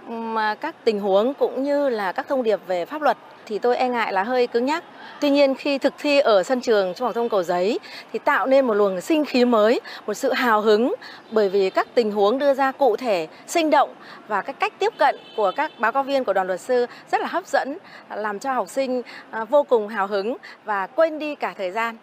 các 0.62 0.76
tình 0.84 1.00
huống 1.00 1.34
cũng 1.34 1.64
như 1.64 1.90
là 1.90 2.12
các 2.12 2.28
thông 2.28 2.44
điệp 2.44 2.60
về 2.68 2.86
pháp 2.86 3.02
luật 3.02 3.18
thì 3.48 3.60
tôi 3.60 3.78
e 3.78 3.90
ngại 3.90 4.14
là 4.14 4.24
hơi 4.24 4.48
cứng 4.48 4.66
nhắc. 4.66 4.84
Tuy 5.22 5.30
nhiên 5.30 5.56
khi 5.56 5.78
thực 5.78 5.94
thi 5.98 6.20
ở 6.20 6.44
sân 6.44 6.62
trường 6.62 6.94
Trung 6.94 7.06
học 7.06 7.16
thông 7.16 7.30
Cầu 7.30 7.44
Giấy 7.44 7.80
thì 8.14 8.20
tạo 8.20 8.46
nên 8.46 8.68
một 8.68 8.74
luồng 8.74 9.02
sinh 9.02 9.26
khí 9.26 9.46
mới, 9.46 9.80
một 10.08 10.14
sự 10.14 10.34
hào 10.34 10.62
hứng 10.62 10.96
bởi 11.32 11.50
vì 11.50 11.70
các 11.70 11.88
tình 11.94 12.12
huống 12.12 12.40
đưa 12.40 12.54
ra 12.54 12.72
cụ 12.72 12.96
thể, 12.96 13.28
sinh 13.48 13.70
động 13.70 13.90
và 14.28 14.42
cái 14.42 14.54
cách 14.54 14.74
tiếp 14.80 14.94
cận 14.98 15.16
của 15.36 15.52
các 15.56 15.72
báo 15.80 15.92
cáo 15.92 16.04
viên 16.04 16.24
của 16.24 16.34
đoàn 16.34 16.48
luật 16.48 16.62
sư 16.62 16.86
rất 17.12 17.22
là 17.22 17.28
hấp 17.28 17.48
dẫn, 17.48 17.78
làm 18.16 18.40
cho 18.40 18.54
học 18.54 18.70
sinh 18.70 19.02
à, 19.32 19.44
vô 19.44 19.64
cùng 19.64 19.88
hào 19.88 20.08
hứng 20.08 20.38
và 20.66 20.88
quên 20.88 21.20
đi 21.20 21.36
cả 21.36 21.54
thời 21.58 21.72
gian. 21.72 21.96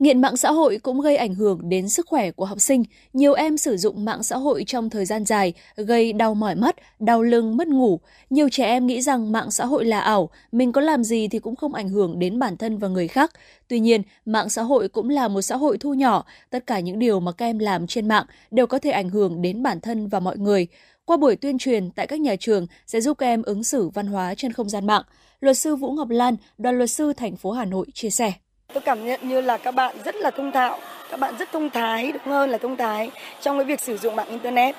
Nghiện 0.00 0.20
mạng 0.20 0.36
xã 0.36 0.50
hội 0.50 0.78
cũng 0.82 1.00
gây 1.00 1.16
ảnh 1.16 1.34
hưởng 1.34 1.68
đến 1.68 1.88
sức 1.88 2.06
khỏe 2.06 2.30
của 2.30 2.44
học 2.44 2.60
sinh. 2.60 2.84
Nhiều 3.12 3.32
em 3.32 3.56
sử 3.56 3.76
dụng 3.76 4.04
mạng 4.04 4.22
xã 4.22 4.36
hội 4.36 4.64
trong 4.66 4.90
thời 4.90 5.04
gian 5.04 5.24
dài, 5.24 5.52
gây 5.76 6.12
đau 6.12 6.34
mỏi 6.34 6.54
mắt, 6.54 6.76
đau 6.98 7.22
lưng, 7.22 7.56
mất 7.56 7.68
ngủ. 7.68 8.00
Nhiều 8.30 8.48
trẻ 8.52 8.64
em 8.64 8.86
nghĩ 8.86 9.02
rằng 9.02 9.32
mạng 9.32 9.50
xã 9.50 9.66
hội 9.66 9.84
là 9.84 10.00
ảo, 10.00 10.30
mình 10.52 10.72
có 10.72 10.80
làm 10.80 11.04
gì 11.04 11.28
thì 11.28 11.38
cũng 11.38 11.56
không 11.56 11.74
ảnh 11.74 11.88
hưởng 11.88 12.18
đến 12.18 12.38
bản 12.38 12.56
thân 12.56 12.78
và 12.78 12.88
người 12.88 13.08
khác. 13.08 13.32
Tuy 13.68 13.80
nhiên, 13.80 14.02
mạng 14.24 14.48
xã 14.48 14.62
hội 14.62 14.88
cũng 14.88 15.08
là 15.08 15.28
một 15.28 15.42
xã 15.42 15.56
hội 15.56 15.78
thu 15.78 15.94
nhỏ. 15.94 16.24
Tất 16.50 16.66
cả 16.66 16.80
những 16.80 16.98
điều 16.98 17.20
mà 17.20 17.32
các 17.32 17.46
em 17.46 17.58
làm 17.58 17.86
trên 17.86 18.08
mạng 18.08 18.26
đều 18.50 18.66
có 18.66 18.78
thể 18.78 18.90
ảnh 18.90 19.08
hưởng 19.08 19.42
đến 19.42 19.62
bản 19.62 19.80
thân 19.80 20.08
và 20.08 20.20
mọi 20.20 20.38
người. 20.38 20.66
Qua 21.04 21.16
buổi 21.16 21.36
tuyên 21.36 21.58
truyền 21.58 21.90
tại 21.90 22.06
các 22.06 22.20
nhà 22.20 22.36
trường 22.40 22.66
sẽ 22.86 23.00
giúp 23.00 23.18
các 23.18 23.26
em 23.26 23.42
ứng 23.42 23.64
xử 23.64 23.88
văn 23.88 24.06
hóa 24.06 24.34
trên 24.34 24.52
không 24.52 24.68
gian 24.68 24.86
mạng. 24.86 25.02
Luật 25.40 25.58
sư 25.58 25.76
Vũ 25.76 25.92
Ngọc 25.92 26.08
Lan, 26.08 26.36
đoàn 26.58 26.78
luật 26.78 26.90
sư 26.90 27.12
thành 27.12 27.36
phố 27.36 27.50
Hà 27.50 27.64
Nội 27.64 27.86
chia 27.94 28.10
sẻ. 28.10 28.32
Tôi 28.72 28.80
cảm 28.80 29.06
nhận 29.06 29.20
như 29.22 29.40
là 29.40 29.56
các 29.56 29.74
bạn 29.74 29.96
rất 30.04 30.14
là 30.16 30.30
thông 30.30 30.52
thạo, 30.52 30.78
các 31.10 31.20
bạn 31.20 31.34
rất 31.38 31.52
thông 31.52 31.70
thái, 31.70 32.12
đúng 32.12 32.34
hơn 32.34 32.50
là 32.50 32.58
thông 32.58 32.76
thái 32.76 33.10
trong 33.40 33.58
cái 33.58 33.64
việc 33.64 33.80
sử 33.80 33.96
dụng 33.96 34.16
mạng 34.16 34.28
Internet. 34.28 34.74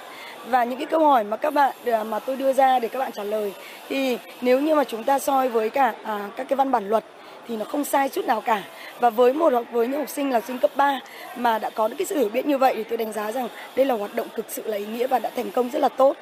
Và 0.47 0.63
những 0.63 0.79
cái 0.79 0.85
câu 0.85 0.99
hỏi 0.99 1.23
mà 1.23 1.37
các 1.37 1.53
bạn 1.53 1.75
à, 1.85 2.03
mà 2.03 2.19
tôi 2.19 2.35
đưa 2.35 2.53
ra 2.53 2.79
để 2.79 2.87
các 2.87 2.99
bạn 2.99 3.11
trả 3.11 3.23
lời 3.23 3.53
thì 3.89 4.17
nếu 4.41 4.59
như 4.59 4.75
mà 4.75 4.83
chúng 4.83 5.03
ta 5.03 5.19
soi 5.19 5.49
với 5.49 5.69
cả 5.69 5.93
à, 6.03 6.29
các 6.35 6.47
cái 6.49 6.57
văn 6.57 6.71
bản 6.71 6.89
luật 6.89 7.03
thì 7.47 7.57
nó 7.57 7.65
không 7.65 7.83
sai 7.83 8.09
chút 8.09 8.25
nào 8.25 8.41
cả. 8.41 8.63
Và 8.99 9.09
với 9.09 9.33
một 9.33 9.53
học 9.53 9.65
với 9.71 9.87
những 9.87 9.99
học 9.99 10.09
sinh 10.09 10.31
là 10.31 10.41
sinh 10.41 10.57
cấp 10.57 10.71
3 10.75 10.99
mà 11.35 11.59
đã 11.59 11.69
có 11.69 11.87
những 11.87 11.97
cái 11.97 12.05
sự 12.05 12.17
hiểu 12.17 12.29
biết 12.29 12.45
như 12.45 12.57
vậy 12.57 12.73
thì 12.75 12.83
tôi 12.83 12.97
đánh 12.97 13.13
giá 13.13 13.31
rằng 13.31 13.47
đây 13.75 13.85
là 13.85 13.95
hoạt 13.95 14.15
động 14.15 14.27
cực 14.35 14.45
sự 14.49 14.61
là 14.65 14.77
ý 14.77 14.85
nghĩa 14.85 15.07
và 15.07 15.19
đã 15.19 15.29
thành 15.35 15.51
công 15.51 15.69
rất 15.69 15.79
là 15.79 15.89
tốt. 15.89 16.17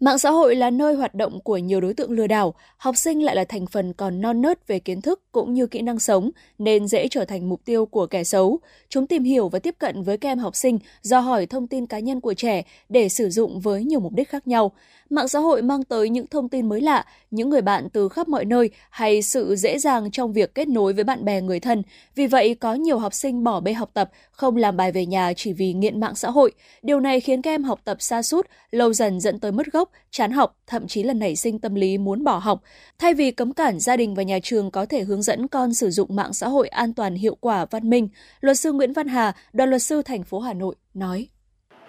Mạng 0.00 0.18
xã 0.18 0.30
hội 0.30 0.56
là 0.56 0.70
nơi 0.70 0.94
hoạt 0.94 1.14
động 1.14 1.40
của 1.40 1.56
nhiều 1.56 1.80
đối 1.80 1.94
tượng 1.94 2.10
lừa 2.10 2.26
đảo, 2.26 2.54
học 2.76 2.96
sinh 2.96 3.22
lại 3.22 3.36
là 3.36 3.44
thành 3.44 3.66
phần 3.66 3.92
còn 3.92 4.20
non 4.20 4.42
nớt 4.42 4.66
về 4.66 4.78
kiến 4.78 5.00
thức 5.00 5.22
cũng 5.32 5.54
như 5.54 5.66
kỹ 5.66 5.82
năng 5.82 5.98
sống, 5.98 6.30
nên 6.58 6.88
dễ 6.88 7.08
trở 7.08 7.24
thành 7.24 7.48
mục 7.48 7.60
tiêu 7.64 7.86
của 7.86 8.06
kẻ 8.06 8.24
xấu. 8.24 8.58
Chúng 8.88 9.06
tìm 9.06 9.24
hiểu 9.24 9.48
và 9.48 9.58
tiếp 9.58 9.74
cận 9.78 10.02
với 10.02 10.18
các 10.18 10.28
em 10.28 10.38
học 10.38 10.56
sinh, 10.56 10.78
do 11.02 11.20
hỏi 11.20 11.46
thông 11.46 11.66
tin 11.66 11.86
cá 11.86 11.98
nhân 11.98 12.20
của 12.20 12.34
trẻ 12.34 12.62
để 12.88 13.08
sử 13.08 13.30
dụng 13.30 13.60
với 13.60 13.84
nhiều 13.84 14.00
mục 14.00 14.12
đích 14.12 14.28
khác 14.28 14.48
nhau. 14.48 14.72
Mạng 15.10 15.28
xã 15.28 15.38
hội 15.38 15.62
mang 15.62 15.84
tới 15.84 16.08
những 16.08 16.26
thông 16.26 16.48
tin 16.48 16.68
mới 16.68 16.80
lạ, 16.80 17.04
những 17.30 17.50
người 17.50 17.60
bạn 17.60 17.88
từ 17.92 18.08
khắp 18.08 18.28
mọi 18.28 18.44
nơi 18.44 18.70
hay 18.90 19.22
sự 19.22 19.56
dễ 19.56 19.78
dàng 19.78 20.10
trong 20.10 20.32
việc 20.32 20.54
kết 20.54 20.68
nối 20.68 20.92
với 20.92 21.04
bạn 21.04 21.24
bè 21.24 21.40
người 21.40 21.60
thân. 21.60 21.82
Vì 22.14 22.26
vậy, 22.26 22.54
có 22.54 22.74
nhiều 22.74 22.98
học 22.98 23.14
sinh 23.14 23.44
bỏ 23.44 23.60
bê 23.60 23.72
học 23.72 23.90
tập, 23.94 24.10
không 24.30 24.56
làm 24.56 24.76
bài 24.76 24.92
về 24.92 25.06
nhà 25.06 25.32
chỉ 25.36 25.52
vì 25.52 25.72
nghiện 25.72 26.00
mạng 26.00 26.14
xã 26.14 26.30
hội. 26.30 26.52
Điều 26.82 27.00
này 27.00 27.20
khiến 27.20 27.42
các 27.42 27.50
em 27.50 27.64
học 27.64 27.80
tập 27.84 27.96
xa 28.00 28.22
sút 28.22 28.46
lâu 28.70 28.92
dần 28.92 29.20
dẫn 29.20 29.40
tới 29.40 29.52
mất 29.52 29.72
gốc, 29.72 29.90
chán 30.10 30.32
học, 30.32 30.56
thậm 30.66 30.86
chí 30.86 31.02
là 31.02 31.12
nảy 31.12 31.36
sinh 31.36 31.58
tâm 31.58 31.74
lý 31.74 31.98
muốn 31.98 32.24
bỏ 32.24 32.38
học. 32.38 32.62
Thay 32.98 33.14
vì 33.14 33.30
cấm 33.30 33.52
cản 33.52 33.80
gia 33.80 33.96
đình 33.96 34.14
và 34.14 34.22
nhà 34.22 34.38
trường 34.42 34.70
có 34.70 34.86
thể 34.86 35.02
hướng 35.02 35.22
dẫn 35.22 35.48
con 35.48 35.74
sử 35.74 35.90
dụng 35.90 36.16
mạng 36.16 36.32
xã 36.32 36.48
hội 36.48 36.68
an 36.68 36.94
toàn 36.94 37.14
hiệu 37.14 37.36
quả 37.40 37.66
văn 37.70 37.90
minh, 37.90 38.08
luật 38.40 38.58
sư 38.58 38.72
Nguyễn 38.72 38.92
Văn 38.92 39.08
Hà, 39.08 39.32
đoàn 39.52 39.70
luật 39.70 39.82
sư 39.82 40.02
thành 40.02 40.22
phố 40.22 40.40
Hà 40.40 40.52
Nội 40.52 40.74
nói: 40.94 41.28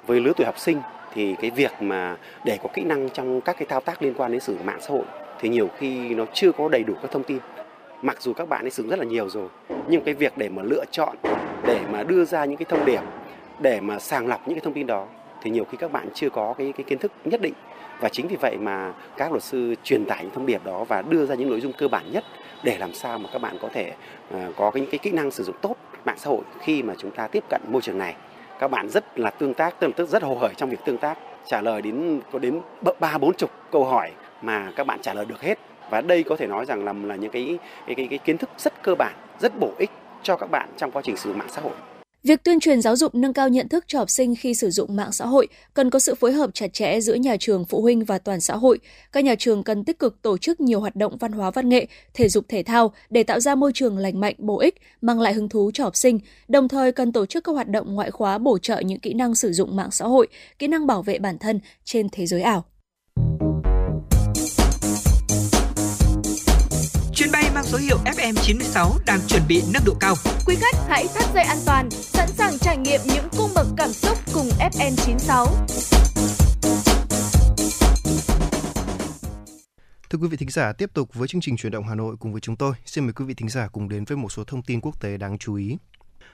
Với 0.07 0.19
lứa 0.19 0.34
tuổi 0.38 0.45
học 0.45 0.60
sinh 0.60 0.81
thì 1.18 1.35
cái 1.41 1.52
việc 1.52 1.72
mà 1.80 2.18
để 2.44 2.57
có 2.64 2.69
kỹ 2.73 2.84
năng 2.84 3.10
trong 3.10 3.41
các 3.41 3.57
cái 3.60 3.65
thao 3.69 3.81
tác 3.81 4.02
liên 4.02 4.14
quan 4.14 4.31
đến 4.31 4.41
sử 4.41 4.53
dụng 4.53 4.65
mạng 4.65 4.81
xã 4.81 4.89
hội 4.89 5.03
thì 5.39 5.49
nhiều 5.49 5.69
khi 5.77 6.15
nó 6.15 6.26
chưa 6.34 6.52
có 6.52 6.69
đầy 6.69 6.84
đủ 6.84 6.94
các 7.02 7.11
thông 7.11 7.23
tin. 7.23 7.38
Mặc 8.02 8.22
dù 8.22 8.34
các 8.34 8.49
bạn 8.49 8.65
ấy 8.65 8.69
sử 8.69 8.84
dụng 8.84 8.89
rất 8.89 8.99
là 8.99 9.06
nhiều 9.06 9.30
rồi 9.30 9.48
nhưng 9.88 10.03
cái 10.03 10.14
việc 10.14 10.38
để 10.38 10.49
mà 10.49 10.64
lựa 10.64 10.84
chọn 10.91 11.15
để 11.64 11.80
mà 11.91 12.03
đưa 12.03 12.26
ra 12.26 12.45
những 12.45 12.57
cái 12.57 12.65
thông 12.69 12.85
điệp 12.85 13.02
để 13.60 13.80
mà 13.80 13.99
sàng 13.99 14.27
lọc 14.27 14.48
những 14.48 14.56
cái 14.56 14.61
thông 14.64 14.73
tin 14.73 14.88
đó 14.88 15.07
thì 15.41 15.52
nhiều 15.52 15.65
khi 15.72 15.77
các 15.77 15.91
bạn 15.91 16.07
chưa 16.14 16.30
có 16.30 16.53
cái 16.57 16.73
cái 16.77 16.84
kiến 16.84 16.99
thức 16.99 17.11
nhất 17.26 17.41
định. 17.41 17.53
Và 17.99 18.10
chính 18.10 18.27
vì 18.27 18.35
vậy 18.35 18.57
mà 18.57 18.94
các 19.18 19.31
luật 19.31 19.44
sư 19.44 19.76
truyền 19.84 20.06
tải 20.06 20.23
những 20.23 20.34
thông 20.34 20.45
điệp 20.45 20.65
đó 20.65 20.84
và 20.84 21.02
đưa 21.02 21.26
ra 21.26 21.35
những 21.35 21.49
nội 21.49 21.61
dung 21.61 21.73
cơ 21.73 21.88
bản 21.88 22.11
nhất 22.11 22.23
để 22.64 22.77
làm 22.77 22.94
sao 22.94 23.19
mà 23.19 23.30
các 23.34 23.41
bạn 23.41 23.57
có 23.61 23.69
thể 23.73 23.94
uh, 24.34 24.56
có 24.56 24.72
những 24.76 24.88
cái 24.91 24.98
kỹ 24.98 25.11
năng 25.11 25.31
sử 25.31 25.44
dụng 25.44 25.56
tốt 25.61 25.76
mạng 26.06 26.18
xã 26.18 26.30
hội 26.30 26.41
khi 26.60 26.84
mà 26.84 26.94
chúng 26.98 27.11
ta 27.11 27.27
tiếp 27.27 27.44
cận 27.49 27.61
môi 27.68 27.81
trường 27.81 27.98
này 27.98 28.15
các 28.59 28.71
bạn 28.71 28.89
rất 28.89 29.19
là 29.19 29.29
tương 29.29 29.53
tác 29.53 29.79
tương 29.79 29.93
tức 29.93 30.09
rất 30.09 30.23
hồ 30.23 30.35
hởi 30.35 30.53
trong 30.57 30.69
việc 30.69 30.79
tương 30.85 30.97
tác 30.97 31.17
trả 31.45 31.61
lời 31.61 31.81
đến 31.81 32.21
có 32.31 32.39
đến 32.39 32.61
ba 32.99 33.17
bốn 33.17 33.34
chục 33.34 33.51
câu 33.71 33.85
hỏi 33.85 34.11
mà 34.41 34.71
các 34.75 34.88
bạn 34.88 34.99
trả 35.01 35.13
lời 35.13 35.25
được 35.25 35.41
hết. 35.41 35.59
Và 35.89 36.01
đây 36.01 36.23
có 36.23 36.35
thể 36.35 36.47
nói 36.47 36.65
rằng 36.65 36.85
là 36.85 36.93
là 37.03 37.15
những 37.15 37.31
cái 37.31 37.57
cái, 37.85 37.95
cái 37.95 38.07
cái 38.09 38.19
kiến 38.19 38.38
thức 38.38 38.49
rất 38.57 38.73
cơ 38.84 38.95
bản 38.95 39.13
rất 39.39 39.59
bổ 39.59 39.71
ích 39.77 39.91
cho 40.23 40.38
các 40.38 40.51
bạn 40.51 40.69
trong 40.77 40.91
quá 40.91 41.01
trình 41.01 41.17
sử 41.17 41.29
dụng 41.29 41.39
mạng 41.39 41.49
xã 41.51 41.61
hội. 41.61 41.73
Việc 42.28 42.44
tuyên 42.44 42.60
truyền 42.60 42.82
giáo 42.82 42.95
dục 42.95 43.16
nâng 43.16 43.34
cao 43.34 43.49
nhận 43.49 43.70
thức 43.70 43.86
cho 43.88 43.99
học 43.99 44.10
sinh 44.10 44.36
khi 44.36 44.54
sử 44.54 44.70
dụng 44.70 44.95
mạng 44.95 45.12
xã 45.12 45.26
hội 45.26 45.48
cần 45.74 45.90
có 45.90 45.99
sự 45.99 46.16
phối 46.16 46.34
hợp 46.34 46.49
chặt 46.54 46.74
chẽ 46.74 47.02
giữa 47.02 47.14
nhà 47.14 47.36
trường, 47.40 47.66
phụ 47.66 47.82
huynh 47.82 48.06
và 48.06 48.18
toàn 48.18 48.41
xã 48.41 48.56
hội. 48.56 48.80
Các 49.12 49.24
nhà 49.24 49.36
trường 49.40 49.64
cần 49.64 49.84
tích 49.84 49.99
cực 49.99 50.22
tổ 50.22 50.38
chức 50.38 50.62
nhiều 50.62 50.80
hoạt 50.80 50.95
động 50.95 51.18
văn 51.18 51.32
hóa 51.32 51.52
văn 51.52 51.70
nghệ, 51.70 51.88
thể 52.14 52.30
dục 52.30 52.45
thể 52.48 52.64
thao 52.64 52.94
để 53.10 53.24
tạo 53.24 53.40
ra 53.40 53.56
môi 53.56 53.72
trường 53.74 53.98
lành 53.98 54.20
mạnh, 54.20 54.36
bổ 54.38 54.60
ích, 54.60 54.76
mang 55.02 55.20
lại 55.20 55.34
hứng 55.34 55.49
thú 55.49 55.72
cho 55.74 55.84
học 55.84 55.95
sinh. 55.95 56.20
Đồng 56.48 56.68
thời 56.68 56.91
cần 56.91 57.12
tổ 57.12 57.26
chức 57.26 57.44
các 57.44 57.52
hoạt 57.52 57.70
động 57.70 57.95
ngoại 57.95 58.12
khóa 58.12 58.38
bổ 58.38 58.58
trợ 58.58 58.80
những 58.80 58.99
kỹ 58.99 59.14
năng 59.14 59.36
sử 59.36 59.54
dụng 59.54 59.76
mạng 59.76 59.91
xã 59.91 60.06
hội, 60.06 60.28
kỹ 60.60 60.68
năng 60.68 60.88
bảo 60.88 61.02
vệ 61.02 61.20
bản 61.20 61.38
thân 61.38 61.60
trên 61.84 62.10
thế 62.12 62.26
giới 62.26 62.41
ảo. 62.41 62.66
Số 67.68 67.77
hiệu 67.77 67.98
FM96 68.06 68.91
đang 69.06 69.19
chuẩn 69.27 69.41
bị 69.48 69.64
nâng 69.73 69.84
độ 69.85 69.94
cao. 69.99 70.15
Quý 70.45 70.56
khách 70.56 70.76
hãy 70.89 71.07
thắt 71.15 71.34
dây 71.34 71.44
an 71.44 71.57
toàn, 71.65 71.91
sẵn 71.91 72.27
sàng 72.27 72.60
trải 72.60 72.77
nghiệm 72.77 73.02
những 73.06 73.27
cung 73.38 73.49
bậc 73.56 73.68
cảm 73.77 73.89
xúc 73.89 74.18
cùng 74.34 74.49
FN96. 74.60 75.48
Thưa 80.10 80.19
quý 80.19 80.27
vị 80.27 80.38
thính 80.38 80.49
giả, 80.49 80.73
tiếp 80.73 80.89
tục 80.94 81.14
với 81.14 81.27
chương 81.27 81.41
trình 81.41 81.57
chuyển 81.57 81.72
động 81.72 81.88
Hà 81.88 81.95
Nội 81.95 82.15
cùng 82.19 82.31
với 82.31 82.41
chúng 82.41 82.56
tôi. 82.56 82.73
Xin 82.85 83.03
mời 83.03 83.14
quý 83.14 83.26
vị 83.26 83.34
thính 83.34 83.49
giả 83.49 83.68
cùng 83.68 83.89
đến 83.89 84.06
với 84.06 84.18
một 84.18 84.31
số 84.31 84.44
thông 84.44 84.61
tin 84.61 84.81
quốc 84.81 85.02
tế 85.02 85.18
đáng 85.18 85.38
chú 85.38 85.56
ý. 85.56 85.77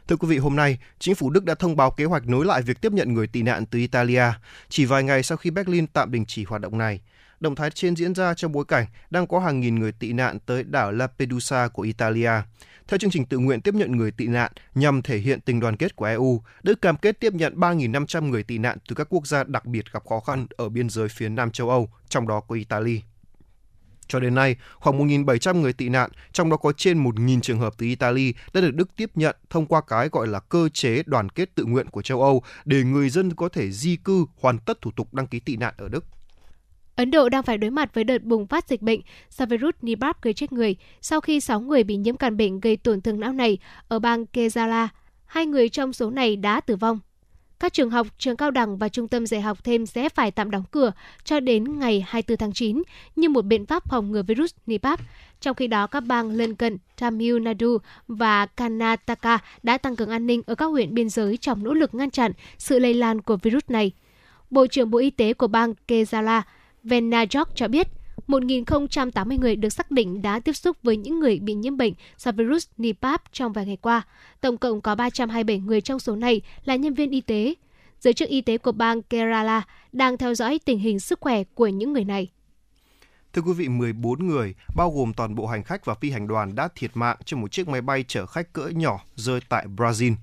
Thưa 0.07 0.15
quý 0.15 0.27
vị, 0.27 0.37
hôm 0.37 0.55
nay, 0.55 0.77
chính 0.99 1.15
phủ 1.15 1.29
Đức 1.29 1.45
đã 1.45 1.55
thông 1.55 1.75
báo 1.75 1.91
kế 1.91 2.05
hoạch 2.05 2.27
nối 2.27 2.45
lại 2.45 2.61
việc 2.61 2.81
tiếp 2.81 2.91
nhận 2.91 3.13
người 3.13 3.27
tị 3.27 3.41
nạn 3.41 3.65
từ 3.65 3.79
Italia, 3.79 4.23
chỉ 4.69 4.85
vài 4.85 5.03
ngày 5.03 5.23
sau 5.23 5.37
khi 5.37 5.49
Berlin 5.49 5.87
tạm 5.87 6.11
đình 6.11 6.25
chỉ 6.27 6.43
hoạt 6.43 6.61
động 6.61 6.77
này. 6.77 6.99
Động 7.43 7.55
thái 7.55 7.69
trên 7.69 7.95
diễn 7.95 8.15
ra 8.15 8.33
trong 8.33 8.51
bối 8.51 8.65
cảnh 8.67 8.85
đang 9.09 9.27
có 9.27 9.39
hàng 9.39 9.59
nghìn 9.59 9.75
người 9.75 9.91
tị 9.91 10.13
nạn 10.13 10.39
tới 10.45 10.63
đảo 10.63 10.91
Lampedusa 10.91 11.67
của 11.67 11.81
Italia. 11.81 12.31
Theo 12.87 12.97
chương 12.97 13.11
trình 13.11 13.25
tự 13.25 13.37
nguyện 13.37 13.61
tiếp 13.61 13.73
nhận 13.73 13.91
người 13.91 14.11
tị 14.11 14.27
nạn 14.27 14.51
nhằm 14.75 15.01
thể 15.01 15.17
hiện 15.17 15.41
tình 15.41 15.59
đoàn 15.59 15.77
kết 15.77 15.95
của 15.95 16.05
EU, 16.05 16.41
Đức 16.63 16.81
cam 16.81 16.97
kết 16.97 17.19
tiếp 17.19 17.33
nhận 17.33 17.59
3.500 17.59 18.29
người 18.29 18.43
tị 18.43 18.57
nạn 18.57 18.77
từ 18.89 18.95
các 18.95 19.07
quốc 19.09 19.27
gia 19.27 19.43
đặc 19.43 19.65
biệt 19.65 19.93
gặp 19.93 20.03
khó 20.09 20.19
khăn 20.19 20.47
ở 20.57 20.69
biên 20.69 20.89
giới 20.89 21.07
phía 21.07 21.29
Nam 21.29 21.51
châu 21.51 21.69
Âu, 21.69 21.89
trong 22.09 22.27
đó 22.27 22.39
có 22.39 22.55
Italy. 22.55 23.01
Cho 24.07 24.19
đến 24.19 24.35
nay, 24.35 24.55
khoảng 24.75 25.07
1.700 25.07 25.61
người 25.61 25.73
tị 25.73 25.89
nạn, 25.89 26.11
trong 26.33 26.49
đó 26.49 26.57
có 26.57 26.73
trên 26.77 27.03
1.000 27.03 27.39
trường 27.41 27.59
hợp 27.59 27.73
từ 27.77 27.85
Italy 27.85 28.33
đã 28.53 28.61
được 28.61 28.75
Đức 28.75 28.95
tiếp 28.95 29.11
nhận 29.15 29.35
thông 29.49 29.65
qua 29.65 29.81
cái 29.87 30.09
gọi 30.11 30.27
là 30.27 30.39
cơ 30.39 30.69
chế 30.73 31.03
đoàn 31.05 31.29
kết 31.29 31.55
tự 31.55 31.65
nguyện 31.65 31.89
của 31.89 32.01
châu 32.01 32.21
Âu 32.21 32.43
để 32.65 32.83
người 32.83 33.09
dân 33.09 33.35
có 33.35 33.49
thể 33.49 33.71
di 33.71 33.95
cư 33.95 34.25
hoàn 34.41 34.59
tất 34.59 34.81
thủ 34.81 34.91
tục 34.95 35.13
đăng 35.13 35.27
ký 35.27 35.39
tị 35.39 35.55
nạn 35.55 35.73
ở 35.77 35.87
Đức. 35.87 36.05
Ấn 36.95 37.11
Độ 37.11 37.29
đang 37.29 37.43
phải 37.43 37.57
đối 37.57 37.71
mặt 37.71 37.93
với 37.93 38.03
đợt 38.03 38.23
bùng 38.23 38.47
phát 38.47 38.69
dịch 38.69 38.81
bệnh 38.81 38.99
do 39.29 39.45
virus 39.45 39.73
Nipah 39.81 40.21
gây 40.21 40.33
chết 40.33 40.51
người 40.51 40.75
sau 41.01 41.21
khi 41.21 41.39
6 41.39 41.59
người 41.59 41.83
bị 41.83 41.95
nhiễm 41.95 42.17
căn 42.17 42.37
bệnh 42.37 42.59
gây 42.59 42.77
tổn 42.77 43.01
thương 43.01 43.19
não 43.19 43.33
này 43.33 43.57
ở 43.87 43.99
bang 43.99 44.25
Kerala. 44.25 44.89
Hai 45.25 45.45
người 45.45 45.69
trong 45.69 45.93
số 45.93 46.09
này 46.09 46.35
đã 46.35 46.61
tử 46.61 46.75
vong. 46.75 46.99
Các 47.59 47.73
trường 47.73 47.89
học, 47.89 48.07
trường 48.17 48.35
cao 48.35 48.51
đẳng 48.51 48.77
và 48.77 48.89
trung 48.89 49.07
tâm 49.07 49.27
dạy 49.27 49.41
học 49.41 49.63
thêm 49.63 49.85
sẽ 49.85 50.09
phải 50.09 50.31
tạm 50.31 50.51
đóng 50.51 50.63
cửa 50.71 50.91
cho 51.23 51.39
đến 51.39 51.79
ngày 51.79 52.05
24 52.07 52.37
tháng 52.37 52.53
9 52.53 52.83
như 53.15 53.29
một 53.29 53.41
biện 53.41 53.65
pháp 53.65 53.83
phòng 53.89 54.11
ngừa 54.11 54.23
virus 54.23 54.53
Nipah. 54.65 54.99
Trong 55.41 55.55
khi 55.55 55.67
đó, 55.67 55.87
các 55.87 55.99
bang 55.99 56.29
lân 56.31 56.55
cận 56.55 56.77
Tamil 56.99 57.39
Nadu 57.39 57.77
và 58.07 58.45
Karnataka 58.45 59.39
đã 59.63 59.77
tăng 59.77 59.95
cường 59.95 60.09
an 60.09 60.27
ninh 60.27 60.41
ở 60.45 60.55
các 60.55 60.65
huyện 60.65 60.93
biên 60.93 61.09
giới 61.09 61.37
trong 61.37 61.63
nỗ 61.63 61.73
lực 61.73 61.95
ngăn 61.95 62.11
chặn 62.11 62.31
sự 62.57 62.79
lây 62.79 62.93
lan 62.93 63.21
của 63.21 63.37
virus 63.37 63.63
này. 63.67 63.91
Bộ 64.49 64.67
trưởng 64.67 64.91
Bộ 64.91 64.99
Y 64.99 65.09
tế 65.09 65.33
của 65.33 65.47
bang 65.47 65.73
Kerala 65.87 66.43
Venajok 66.83 67.45
cho 67.55 67.67
biết, 67.67 67.87
1.080 68.27 69.39
người 69.39 69.55
được 69.55 69.69
xác 69.69 69.91
định 69.91 70.21
đã 70.21 70.39
tiếp 70.39 70.53
xúc 70.53 70.77
với 70.83 70.97
những 70.97 71.19
người 71.19 71.39
bị 71.39 71.53
nhiễm 71.53 71.77
bệnh 71.77 71.93
do 72.17 72.31
virus 72.31 72.67
Nipah 72.77 73.21
trong 73.31 73.53
vài 73.53 73.65
ngày 73.65 73.77
qua. 73.81 74.01
Tổng 74.41 74.57
cộng 74.57 74.81
có 74.81 74.95
327 74.95 75.59
người 75.59 75.81
trong 75.81 75.99
số 75.99 76.15
này 76.15 76.41
là 76.65 76.75
nhân 76.75 76.93
viên 76.93 77.11
y 77.11 77.21
tế. 77.21 77.53
Giới 77.99 78.13
chức 78.13 78.29
y 78.29 78.41
tế 78.41 78.57
của 78.57 78.71
bang 78.71 79.01
Kerala 79.01 79.61
đang 79.91 80.17
theo 80.17 80.35
dõi 80.35 80.59
tình 80.65 80.79
hình 80.79 80.99
sức 80.99 81.19
khỏe 81.21 81.43
của 81.43 81.67
những 81.67 81.93
người 81.93 82.03
này. 82.03 82.31
Thưa 83.33 83.41
quý 83.41 83.53
vị, 83.53 83.69
14 83.69 84.27
người, 84.27 84.55
bao 84.75 84.91
gồm 84.91 85.13
toàn 85.13 85.35
bộ 85.35 85.47
hành 85.47 85.63
khách 85.63 85.85
và 85.85 85.93
phi 85.93 86.11
hành 86.11 86.27
đoàn 86.27 86.55
đã 86.55 86.69
thiệt 86.75 86.91
mạng 86.93 87.17
trong 87.25 87.41
một 87.41 87.51
chiếc 87.51 87.67
máy 87.67 87.81
bay 87.81 88.05
chở 88.07 88.25
khách 88.25 88.53
cỡ 88.53 88.67
nhỏ 88.67 88.99
rơi 89.15 89.39
tại 89.49 89.65
Brazil 89.75 90.13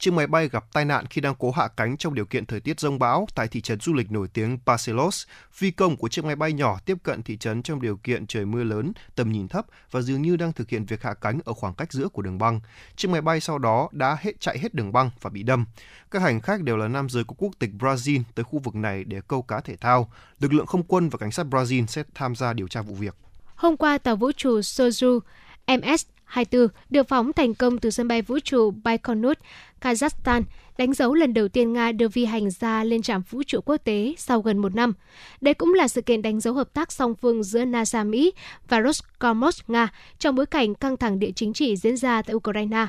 chiếc 0.00 0.14
máy 0.14 0.26
bay 0.26 0.48
gặp 0.48 0.64
tai 0.72 0.84
nạn 0.84 1.06
khi 1.06 1.20
đang 1.20 1.34
cố 1.38 1.50
hạ 1.50 1.68
cánh 1.76 1.96
trong 1.96 2.14
điều 2.14 2.24
kiện 2.24 2.46
thời 2.46 2.60
tiết 2.60 2.80
rông 2.80 2.98
bão 2.98 3.26
tại 3.34 3.48
thị 3.48 3.60
trấn 3.60 3.80
du 3.80 3.94
lịch 3.94 4.10
nổi 4.12 4.28
tiếng 4.28 4.58
Barcelos. 4.64 5.26
Phi 5.52 5.70
công 5.70 5.96
của 5.96 6.08
chiếc 6.08 6.24
máy 6.24 6.36
bay 6.36 6.52
nhỏ 6.52 6.78
tiếp 6.84 6.98
cận 7.02 7.22
thị 7.22 7.36
trấn 7.36 7.62
trong 7.62 7.80
điều 7.80 7.96
kiện 7.96 8.26
trời 8.26 8.44
mưa 8.44 8.64
lớn, 8.64 8.92
tầm 9.14 9.32
nhìn 9.32 9.48
thấp 9.48 9.66
và 9.90 10.00
dường 10.00 10.22
như 10.22 10.36
đang 10.36 10.52
thực 10.52 10.68
hiện 10.70 10.84
việc 10.84 11.02
hạ 11.02 11.14
cánh 11.14 11.40
ở 11.44 11.52
khoảng 11.52 11.74
cách 11.74 11.92
giữa 11.92 12.08
của 12.08 12.22
đường 12.22 12.38
băng. 12.38 12.60
Chiếc 12.96 13.08
máy 13.08 13.20
bay 13.20 13.40
sau 13.40 13.58
đó 13.58 13.88
đã 13.92 14.16
hết 14.20 14.40
chạy 14.40 14.58
hết 14.58 14.74
đường 14.74 14.92
băng 14.92 15.10
và 15.20 15.30
bị 15.30 15.42
đâm. 15.42 15.64
Các 16.10 16.22
hành 16.22 16.40
khách 16.40 16.62
đều 16.62 16.76
là 16.76 16.88
nam 16.88 17.08
giới 17.08 17.24
có 17.24 17.34
quốc 17.38 17.50
tịch 17.58 17.70
Brazil 17.78 18.22
tới 18.34 18.44
khu 18.44 18.58
vực 18.58 18.74
này 18.74 19.04
để 19.04 19.20
câu 19.28 19.42
cá 19.42 19.60
thể 19.60 19.76
thao. 19.76 20.12
Lực 20.40 20.52
lượng 20.52 20.66
không 20.66 20.82
quân 20.82 21.08
và 21.08 21.18
cảnh 21.18 21.32
sát 21.32 21.46
Brazil 21.46 21.86
sẽ 21.86 22.02
tham 22.14 22.36
gia 22.36 22.52
điều 22.52 22.68
tra 22.68 22.82
vụ 22.82 22.94
việc. 22.94 23.14
Hôm 23.54 23.76
qua, 23.76 23.98
tàu 23.98 24.16
vũ 24.16 24.32
trụ 24.32 24.60
Soju 24.60 25.20
MS 25.66 26.06
24 26.30 26.68
được 26.90 27.08
phóng 27.08 27.32
thành 27.32 27.54
công 27.54 27.78
từ 27.78 27.90
sân 27.90 28.08
bay 28.08 28.22
vũ 28.22 28.38
trụ 28.38 28.70
Baikonur, 28.70 29.32
Kazakhstan, 29.80 30.42
đánh 30.78 30.94
dấu 30.94 31.14
lần 31.14 31.34
đầu 31.34 31.48
tiên 31.48 31.72
Nga 31.72 31.92
đưa 31.92 32.08
phi 32.08 32.24
hành 32.24 32.50
gia 32.50 32.84
lên 32.84 33.02
trạm 33.02 33.22
vũ 33.30 33.42
trụ 33.46 33.60
quốc 33.64 33.76
tế 33.76 34.14
sau 34.18 34.40
gần 34.40 34.58
một 34.58 34.74
năm. 34.74 34.92
Đây 35.40 35.54
cũng 35.54 35.74
là 35.74 35.88
sự 35.88 36.02
kiện 36.02 36.22
đánh 36.22 36.40
dấu 36.40 36.54
hợp 36.54 36.72
tác 36.74 36.92
song 36.92 37.14
phương 37.14 37.42
giữa 37.42 37.64
NASA 37.64 38.04
Mỹ 38.04 38.32
và 38.68 38.82
Roscosmos 38.82 39.60
Nga 39.68 39.88
trong 40.18 40.34
bối 40.34 40.46
cảnh 40.46 40.74
căng 40.74 40.96
thẳng 40.96 41.18
địa 41.18 41.30
chính 41.30 41.52
trị 41.52 41.76
diễn 41.76 41.96
ra 41.96 42.22
tại 42.22 42.34
Ukraine. 42.34 42.86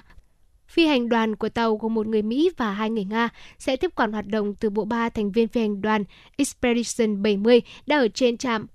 Phi 0.67 0.85
hành 0.85 1.09
đoàn 1.09 1.35
của 1.35 1.49
tàu 1.49 1.75
gồm 1.75 1.93
một 1.93 2.07
người 2.07 2.21
Mỹ 2.21 2.51
và 2.57 2.71
hai 2.71 2.89
người 2.89 3.05
Nga 3.05 3.29
sẽ 3.59 3.75
tiếp 3.75 3.91
quản 3.95 4.11
hoạt 4.11 4.27
động 4.27 4.55
từ 4.55 4.69
bộ 4.69 4.85
ba 4.85 5.09
thành 5.09 5.31
viên 5.31 5.47
phi 5.47 5.61
hành 5.61 5.81
đoàn 5.81 6.03
Expedition 6.37 7.21
70 7.21 7.61
đã 7.87 7.97
ở 7.97 8.07
trên 8.07 8.37
trạm 8.37 8.67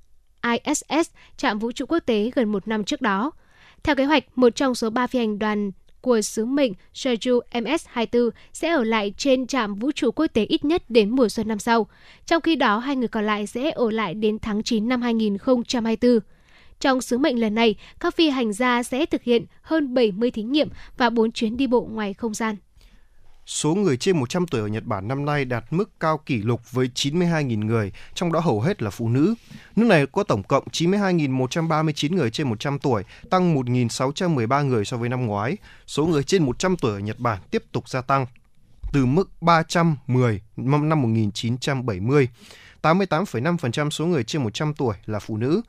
ISS, 0.42 1.10
trạm 1.36 1.58
vũ 1.58 1.72
trụ 1.72 1.86
quốc 1.86 1.98
tế 2.06 2.30
gần 2.34 2.52
một 2.52 2.68
năm 2.68 2.84
trước 2.84 3.00
đó. 3.00 3.32
Theo 3.86 3.96
kế 3.96 4.04
hoạch, 4.04 4.24
một 4.38 4.54
trong 4.56 4.74
số 4.74 4.90
ba 4.90 5.06
phi 5.06 5.18
hành 5.18 5.38
đoàn 5.38 5.70
của 6.00 6.20
sứ 6.20 6.44
mệnh 6.44 6.72
Jeju 6.94 7.40
MS-24 7.52 8.30
sẽ 8.52 8.68
ở 8.68 8.84
lại 8.84 9.14
trên 9.16 9.46
trạm 9.46 9.74
vũ 9.74 9.92
trụ 9.92 10.10
quốc 10.10 10.26
tế 10.26 10.44
ít 10.44 10.64
nhất 10.64 10.82
đến 10.88 11.10
mùa 11.10 11.28
xuân 11.28 11.48
năm 11.48 11.58
sau. 11.58 11.86
Trong 12.26 12.42
khi 12.42 12.56
đó, 12.56 12.78
hai 12.78 12.96
người 12.96 13.08
còn 13.08 13.26
lại 13.26 13.46
sẽ 13.46 13.70
ở 13.70 13.90
lại 13.90 14.14
đến 14.14 14.38
tháng 14.38 14.62
9 14.62 14.88
năm 14.88 15.02
2024. 15.02 16.18
Trong 16.80 17.00
sứ 17.00 17.18
mệnh 17.18 17.40
lần 17.40 17.54
này, 17.54 17.74
các 18.00 18.14
phi 18.14 18.28
hành 18.28 18.52
gia 18.52 18.82
sẽ 18.82 19.06
thực 19.06 19.22
hiện 19.22 19.44
hơn 19.62 19.94
70 19.94 20.30
thí 20.30 20.42
nghiệm 20.42 20.68
và 20.96 21.10
4 21.10 21.32
chuyến 21.32 21.56
đi 21.56 21.66
bộ 21.66 21.80
ngoài 21.80 22.14
không 22.14 22.34
gian. 22.34 22.56
Số 23.46 23.74
người 23.74 23.96
trên 23.96 24.16
100 24.18 24.46
tuổi 24.46 24.60
ở 24.60 24.66
Nhật 24.66 24.84
Bản 24.84 25.08
năm 25.08 25.24
nay 25.24 25.44
đạt 25.44 25.64
mức 25.70 25.90
cao 26.00 26.20
kỷ 26.26 26.42
lục 26.42 26.72
với 26.72 26.90
92.000 26.94 27.66
người, 27.66 27.92
trong 28.14 28.32
đó 28.32 28.40
hầu 28.40 28.60
hết 28.60 28.82
là 28.82 28.90
phụ 28.90 29.08
nữ. 29.08 29.34
Nước 29.76 29.86
này 29.86 30.06
có 30.06 30.22
tổng 30.22 30.42
cộng 30.42 30.64
92.139 30.72 32.14
người 32.14 32.30
trên 32.30 32.48
100 32.48 32.78
tuổi, 32.78 33.02
tăng 33.30 33.56
1.613 33.56 34.66
người 34.66 34.84
so 34.84 34.96
với 34.96 35.08
năm 35.08 35.26
ngoái. 35.26 35.56
Số 35.86 36.06
người 36.06 36.22
trên 36.22 36.42
100 36.42 36.76
tuổi 36.76 36.92
ở 36.92 36.98
Nhật 36.98 37.18
Bản 37.18 37.40
tiếp 37.50 37.62
tục 37.72 37.88
gia 37.88 38.00
tăng 38.00 38.26
từ 38.92 39.06
mức 39.06 39.30
310 39.42 40.40
năm 40.56 41.02
1970. 41.02 42.28
88,5% 42.82 43.90
số 43.90 44.06
người 44.06 44.24
trên 44.24 44.42
100 44.42 44.74
tuổi 44.74 44.96
là 45.06 45.18
phụ 45.18 45.36
nữ. 45.36 45.62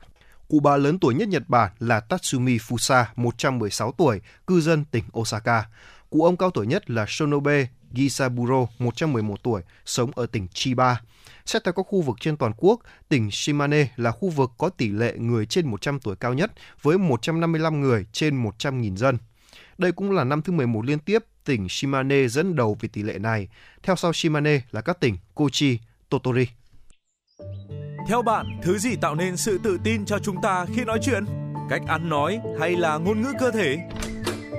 Cụ 0.48 0.60
bà 0.60 0.76
lớn 0.76 0.98
tuổi 0.98 1.14
nhất 1.14 1.28
Nhật 1.28 1.48
Bản 1.48 1.72
là 1.78 2.00
Tatsumi 2.00 2.56
Fusa, 2.56 3.04
116 3.16 3.92
tuổi, 3.92 4.20
cư 4.46 4.60
dân 4.60 4.84
tỉnh 4.84 5.04
Osaka. 5.18 5.64
Cụ 6.10 6.24
ông 6.24 6.36
cao 6.36 6.50
tuổi 6.50 6.66
nhất 6.66 6.90
là 6.90 7.04
Shonobe 7.08 7.66
Gisaburo, 7.94 8.66
111 8.78 9.42
tuổi, 9.42 9.62
sống 9.84 10.10
ở 10.14 10.26
tỉnh 10.26 10.48
Chiba. 10.48 11.00
Xét 11.46 11.64
theo 11.64 11.72
các 11.72 11.86
khu 11.88 12.02
vực 12.02 12.16
trên 12.20 12.36
toàn 12.36 12.52
quốc, 12.56 12.80
tỉnh 13.08 13.30
Shimane 13.30 13.88
là 13.96 14.10
khu 14.10 14.28
vực 14.28 14.50
có 14.58 14.68
tỷ 14.68 14.88
lệ 14.88 15.14
người 15.18 15.46
trên 15.46 15.66
100 15.66 16.00
tuổi 16.00 16.16
cao 16.16 16.34
nhất 16.34 16.52
với 16.82 16.98
155 16.98 17.80
người 17.80 18.06
trên 18.12 18.44
100.000 18.44 18.96
dân. 18.96 19.18
Đây 19.78 19.92
cũng 19.92 20.12
là 20.12 20.24
năm 20.24 20.42
thứ 20.42 20.52
11 20.52 20.86
liên 20.86 20.98
tiếp 20.98 21.24
tỉnh 21.44 21.68
Shimane 21.68 22.28
dẫn 22.28 22.56
đầu 22.56 22.76
về 22.80 22.88
tỷ 22.92 23.02
lệ 23.02 23.18
này. 23.18 23.48
Theo 23.82 23.96
sau 23.96 24.12
Shimane 24.12 24.60
là 24.70 24.80
các 24.80 25.00
tỉnh 25.00 25.16
Kochi, 25.34 25.78
Totori. 26.08 26.46
Theo 28.08 28.22
bạn, 28.22 28.60
thứ 28.62 28.78
gì 28.78 28.96
tạo 28.96 29.14
nên 29.14 29.36
sự 29.36 29.58
tự 29.64 29.78
tin 29.84 30.04
cho 30.04 30.18
chúng 30.18 30.36
ta 30.42 30.66
khi 30.74 30.84
nói 30.84 30.98
chuyện? 31.02 31.24
Cách 31.70 31.82
ăn 31.86 32.08
nói 32.08 32.40
hay 32.60 32.76
là 32.76 32.98
ngôn 32.98 33.22
ngữ 33.22 33.32
cơ 33.40 33.50
thể? 33.50 33.78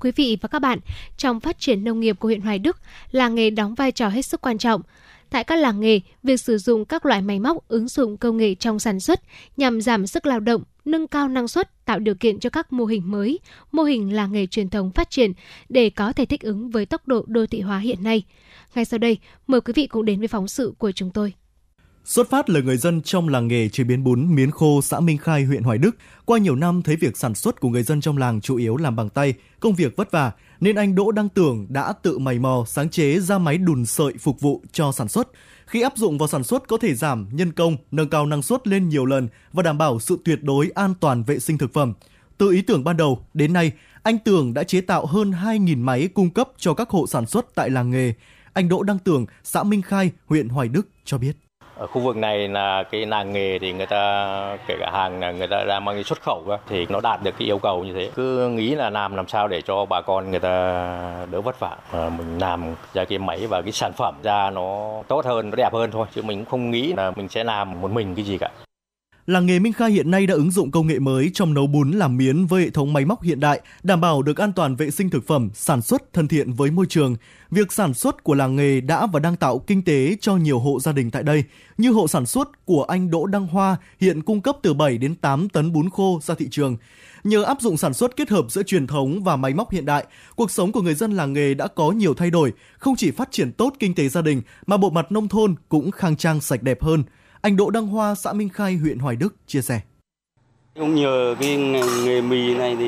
Quý 0.00 0.12
vị 0.16 0.38
và 0.40 0.48
các 0.48 0.58
bạn, 0.58 0.78
trong 1.16 1.40
phát 1.40 1.58
triển 1.58 1.84
nông 1.84 2.00
nghiệp 2.00 2.16
của 2.20 2.28
huyện 2.28 2.40
Hoài 2.40 2.58
Đức, 2.58 2.76
làng 3.10 3.34
nghề 3.34 3.50
đóng 3.50 3.74
vai 3.74 3.92
trò 3.92 4.08
hết 4.08 4.22
sức 4.22 4.40
quan 4.40 4.58
trọng. 4.58 4.82
Tại 5.30 5.44
các 5.44 5.56
làng 5.56 5.80
nghề, 5.80 6.00
việc 6.22 6.40
sử 6.40 6.58
dụng 6.58 6.84
các 6.84 7.06
loại 7.06 7.22
máy 7.22 7.40
móc 7.40 7.68
ứng 7.68 7.88
dụng 7.88 8.16
công 8.16 8.36
nghệ 8.36 8.54
trong 8.54 8.78
sản 8.78 9.00
xuất 9.00 9.20
nhằm 9.56 9.80
giảm 9.80 10.06
sức 10.06 10.26
lao 10.26 10.40
động, 10.40 10.62
nâng 10.84 11.06
cao 11.06 11.28
năng 11.28 11.48
suất, 11.48 11.84
tạo 11.84 11.98
điều 11.98 12.14
kiện 12.14 12.40
cho 12.40 12.50
các 12.50 12.72
mô 12.72 12.84
hình 12.84 13.10
mới, 13.10 13.38
mô 13.72 13.82
hình 13.82 14.14
làng 14.14 14.32
nghề 14.32 14.46
truyền 14.46 14.68
thống 14.68 14.90
phát 14.90 15.10
triển 15.10 15.32
để 15.68 15.90
có 15.90 16.12
thể 16.12 16.24
thích 16.24 16.40
ứng 16.40 16.70
với 16.70 16.86
tốc 16.86 17.08
độ 17.08 17.24
đô 17.26 17.46
thị 17.46 17.60
hóa 17.60 17.78
hiện 17.78 18.02
nay. 18.02 18.22
Ngay 18.74 18.84
sau 18.84 18.98
đây, 18.98 19.18
mời 19.46 19.60
quý 19.60 19.72
vị 19.76 19.86
cùng 19.86 20.04
đến 20.04 20.18
với 20.18 20.28
phóng 20.28 20.48
sự 20.48 20.72
của 20.78 20.92
chúng 20.92 21.10
tôi. 21.10 21.32
Xuất 22.08 22.30
phát 22.30 22.50
là 22.50 22.60
người 22.60 22.76
dân 22.76 23.02
trong 23.02 23.28
làng 23.28 23.48
nghề 23.48 23.68
chế 23.68 23.84
biến 23.84 24.04
bún 24.04 24.34
miến 24.34 24.50
khô 24.50 24.80
xã 24.82 25.00
Minh 25.00 25.18
Khai, 25.18 25.44
huyện 25.44 25.62
Hoài 25.62 25.78
Đức. 25.78 25.96
Qua 26.24 26.38
nhiều 26.38 26.56
năm 26.56 26.82
thấy 26.82 26.96
việc 26.96 27.16
sản 27.16 27.34
xuất 27.34 27.60
của 27.60 27.68
người 27.68 27.82
dân 27.82 28.00
trong 28.00 28.18
làng 28.18 28.40
chủ 28.40 28.56
yếu 28.56 28.76
làm 28.76 28.96
bằng 28.96 29.08
tay, 29.08 29.34
công 29.60 29.74
việc 29.74 29.96
vất 29.96 30.10
vả, 30.10 30.32
nên 30.60 30.76
anh 30.76 30.94
Đỗ 30.94 31.12
Đăng 31.12 31.28
Tưởng 31.28 31.66
đã 31.68 31.92
tự 31.92 32.18
mày 32.18 32.38
mò 32.38 32.64
sáng 32.66 32.90
chế 32.90 33.20
ra 33.20 33.38
máy 33.38 33.58
đùn 33.58 33.86
sợi 33.86 34.12
phục 34.20 34.40
vụ 34.40 34.62
cho 34.72 34.92
sản 34.92 35.08
xuất. 35.08 35.28
Khi 35.66 35.82
áp 35.82 35.92
dụng 35.96 36.18
vào 36.18 36.28
sản 36.28 36.44
xuất 36.44 36.68
có 36.68 36.78
thể 36.78 36.94
giảm 36.94 37.28
nhân 37.32 37.52
công, 37.52 37.76
nâng 37.90 38.08
cao 38.08 38.26
năng 38.26 38.42
suất 38.42 38.68
lên 38.68 38.88
nhiều 38.88 39.04
lần 39.04 39.28
và 39.52 39.62
đảm 39.62 39.78
bảo 39.78 40.00
sự 40.00 40.18
tuyệt 40.24 40.42
đối 40.42 40.70
an 40.74 40.94
toàn 41.00 41.22
vệ 41.22 41.38
sinh 41.38 41.58
thực 41.58 41.72
phẩm. 41.72 41.94
Từ 42.38 42.50
ý 42.50 42.62
tưởng 42.62 42.84
ban 42.84 42.96
đầu 42.96 43.26
đến 43.34 43.52
nay, 43.52 43.72
anh 44.02 44.18
Tưởng 44.18 44.54
đã 44.54 44.62
chế 44.62 44.80
tạo 44.80 45.06
hơn 45.06 45.30
2.000 45.30 45.78
máy 45.78 46.08
cung 46.14 46.30
cấp 46.30 46.48
cho 46.58 46.74
các 46.74 46.90
hộ 46.90 47.06
sản 47.06 47.26
xuất 47.26 47.54
tại 47.54 47.70
làng 47.70 47.90
nghề. 47.90 48.12
Anh 48.52 48.68
Đỗ 48.68 48.82
Đăng 48.82 48.98
Tưởng, 48.98 49.26
xã 49.44 49.62
Minh 49.62 49.82
Khai, 49.82 50.10
huyện 50.26 50.48
Hoài 50.48 50.68
Đức 50.68 50.88
cho 51.04 51.18
biết. 51.18 51.47
Ở 51.78 51.86
khu 51.86 52.00
vực 52.00 52.16
này 52.16 52.48
là 52.48 52.82
cái 52.82 53.06
làng 53.06 53.32
nghề 53.32 53.58
thì 53.58 53.72
người 53.72 53.86
ta 53.86 54.56
kể 54.66 54.76
cả 54.80 54.90
hàng 54.92 55.20
là 55.20 55.30
người 55.30 55.46
ta 55.46 55.64
đang 55.64 55.84
mang 55.84 55.96
đi 55.96 56.02
xuất 56.02 56.22
khẩu 56.22 56.42
cơ, 56.46 56.58
thì 56.68 56.86
nó 56.88 57.00
đạt 57.00 57.22
được 57.22 57.34
cái 57.38 57.48
yêu 57.48 57.58
cầu 57.58 57.84
như 57.84 57.92
thế. 57.94 58.10
Cứ 58.14 58.48
nghĩ 58.48 58.74
là 58.74 58.90
làm 58.90 59.16
làm 59.16 59.28
sao 59.28 59.48
để 59.48 59.60
cho 59.62 59.84
bà 59.84 60.00
con 60.00 60.30
người 60.30 60.40
ta 60.40 60.50
đỡ 61.30 61.40
vất 61.40 61.60
vả. 61.60 61.76
À, 61.92 62.10
mình 62.18 62.38
làm 62.38 62.74
ra 62.94 63.04
cái 63.04 63.18
máy 63.18 63.46
và 63.46 63.62
cái 63.62 63.72
sản 63.72 63.92
phẩm 63.96 64.14
ra 64.22 64.50
nó 64.50 64.92
tốt 65.08 65.24
hơn, 65.24 65.50
nó 65.50 65.56
đẹp 65.56 65.72
hơn 65.72 65.90
thôi. 65.90 66.06
Chứ 66.14 66.22
mình 66.22 66.44
không 66.44 66.70
nghĩ 66.70 66.92
là 66.96 67.12
mình 67.16 67.28
sẽ 67.28 67.44
làm 67.44 67.80
một 67.80 67.90
mình 67.90 68.14
cái 68.14 68.24
gì 68.24 68.38
cả. 68.38 68.48
Làng 69.28 69.46
nghề 69.46 69.58
Minh 69.58 69.72
Khai 69.72 69.90
hiện 69.90 70.10
nay 70.10 70.26
đã 70.26 70.34
ứng 70.34 70.50
dụng 70.50 70.70
công 70.70 70.86
nghệ 70.86 70.98
mới 70.98 71.30
trong 71.34 71.54
nấu 71.54 71.66
bún 71.66 71.90
làm 71.90 72.16
miến 72.16 72.46
với 72.46 72.62
hệ 72.62 72.70
thống 72.70 72.92
máy 72.92 73.04
móc 73.04 73.22
hiện 73.22 73.40
đại, 73.40 73.60
đảm 73.82 74.00
bảo 74.00 74.22
được 74.22 74.40
an 74.40 74.52
toàn 74.52 74.76
vệ 74.76 74.90
sinh 74.90 75.10
thực 75.10 75.26
phẩm, 75.26 75.50
sản 75.54 75.82
xuất 75.82 76.12
thân 76.12 76.28
thiện 76.28 76.52
với 76.52 76.70
môi 76.70 76.86
trường. 76.88 77.16
Việc 77.50 77.72
sản 77.72 77.94
xuất 77.94 78.24
của 78.24 78.34
làng 78.34 78.56
nghề 78.56 78.80
đã 78.80 79.06
và 79.06 79.20
đang 79.20 79.36
tạo 79.36 79.58
kinh 79.58 79.82
tế 79.82 80.16
cho 80.20 80.36
nhiều 80.36 80.58
hộ 80.58 80.80
gia 80.80 80.92
đình 80.92 81.10
tại 81.10 81.22
đây, 81.22 81.44
như 81.78 81.90
hộ 81.90 82.08
sản 82.08 82.26
xuất 82.26 82.66
của 82.66 82.82
anh 82.84 83.10
Đỗ 83.10 83.26
Đăng 83.26 83.46
Hoa 83.46 83.76
hiện 84.00 84.22
cung 84.22 84.40
cấp 84.40 84.56
từ 84.62 84.74
7 84.74 84.98
đến 84.98 85.14
8 85.14 85.48
tấn 85.48 85.72
bún 85.72 85.90
khô 85.90 86.20
ra 86.22 86.34
thị 86.34 86.48
trường. 86.50 86.76
Nhờ 87.24 87.42
áp 87.42 87.60
dụng 87.60 87.76
sản 87.76 87.94
xuất 87.94 88.16
kết 88.16 88.30
hợp 88.30 88.44
giữa 88.48 88.62
truyền 88.62 88.86
thống 88.86 89.22
và 89.22 89.36
máy 89.36 89.54
móc 89.54 89.70
hiện 89.70 89.84
đại, 89.84 90.06
cuộc 90.36 90.50
sống 90.50 90.72
của 90.72 90.82
người 90.82 90.94
dân 90.94 91.12
làng 91.12 91.32
nghề 91.32 91.54
đã 91.54 91.66
có 91.66 91.90
nhiều 91.90 92.14
thay 92.14 92.30
đổi, 92.30 92.52
không 92.78 92.96
chỉ 92.96 93.10
phát 93.10 93.28
triển 93.32 93.52
tốt 93.52 93.72
kinh 93.78 93.94
tế 93.94 94.08
gia 94.08 94.22
đình 94.22 94.42
mà 94.66 94.76
bộ 94.76 94.90
mặt 94.90 95.12
nông 95.12 95.28
thôn 95.28 95.54
cũng 95.68 95.90
khang 95.90 96.16
trang 96.16 96.40
sạch 96.40 96.62
đẹp 96.62 96.82
hơn. 96.82 97.04
Anh 97.42 97.56
Đỗ 97.56 97.70
Đăng 97.70 97.86
Hoa, 97.86 98.14
xã 98.14 98.32
Minh 98.32 98.48
Khai, 98.48 98.76
huyện 98.76 98.98
Hoài 98.98 99.16
Đức 99.16 99.34
chia 99.46 99.62
sẻ. 99.62 99.80
Cũng 100.78 100.94
nhờ 100.94 101.34
cái 101.40 101.56
nghề 102.04 102.20
mì 102.20 102.54
này 102.54 102.76
thì 102.78 102.86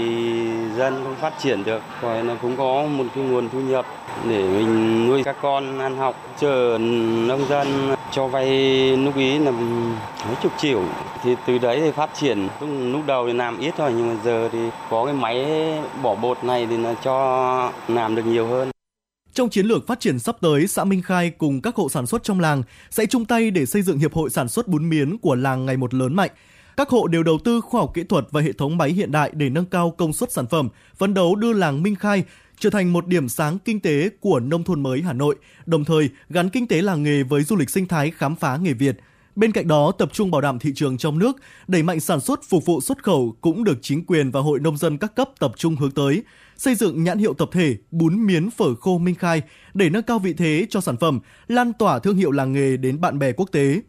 dân 0.76 1.00
cũng 1.04 1.14
phát 1.20 1.32
triển 1.42 1.64
được, 1.64 1.82
rồi 2.02 2.22
nó 2.22 2.34
cũng 2.42 2.56
có 2.56 2.86
một 2.86 3.04
cái 3.14 3.24
nguồn 3.24 3.48
thu 3.48 3.60
nhập 3.60 3.86
để 4.28 4.42
mình 4.42 5.06
nuôi 5.08 5.22
các 5.24 5.36
con 5.42 5.78
ăn 5.78 5.96
học. 5.96 6.16
Chờ 6.40 6.78
nông 7.26 7.48
dân 7.48 7.96
cho 8.12 8.26
vay 8.26 8.46
lúc 8.96 9.16
ý 9.16 9.38
là 9.38 9.50
mấy 10.26 10.34
chục 10.42 10.52
triệu, 10.58 10.82
thì 11.22 11.34
từ 11.46 11.58
đấy 11.58 11.80
thì 11.80 11.90
phát 11.90 12.10
triển. 12.14 12.48
Lúc 12.92 13.02
đầu 13.06 13.26
thì 13.26 13.32
làm 13.32 13.58
ít 13.58 13.74
thôi, 13.76 13.92
nhưng 13.96 14.08
mà 14.08 14.22
giờ 14.24 14.48
thì 14.52 14.58
có 14.90 15.04
cái 15.04 15.14
máy 15.14 15.46
bỏ 16.02 16.14
bột 16.14 16.44
này 16.44 16.66
thì 16.70 16.76
nó 16.76 16.94
cho 17.04 17.72
làm 17.88 18.14
được 18.14 18.26
nhiều 18.26 18.46
hơn. 18.46 18.70
Trong 19.40 19.50
chiến 19.50 19.66
lược 19.66 19.86
phát 19.86 20.00
triển 20.00 20.18
sắp 20.18 20.36
tới, 20.40 20.66
xã 20.66 20.84
Minh 20.84 21.02
Khai 21.02 21.30
cùng 21.30 21.60
các 21.60 21.74
hộ 21.74 21.88
sản 21.88 22.06
xuất 22.06 22.22
trong 22.22 22.40
làng 22.40 22.62
sẽ 22.90 23.06
chung 23.06 23.24
tay 23.24 23.50
để 23.50 23.66
xây 23.66 23.82
dựng 23.82 23.98
hiệp 23.98 24.14
hội 24.14 24.30
sản 24.30 24.48
xuất 24.48 24.68
bún 24.68 24.88
miến 24.88 25.18
của 25.18 25.34
làng 25.34 25.66
ngày 25.66 25.76
một 25.76 25.94
lớn 25.94 26.14
mạnh. 26.16 26.30
Các 26.76 26.88
hộ 26.88 27.06
đều 27.06 27.22
đầu 27.22 27.38
tư 27.44 27.60
khoa 27.60 27.80
học 27.80 27.90
kỹ 27.94 28.02
thuật 28.04 28.24
và 28.30 28.40
hệ 28.40 28.52
thống 28.52 28.78
máy 28.78 28.90
hiện 28.90 29.12
đại 29.12 29.30
để 29.34 29.48
nâng 29.48 29.64
cao 29.64 29.94
công 29.98 30.12
suất 30.12 30.32
sản 30.32 30.46
phẩm, 30.46 30.68
phấn 30.96 31.14
đấu 31.14 31.34
đưa 31.34 31.52
làng 31.52 31.82
Minh 31.82 31.94
Khai 31.94 32.24
trở 32.58 32.70
thành 32.70 32.92
một 32.92 33.06
điểm 33.06 33.28
sáng 33.28 33.58
kinh 33.58 33.80
tế 33.80 34.10
của 34.20 34.40
nông 34.40 34.64
thôn 34.64 34.82
mới 34.82 35.02
Hà 35.02 35.12
Nội, 35.12 35.36
đồng 35.66 35.84
thời 35.84 36.10
gắn 36.28 36.48
kinh 36.48 36.66
tế 36.66 36.82
làng 36.82 37.02
nghề 37.02 37.22
với 37.22 37.42
du 37.42 37.56
lịch 37.56 37.70
sinh 37.70 37.88
thái 37.88 38.10
khám 38.10 38.36
phá 38.36 38.56
nghề 38.56 38.72
Việt. 38.72 38.96
Bên 39.40 39.52
cạnh 39.52 39.68
đó, 39.68 39.92
tập 39.98 40.08
trung 40.12 40.30
bảo 40.30 40.40
đảm 40.40 40.58
thị 40.58 40.72
trường 40.74 40.98
trong 40.98 41.18
nước, 41.18 41.36
đẩy 41.68 41.82
mạnh 41.82 42.00
sản 42.00 42.20
xuất 42.20 42.40
phục 42.48 42.64
vụ 42.66 42.80
xuất 42.80 43.02
khẩu 43.02 43.36
cũng 43.40 43.64
được 43.64 43.78
chính 43.82 44.06
quyền 44.06 44.30
và 44.30 44.40
hội 44.40 44.60
nông 44.60 44.76
dân 44.76 44.98
các 44.98 45.14
cấp 45.14 45.30
tập 45.38 45.52
trung 45.56 45.76
hướng 45.76 45.90
tới 45.90 46.22
xây 46.56 46.74
dựng 46.74 47.04
nhãn 47.04 47.18
hiệu 47.18 47.34
tập 47.34 47.48
thể 47.52 47.76
bún 47.90 48.26
miến 48.26 48.50
phở 48.50 48.74
khô 48.74 48.98
Minh 48.98 49.14
Khai 49.14 49.42
để 49.74 49.90
nâng 49.90 50.02
cao 50.02 50.18
vị 50.18 50.32
thế 50.32 50.66
cho 50.70 50.80
sản 50.80 50.96
phẩm, 50.96 51.20
lan 51.48 51.72
tỏa 51.72 51.98
thương 51.98 52.16
hiệu 52.16 52.30
làng 52.30 52.52
nghề 52.52 52.76
đến 52.76 53.00
bạn 53.00 53.18
bè 53.18 53.32
quốc 53.32 53.48
tế. 53.52 53.80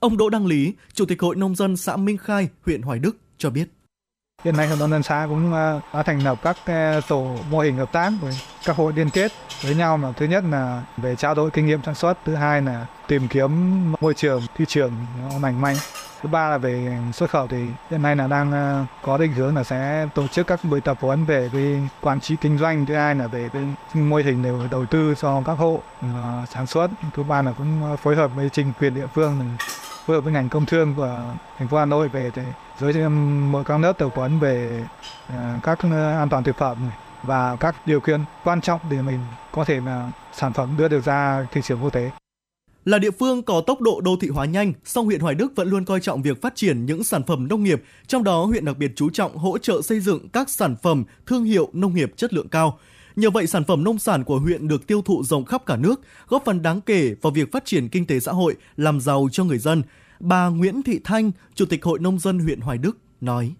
Ông 0.00 0.16
Đỗ 0.16 0.30
Đăng 0.30 0.46
Lý, 0.46 0.72
Chủ 0.92 1.04
tịch 1.04 1.20
Hội 1.20 1.36
Nông 1.36 1.56
dân 1.56 1.76
xã 1.76 1.96
Minh 1.96 2.16
Khai, 2.16 2.48
huyện 2.62 2.82
Hoài 2.82 2.98
Đức 2.98 3.16
cho 3.38 3.50
biết. 3.50 3.68
Hiện 4.44 4.56
nay 4.56 4.66
Hợp 4.66 4.76
đồng 4.80 4.90
dân 4.90 5.02
xã 5.02 5.26
cũng 5.28 5.54
à, 5.54 5.80
đã 5.92 6.02
thành 6.02 6.24
lập 6.24 6.38
các 6.42 6.56
à, 6.64 7.00
tổ 7.08 7.36
mô 7.50 7.60
hình 7.60 7.76
hợp 7.76 7.92
tác 7.92 8.12
với 8.20 8.32
các 8.64 8.76
hội 8.76 8.92
liên 8.92 9.10
kết 9.10 9.32
với 9.62 9.74
nhau 9.74 9.96
mà 9.96 10.12
thứ 10.16 10.26
nhất 10.26 10.44
là 10.50 10.82
về 10.96 11.16
trao 11.16 11.34
đổi 11.34 11.50
kinh 11.50 11.66
nghiệm 11.66 11.82
sản 11.82 11.94
xuất, 11.94 12.18
thứ 12.24 12.34
hai 12.34 12.62
là 12.62 12.86
tìm 13.08 13.28
kiếm 13.28 13.92
môi 14.00 14.14
trường 14.14 14.42
thị 14.56 14.64
trường 14.68 14.92
nó 15.22 15.38
lành 15.42 15.60
mạnh 15.60 15.76
thứ 16.22 16.28
ba 16.28 16.48
là 16.48 16.58
về 16.58 16.98
xuất 17.12 17.30
khẩu 17.30 17.46
thì 17.46 17.66
hiện 17.90 18.02
nay 18.02 18.16
là 18.16 18.26
đang 18.26 18.52
à, 18.52 18.86
có 19.02 19.18
định 19.18 19.32
hướng 19.32 19.56
là 19.56 19.64
sẽ 19.64 20.08
tổ 20.14 20.26
chức 20.26 20.46
các 20.46 20.64
buổi 20.64 20.80
tập 20.80 20.98
huấn 21.00 21.24
về 21.24 21.50
cái 21.52 21.88
quản 22.00 22.20
trị 22.20 22.36
kinh 22.40 22.58
doanh 22.58 22.86
thứ 22.86 22.94
hai 22.94 23.14
là 23.14 23.26
về 23.26 23.48
cái 23.52 23.62
mô 23.94 24.16
hình 24.16 24.42
đều 24.42 24.60
đầu 24.70 24.86
tư 24.86 25.14
cho 25.20 25.42
các 25.46 25.54
hộ 25.58 25.80
sản 26.50 26.66
xuất. 26.66 26.88
Thứ 27.16 27.22
ba 27.22 27.42
là 27.42 27.52
cũng 27.52 27.96
phối 28.02 28.16
hợp 28.16 28.30
với 28.36 28.48
chính 28.50 28.72
quyền 28.80 28.94
địa 28.94 29.06
phương 29.14 29.56
phối 30.06 30.16
hợp 30.16 30.20
với 30.20 30.32
ngành 30.32 30.48
công 30.48 30.66
thương 30.66 30.94
của 30.96 31.34
thành 31.58 31.68
phố 31.68 31.76
Hà 31.76 31.84
Nội 31.84 32.08
về 32.08 32.30
để 32.36 32.44
giới 32.80 32.92
thiệu 32.92 33.10
mỗi 33.50 33.64
các 33.64 33.78
lớp 33.78 33.92
tập 33.92 34.08
huấn 34.14 34.38
về 34.38 34.84
ờ, 35.28 35.58
các 35.62 35.78
ờ, 35.82 36.18
an 36.18 36.28
toàn 36.28 36.44
thực 36.44 36.56
phẩm 36.56 36.76
và 37.22 37.56
các 37.56 37.86
điều 37.86 38.00
kiện 38.00 38.20
quan 38.44 38.60
trọng 38.60 38.80
để 38.90 39.02
mình 39.02 39.18
có 39.52 39.64
thể 39.64 39.80
là 39.80 40.10
sản 40.32 40.52
phẩm 40.52 40.74
đưa 40.78 40.88
được 40.88 41.04
ra 41.04 41.46
thị 41.52 41.60
trường 41.64 41.82
quốc 41.82 41.92
tế. 41.92 42.10
Là 42.84 42.98
địa 42.98 43.10
phương 43.10 43.42
có 43.42 43.60
tốc 43.60 43.80
độ 43.80 44.00
đô 44.00 44.16
thị 44.20 44.28
hóa 44.28 44.44
nhanh, 44.44 44.72
song 44.84 45.04
huyện 45.04 45.20
Hoài 45.20 45.34
Đức 45.34 45.52
vẫn 45.56 45.68
luôn 45.68 45.84
coi 45.84 46.00
trọng 46.00 46.22
việc 46.22 46.42
phát 46.42 46.54
triển 46.54 46.86
những 46.86 47.04
sản 47.04 47.22
phẩm 47.22 47.48
nông 47.48 47.62
nghiệp, 47.62 47.82
trong 48.06 48.24
đó 48.24 48.44
huyện 48.44 48.64
đặc 48.64 48.78
biệt 48.78 48.92
chú 48.96 49.10
trọng 49.10 49.36
hỗ 49.36 49.58
trợ 49.58 49.82
xây 49.82 50.00
dựng 50.00 50.28
các 50.28 50.50
sản 50.50 50.76
phẩm 50.82 51.04
thương 51.26 51.44
hiệu 51.44 51.68
nông 51.72 51.94
nghiệp 51.94 52.12
chất 52.16 52.34
lượng 52.34 52.48
cao. 52.48 52.78
Nhờ 53.16 53.30
vậy, 53.30 53.46
sản 53.46 53.64
phẩm 53.64 53.84
nông 53.84 53.98
sản 53.98 54.24
của 54.24 54.38
huyện 54.38 54.68
được 54.68 54.86
tiêu 54.86 55.02
thụ 55.02 55.22
rộng 55.24 55.44
khắp 55.44 55.66
cả 55.66 55.76
nước, 55.76 56.00
góp 56.28 56.44
phần 56.44 56.62
đáng 56.62 56.80
kể 56.80 57.14
vào 57.22 57.30
việc 57.30 57.52
phát 57.52 57.64
triển 57.64 57.88
kinh 57.88 58.06
tế 58.06 58.20
xã 58.20 58.32
hội, 58.32 58.56
làm 58.76 59.00
giàu 59.00 59.28
cho 59.32 59.44
người 59.44 59.58
dân. 59.58 59.82
Bà 60.20 60.48
Nguyễn 60.48 60.82
Thị 60.82 61.00
Thanh, 61.04 61.30
Chủ 61.54 61.66
tịch 61.66 61.84
Hội 61.84 61.98
Nông 61.98 62.18
dân 62.18 62.38
huyện 62.38 62.60
Hoài 62.60 62.78
Đức, 62.78 62.98
nói. 63.20 63.54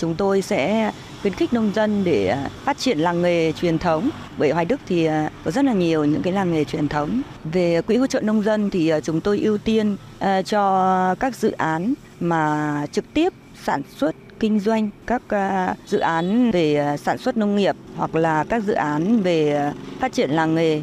Chúng 0.00 0.14
tôi 0.14 0.42
sẽ 0.42 0.92
khuyến 1.20 1.34
khích 1.34 1.52
nông 1.52 1.72
dân 1.74 2.04
để 2.04 2.46
phát 2.64 2.78
triển 2.78 2.98
làng 2.98 3.22
nghề 3.22 3.52
truyền 3.52 3.78
thống. 3.78 4.10
Bởi 4.38 4.50
Hoài 4.50 4.64
Đức 4.64 4.80
thì 4.86 5.04
à, 5.04 5.30
có 5.44 5.50
rất 5.50 5.64
là 5.64 5.72
nhiều 5.72 6.04
những 6.04 6.22
cái 6.22 6.32
làng 6.32 6.52
nghề 6.52 6.64
truyền 6.64 6.88
thống. 6.88 7.22
Về 7.44 7.82
quỹ 7.82 7.96
hỗ 7.96 8.06
trợ 8.06 8.20
nông 8.20 8.42
dân 8.42 8.70
thì 8.70 8.88
à, 8.88 9.00
chúng 9.00 9.20
tôi 9.20 9.40
ưu 9.40 9.58
tiên 9.58 9.96
à, 10.18 10.42
cho 10.42 11.14
các 11.14 11.36
dự 11.36 11.50
án 11.50 11.94
mà 12.20 12.86
trực 12.92 13.04
tiếp 13.14 13.32
sản 13.64 13.82
xuất 13.96 14.16
kinh 14.40 14.60
doanh 14.60 14.90
các 15.06 15.22
à, 15.28 15.74
dự 15.86 15.98
án 15.98 16.50
về 16.50 16.76
à, 16.76 16.96
sản 16.96 17.18
xuất 17.18 17.36
nông 17.36 17.56
nghiệp 17.56 17.76
hoặc 17.96 18.14
là 18.14 18.44
các 18.48 18.62
dự 18.64 18.72
án 18.72 19.22
về 19.22 19.56
à, 19.56 19.72
phát 20.00 20.12
triển 20.12 20.30
làng 20.30 20.54
nghề 20.54 20.82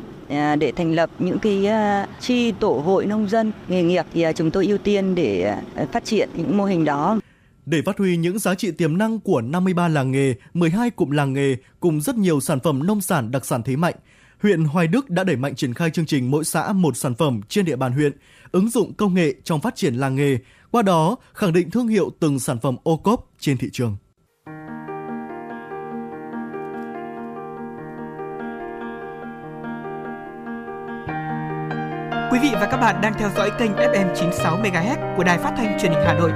để 0.60 0.72
thành 0.76 0.96
lập 0.96 1.10
những 1.20 1.40
cái 1.40 1.68
chi 2.20 2.52
tổ 2.52 2.82
hội 2.86 3.06
nông 3.06 3.30
dân 3.30 3.52
nghề 3.68 3.84
nghiệp 3.84 4.06
thì 4.14 4.26
chúng 4.36 4.52
tôi 4.52 4.68
ưu 4.68 4.78
tiên 4.78 5.16
để 5.16 5.56
phát 5.92 6.06
triển 6.06 6.30
những 6.36 6.58
mô 6.58 6.66
hình 6.66 6.86
đó. 6.86 7.20
Để 7.66 7.82
phát 7.86 7.98
huy 7.98 8.18
những 8.18 8.40
giá 8.40 8.56
trị 8.56 8.72
tiềm 8.72 8.98
năng 8.98 9.20
của 9.20 9.42
53 9.42 9.88
làng 9.88 10.12
nghề, 10.12 10.34
12 10.54 10.90
cụm 10.90 11.10
làng 11.10 11.34
nghề 11.34 11.56
cùng 11.80 12.02
rất 12.02 12.16
nhiều 12.16 12.40
sản 12.40 12.60
phẩm 12.60 12.88
nông 12.88 13.02
sản 13.02 13.32
đặc 13.32 13.46
sản 13.46 13.64
thế 13.64 13.76
mạnh, 13.76 13.96
huyện 14.42 14.64
Hoài 14.64 14.88
Đức 14.88 15.10
đã 15.10 15.24
đẩy 15.24 15.36
mạnh 15.36 15.56
triển 15.56 15.74
khai 15.74 15.90
chương 15.90 16.06
trình 16.06 16.32
mỗi 16.32 16.46
xã 16.46 16.74
một 16.74 16.98
sản 16.98 17.16
phẩm 17.16 17.42
trên 17.50 17.66
địa 17.66 17.76
bàn 17.76 17.92
huyện, 17.92 18.12
ứng 18.52 18.70
dụng 18.70 18.94
công 18.94 19.14
nghệ 19.14 19.34
trong 19.44 19.62
phát 19.62 19.76
triển 19.76 19.96
làng 19.96 20.16
nghề, 20.16 20.38
qua 20.74 20.82
đó 20.82 21.16
khẳng 21.34 21.54
định 21.54 21.72
thương 21.72 21.88
hiệu 21.88 22.12
từng 22.20 22.40
sản 22.40 22.60
phẩm 22.60 22.78
ô 22.84 22.98
cốp 22.98 23.30
trên 23.40 23.58
thị 23.58 23.70
trường. 23.74 23.96
Quý 32.32 32.40
vị 32.42 32.50
và 32.54 32.68
các 32.72 32.78
bạn 32.78 33.02
đang 33.02 33.14
theo 33.20 33.30
dõi 33.38 33.52
kênh 33.60 33.72
FM 33.72 34.16
96 34.16 34.58
MHz 34.58 35.16
của 35.18 35.24
Đài 35.24 35.38
Phát 35.38 35.54
thanh 35.58 35.78
Truyền 35.82 35.92
hình 35.92 36.02
Hà 36.06 36.14
Nội. 36.14 36.32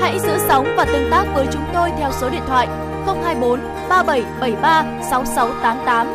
Hãy 0.00 0.18
giữ 0.18 0.38
sóng 0.48 0.66
và 0.76 0.84
tương 0.84 1.10
tác 1.10 1.24
với 1.34 1.46
chúng 1.52 1.64
tôi 1.74 1.90
theo 1.98 2.10
số 2.20 2.30
điện 2.30 2.42
thoại 2.46 2.66
024 3.06 3.60
3773 3.88 4.84
6688. 5.10 6.06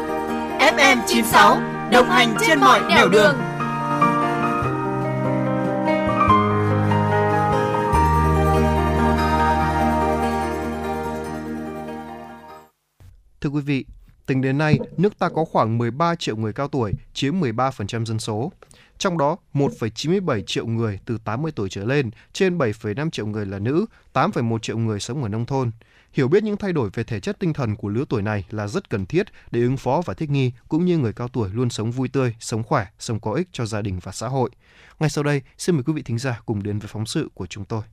FM 0.59 0.97
96 1.07 1.57
đồng 1.91 2.09
hành 2.09 2.35
trên 2.47 2.59
mọi 2.59 2.81
nẻo 2.89 3.09
đường. 3.09 3.52
Thưa 13.43 13.49
quý 13.49 13.61
vị, 13.61 13.85
tính 14.25 14.41
đến 14.41 14.57
nay, 14.57 14.79
nước 14.97 15.19
ta 15.19 15.29
có 15.29 15.45
khoảng 15.45 15.77
13 15.77 16.15
triệu 16.15 16.35
người 16.35 16.53
cao 16.53 16.67
tuổi, 16.67 16.93
chiếm 17.13 17.39
13% 17.39 18.05
dân 18.05 18.19
số. 18.19 18.51
Trong 18.97 19.17
đó, 19.17 19.37
1,97 19.53 20.41
triệu 20.41 20.67
người 20.67 20.99
từ 21.05 21.17
80 21.25 21.51
tuổi 21.55 21.69
trở 21.69 21.85
lên, 21.85 22.11
trên 22.33 22.57
7,5 22.57 23.09
triệu 23.09 23.25
người 23.25 23.45
là 23.45 23.59
nữ, 23.59 23.85
8,1 24.13 24.59
triệu 24.59 24.77
người 24.77 24.99
sống 24.99 25.23
ở 25.23 25.29
nông 25.29 25.45
thôn. 25.45 25.71
Hiểu 26.13 26.27
biết 26.27 26.43
những 26.43 26.57
thay 26.57 26.73
đổi 26.73 26.89
về 26.93 27.03
thể 27.03 27.19
chất 27.19 27.39
tinh 27.39 27.53
thần 27.53 27.75
của 27.75 27.89
lứa 27.89 28.03
tuổi 28.09 28.21
này 28.21 28.45
là 28.49 28.67
rất 28.67 28.89
cần 28.89 29.05
thiết 29.05 29.27
để 29.51 29.61
ứng 29.61 29.77
phó 29.77 30.01
và 30.05 30.13
thích 30.13 30.29
nghi, 30.29 30.51
cũng 30.67 30.85
như 30.85 30.97
người 30.97 31.13
cao 31.13 31.27
tuổi 31.27 31.49
luôn 31.53 31.69
sống 31.69 31.91
vui 31.91 32.07
tươi, 32.07 32.35
sống 32.39 32.63
khỏe, 32.63 32.87
sống 32.99 33.19
có 33.19 33.33
ích 33.33 33.47
cho 33.51 33.65
gia 33.65 33.81
đình 33.81 33.99
và 34.03 34.11
xã 34.11 34.27
hội. 34.27 34.49
Ngay 34.99 35.09
sau 35.09 35.23
đây, 35.23 35.41
xin 35.57 35.75
mời 35.75 35.83
quý 35.83 35.93
vị 35.93 36.01
thính 36.01 36.19
giả 36.19 36.41
cùng 36.45 36.63
đến 36.63 36.79
với 36.79 36.87
phóng 36.87 37.05
sự 37.05 37.29
của 37.33 37.45
chúng 37.45 37.65
tôi 37.65 37.83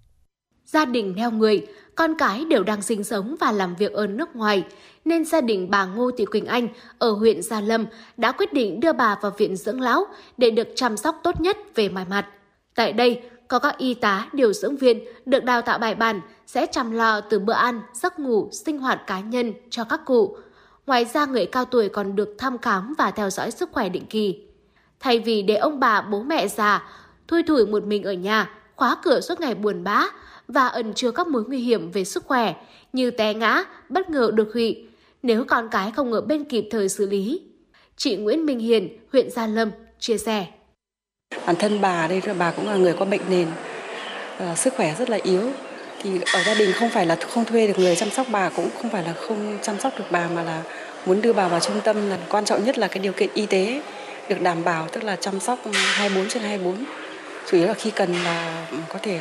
gia 0.72 0.84
đình 0.84 1.14
neo 1.16 1.30
người, 1.30 1.66
con 1.94 2.14
cái 2.18 2.44
đều 2.44 2.62
đang 2.62 2.82
sinh 2.82 3.05
sống 3.05 3.36
và 3.40 3.52
làm 3.52 3.74
việc 3.74 3.92
ở 3.92 4.06
nước 4.06 4.36
ngoài, 4.36 4.64
nên 5.05 5.24
gia 5.24 5.40
đình 5.40 5.70
bà 5.70 5.84
Ngô 5.84 6.10
Thị 6.10 6.24
Quỳnh 6.24 6.47
Anh 6.47 6.68
ở 6.98 7.10
huyện 7.10 7.42
Gia 7.42 7.60
Lâm 7.60 7.86
đã 8.16 8.32
quyết 8.32 8.52
định 8.52 8.80
đưa 8.80 8.92
bà 8.92 9.18
vào 9.22 9.32
viện 9.38 9.56
dưỡng 9.56 9.80
lão 9.80 10.06
để 10.36 10.51
được 10.51 10.68
chăm 10.74 10.97
sóc 10.97 11.20
tốt 11.22 11.40
nhất 11.40 11.56
về 11.74 11.88
mọi 11.88 12.05
mặt. 12.10 12.26
Tại 12.74 12.92
đây, 12.92 13.22
có 13.48 13.59
các 13.59 13.78
y 13.78 13.94
tá, 13.94 14.28
điều 14.32 14.52
dưỡng 14.52 14.76
viên 14.76 15.05
được 15.26 15.44
đào 15.44 15.62
tạo 15.62 15.78
bài 15.78 15.94
bản 15.94 16.20
sẽ 16.47 16.66
chăm 16.66 16.90
lo 16.90 17.20
từ 17.20 17.38
bữa 17.38 17.52
ăn, 17.52 17.80
giấc 17.92 18.18
ngủ, 18.18 18.48
sinh 18.52 18.78
hoạt 18.78 19.06
cá 19.06 19.20
nhân 19.20 19.52
cho 19.70 19.84
các 19.84 20.05
cụ. 20.05 20.36
Ngoài 20.86 21.05
ra, 21.05 21.26
người 21.26 21.47
cao 21.47 21.64
tuổi 21.64 21.88
còn 21.88 22.16
được 22.16 22.34
thăm 22.38 22.59
khám 22.59 22.94
và 22.98 23.10
theo 23.10 23.30
dõi 23.30 23.51
sức 23.51 23.68
khỏe 23.72 23.88
định 23.88 24.06
kỳ. 24.06 24.47
Thay 25.01 25.18
vì 25.18 25.42
để 25.42 25.56
ông 25.56 25.80
bà 25.80 26.01
bố 26.01 26.22
mẹ 26.22 26.48
già 26.48 26.88
thui 27.28 27.42
thủi 27.42 27.66
một 27.66 27.84
mình 27.84 28.02
ở 28.02 28.12
nhà, 28.12 28.51
khóa 28.76 28.97
cửa 29.02 29.20
suốt 29.20 29.40
ngày 29.40 29.55
buồn 29.55 29.84
bã, 29.84 30.06
và 30.52 30.66
ẩn 30.66 30.94
chứa 30.94 31.10
các 31.10 31.27
mối 31.27 31.44
nguy 31.48 31.59
hiểm 31.59 31.90
về 31.90 32.05
sức 32.05 32.24
khỏe 32.27 32.55
như 32.93 33.10
té 33.10 33.35
ngã, 33.35 33.64
bất 33.89 34.10
ngờ 34.10 34.31
đột 34.35 34.48
quỵ 34.52 34.77
nếu 35.22 35.44
con 35.44 35.68
cái 35.70 35.90
không 35.97 36.12
ở 36.12 36.20
bên 36.20 36.44
kịp 36.44 36.68
thời 36.70 36.89
xử 36.89 37.06
lý. 37.06 37.43
Chị 37.97 38.16
Nguyễn 38.16 38.47
Minh 38.47 38.59
Hiền, 38.59 38.98
huyện 39.12 39.31
Gia 39.31 39.47
Lâm 39.47 39.70
chia 39.98 40.18
sẻ. 40.18 40.47
Bản 41.47 41.56
thân 41.56 41.81
bà 41.81 42.06
đây 42.06 42.22
bà 42.39 42.51
cũng 42.51 42.66
là 42.66 42.77
người 42.77 42.94
có 42.98 43.05
bệnh 43.05 43.20
nền, 43.31 43.47
ờ, 44.39 44.55
sức 44.55 44.74
khỏe 44.77 44.94
rất 44.98 45.10
là 45.10 45.18
yếu. 45.22 45.51
Thì 46.02 46.10
ở 46.35 46.43
gia 46.47 46.55
đình 46.55 46.72
không 46.72 46.90
phải 46.90 47.06
là 47.06 47.16
không 47.16 47.44
thuê 47.44 47.66
được 47.66 47.78
người 47.78 47.97
chăm 47.97 48.10
sóc 48.10 48.27
bà 48.31 48.48
cũng 48.48 48.68
không 48.82 48.90
phải 48.90 49.05
là 49.05 49.12
không 49.12 49.59
chăm 49.62 49.81
sóc 49.81 49.93
được 49.98 50.05
bà 50.10 50.28
mà 50.35 50.43
là 50.43 50.62
muốn 51.06 51.22
đưa 51.22 51.32
bà 51.32 51.48
vào 51.48 51.60
trung 51.60 51.81
tâm 51.85 52.10
là 52.10 52.18
quan 52.28 52.44
trọng 52.44 52.64
nhất 52.64 52.78
là 52.78 52.89
cái 52.89 52.98
điều 52.98 53.12
kiện 53.12 53.31
y 53.35 53.47
tế 53.47 53.82
được 54.28 54.40
đảm 54.40 54.64
bảo 54.64 54.89
tức 54.93 55.05
là 55.05 55.16
chăm 55.16 55.40
sóc 55.40 55.59
24 55.72 56.28
trên 56.28 56.43
24 56.43 56.85
chủ 57.51 57.56
yếu 57.56 57.66
là 57.66 57.74
khi 57.74 57.90
cần 57.90 58.14
là 58.24 58.66
có 58.89 58.98
thể 59.02 59.20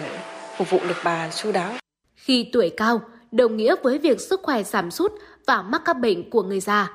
phục 0.60 0.70
vụ 0.70 0.80
được 0.88 0.96
bà 1.04 1.30
chu 1.30 1.52
đáo. 1.52 1.72
Khi 2.16 2.50
tuổi 2.54 2.70
cao, 2.78 3.02
đồng 3.32 3.58
nghĩa 3.58 3.76
với 3.84 3.98
việc 3.98 4.22
sức 4.22 4.40
khỏe 4.44 4.64
giảm 4.64 4.92
sút 4.92 5.12
và 5.48 5.62
mắc 5.62 5.82
các 5.86 6.00
bệnh 6.00 6.30
của 6.30 6.44
người 6.44 6.60
già. 6.60 6.94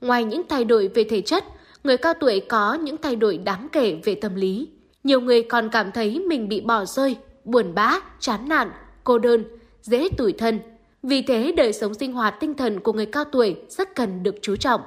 Ngoài 0.00 0.24
những 0.24 0.42
thay 0.48 0.64
đổi 0.64 0.88
về 0.88 1.04
thể 1.04 1.20
chất, 1.20 1.44
người 1.84 1.96
cao 1.96 2.14
tuổi 2.20 2.40
có 2.48 2.74
những 2.74 2.96
thay 2.96 3.16
đổi 3.16 3.38
đáng 3.38 3.68
kể 3.72 4.00
về 4.04 4.14
tâm 4.14 4.34
lý. 4.34 4.68
Nhiều 5.04 5.20
người 5.20 5.42
còn 5.42 5.68
cảm 5.68 5.92
thấy 5.92 6.18
mình 6.18 6.48
bị 6.48 6.60
bỏ 6.60 6.84
rơi, 6.84 7.16
buồn 7.44 7.74
bã, 7.74 8.00
chán 8.20 8.48
nản, 8.48 8.70
cô 9.04 9.18
đơn, 9.18 9.44
dễ 9.82 10.08
tủi 10.16 10.32
thân. 10.32 10.60
Vì 11.02 11.22
thế, 11.22 11.52
đời 11.56 11.72
sống 11.72 11.94
sinh 11.94 12.12
hoạt 12.12 12.34
tinh 12.40 12.54
thần 12.54 12.80
của 12.80 12.92
người 12.92 13.06
cao 13.06 13.24
tuổi 13.24 13.56
rất 13.68 13.94
cần 13.94 14.22
được 14.22 14.34
chú 14.42 14.56
trọng. 14.56 14.80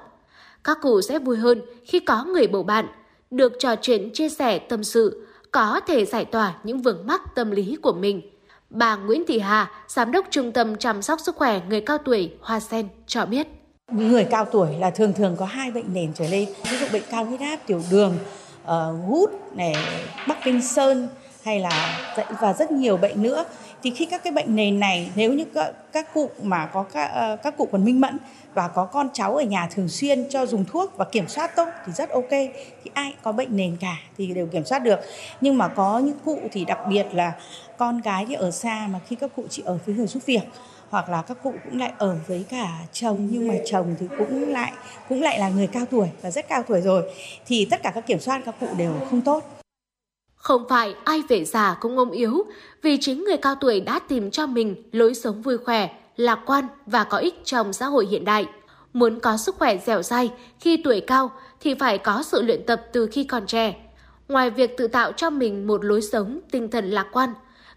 Các 0.64 0.78
cụ 0.82 1.02
sẽ 1.02 1.20
vui 1.20 1.38
hơn 1.38 1.62
khi 1.86 2.00
có 2.00 2.24
người 2.24 2.48
bầu 2.48 2.64
bạn, 2.64 2.86
được 3.32 3.54
trò 3.60 3.76
chuyện 3.82 4.10
chia 4.14 4.30
sẻ 4.30 4.60
tâm 4.60 4.84
sự, 4.84 5.28
có 5.52 5.80
thể 5.88 6.06
giải 6.06 6.26
tỏa 6.26 6.56
những 6.64 6.82
vướng 6.82 7.08
mắc 7.08 7.22
tâm 7.36 7.52
lý 7.52 7.78
của 7.82 7.94
mình. 7.94 8.22
Bà 8.70 8.96
Nguyễn 8.96 9.24
Thị 9.28 9.40
Hà, 9.40 9.72
Giám 9.88 10.12
đốc 10.12 10.26
Trung 10.32 10.52
tâm 10.52 10.76
Chăm 10.76 11.02
sóc 11.02 11.20
Sức 11.20 11.36
khỏe 11.36 11.62
Người 11.70 11.82
Cao 11.82 11.98
Tuổi 11.98 12.32
Hoa 12.42 12.60
Sen 12.60 12.88
cho 13.08 13.26
biết. 13.26 13.48
Người 13.92 14.24
cao 14.24 14.46
tuổi 14.46 14.68
là 14.80 14.90
thường 14.90 15.14
thường 15.14 15.36
có 15.40 15.46
hai 15.46 15.72
bệnh 15.72 15.94
nền 15.94 16.14
trở 16.14 16.28
lên, 16.28 16.50
ví 16.72 16.78
dụ 16.78 16.86
bệnh 16.94 17.04
cao 17.12 17.26
huyết 17.26 17.40
áp, 17.40 17.58
tiểu 17.68 17.82
đường, 17.92 18.18
ờ, 18.66 18.94
uh, 18.96 19.10
gút, 19.10 19.30
này, 19.56 19.76
bắc 20.28 20.38
kinh 20.44 20.62
sơn 20.62 21.08
hay 21.44 21.60
là 21.60 22.00
và 22.42 22.54
rất 22.54 22.72
nhiều 22.72 22.98
bệnh 22.98 23.24
nữa 23.24 23.46
thì 23.84 23.92
khi 23.96 24.06
các 24.06 24.24
cái 24.24 24.34
bệnh 24.34 24.56
nền 24.56 24.80
này 24.80 25.12
nếu 25.16 25.34
như 25.34 25.46
các, 25.54 25.74
các 25.92 26.14
cụ 26.14 26.30
mà 26.44 26.66
có 26.66 26.84
các, 26.84 27.06
ờ, 27.06 27.36
các 27.36 27.58
cụ 27.58 27.68
còn 27.72 27.86
minh 27.86 28.02
mẫn 28.02 28.18
và 28.54 28.68
có 28.68 28.86
con 28.86 29.10
cháu 29.14 29.36
ở 29.36 29.44
nhà 29.44 29.70
thường 29.76 29.90
xuyên 29.90 30.30
cho 30.30 30.46
dùng 30.46 30.66
thuốc 30.66 30.98
và 30.98 31.06
kiểm 31.06 31.28
soát 31.28 31.56
tốt 31.56 31.68
thì 31.86 31.92
rất 31.94 32.10
ok. 32.10 32.30
Thì 32.84 32.92
ai 32.94 33.14
có 33.22 33.32
bệnh 33.32 33.56
nền 33.56 33.78
cả 33.80 33.98
thì 34.18 34.28
đều 34.28 34.48
kiểm 34.48 34.66
soát 34.66 34.80
được. 34.80 35.00
Nhưng 35.42 35.58
mà 35.58 35.68
có 35.68 36.00
những 36.00 36.18
cụ 36.26 36.40
thì 36.52 36.66
đặc 36.66 36.80
biệt 36.90 37.06
là 37.14 37.34
con 37.78 38.02
cái 38.02 38.26
thì 38.26 38.34
ở 38.34 38.52
xa 38.52 38.88
mà 38.92 39.00
khi 39.08 39.16
các 39.16 39.32
cụ 39.36 39.44
chỉ 39.50 39.64
ở 39.66 39.78
với 39.86 39.96
người 39.96 40.08
giúp 40.08 40.24
việc 40.26 40.44
hoặc 40.90 41.10
là 41.10 41.22
các 41.22 41.38
cụ 41.44 41.54
cũng 41.66 41.80
lại 41.80 41.92
ở 41.98 42.18
với 42.28 42.46
cả 42.50 42.70
chồng 42.94 43.28
nhưng 43.32 43.48
mà 43.48 43.54
chồng 43.66 43.96
thì 44.00 44.08
cũng 44.18 44.50
lại 44.50 44.72
cũng 45.10 45.22
lại 45.22 45.40
là 45.40 45.50
người 45.50 45.68
cao 45.68 45.86
tuổi 45.92 46.08
và 46.22 46.32
rất 46.32 46.48
cao 46.48 46.64
tuổi 46.64 46.82
rồi 46.82 47.04
thì 47.46 47.66
tất 47.66 47.84
cả 47.84 47.92
các 47.96 48.08
kiểm 48.08 48.20
soát 48.20 48.42
các 48.46 48.56
cụ 48.60 48.68
đều 48.78 48.94
không 49.10 49.22
tốt 49.22 49.59
không 50.40 50.66
phải 50.70 50.96
ai 51.04 51.24
về 51.28 51.46
già 51.46 51.78
cũng 51.80 51.98
ôm 51.98 52.12
yếu, 52.12 52.46
vì 52.82 52.98
chính 53.02 53.24
người 53.24 53.38
cao 53.38 53.56
tuổi 53.56 53.80
đã 53.80 54.00
tìm 54.00 54.32
cho 54.32 54.48
mình 54.48 54.76
lối 54.92 55.14
sống 55.14 55.42
vui 55.42 55.58
khỏe, 55.58 55.90
lạc 56.18 56.40
quan 56.46 56.68
và 56.86 57.04
có 57.04 57.18
ích 57.18 57.42
trong 57.44 57.74
xã 57.74 57.86
hội 57.86 58.06
hiện 58.06 58.26
đại. 58.26 58.46
Muốn 58.94 59.20
có 59.20 59.38
sức 59.38 59.56
khỏe 59.56 59.78
dẻo 59.78 60.02
dai 60.02 60.32
khi 60.60 60.78
tuổi 60.84 61.02
cao 61.02 61.32
thì 61.60 61.74
phải 61.74 61.98
có 61.98 62.24
sự 62.24 62.42
luyện 62.42 62.66
tập 62.66 62.82
từ 62.94 63.08
khi 63.12 63.24
còn 63.24 63.46
trẻ. 63.46 63.76
Ngoài 64.28 64.50
việc 64.50 64.78
tự 64.78 64.88
tạo 64.88 65.12
cho 65.12 65.30
mình 65.30 65.68
một 65.68 65.86
lối 65.86 66.02
sống 66.02 66.40
tinh 66.52 66.72
thần 66.72 66.90
lạc 66.90 67.08
quan, 67.12 67.34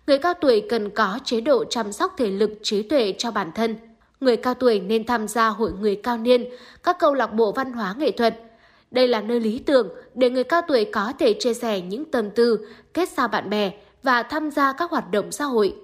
người 0.07 0.19
cao 0.19 0.35
tuổi 0.35 0.67
cần 0.69 0.91
có 0.91 1.19
chế 1.25 1.41
độ 1.41 1.65
chăm 1.65 1.93
sóc 1.93 2.15
thể 2.19 2.27
lực 2.27 2.51
trí 2.63 2.83
tuệ 2.83 3.15
cho 3.19 3.31
bản 3.31 3.53
thân. 3.55 3.77
Người 4.21 4.37
cao 4.37 4.55
tuổi 4.55 4.81
nên 4.81 5.07
tham 5.07 5.29
gia 5.29 5.49
hội 5.49 5.73
người 5.81 5.97
cao 5.97 6.19
niên, 6.19 6.45
các 6.83 6.99
câu 6.99 7.15
lạc 7.15 7.33
bộ 7.33 7.53
văn 7.53 7.73
hóa 7.73 7.95
nghệ 7.99 8.11
thuật– 8.11 8.41
đây 8.93 9.09
là 9.09 9.21
nơi 9.21 9.41
lý 9.41 9.63
tưởng 9.67 9.89
để 10.15 10.31
người 10.31 10.45
cao 10.45 10.63
tuổi 10.69 10.85
có 10.93 11.13
thể 11.19 11.35
chia 11.41 11.55
sẻ 11.55 11.81
những 11.81 12.11
tâm 12.11 12.31
tư, 12.31 12.67
kết 12.95 13.09
giao 13.17 13.29
bạn 13.29 13.51
bè 13.51 13.71
và 14.03 14.23
tham 14.23 14.51
gia 14.51 14.73
các 14.73 14.91
hoạt 14.91 15.11
động 15.11 15.33
xã 15.33 15.45
hội. 15.45 15.75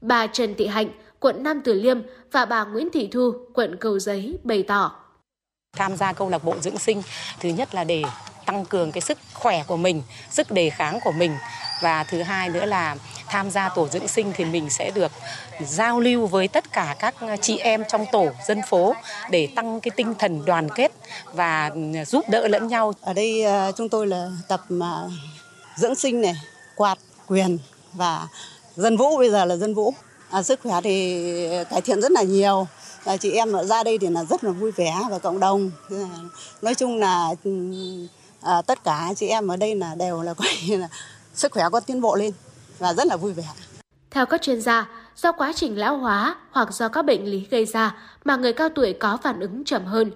Bà 0.00 0.26
Trần 0.26 0.54
Thị 0.58 0.66
Hạnh, 0.66 0.88
quận 1.20 1.42
Nam 1.42 1.60
Từ 1.64 1.74
Liêm 1.74 1.98
và 2.32 2.44
bà 2.44 2.64
Nguyễn 2.64 2.88
Thị 2.92 3.08
Thu, 3.12 3.32
quận 3.54 3.76
Cầu 3.80 3.98
Giấy 3.98 4.38
bày 4.42 4.62
tỏ. 4.62 4.92
Tham 5.76 5.96
gia 5.96 6.12
câu 6.12 6.28
lạc 6.28 6.44
bộ 6.44 6.54
dưỡng 6.60 6.78
sinh, 6.78 7.02
thứ 7.40 7.48
nhất 7.48 7.74
là 7.74 7.84
để 7.84 8.02
tăng 8.46 8.64
cường 8.64 8.92
cái 8.92 9.00
sức 9.00 9.18
khỏe 9.34 9.62
của 9.66 9.76
mình, 9.76 10.02
sức 10.30 10.50
đề 10.50 10.70
kháng 10.70 10.98
của 11.04 11.12
mình 11.12 11.32
và 11.82 12.04
thứ 12.04 12.22
hai 12.22 12.48
nữa 12.48 12.64
là 12.64 12.96
tham 13.26 13.50
gia 13.50 13.68
tổ 13.68 13.88
dưỡng 13.88 14.08
sinh 14.08 14.32
thì 14.34 14.44
mình 14.44 14.70
sẽ 14.70 14.90
được 14.90 15.12
giao 15.60 16.00
lưu 16.00 16.26
với 16.26 16.48
tất 16.48 16.72
cả 16.72 16.96
các 16.98 17.14
chị 17.40 17.58
em 17.58 17.84
trong 17.88 18.06
tổ 18.12 18.28
dân 18.46 18.60
phố 18.68 18.94
để 19.30 19.48
tăng 19.56 19.80
cái 19.80 19.90
tinh 19.96 20.14
thần 20.18 20.44
đoàn 20.44 20.68
kết 20.74 20.92
và 21.32 21.70
giúp 22.06 22.24
đỡ 22.28 22.48
lẫn 22.48 22.68
nhau. 22.68 22.92
Ở 23.00 23.12
đây 23.12 23.42
ờ, 23.44 23.72
chúng 23.76 23.88
tôi 23.88 24.06
là 24.06 24.30
tập 24.48 24.60
mà 24.68 25.04
dưỡng 25.76 25.94
sinh 25.94 26.20
này, 26.20 26.34
quạt, 26.76 26.98
quyền 27.26 27.58
và 27.92 28.28
dân 28.76 28.96
vũ 28.96 29.16
bây 29.16 29.30
giờ 29.30 29.44
là 29.44 29.56
dân 29.56 29.74
vũ. 29.74 29.94
À, 30.30 30.42
sức 30.42 30.60
khỏe 30.62 30.80
thì 30.84 31.24
cải 31.70 31.80
thiện 31.80 32.00
rất 32.00 32.12
là 32.12 32.22
nhiều. 32.22 32.66
À, 33.04 33.16
chị 33.16 33.32
em 33.32 33.52
ở 33.52 33.64
ra 33.64 33.82
đây 33.82 33.98
thì 33.98 34.08
là 34.08 34.24
rất 34.24 34.44
là 34.44 34.50
vui 34.50 34.70
vẻ 34.70 34.94
và 35.10 35.18
cộng 35.18 35.40
đồng. 35.40 35.70
Nói 36.62 36.74
chung 36.74 36.98
là 36.98 37.28
à, 38.40 38.62
tất 38.62 38.84
cả 38.84 39.08
chị 39.16 39.28
em 39.28 39.48
ở 39.48 39.56
đây 39.56 39.74
là 39.74 39.94
đều 39.94 40.22
là 40.22 40.34
coi 40.34 40.48
là 40.68 40.88
sức 41.34 41.52
khỏe 41.52 41.64
có 41.72 41.80
tiến 41.80 42.00
bộ 42.00 42.14
lên 42.14 42.32
và 42.82 42.94
rất 42.94 43.06
là 43.06 43.16
vui 43.16 43.32
vẻ. 43.32 43.44
Theo 44.10 44.26
các 44.26 44.42
chuyên 44.42 44.60
gia, 44.60 44.88
do 45.16 45.32
quá 45.32 45.52
trình 45.56 45.78
lão 45.78 45.96
hóa 45.96 46.36
hoặc 46.50 46.74
do 46.74 46.88
các 46.88 47.02
bệnh 47.02 47.24
lý 47.24 47.46
gây 47.50 47.64
ra 47.64 47.96
mà 48.24 48.36
người 48.36 48.52
cao 48.52 48.68
tuổi 48.68 48.92
có 48.92 49.18
phản 49.22 49.40
ứng 49.40 49.64
chậm 49.64 49.84
hơn. 49.84 50.10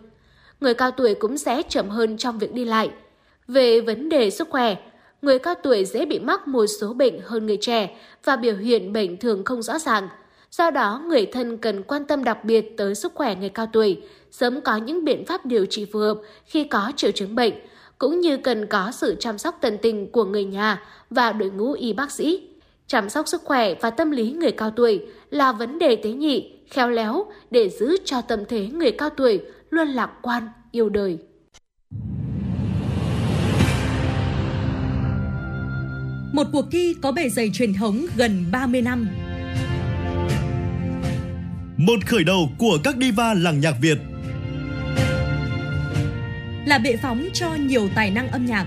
Người 0.61 0.75
cao 0.75 0.91
tuổi 0.91 1.15
cũng 1.15 1.39
sẽ 1.39 1.63
chậm 1.69 1.89
hơn 1.89 2.17
trong 2.17 2.39
việc 2.39 2.53
đi 2.53 2.65
lại. 2.65 2.91
Về 3.49 3.81
vấn 3.81 4.09
đề 4.09 4.31
sức 4.31 4.49
khỏe, 4.51 4.77
người 5.23 5.39
cao 5.39 5.55
tuổi 5.63 5.85
dễ 5.85 6.07
bị 6.07 6.19
mắc 6.19 6.49
một 6.49 6.67
số 6.81 6.93
bệnh 6.93 7.21
hơn 7.25 7.47
người 7.47 7.59
trẻ 7.61 7.97
và 8.25 8.37
biểu 8.37 8.57
hiện 8.57 8.93
bệnh 8.93 9.17
thường 9.17 9.45
không 9.45 9.63
rõ 9.63 9.79
ràng. 9.79 10.09
Do 10.51 10.71
đó, 10.71 11.03
người 11.07 11.27
thân 11.27 11.57
cần 11.57 11.83
quan 11.83 12.05
tâm 12.05 12.25
đặc 12.25 12.45
biệt 12.45 12.77
tới 12.77 12.95
sức 12.95 13.13
khỏe 13.15 13.35
người 13.35 13.49
cao 13.49 13.67
tuổi, 13.73 14.03
sớm 14.31 14.61
có 14.61 14.77
những 14.77 15.05
biện 15.05 15.27
pháp 15.27 15.47
điều 15.47 15.67
trị 15.67 15.87
phù 15.93 15.99
hợp 15.99 16.19
khi 16.45 16.65
có 16.65 16.93
triệu 16.97 17.11
chứng 17.11 17.35
bệnh, 17.35 17.55
cũng 17.99 18.21
như 18.21 18.37
cần 18.37 18.67
có 18.67 18.91
sự 18.93 19.17
chăm 19.21 19.39
sóc 19.39 19.59
tận 19.61 19.79
tình 19.83 20.13
của 20.13 20.25
người 20.25 20.45
nhà 20.45 20.83
và 21.11 21.33
đội 21.33 21.51
ngũ 21.51 21.73
y 21.73 21.93
bác 21.93 22.11
sĩ. 22.11 22.49
Chăm 22.87 23.09
sóc 23.09 23.29
sức 23.29 23.43
khỏe 23.45 23.75
và 23.81 23.91
tâm 23.91 24.11
lý 24.11 24.33
người 24.33 24.53
cao 24.53 24.71
tuổi 24.71 25.07
là 25.31 25.53
vấn 25.53 25.79
đề 25.79 25.97
tế 25.97 26.11
nhị, 26.11 26.53
khéo 26.71 26.91
léo 26.91 27.27
để 27.51 27.71
giữ 27.71 27.97
cho 28.05 28.21
tâm 28.21 28.41
thế 28.49 28.67
người 28.67 28.91
cao 28.91 29.11
tuổi 29.11 29.41
luôn 29.71 29.89
lạc 29.89 30.11
quan, 30.23 30.49
yêu 30.73 30.89
đời. 30.89 31.19
Một 36.33 36.47
cuộc 36.53 36.65
thi 36.73 36.95
có 37.03 37.13
bề 37.13 37.29
dày 37.29 37.51
truyền 37.55 37.75
thống 37.75 38.07
gần 38.17 38.45
30 38.53 38.83
năm. 38.83 39.09
Một 41.77 41.99
khởi 42.07 42.25
đầu 42.25 42.49
của 42.59 42.79
các 42.85 42.95
diva 43.01 43.35
làng 43.35 43.61
nhạc 43.61 43.75
Việt– 43.83 43.99
là 46.67 46.79
bệ 46.79 46.97
phóng 46.97 47.29
cho 47.33 47.55
nhiều 47.55 47.89
tài 47.95 48.11
năng 48.11 48.29
âm 48.29 48.47
nhạc. 48.47 48.67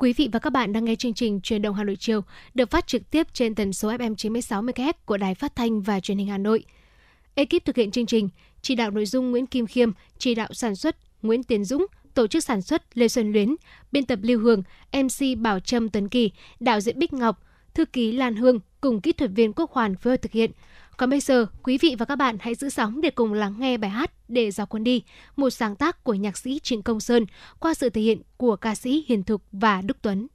Quý 0.00 0.12
vị 0.12 0.28
và 0.32 0.38
các 0.38 0.50
bạn 0.50 0.72
đang 0.72 0.84
nghe 0.84 0.94
chương 0.94 1.14
trình 1.14 1.40
Truyền 1.40 1.62
động 1.62 1.74
Hà 1.74 1.84
Nội 1.84 1.96
chiều 1.96 2.20
được 2.54 2.70
phát 2.70 2.86
trực 2.86 3.10
tiếp 3.10 3.26
trên 3.32 3.54
tần 3.54 3.72
số 3.72 3.88
FM 3.88 4.14
96 4.14 4.62
MHz 4.62 4.92
của 5.04 5.16
Đài 5.16 5.34
Phát 5.34 5.56
thanh 5.56 5.80
và 5.80 6.00
Truyền 6.00 6.18
hình 6.18 6.26
Hà 6.26 6.38
Nội. 6.38 6.64
Ekip 7.34 7.64
thực 7.64 7.76
hiện 7.76 7.90
chương 7.90 8.06
trình, 8.06 8.28
chỉ 8.62 8.74
đạo 8.74 8.90
nội 8.90 9.06
dung 9.06 9.30
Nguyễn 9.30 9.46
Kim 9.46 9.66
Khiêm, 9.66 9.90
chỉ 10.18 10.34
đạo 10.34 10.48
sản 10.52 10.76
xuất 10.76 10.96
Nguyễn 11.22 11.42
Tiến 11.42 11.64
Dũng, 11.64 11.86
tổ 12.14 12.26
chức 12.26 12.44
sản 12.44 12.62
xuất 12.62 12.98
Lê 12.98 13.08
Xuân 13.08 13.32
Luyến, 13.32 13.56
biên 13.92 14.04
tập 14.04 14.18
Lưu 14.22 14.40
Hương, 14.40 14.62
MC 14.92 15.38
Bảo 15.38 15.60
Trâm 15.60 15.88
Tấn 15.88 16.08
Kỳ, 16.08 16.30
đạo 16.60 16.80
diễn 16.80 16.98
Bích 16.98 17.12
Ngọc, 17.12 17.42
thư 17.74 17.84
ký 17.84 18.12
Lan 18.12 18.36
Hương 18.36 18.60
cùng 18.80 19.00
kỹ 19.00 19.12
thuật 19.12 19.30
viên 19.34 19.52
Quốc 19.52 19.70
Hoàn 19.70 19.96
phối 19.96 20.12
hợp 20.12 20.22
thực 20.22 20.32
hiện. 20.32 20.50
Còn 21.00 21.10
bây 21.10 21.20
giờ, 21.20 21.46
quý 21.62 21.78
vị 21.78 21.96
và 21.98 22.06
các 22.06 22.16
bạn 22.16 22.36
hãy 22.40 22.54
giữ 22.54 22.68
sóng 22.68 23.00
để 23.00 23.10
cùng 23.10 23.32
lắng 23.32 23.54
nghe 23.58 23.76
bài 23.76 23.90
hát 23.90 24.12
Để 24.28 24.50
dạo 24.50 24.66
quân 24.66 24.84
đi, 24.84 25.02
một 25.36 25.50
sáng 25.50 25.76
tác 25.76 26.04
của 26.04 26.14
nhạc 26.14 26.38
sĩ 26.38 26.58
Trịnh 26.62 26.82
Công 26.82 27.00
Sơn 27.00 27.26
qua 27.60 27.74
sự 27.74 27.90
thể 27.90 28.00
hiện 28.00 28.22
của 28.36 28.56
ca 28.56 28.74
sĩ 28.74 29.04
Hiền 29.08 29.22
Thục 29.22 29.42
và 29.52 29.82
Đức 29.82 29.96
Tuấn. 30.02 30.26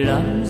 让。 0.00 0.41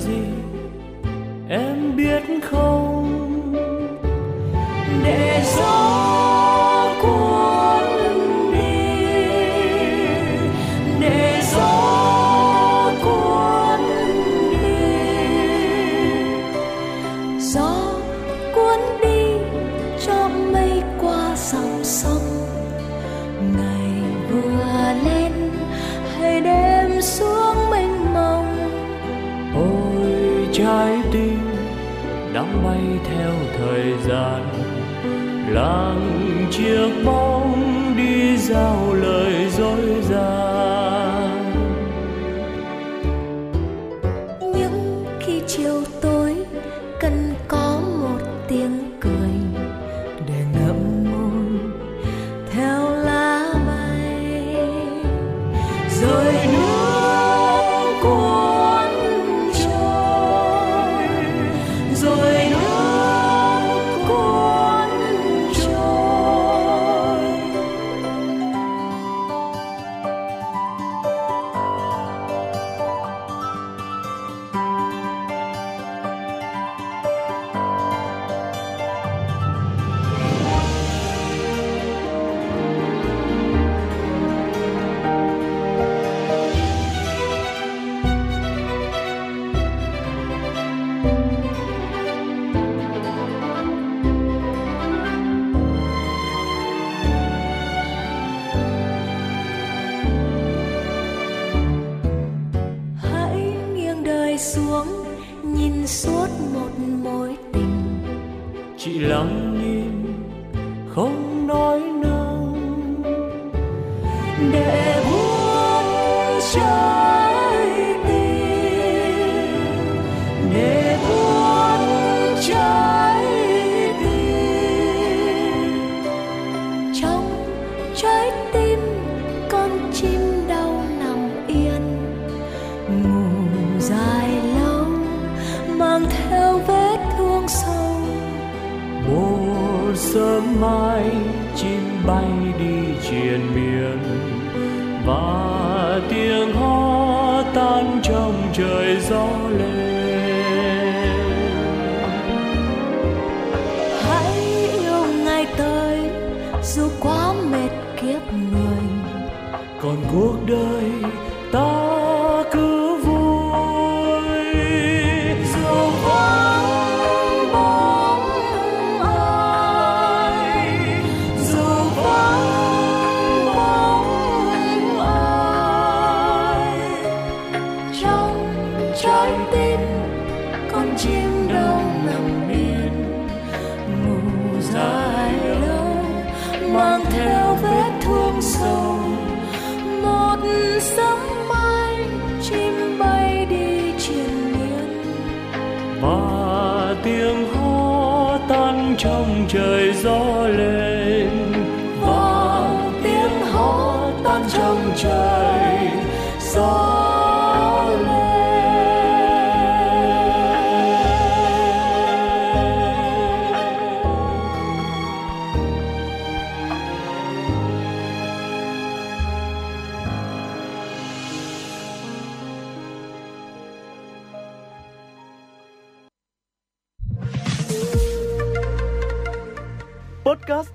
Chiếc 36.63 37.05
bóng 37.05 37.95
đi 37.97 38.37
dạo. 38.37 38.82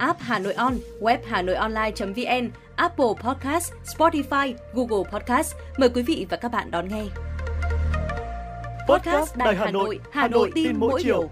app 0.00 0.20
Hà 0.20 0.38
Nội 0.38 0.52
On, 0.52 0.74
web 1.00 1.18
Hà 1.26 1.42
Nội 1.42 1.56
Online.vn, 1.56 2.50
Apple 2.76 3.06
Podcast, 3.22 3.72
Spotify, 3.96 4.54
Google 4.74 5.10
Podcast. 5.12 5.54
Mời 5.78 5.88
quý 5.88 6.02
vị 6.02 6.26
và 6.30 6.36
các 6.36 6.52
bạn 6.52 6.70
đón 6.70 6.88
nghe. 6.88 7.04
Podcast 8.88 9.36
Đài 9.36 9.56
Hà 9.56 9.70
Nội, 9.70 10.00
Hà 10.12 10.28
Nội 10.28 10.50
tin 10.54 10.76
mỗi 10.76 11.02
chiều. 11.02 11.30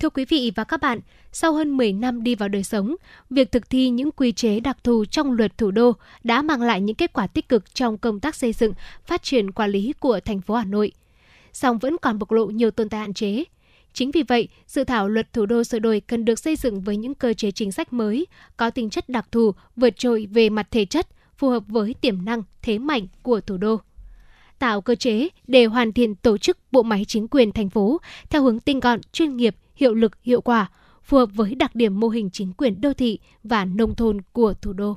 Thưa 0.00 0.10
quý 0.10 0.24
vị 0.24 0.52
và 0.56 0.64
các 0.64 0.80
bạn, 0.80 1.00
sau 1.32 1.52
hơn 1.52 1.76
10 1.76 1.92
năm 1.92 2.22
đi 2.22 2.34
vào 2.34 2.48
đời 2.48 2.62
sống, 2.62 2.96
việc 3.30 3.52
thực 3.52 3.70
thi 3.70 3.90
những 3.90 4.10
quy 4.10 4.32
chế 4.32 4.60
đặc 4.60 4.76
thù 4.84 5.04
trong 5.04 5.32
luật 5.32 5.58
thủ 5.58 5.70
đô 5.70 5.92
đã 6.24 6.42
mang 6.42 6.62
lại 6.62 6.80
những 6.80 6.96
kết 6.96 7.12
quả 7.12 7.26
tích 7.26 7.48
cực 7.48 7.74
trong 7.74 7.98
công 7.98 8.20
tác 8.20 8.34
xây 8.34 8.52
dựng, 8.52 8.72
phát 9.06 9.22
triển 9.22 9.50
quản 9.50 9.70
lý 9.70 9.92
của 10.00 10.20
thành 10.24 10.40
phố 10.40 10.54
Hà 10.54 10.64
Nội. 10.64 10.92
Song 11.58 11.78
vẫn 11.78 11.96
còn 12.02 12.18
bộc 12.18 12.32
lộ 12.32 12.46
nhiều 12.46 12.70
tồn 12.70 12.88
tại 12.88 13.00
hạn 13.00 13.14
chế. 13.14 13.44
Chính 13.92 14.10
vì 14.10 14.22
vậy, 14.22 14.48
dự 14.66 14.84
thảo 14.84 15.08
luật 15.08 15.32
thủ 15.32 15.46
đô 15.46 15.64
sửa 15.64 15.78
đổi 15.78 16.00
cần 16.00 16.24
được 16.24 16.38
xây 16.38 16.56
dựng 16.56 16.80
với 16.80 16.96
những 16.96 17.14
cơ 17.14 17.32
chế 17.32 17.50
chính 17.50 17.72
sách 17.72 17.92
mới, 17.92 18.26
có 18.56 18.70
tính 18.70 18.90
chất 18.90 19.08
đặc 19.08 19.26
thù, 19.32 19.52
vượt 19.76 19.96
trội 19.96 20.26
về 20.30 20.50
mặt 20.50 20.68
thể 20.70 20.84
chất, 20.84 21.08
phù 21.36 21.48
hợp 21.48 21.62
với 21.68 21.94
tiềm 22.00 22.24
năng, 22.24 22.42
thế 22.62 22.78
mạnh 22.78 23.06
của 23.22 23.40
thủ 23.40 23.56
đô 23.56 23.80
tạo 24.58 24.80
cơ 24.80 24.94
chế 24.94 25.28
để 25.46 25.64
hoàn 25.64 25.92
thiện 25.92 26.14
tổ 26.14 26.38
chức 26.38 26.58
bộ 26.72 26.82
máy 26.82 27.04
chính 27.08 27.28
quyền 27.28 27.52
thành 27.52 27.70
phố 27.70 28.00
theo 28.30 28.42
hướng 28.42 28.60
tinh 28.60 28.80
gọn, 28.80 29.00
chuyên 29.12 29.36
nghiệp, 29.36 29.56
hiệu 29.74 29.94
lực, 29.94 30.12
hiệu 30.22 30.40
quả, 30.40 30.70
phù 31.02 31.18
hợp 31.18 31.28
với 31.34 31.54
đặc 31.54 31.74
điểm 31.74 32.00
mô 32.00 32.08
hình 32.08 32.30
chính 32.30 32.52
quyền 32.52 32.80
đô 32.80 32.92
thị 32.92 33.18
và 33.44 33.64
nông 33.64 33.94
thôn 33.94 34.20
của 34.32 34.54
thủ 34.54 34.72
đô. 34.72 34.96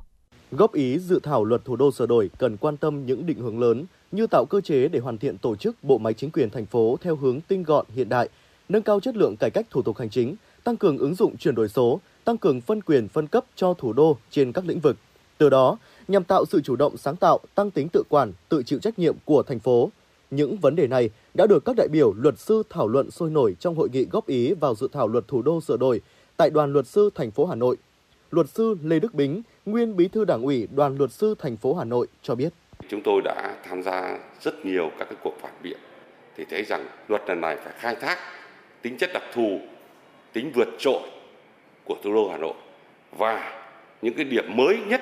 Góp 0.57 0.73
ý 0.73 0.99
dự 0.99 1.19
thảo 1.23 1.43
luật 1.43 1.65
thủ 1.65 1.75
đô 1.75 1.91
sửa 1.91 2.05
đổi 2.05 2.29
cần 2.37 2.57
quan 2.57 2.77
tâm 2.77 3.05
những 3.05 3.25
định 3.25 3.39
hướng 3.39 3.59
lớn 3.59 3.85
như 4.11 4.27
tạo 4.27 4.45
cơ 4.49 4.61
chế 4.61 4.87
để 4.87 4.99
hoàn 4.99 5.17
thiện 5.17 5.37
tổ 5.37 5.55
chức 5.55 5.83
bộ 5.83 5.97
máy 5.97 6.13
chính 6.13 6.31
quyền 6.31 6.49
thành 6.49 6.65
phố 6.65 6.97
theo 7.01 7.15
hướng 7.15 7.41
tinh 7.41 7.63
gọn 7.63 7.85
hiện 7.95 8.09
đại, 8.09 8.29
nâng 8.69 8.81
cao 8.81 8.99
chất 8.99 9.15
lượng 9.15 9.35
cải 9.37 9.49
cách 9.49 9.67
thủ 9.69 9.81
tục 9.81 9.97
hành 9.97 10.09
chính, 10.09 10.35
tăng 10.63 10.77
cường 10.77 10.97
ứng 10.97 11.15
dụng 11.15 11.37
chuyển 11.37 11.55
đổi 11.55 11.69
số, 11.69 11.99
tăng 12.23 12.37
cường 12.37 12.61
phân 12.61 12.81
quyền 12.81 13.07
phân 13.07 13.27
cấp 13.27 13.45
cho 13.55 13.73
thủ 13.73 13.93
đô 13.93 14.17
trên 14.31 14.51
các 14.51 14.65
lĩnh 14.65 14.79
vực. 14.79 14.97
Từ 15.37 15.49
đó, 15.49 15.77
nhằm 16.07 16.23
tạo 16.23 16.45
sự 16.45 16.61
chủ 16.61 16.75
động 16.75 16.97
sáng 16.97 17.15
tạo, 17.15 17.39
tăng 17.55 17.71
tính 17.71 17.87
tự 17.93 18.03
quản, 18.09 18.33
tự 18.49 18.63
chịu 18.63 18.79
trách 18.79 18.99
nhiệm 18.99 19.15
của 19.25 19.43
thành 19.43 19.59
phố. 19.59 19.91
Những 20.31 20.57
vấn 20.57 20.75
đề 20.75 20.87
này 20.87 21.09
đã 21.33 21.47
được 21.47 21.65
các 21.65 21.75
đại 21.75 21.87
biểu 21.87 22.13
luật 22.13 22.39
sư 22.39 22.63
thảo 22.69 22.87
luận 22.87 23.11
sôi 23.11 23.29
nổi 23.29 23.55
trong 23.59 23.75
hội 23.75 23.89
nghị 23.93 24.05
góp 24.05 24.27
ý 24.27 24.53
vào 24.53 24.75
dự 24.75 24.87
thảo 24.91 25.07
luật 25.07 25.27
thủ 25.27 25.41
đô 25.41 25.61
sửa 25.61 25.77
đổi 25.77 26.01
tại 26.37 26.49
đoàn 26.49 26.73
luật 26.73 26.87
sư 26.87 27.09
thành 27.15 27.31
phố 27.31 27.45
Hà 27.45 27.55
Nội. 27.55 27.77
Luật 28.31 28.49
sư 28.49 28.75
Lê 28.83 28.99
Đức 28.99 29.13
Bính, 29.13 29.41
nguyên 29.65 29.95
bí 29.95 30.07
thư 30.07 30.25
đảng 30.25 30.41
ủy 30.41 30.67
đoàn 30.75 30.97
luật 30.97 31.11
sư 31.11 31.35
thành 31.39 31.57
phố 31.57 31.73
Hà 31.73 31.83
Nội 31.83 32.07
cho 32.21 32.35
biết. 32.35 32.53
Chúng 32.89 33.01
tôi 33.03 33.21
đã 33.21 33.55
tham 33.63 33.83
gia 33.83 34.17
rất 34.41 34.65
nhiều 34.65 34.91
các 34.99 35.05
cái 35.05 35.17
cuộc 35.23 35.33
phản 35.41 35.53
biện 35.63 35.77
thì 36.35 36.45
thấy 36.49 36.63
rằng 36.63 36.85
luật 37.07 37.21
lần 37.27 37.41
này 37.41 37.57
phải 37.63 37.73
khai 37.77 37.95
thác 37.95 38.17
tính 38.81 38.97
chất 38.97 39.09
đặc 39.13 39.23
thù, 39.33 39.59
tính 40.33 40.51
vượt 40.55 40.67
trội 40.79 41.01
của 41.85 41.95
thủ 42.03 42.13
đô 42.13 42.29
Hà 42.29 42.37
Nội 42.37 42.53
và 43.17 43.61
những 44.01 44.13
cái 44.13 44.25
điểm 44.25 44.45
mới 44.55 44.77
nhất 44.87 45.01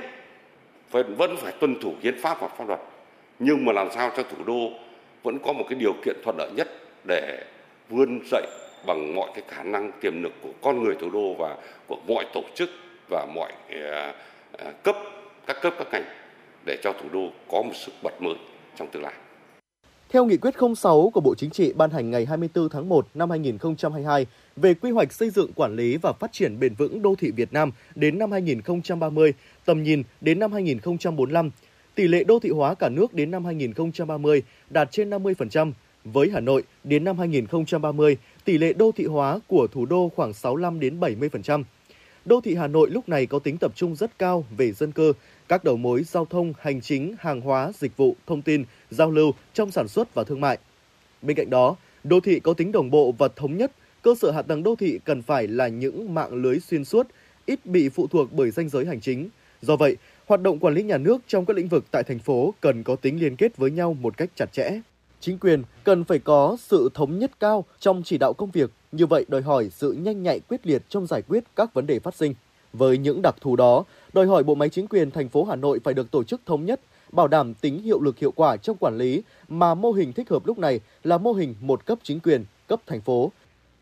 phải, 0.90 1.04
vẫn 1.04 1.36
phải 1.38 1.54
tuân 1.60 1.80
thủ 1.82 1.94
hiến 2.02 2.22
pháp 2.22 2.42
và 2.42 2.48
pháp 2.48 2.68
luật 2.68 2.80
nhưng 3.40 3.66
mà 3.66 3.74
làm 3.74 3.92
sao 3.92 4.12
cho 4.18 4.24
thủ 4.24 4.44
đô 4.46 4.70
vẫn 5.24 5.40
có 5.40 5.54
một 5.54 5.66
cái 5.70 5.80
điều 5.80 5.94
kiện 6.06 6.16
thuận 6.24 6.38
lợi 6.38 6.52
nhất 6.56 6.68
để 7.08 7.44
vươn 7.90 8.20
dậy 8.32 8.48
bằng 8.86 9.16
mọi 9.16 9.30
cái 9.34 9.44
khả 9.48 9.64
năng 9.64 9.92
tiềm 10.02 10.24
lực 10.24 10.34
của 10.42 10.52
con 10.62 10.84
người 10.84 10.96
thủ 11.00 11.10
đô 11.10 11.34
và 11.34 11.58
của 11.88 11.98
mọi 12.08 12.26
tổ 12.34 12.42
chức 12.56 12.70
và 13.10 13.26
mọi 13.36 13.52
uh, 13.70 14.16
À, 14.66 14.72
cấp 14.84 14.96
các 15.48 15.58
cấp 15.62 15.74
các 15.78 15.88
ngành 15.92 16.04
để 16.66 16.78
cho 16.84 16.94
thủ 16.94 17.10
đô 17.14 17.30
có 17.52 17.62
một 17.62 17.74
sức 17.76 17.92
bật 18.04 18.22
mới 18.22 18.36
trong 18.76 18.88
tương 18.92 19.04
lai. 19.04 19.14
Theo 20.10 20.26
nghị 20.26 20.38
quyết 20.38 20.54
06 20.78 21.12
của 21.14 21.22
Bộ 21.22 21.36
Chính 21.36 21.50
trị 21.50 21.74
ban 21.76 21.90
hành 21.90 22.12
ngày 22.12 22.26
24 22.26 22.70
tháng 22.70 22.90
1 22.90 23.08
năm 23.14 23.30
2022 23.30 24.26
về 24.56 24.74
quy 24.74 24.92
hoạch 24.92 25.14
xây 25.14 25.30
dựng 25.30 25.54
quản 25.56 25.76
lý 25.76 25.98
và 25.98 26.14
phát 26.14 26.32
triển 26.32 26.60
bền 26.60 26.74
vững 26.74 27.02
đô 27.02 27.16
thị 27.16 27.32
Việt 27.32 27.54
Nam 27.54 27.72
đến 27.96 28.20
năm 28.20 28.32
2030, 28.32 29.34
tầm 29.66 29.84
nhìn 29.84 30.04
đến 30.22 30.40
năm 30.40 30.52
2045, 30.52 31.52
tỷ 31.96 32.08
lệ 32.08 32.24
đô 32.24 32.40
thị 32.40 32.50
hóa 32.50 32.76
cả 32.76 32.90
nước 32.90 33.14
đến 33.14 33.32
năm 33.32 33.46
2030 33.46 34.44
đạt 34.70 34.92
trên 34.92 35.10
50%. 35.10 35.72
Với 36.04 36.30
Hà 36.34 36.40
Nội, 36.40 36.64
đến 36.84 37.04
năm 37.04 37.20
2030, 37.20 38.18
tỷ 38.46 38.58
lệ 38.58 38.74
đô 38.74 38.92
thị 38.92 39.06
hóa 39.06 39.40
của 39.48 39.68
thủ 39.68 39.86
đô 39.86 40.12
khoảng 40.16 40.34
65 40.34 40.80
đến 40.80 41.00
70%. 41.00 41.64
Đô 42.26 42.42
thị 42.42 42.56
Hà 42.56 42.68
Nội 42.68 42.90
lúc 42.90 43.10
này 43.10 43.26
có 43.26 43.40
tính 43.40 43.58
tập 43.58 43.72
trung 43.76 43.96
rất 43.96 44.20
cao 44.20 44.46
về 44.58 44.72
dân 44.72 44.92
cư, 44.92 45.14
các 45.48 45.64
đầu 45.64 45.78
mối 45.78 46.04
giao 46.04 46.26
thông, 46.26 46.54
hành 46.60 46.82
chính, 46.82 47.16
hàng 47.20 47.42
hóa, 47.42 47.72
dịch 47.76 47.98
vụ, 47.98 48.16
thông 48.28 48.42
tin, 48.42 48.64
giao 48.92 49.12
lưu 49.12 49.32
trong 49.54 49.72
sản 49.72 49.88
xuất 49.88 50.14
và 50.14 50.24
thương 50.24 50.42
mại. 50.42 50.58
Bên 51.22 51.38
cạnh 51.38 51.50
đó, 51.50 51.76
đô 52.04 52.20
thị 52.20 52.40
có 52.40 52.54
tính 52.54 52.72
đồng 52.72 52.92
bộ 52.92 53.12
và 53.18 53.28
thống 53.36 53.58
nhất, 53.58 53.72
cơ 54.02 54.16
sở 54.22 54.32
hạ 54.32 54.42
tầng 54.42 54.64
đô 54.64 54.76
thị 54.76 55.00
cần 55.06 55.22
phải 55.22 55.48
là 55.48 55.68
những 55.68 56.14
mạng 56.14 56.34
lưới 56.34 56.60
xuyên 56.60 56.86
suốt, 56.86 57.08
ít 57.46 57.66
bị 57.66 57.90
phụ 57.90 58.08
thuộc 58.08 58.32
bởi 58.32 58.52
danh 58.52 58.70
giới 58.70 58.86
hành 58.86 59.02
chính. 59.02 59.30
Do 59.62 59.76
vậy, 59.76 59.98
hoạt 60.28 60.42
động 60.42 60.60
quản 60.60 60.74
lý 60.74 60.84
nhà 60.84 60.98
nước 60.98 61.22
trong 61.28 61.46
các 61.46 61.56
lĩnh 61.58 61.68
vực 61.68 61.86
tại 61.92 62.04
thành 62.04 62.20
phố 62.20 62.54
cần 62.62 62.84
có 62.84 62.96
tính 62.96 63.20
liên 63.20 63.36
kết 63.36 63.58
với 63.58 63.72
nhau 63.72 63.94
một 63.94 64.18
cách 64.18 64.30
chặt 64.36 64.54
chẽ. 64.54 64.82
Chính 65.20 65.38
quyền 65.38 65.64
cần 65.84 66.04
phải 66.04 66.20
có 66.20 66.58
sự 66.60 66.90
thống 66.94 67.20
nhất 67.20 67.32
cao 67.40 67.66
trong 67.80 68.02
chỉ 68.06 68.18
đạo 68.18 68.34
công 68.34 68.52
việc, 68.52 68.72
như 68.92 69.06
vậy 69.06 69.26
đòi 69.28 69.42
hỏi 69.42 69.70
sự 69.72 69.92
nhanh 69.92 70.24
nhạy 70.24 70.40
quyết 70.40 70.68
liệt 70.68 70.82
trong 70.90 71.08
giải 71.08 71.22
quyết 71.22 71.44
các 71.56 71.74
vấn 71.74 71.88
đề 71.88 72.00
phát 72.00 72.16
sinh. 72.16 72.34
Với 72.74 72.98
những 72.98 73.22
đặc 73.22 73.36
thù 73.42 73.56
đó, 73.56 73.84
đòi 74.14 74.26
hỏi 74.26 74.44
bộ 74.44 74.56
máy 74.56 74.70
chính 74.70 74.88
quyền 74.88 75.12
thành 75.12 75.30
phố 75.30 75.44
Hà 75.44 75.56
Nội 75.56 75.80
phải 75.84 75.94
được 75.94 76.12
tổ 76.12 76.24
chức 76.24 76.42
thống 76.46 76.66
nhất, 76.66 76.82
bảo 77.12 77.28
đảm 77.28 77.54
tính 77.54 77.82
hiệu 77.82 78.02
lực 78.02 78.18
hiệu 78.18 78.32
quả 78.32 78.58
trong 78.58 78.78
quản 78.80 78.98
lý 78.98 79.24
mà 79.48 79.74
mô 79.74 79.92
hình 79.92 80.14
thích 80.14 80.30
hợp 80.30 80.46
lúc 80.46 80.60
này 80.60 80.80
là 81.04 81.18
mô 81.18 81.34
hình 81.34 81.56
một 81.62 81.86
cấp 81.86 82.00
chính 82.04 82.20
quyền, 82.20 82.46
cấp 82.68 82.80
thành 82.88 83.02
phố. 83.02 83.32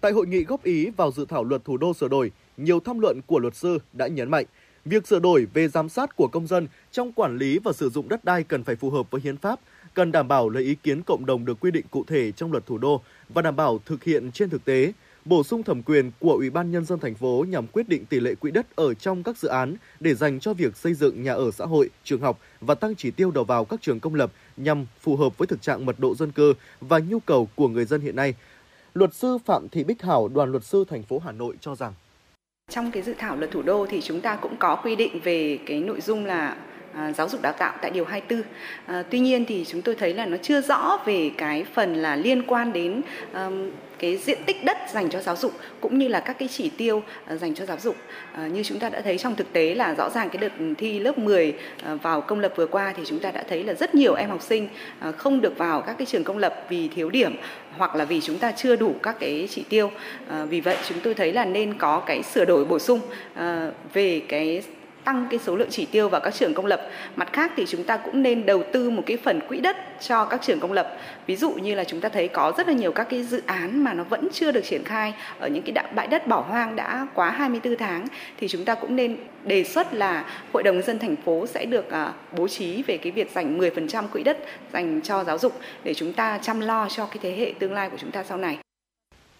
Tại 0.01 0.11
hội 0.11 0.27
nghị 0.27 0.43
góp 0.43 0.63
ý 0.63 0.89
vào 0.89 1.11
dự 1.11 1.25
thảo 1.25 1.43
luật 1.43 1.65
thủ 1.65 1.77
đô 1.77 1.93
sửa 1.93 2.07
đổi, 2.07 2.31
nhiều 2.57 2.79
tham 2.79 2.99
luận 2.99 3.21
của 3.27 3.39
luật 3.39 3.55
sư 3.55 3.79
đã 3.93 4.07
nhấn 4.07 4.31
mạnh 4.31 4.45
việc 4.87 5.07
sửa 5.07 5.19
đổi 5.19 5.47
về 5.53 5.67
giám 5.67 5.89
sát 5.89 6.15
của 6.15 6.27
công 6.27 6.47
dân 6.47 6.67
trong 6.91 7.11
quản 7.11 7.37
lý 7.37 7.59
và 7.59 7.73
sử 7.73 7.89
dụng 7.89 8.09
đất 8.09 8.25
đai 8.25 8.43
cần 8.43 8.63
phải 8.63 8.75
phù 8.75 8.89
hợp 8.89 9.11
với 9.11 9.21
hiến 9.21 9.37
pháp, 9.37 9.59
cần 9.97 10.11
đảm 10.11 10.27
bảo 10.27 10.49
lấy 10.49 10.63
ý 10.63 10.75
kiến 10.75 11.01
cộng 11.03 11.25
đồng 11.25 11.45
được 11.45 11.59
quy 11.59 11.71
định 11.71 11.85
cụ 11.91 12.03
thể 12.07 12.31
trong 12.31 12.51
luật 12.51 12.65
thủ 12.65 12.77
đô 12.77 13.01
và 13.29 13.41
đảm 13.41 13.55
bảo 13.55 13.79
thực 13.85 14.03
hiện 14.03 14.31
trên 14.31 14.49
thực 14.49 14.65
tế, 14.65 14.93
bổ 15.25 15.43
sung 15.43 15.63
thẩm 15.63 15.83
quyền 15.83 16.11
của 16.19 16.31
Ủy 16.31 16.49
ban 16.49 16.71
nhân 16.71 16.85
dân 16.85 16.99
thành 16.99 17.15
phố 17.15 17.45
nhằm 17.49 17.67
quyết 17.67 17.89
định 17.89 18.05
tỷ 18.05 18.19
lệ 18.19 18.35
quỹ 18.35 18.51
đất 18.51 18.75
ở 18.75 18.93
trong 18.93 19.23
các 19.23 19.37
dự 19.37 19.47
án 19.47 19.75
để 19.99 20.13
dành 20.13 20.39
cho 20.39 20.53
việc 20.53 20.77
xây 20.77 20.93
dựng 20.93 21.23
nhà 21.23 21.33
ở 21.33 21.51
xã 21.51 21.65
hội, 21.65 21.89
trường 22.03 22.21
học 22.21 22.39
và 22.61 22.75
tăng 22.75 22.95
chỉ 22.95 23.11
tiêu 23.11 23.31
đầu 23.31 23.43
vào 23.43 23.65
các 23.65 23.81
trường 23.81 23.99
công 23.99 24.15
lập 24.15 24.31
nhằm 24.57 24.85
phù 24.99 25.15
hợp 25.15 25.37
với 25.37 25.47
thực 25.47 25.61
trạng 25.61 25.85
mật 25.85 25.99
độ 25.99 26.15
dân 26.15 26.31
cư 26.31 26.53
và 26.81 26.99
nhu 26.99 27.19
cầu 27.19 27.47
của 27.55 27.67
người 27.67 27.85
dân 27.85 28.01
hiện 28.01 28.15
nay. 28.15 28.33
Luật 28.93 29.13
sư 29.13 29.37
Phạm 29.45 29.69
Thị 29.69 29.83
Bích 29.83 30.01
Hảo, 30.01 30.27
đoàn 30.27 30.51
luật 30.51 30.63
sư 30.63 30.85
thành 30.89 31.03
phố 31.03 31.21
Hà 31.25 31.31
Nội 31.31 31.55
cho 31.61 31.75
rằng 31.75 31.93
trong 32.71 32.91
cái 32.91 33.03
dự 33.03 33.13
thảo 33.17 33.35
luật 33.35 33.51
thủ 33.51 33.61
đô 33.61 33.85
thì 33.89 34.01
chúng 34.01 34.21
ta 34.21 34.35
cũng 34.35 34.57
có 34.57 34.75
quy 34.75 34.95
định 34.95 35.19
về 35.23 35.59
cái 35.65 35.79
nội 35.79 36.01
dung 36.01 36.25
là 36.25 36.57
À, 36.97 37.13
giáo 37.13 37.29
dục 37.29 37.41
đào 37.41 37.53
tạo 37.53 37.73
tại 37.81 37.91
điều 37.91 38.05
24. 38.05 38.41
À, 38.85 39.03
tuy 39.09 39.19
nhiên 39.19 39.45
thì 39.45 39.65
chúng 39.67 39.81
tôi 39.81 39.95
thấy 39.95 40.13
là 40.13 40.25
nó 40.25 40.37
chưa 40.37 40.61
rõ 40.61 40.99
về 41.05 41.31
cái 41.37 41.65
phần 41.73 41.95
là 41.95 42.15
liên 42.15 42.43
quan 42.47 42.73
đến 42.73 43.01
um, 43.33 43.71
cái 43.99 44.17
diện 44.17 44.39
tích 44.45 44.63
đất 44.65 44.77
dành 44.93 45.09
cho 45.09 45.21
giáo 45.21 45.35
dục 45.35 45.51
cũng 45.81 45.99
như 45.99 46.07
là 46.07 46.19
các 46.19 46.39
cái 46.39 46.47
chỉ 46.47 46.69
tiêu 46.69 47.03
uh, 47.33 47.39
dành 47.39 47.55
cho 47.55 47.65
giáo 47.65 47.77
dục. 47.79 47.95
Uh, 48.45 48.51
như 48.51 48.63
chúng 48.63 48.79
ta 48.79 48.89
đã 48.89 49.01
thấy 49.01 49.17
trong 49.17 49.35
thực 49.35 49.53
tế 49.53 49.75
là 49.75 49.95
rõ 49.95 50.09
ràng 50.09 50.29
cái 50.29 50.37
đợt 50.37 50.73
thi 50.77 50.99
lớp 50.99 51.17
10 51.17 51.53
uh, 51.93 52.01
vào 52.03 52.21
công 52.21 52.39
lập 52.39 52.53
vừa 52.55 52.67
qua 52.67 52.93
thì 52.97 53.03
chúng 53.05 53.19
ta 53.19 53.31
đã 53.31 53.43
thấy 53.49 53.63
là 53.63 53.73
rất 53.73 53.95
nhiều 53.95 54.13
em 54.13 54.29
học 54.29 54.41
sinh 54.41 54.69
uh, 55.09 55.17
không 55.17 55.41
được 55.41 55.57
vào 55.57 55.81
các 55.81 55.95
cái 55.97 56.05
trường 56.05 56.23
công 56.23 56.37
lập 56.37 56.65
vì 56.69 56.87
thiếu 56.87 57.09
điểm 57.09 57.35
hoặc 57.77 57.95
là 57.95 58.05
vì 58.05 58.21
chúng 58.21 58.39
ta 58.39 58.51
chưa 58.51 58.75
đủ 58.75 58.95
các 59.03 59.15
cái 59.19 59.47
chỉ 59.51 59.63
tiêu. 59.69 59.91
Uh, 60.27 60.49
vì 60.49 60.61
vậy 60.61 60.77
chúng 60.89 60.99
tôi 61.03 61.13
thấy 61.13 61.33
là 61.33 61.45
nên 61.45 61.73
có 61.73 61.99
cái 61.99 62.23
sửa 62.23 62.45
đổi 62.45 62.65
bổ 62.65 62.79
sung 62.79 62.99
uh, 62.99 63.43
về 63.93 64.21
cái 64.27 64.61
tăng 65.07 65.27
cái 65.29 65.39
số 65.39 65.55
lượng 65.55 65.67
chỉ 65.71 65.85
tiêu 65.85 66.09
vào 66.09 66.21
các 66.21 66.33
trường 66.33 66.53
công 66.53 66.65
lập. 66.65 66.81
Mặt 67.15 67.33
khác 67.33 67.51
thì 67.55 67.65
chúng 67.67 67.83
ta 67.83 67.97
cũng 67.97 68.23
nên 68.23 68.45
đầu 68.45 68.63
tư 68.73 68.89
một 68.89 69.03
cái 69.05 69.17
phần 69.17 69.39
quỹ 69.47 69.59
đất 69.59 69.77
cho 70.01 70.25
các 70.25 70.41
trường 70.43 70.59
công 70.59 70.71
lập. 70.71 70.97
Ví 71.27 71.35
dụ 71.35 71.51
như 71.51 71.75
là 71.75 71.83
chúng 71.83 72.01
ta 72.01 72.09
thấy 72.09 72.27
có 72.27 72.53
rất 72.57 72.67
là 72.67 72.73
nhiều 72.73 72.91
các 72.91 73.07
cái 73.09 73.23
dự 73.23 73.41
án 73.45 73.83
mà 73.83 73.93
nó 73.93 74.03
vẫn 74.03 74.27
chưa 74.33 74.51
được 74.51 74.65
triển 74.65 74.83
khai 74.83 75.13
ở 75.39 75.47
những 75.47 75.63
cái 75.63 75.85
bãi 75.95 76.07
đất 76.07 76.27
bỏ 76.27 76.41
hoang 76.41 76.75
đã 76.75 77.07
quá 77.13 77.29
24 77.29 77.77
tháng, 77.77 78.07
thì 78.39 78.47
chúng 78.47 78.65
ta 78.65 78.75
cũng 78.75 78.95
nên 78.95 79.17
đề 79.43 79.63
xuất 79.63 79.93
là 79.93 80.25
Hội 80.53 80.63
đồng 80.63 80.81
dân 80.81 80.99
thành 80.99 81.15
phố 81.15 81.47
sẽ 81.47 81.65
được 81.65 81.91
à, 81.91 82.13
bố 82.37 82.47
trí 82.47 82.83
về 82.83 82.97
cái 82.97 83.11
việc 83.11 83.31
dành 83.31 83.59
10% 83.59 84.07
quỹ 84.07 84.23
đất 84.23 84.37
dành 84.73 85.01
cho 85.01 85.23
giáo 85.23 85.37
dục 85.37 85.59
để 85.83 85.93
chúng 85.93 86.13
ta 86.13 86.39
chăm 86.41 86.59
lo 86.59 86.87
cho 86.89 87.05
cái 87.05 87.17
thế 87.21 87.35
hệ 87.37 87.53
tương 87.59 87.73
lai 87.73 87.89
của 87.89 87.97
chúng 87.97 88.11
ta 88.11 88.23
sau 88.23 88.37
này. 88.37 88.66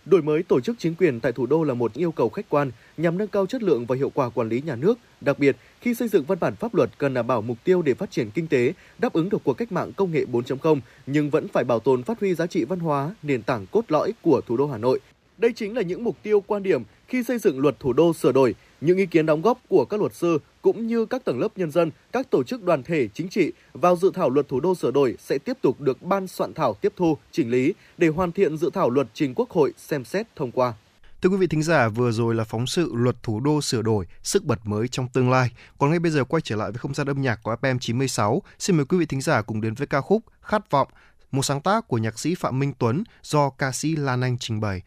Đổi 0.09 0.21
mới 0.21 0.43
tổ 0.43 0.59
chức 0.59 0.75
chính 0.79 0.95
quyền 0.95 1.19
tại 1.19 1.31
thủ 1.31 1.45
đô 1.45 1.63
là 1.63 1.73
một 1.73 1.93
yêu 1.93 2.11
cầu 2.11 2.29
khách 2.29 2.49
quan 2.49 2.71
nhằm 2.97 3.17
nâng 3.17 3.27
cao 3.27 3.45
chất 3.45 3.63
lượng 3.63 3.85
và 3.85 3.95
hiệu 3.95 4.09
quả 4.09 4.29
quản 4.29 4.49
lý 4.49 4.61
nhà 4.61 4.75
nước. 4.75 4.99
Đặc 5.21 5.39
biệt, 5.39 5.55
khi 5.81 5.93
xây 5.93 6.07
dựng 6.07 6.23
văn 6.23 6.37
bản 6.41 6.55
pháp 6.55 6.75
luật 6.75 6.89
cần 6.97 7.13
đảm 7.13 7.27
bảo 7.27 7.41
mục 7.41 7.57
tiêu 7.63 7.81
để 7.81 7.93
phát 7.93 8.11
triển 8.11 8.29
kinh 8.31 8.47
tế, 8.47 8.73
đáp 8.99 9.13
ứng 9.13 9.29
được 9.29 9.37
cuộc 9.43 9.53
cách 9.53 9.71
mạng 9.71 9.93
công 9.93 10.11
nghệ 10.11 10.25
4.0 10.31 10.79
nhưng 11.05 11.29
vẫn 11.29 11.47
phải 11.47 11.63
bảo 11.63 11.79
tồn 11.79 12.03
phát 12.03 12.19
huy 12.19 12.33
giá 12.35 12.47
trị 12.47 12.63
văn 12.63 12.79
hóa, 12.79 13.15
nền 13.23 13.41
tảng 13.41 13.65
cốt 13.71 13.85
lõi 13.87 14.13
của 14.21 14.41
thủ 14.47 14.57
đô 14.57 14.67
Hà 14.67 14.77
Nội. 14.77 14.99
Đây 15.37 15.53
chính 15.55 15.75
là 15.75 15.81
những 15.81 16.03
mục 16.03 16.17
tiêu 16.23 16.43
quan 16.47 16.63
điểm 16.63 16.83
khi 17.07 17.23
xây 17.23 17.39
dựng 17.39 17.59
luật 17.59 17.79
thủ 17.79 17.93
đô 17.93 18.13
sửa 18.13 18.31
đổi, 18.31 18.55
những 18.81 18.97
ý 18.97 19.05
kiến 19.05 19.25
đóng 19.25 19.41
góp 19.41 19.61
của 19.69 19.85
các 19.85 19.99
luật 19.99 20.13
sư 20.13 20.39
cũng 20.67 20.87
như 20.87 21.05
các 21.05 21.25
tầng 21.25 21.39
lớp 21.39 21.47
nhân 21.55 21.71
dân, 21.71 21.91
các 22.11 22.29
tổ 22.29 22.43
chức 22.43 22.63
đoàn 22.63 22.83
thể 22.83 23.07
chính 23.13 23.29
trị 23.29 23.51
vào 23.73 23.95
dự 23.95 24.11
thảo 24.13 24.29
luật 24.29 24.47
thủ 24.47 24.59
đô 24.59 24.75
sửa 24.75 24.91
đổi 24.91 25.15
sẽ 25.19 25.37
tiếp 25.37 25.57
tục 25.61 25.81
được 25.81 26.01
ban 26.01 26.27
soạn 26.27 26.53
thảo 26.53 26.73
tiếp 26.73 26.93
thu, 26.95 27.17
chỉnh 27.31 27.49
lý 27.49 27.73
để 27.97 28.07
hoàn 28.07 28.31
thiện 28.31 28.57
dự 28.57 28.69
thảo 28.73 28.89
luật 28.89 29.07
trình 29.13 29.33
Quốc 29.35 29.49
hội 29.49 29.73
xem 29.77 30.05
xét 30.05 30.35
thông 30.35 30.51
qua. 30.51 30.73
Thưa 31.21 31.29
quý 31.29 31.37
vị 31.37 31.47
thính 31.47 31.63
giả, 31.63 31.87
vừa 31.87 32.11
rồi 32.11 32.35
là 32.35 32.43
phóng 32.43 32.67
sự 32.67 32.91
Luật 32.95 33.23
Thủ 33.23 33.39
đô 33.39 33.61
sửa 33.61 33.81
đổi, 33.81 34.05
sức 34.23 34.43
bật 34.43 34.59
mới 34.63 34.87
trong 34.87 35.07
tương 35.07 35.29
lai. 35.29 35.51
Còn 35.77 35.89
ngay 35.89 35.99
bây 35.99 36.11
giờ 36.11 36.23
quay 36.23 36.41
trở 36.41 36.55
lại 36.55 36.71
với 36.71 36.79
không 36.79 36.93
gian 36.93 37.07
âm 37.07 37.21
nhạc 37.21 37.39
của 37.43 37.55
FM 37.61 37.79
96. 37.79 38.41
Xin 38.59 38.77
mời 38.77 38.85
quý 38.85 38.97
vị 38.97 39.05
thính 39.05 39.21
giả 39.21 39.41
cùng 39.41 39.61
đến 39.61 39.73
với 39.73 39.87
ca 39.87 40.01
khúc 40.01 40.23
Khát 40.41 40.71
vọng, 40.71 40.87
một 41.31 41.43
sáng 41.43 41.61
tác 41.61 41.87
của 41.87 41.97
nhạc 41.97 42.19
sĩ 42.19 42.35
Phạm 42.35 42.59
Minh 42.59 42.73
Tuấn 42.79 43.03
do 43.23 43.49
ca 43.49 43.71
sĩ 43.71 43.95
Lan 43.95 44.21
Anh 44.21 44.37
trình 44.37 44.59
bày. 44.59 44.81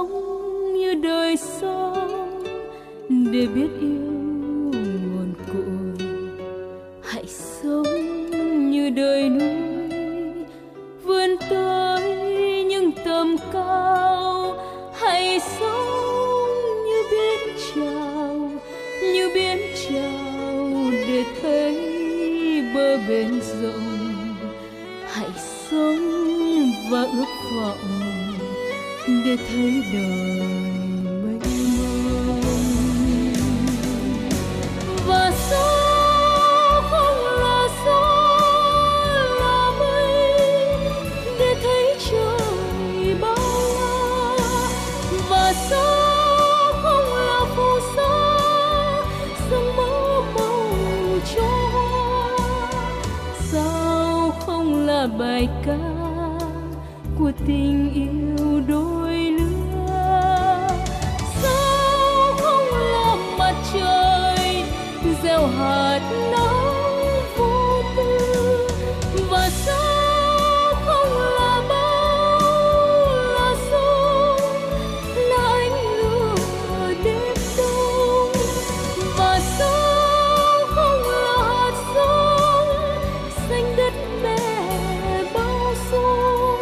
Sống 0.00 0.72
như 0.74 0.94
đời 0.94 1.36
sống. 1.36 2.44
Để 3.08 3.46
biết 3.54 3.68
yêu 3.80 4.00
nguồn 4.72 5.32
cội, 5.52 6.06
hãy 7.02 7.24
sống 7.26 8.30
như 8.70 8.90
đời 8.90 9.28
núi. 9.28 10.46
Vươn 11.04 11.30
tới 11.50 12.02
những 12.64 12.90
tầm 13.04 13.36
cao, 13.52 14.54
hãy 14.94 15.40
sống 15.40 16.48
như 16.86 17.02
biển 17.10 17.56
trào 17.74 18.50
như 19.02 19.30
biển 19.34 19.58
trào 19.88 20.90
để 20.90 21.24
thấy 21.42 21.74
bờ 22.74 22.98
bên 23.08 23.40
rộng. 23.62 24.14
Hãy 25.12 25.30
sống 25.70 26.30
và 26.90 27.02
ước 27.02 27.32
vọng 27.56 27.99
để 29.24 29.36
thấy 29.36 29.82
đời 29.92 30.40
mênh 31.22 31.40
mông. 32.26 32.40
Và 35.06 35.30
sao 35.50 36.82
không 36.90 37.18
là 37.42 37.68
gió 37.84 38.04
là 39.40 39.72
mây 39.78 40.14
để 41.38 41.50
thấy 41.62 41.84
trời 42.10 43.14
bao 43.20 43.36
la. 43.78 44.68
Và 45.28 45.52
sao 45.70 46.72
không 46.82 47.08
là 47.14 47.40
phù 47.56 47.70
sa 47.96 48.14
sương 49.50 49.68
mơ 49.76 50.22
màu 50.34 50.66
cho 51.34 51.52
sao 53.52 54.32
không 54.46 54.86
là 54.86 55.06
bài 55.18 55.48
ca 55.66 55.78
của 57.18 57.32
tình 57.46 57.90
yêu? 57.94 58.29
Theo 65.40 65.48
hạt 65.48 66.00
nắng 66.32 66.74
vô 67.36 67.82
tư. 67.96 68.68
Và 69.30 69.50
sao 69.50 70.74
không 70.86 71.12
là 71.18 71.62
bao 71.68 72.40
là 73.34 73.54
sông 73.70 74.40
là 75.16 75.36
ánh 75.36 75.78
lửa 75.98 76.94
đêm 77.04 77.34
đông. 77.58 78.32
Và 79.16 79.40
sao 79.58 80.66
không 80.74 81.02
là 81.10 81.42
hạt 81.42 81.74
giống 81.94 82.68
xanh 83.48 83.76
đất 83.76 83.92
mẹ 84.22 85.24
bao 85.34 85.74
dung 85.90 86.60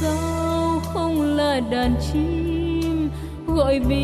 sao 0.00 0.82
không 0.94 1.36
là 1.36 1.60
đàn 1.60 1.94
chim 2.12 3.10
gọi 3.46 3.80
bình 3.80 4.03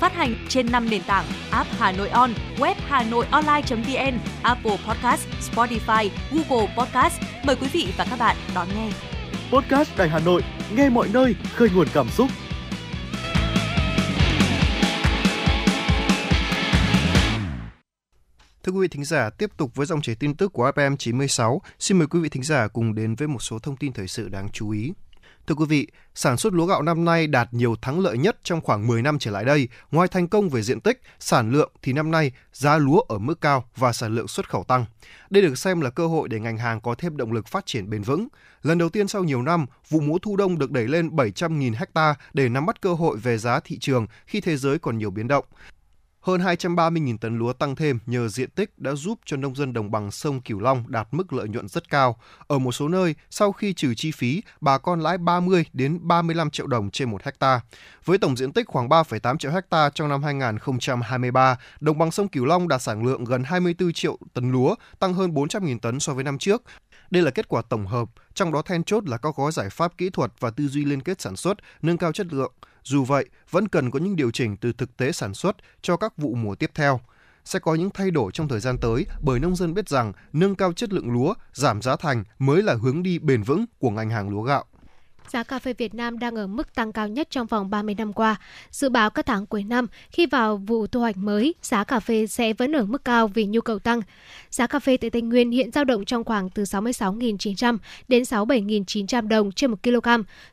Phát 0.00 0.12
hành 0.12 0.34
trên 0.48 0.72
5 0.72 0.90
nền 0.90 1.02
tảng 1.06 1.24
app 1.50 1.70
Hà 1.78 1.92
Nội 1.92 2.08
On, 2.08 2.30
web 2.56 2.74
Hà 2.86 3.02
Nội 3.02 3.26
Online.vn, 3.30 4.18
Apple 4.42 4.76
Podcast, 4.86 5.28
Spotify, 5.52 6.08
Google 6.30 6.74
Podcast. 6.78 7.20
Mời 7.44 7.56
quý 7.56 7.68
vị 7.72 7.92
và 7.98 8.06
các 8.10 8.18
bạn 8.18 8.36
đón 8.54 8.68
nghe. 8.74 8.90
Podcast 9.52 9.98
Đài 9.98 10.08
Hà 10.08 10.18
Nội, 10.18 10.42
nghe 10.74 10.88
mọi 10.90 11.08
nơi, 11.12 11.34
khơi 11.54 11.70
nguồn 11.74 11.86
cảm 11.94 12.08
xúc. 12.08 12.28
Thưa 18.62 18.72
quý 18.72 18.80
vị 18.80 18.88
thính 18.88 19.04
giả, 19.04 19.30
tiếp 19.30 19.50
tục 19.56 19.74
với 19.74 19.86
dòng 19.86 20.02
chảy 20.02 20.14
tin 20.14 20.34
tức 20.34 20.52
của 20.52 20.70
FM 20.74 20.96
96, 20.96 21.62
xin 21.78 21.98
mời 21.98 22.06
quý 22.06 22.20
vị 22.20 22.28
thính 22.28 22.42
giả 22.42 22.68
cùng 22.68 22.94
đến 22.94 23.14
với 23.14 23.28
một 23.28 23.42
số 23.42 23.58
thông 23.58 23.76
tin 23.76 23.92
thời 23.92 24.08
sự 24.08 24.28
đáng 24.28 24.48
chú 24.52 24.70
ý. 24.70 24.92
Thưa 25.50 25.54
quý 25.54 25.66
vị, 25.68 25.86
sản 26.14 26.36
xuất 26.36 26.52
lúa 26.52 26.66
gạo 26.66 26.82
năm 26.82 27.04
nay 27.04 27.26
đạt 27.26 27.48
nhiều 27.54 27.76
thắng 27.82 28.00
lợi 28.00 28.18
nhất 28.18 28.38
trong 28.42 28.60
khoảng 28.60 28.86
10 28.86 29.02
năm 29.02 29.18
trở 29.18 29.30
lại 29.30 29.44
đây. 29.44 29.68
Ngoài 29.90 30.08
thành 30.08 30.28
công 30.28 30.48
về 30.48 30.62
diện 30.62 30.80
tích, 30.80 31.02
sản 31.20 31.50
lượng 31.50 31.72
thì 31.82 31.92
năm 31.92 32.10
nay 32.10 32.32
giá 32.52 32.78
lúa 32.78 33.00
ở 33.00 33.18
mức 33.18 33.40
cao 33.40 33.64
và 33.76 33.92
sản 33.92 34.14
lượng 34.14 34.28
xuất 34.28 34.48
khẩu 34.48 34.64
tăng. 34.64 34.84
Đây 35.30 35.42
được 35.42 35.58
xem 35.58 35.80
là 35.80 35.90
cơ 35.90 36.06
hội 36.06 36.28
để 36.28 36.40
ngành 36.40 36.58
hàng 36.58 36.80
có 36.80 36.94
thêm 36.98 37.16
động 37.16 37.32
lực 37.32 37.48
phát 37.48 37.66
triển 37.66 37.90
bền 37.90 38.02
vững. 38.02 38.28
Lần 38.62 38.78
đầu 38.78 38.88
tiên 38.88 39.08
sau 39.08 39.24
nhiều 39.24 39.42
năm, 39.42 39.66
vụ 39.88 40.00
lúa 40.00 40.18
thu 40.18 40.36
đông 40.36 40.58
được 40.58 40.70
đẩy 40.70 40.88
lên 40.88 41.08
700.000 41.08 41.74
ha 41.94 42.14
để 42.32 42.48
nắm 42.48 42.66
bắt 42.66 42.80
cơ 42.80 42.94
hội 42.94 43.16
về 43.16 43.38
giá 43.38 43.60
thị 43.60 43.78
trường 43.78 44.06
khi 44.26 44.40
thế 44.40 44.56
giới 44.56 44.78
còn 44.78 44.98
nhiều 44.98 45.10
biến 45.10 45.28
động. 45.28 45.44
Hơn 46.20 46.40
230.000 46.40 47.18
tấn 47.18 47.38
lúa 47.38 47.52
tăng 47.52 47.76
thêm 47.76 47.98
nhờ 48.06 48.28
diện 48.28 48.50
tích 48.50 48.78
đã 48.78 48.94
giúp 48.94 49.18
cho 49.26 49.36
nông 49.36 49.54
dân 49.54 49.72
đồng 49.72 49.90
bằng 49.90 50.10
sông 50.10 50.40
Cửu 50.40 50.60
Long 50.60 50.84
đạt 50.88 51.08
mức 51.10 51.32
lợi 51.32 51.48
nhuận 51.48 51.68
rất 51.68 51.90
cao. 51.90 52.16
Ở 52.46 52.58
một 52.58 52.72
số 52.72 52.88
nơi, 52.88 53.14
sau 53.30 53.52
khi 53.52 53.72
trừ 53.72 53.94
chi 53.94 54.10
phí, 54.10 54.42
bà 54.60 54.78
con 54.78 55.00
lãi 55.00 55.18
30 55.18 55.64
đến 55.72 55.98
35 56.02 56.50
triệu 56.50 56.66
đồng 56.66 56.90
trên 56.90 57.10
một 57.10 57.22
hecta. 57.22 57.60
Với 58.04 58.18
tổng 58.18 58.36
diện 58.36 58.52
tích 58.52 58.66
khoảng 58.68 58.88
3,8 58.88 59.38
triệu 59.38 59.52
hecta 59.52 59.90
trong 59.90 60.08
năm 60.08 60.22
2023, 60.22 61.58
đồng 61.80 61.98
bằng 61.98 62.10
sông 62.10 62.28
Cửu 62.28 62.44
Long 62.44 62.68
đạt 62.68 62.82
sản 62.82 63.04
lượng 63.04 63.24
gần 63.24 63.44
24 63.44 63.92
triệu 63.92 64.18
tấn 64.34 64.52
lúa, 64.52 64.74
tăng 64.98 65.14
hơn 65.14 65.34
400.000 65.34 65.78
tấn 65.78 66.00
so 66.00 66.14
với 66.14 66.24
năm 66.24 66.38
trước. 66.38 66.62
Đây 67.10 67.22
là 67.22 67.30
kết 67.30 67.48
quả 67.48 67.62
tổng 67.62 67.86
hợp, 67.86 68.08
trong 68.34 68.52
đó 68.52 68.62
then 68.62 68.84
chốt 68.84 69.08
là 69.08 69.16
các 69.16 69.36
gói 69.36 69.52
giải 69.52 69.70
pháp 69.70 69.98
kỹ 69.98 70.10
thuật 70.10 70.32
và 70.40 70.50
tư 70.50 70.68
duy 70.68 70.84
liên 70.84 71.02
kết 71.02 71.20
sản 71.20 71.36
xuất, 71.36 71.58
nâng 71.82 71.98
cao 71.98 72.12
chất 72.12 72.32
lượng. 72.32 72.52
Dù 72.84 73.04
vậy, 73.04 73.28
vẫn 73.50 73.68
cần 73.68 73.90
có 73.90 73.98
những 73.98 74.16
điều 74.16 74.30
chỉnh 74.30 74.56
từ 74.56 74.72
thực 74.72 74.96
tế 74.96 75.12
sản 75.12 75.34
xuất 75.34 75.56
cho 75.82 75.96
các 75.96 76.16
vụ 76.16 76.34
mùa 76.34 76.54
tiếp 76.54 76.70
theo. 76.74 77.00
Sẽ 77.44 77.58
có 77.58 77.74
những 77.74 77.90
thay 77.90 78.10
đổi 78.10 78.32
trong 78.32 78.48
thời 78.48 78.60
gian 78.60 78.78
tới 78.78 79.06
bởi 79.20 79.40
nông 79.40 79.56
dân 79.56 79.74
biết 79.74 79.88
rằng 79.88 80.12
nâng 80.32 80.54
cao 80.54 80.72
chất 80.72 80.92
lượng 80.92 81.12
lúa, 81.12 81.34
giảm 81.52 81.82
giá 81.82 81.96
thành 81.96 82.24
mới 82.38 82.62
là 82.62 82.74
hướng 82.82 83.02
đi 83.02 83.18
bền 83.18 83.42
vững 83.42 83.64
của 83.78 83.90
ngành 83.90 84.10
hàng 84.10 84.28
lúa 84.28 84.42
gạo 84.42 84.64
giá 85.30 85.42
cà 85.42 85.58
phê 85.58 85.72
Việt 85.78 85.94
Nam 85.94 86.18
đang 86.18 86.36
ở 86.36 86.46
mức 86.46 86.74
tăng 86.74 86.92
cao 86.92 87.08
nhất 87.08 87.28
trong 87.30 87.46
vòng 87.46 87.70
30 87.70 87.94
năm 87.94 88.12
qua. 88.12 88.36
Dự 88.70 88.88
báo 88.88 89.10
các 89.10 89.26
tháng 89.26 89.46
cuối 89.46 89.64
năm, 89.64 89.86
khi 90.10 90.26
vào 90.26 90.56
vụ 90.56 90.86
thu 90.86 91.00
hoạch 91.00 91.16
mới, 91.16 91.54
giá 91.62 91.84
cà 91.84 92.00
phê 92.00 92.26
sẽ 92.26 92.52
vẫn 92.52 92.76
ở 92.76 92.84
mức 92.84 93.04
cao 93.04 93.28
vì 93.28 93.46
nhu 93.46 93.60
cầu 93.60 93.78
tăng. 93.78 94.00
Giá 94.50 94.66
cà 94.66 94.78
phê 94.78 94.96
tại 94.96 95.10
Tây 95.10 95.22
Nguyên 95.22 95.50
hiện 95.50 95.70
dao 95.72 95.84
động 95.84 96.04
trong 96.04 96.24
khoảng 96.24 96.50
từ 96.50 96.62
66.900 96.62 97.78
đến 98.08 98.22
67.900 98.22 99.28
đồng 99.28 99.52
trên 99.52 99.70
1 99.70 99.82
kg. 99.82 100.08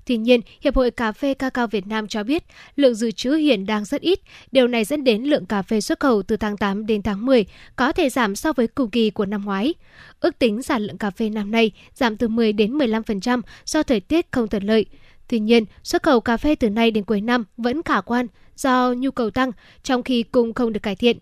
Tuy 0.06 0.18
nhiên, 0.18 0.42
Hiệp 0.62 0.76
hội 0.76 0.92
Cà 0.92 1.12
phê 1.12 1.34
Cacao 1.34 1.68
Việt 1.68 1.88
Nam 1.88 2.08
cho 2.08 2.24
biết 2.24 2.44
lượng 2.76 2.96
dự 2.96 3.12
trữ 3.12 3.32
hiện 3.34 3.66
đang 3.66 3.86
rất 3.86 4.02
ít. 4.02 4.20
Điều 4.52 4.68
này 4.68 4.86
dẫn 4.86 5.04
đến 5.04 5.24
lượng 5.24 5.46
cà 5.46 5.62
phê 5.62 5.82
xuất 5.82 6.00
khẩu 6.00 6.24
từ 6.24 6.38
tháng 6.38 6.58
8 6.58 6.86
đến 6.86 7.02
tháng 7.02 7.26
10 7.26 7.46
có 7.76 7.92
thể 7.92 8.10
giảm 8.10 8.36
so 8.36 8.54
với 8.54 8.68
cùng 8.68 8.90
kỳ 8.90 9.10
của 9.10 9.26
năm 9.26 9.46
ngoái. 9.46 9.74
Ước 10.20 10.40
tính 10.40 10.64
sản 10.64 10.82
lượng 10.82 10.98
cà 10.98 11.10
phê 11.10 11.30
năm 11.30 11.52
nay 11.52 11.72
giảm 11.94 12.18
từ 12.18 12.28
10 12.28 12.54
đến 12.54 12.78
15% 12.78 13.42
do 13.66 13.84
thời 13.84 14.00
tiết 14.00 14.32
không 14.32 14.48
thuận 14.48 14.64
lợi. 14.68 14.86
Tuy 15.28 15.40
nhiên, 15.40 15.66
xuất 15.84 16.04
khẩu 16.04 16.22
cà 16.22 16.38
phê 16.38 16.56
từ 16.56 16.70
nay 16.70 16.92
đến 16.92 17.04
cuối 17.04 17.22
năm 17.22 17.46
vẫn 17.58 17.84
khả 17.84 18.02
quan 18.02 18.28
do 18.56 18.94
nhu 18.98 19.12
cầu 19.12 19.30
tăng, 19.30 19.52
trong 19.84 20.04
khi 20.04 20.24
cung 20.24 20.54
không 20.54 20.74
được 20.74 20.84
cải 20.84 20.96
thiện. 20.96 21.18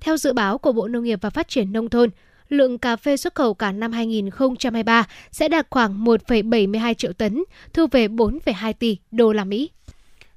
Theo 0.00 0.16
dự 0.16 0.32
báo 0.32 0.58
của 0.58 0.72
Bộ 0.72 0.88
Nông 0.88 1.04
nghiệp 1.04 1.18
và 1.22 1.30
Phát 1.30 1.48
triển 1.48 1.72
Nông 1.72 1.88
thôn, 1.88 2.10
lượng 2.48 2.78
cà 2.78 2.96
phê 2.96 3.16
xuất 3.16 3.34
khẩu 3.34 3.54
cả 3.54 3.72
năm 3.72 3.92
2023 3.92 5.06
sẽ 5.30 5.48
đạt 5.48 5.66
khoảng 5.70 6.04
1,72 6.04 6.94
triệu 6.94 7.12
tấn, 7.12 7.44
thu 7.72 7.86
về 7.90 8.08
4,2 8.08 8.72
tỷ 8.72 8.96
đô 9.10 9.32
la 9.32 9.44
Mỹ. 9.44 9.70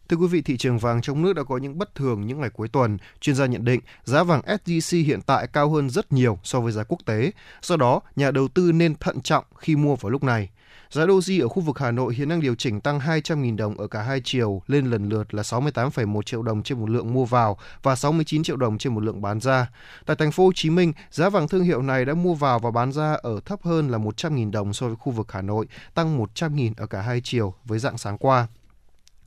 Thưa 0.09 0.17
quý 0.17 0.27
vị, 0.27 0.41
thị 0.41 0.57
trường 0.57 0.79
vàng 0.79 1.01
trong 1.01 1.21
nước 1.21 1.33
đã 1.33 1.43
có 1.43 1.57
những 1.57 1.77
bất 1.77 1.95
thường 1.95 2.27
những 2.27 2.41
ngày 2.41 2.49
cuối 2.49 2.67
tuần. 2.67 2.97
Chuyên 3.21 3.35
gia 3.35 3.45
nhận 3.45 3.65
định 3.65 3.79
giá 4.03 4.23
vàng 4.23 4.41
SJC 4.41 5.05
hiện 5.05 5.19
tại 5.25 5.47
cao 5.53 5.69
hơn 5.69 5.89
rất 5.89 6.11
nhiều 6.11 6.39
so 6.43 6.59
với 6.59 6.71
giá 6.71 6.83
quốc 6.83 6.99
tế. 7.05 7.31
Do 7.61 7.75
đó, 7.77 8.01
nhà 8.15 8.31
đầu 8.31 8.47
tư 8.47 8.71
nên 8.71 8.95
thận 8.95 9.21
trọng 9.21 9.45
khi 9.57 9.75
mua 9.75 9.95
vào 9.95 10.09
lúc 10.09 10.23
này. 10.23 10.49
Giá 10.91 11.05
doji 11.05 11.41
ở 11.41 11.47
khu 11.47 11.61
vực 11.61 11.79
Hà 11.79 11.91
Nội 11.91 12.15
hiện 12.15 12.29
đang 12.29 12.41
điều 12.41 12.55
chỉnh 12.55 12.81
tăng 12.81 12.99
200.000 12.99 13.57
đồng 13.57 13.77
ở 13.77 13.87
cả 13.87 14.01
hai 14.01 14.21
chiều 14.23 14.61
lên 14.67 14.85
lần 14.85 15.09
lượt 15.09 15.33
là 15.33 15.43
68,1 15.43 16.21
triệu 16.21 16.41
đồng 16.41 16.63
trên 16.63 16.79
một 16.79 16.89
lượng 16.89 17.13
mua 17.13 17.25
vào 17.25 17.57
và 17.83 17.95
69 17.95 18.43
triệu 18.43 18.55
đồng 18.55 18.77
trên 18.77 18.93
một 18.93 19.03
lượng 19.03 19.21
bán 19.21 19.39
ra. 19.39 19.67
Tại 20.05 20.15
thành 20.15 20.31
phố 20.31 20.45
Hồ 20.45 20.51
Chí 20.55 20.69
Minh, 20.69 20.93
giá 21.11 21.29
vàng 21.29 21.47
thương 21.47 21.63
hiệu 21.63 21.81
này 21.81 22.05
đã 22.05 22.13
mua 22.13 22.33
vào 22.33 22.59
và 22.59 22.71
bán 22.71 22.91
ra 22.91 23.13
ở 23.13 23.39
thấp 23.45 23.59
hơn 23.63 23.89
là 23.89 23.97
100.000 23.97 24.51
đồng 24.51 24.73
so 24.73 24.87
với 24.87 24.95
khu 24.95 25.11
vực 25.11 25.31
Hà 25.31 25.41
Nội, 25.41 25.67
tăng 25.93 26.19
100.000 26.19 26.71
ở 26.77 26.87
cả 26.87 27.01
hai 27.01 27.21
chiều 27.23 27.53
với 27.65 27.79
dạng 27.79 27.97
sáng 27.97 28.17
qua. 28.17 28.47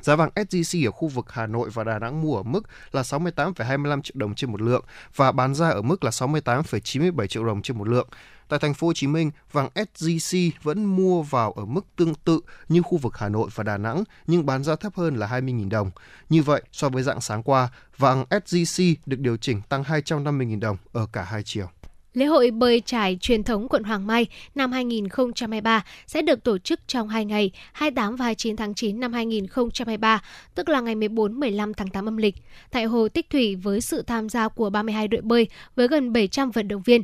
Giá 0.01 0.17
vàng 0.17 0.31
SJC 0.35 0.89
ở 0.89 0.91
khu 0.91 1.09
vực 1.09 1.27
Hà 1.33 1.47
Nội 1.47 1.71
và 1.73 1.85
Đà 1.85 1.99
Nẵng 1.99 2.23
mua 2.23 2.37
ở 2.37 2.43
mức 2.43 2.63
là 2.93 3.03
68,25 3.03 4.03
triệu 4.03 4.15
đồng 4.15 4.35
trên 4.35 4.53
một 4.53 4.61
lượng 4.61 4.85
và 5.17 5.33
bán 5.33 5.55
ra 5.55 5.69
ở 5.69 5.83
mức 5.83 6.05
là 6.05 6.11
68,97 6.11 7.27
triệu 7.27 7.45
đồng 7.45 7.63
trên 7.63 7.79
một 7.79 7.89
lượng. 7.89 8.09
Tại 8.49 8.59
thành 8.59 8.75
phố 8.75 8.87
Hồ 8.87 8.93
Chí 8.93 9.07
Minh, 9.07 9.31
vàng 9.53 9.69
SJC 9.75 10.51
vẫn 10.63 10.85
mua 10.85 11.23
vào 11.23 11.53
ở 11.53 11.65
mức 11.65 11.87
tương 11.97 12.15
tự 12.15 12.41
như 12.69 12.83
khu 12.83 12.99
vực 12.99 13.19
Hà 13.19 13.29
Nội 13.29 13.51
và 13.55 13.65
Đà 13.65 13.77
Nẵng 13.77 14.05
nhưng 14.27 14.47
bán 14.47 14.65
ra 14.65 14.77
thấp 14.77 14.95
hơn 14.97 15.17
là 15.17 15.27
20.000 15.27 15.71
đồng. 15.71 15.91
Như 16.29 16.43
vậy, 16.43 16.63
so 16.73 16.89
với 16.89 17.03
dạng 17.03 17.21
sáng 17.21 17.43
qua, 17.43 17.69
vàng 17.99 18.25
SJC 18.31 18.95
được 19.07 19.21
điều 19.21 19.37
chỉnh 19.37 19.61
tăng 19.69 19.83
250.000 19.83 20.61
đồng 20.61 20.77
ở 20.93 21.07
cả 21.13 21.23
hai 21.23 21.43
chiều. 21.43 21.67
Lễ 22.15 22.27
hội 22.27 22.51
bơi 22.51 22.81
trải 22.81 23.19
truyền 23.21 23.43
thống 23.43 23.69
quận 23.69 23.85
Hoàng 23.85 24.07
Mai 24.07 24.27
năm 24.55 24.73
2023 24.73 25.85
sẽ 26.07 26.23
được 26.23 26.45
tổ 26.45 26.59
chức 26.59 26.81
trong 26.87 27.09
2 27.09 27.25
ngày, 27.25 27.51
28 27.73 28.17
và 28.17 28.25
29 28.25 28.57
tháng 28.57 28.75
9 28.75 29.01
năm 29.01 29.13
2023, 29.13 30.23
tức 30.55 30.69
là 30.69 30.81
ngày 30.81 30.95
14-15 30.95 31.73
tháng 31.77 31.89
8 31.89 32.09
âm 32.09 32.17
lịch, 32.17 32.35
tại 32.71 32.85
Hồ 32.85 33.09
Tích 33.09 33.31
Thủy 33.31 33.57
với 33.57 33.81
sự 33.81 34.03
tham 34.03 34.29
gia 34.29 34.49
của 34.49 34.71
32 34.71 35.09
đội 35.09 35.21
bơi 35.21 35.47
với 35.77 35.89
gần 35.89 36.13
700 36.13 36.51
vận 36.51 36.69
động 36.69 36.83
viên. 36.83 37.03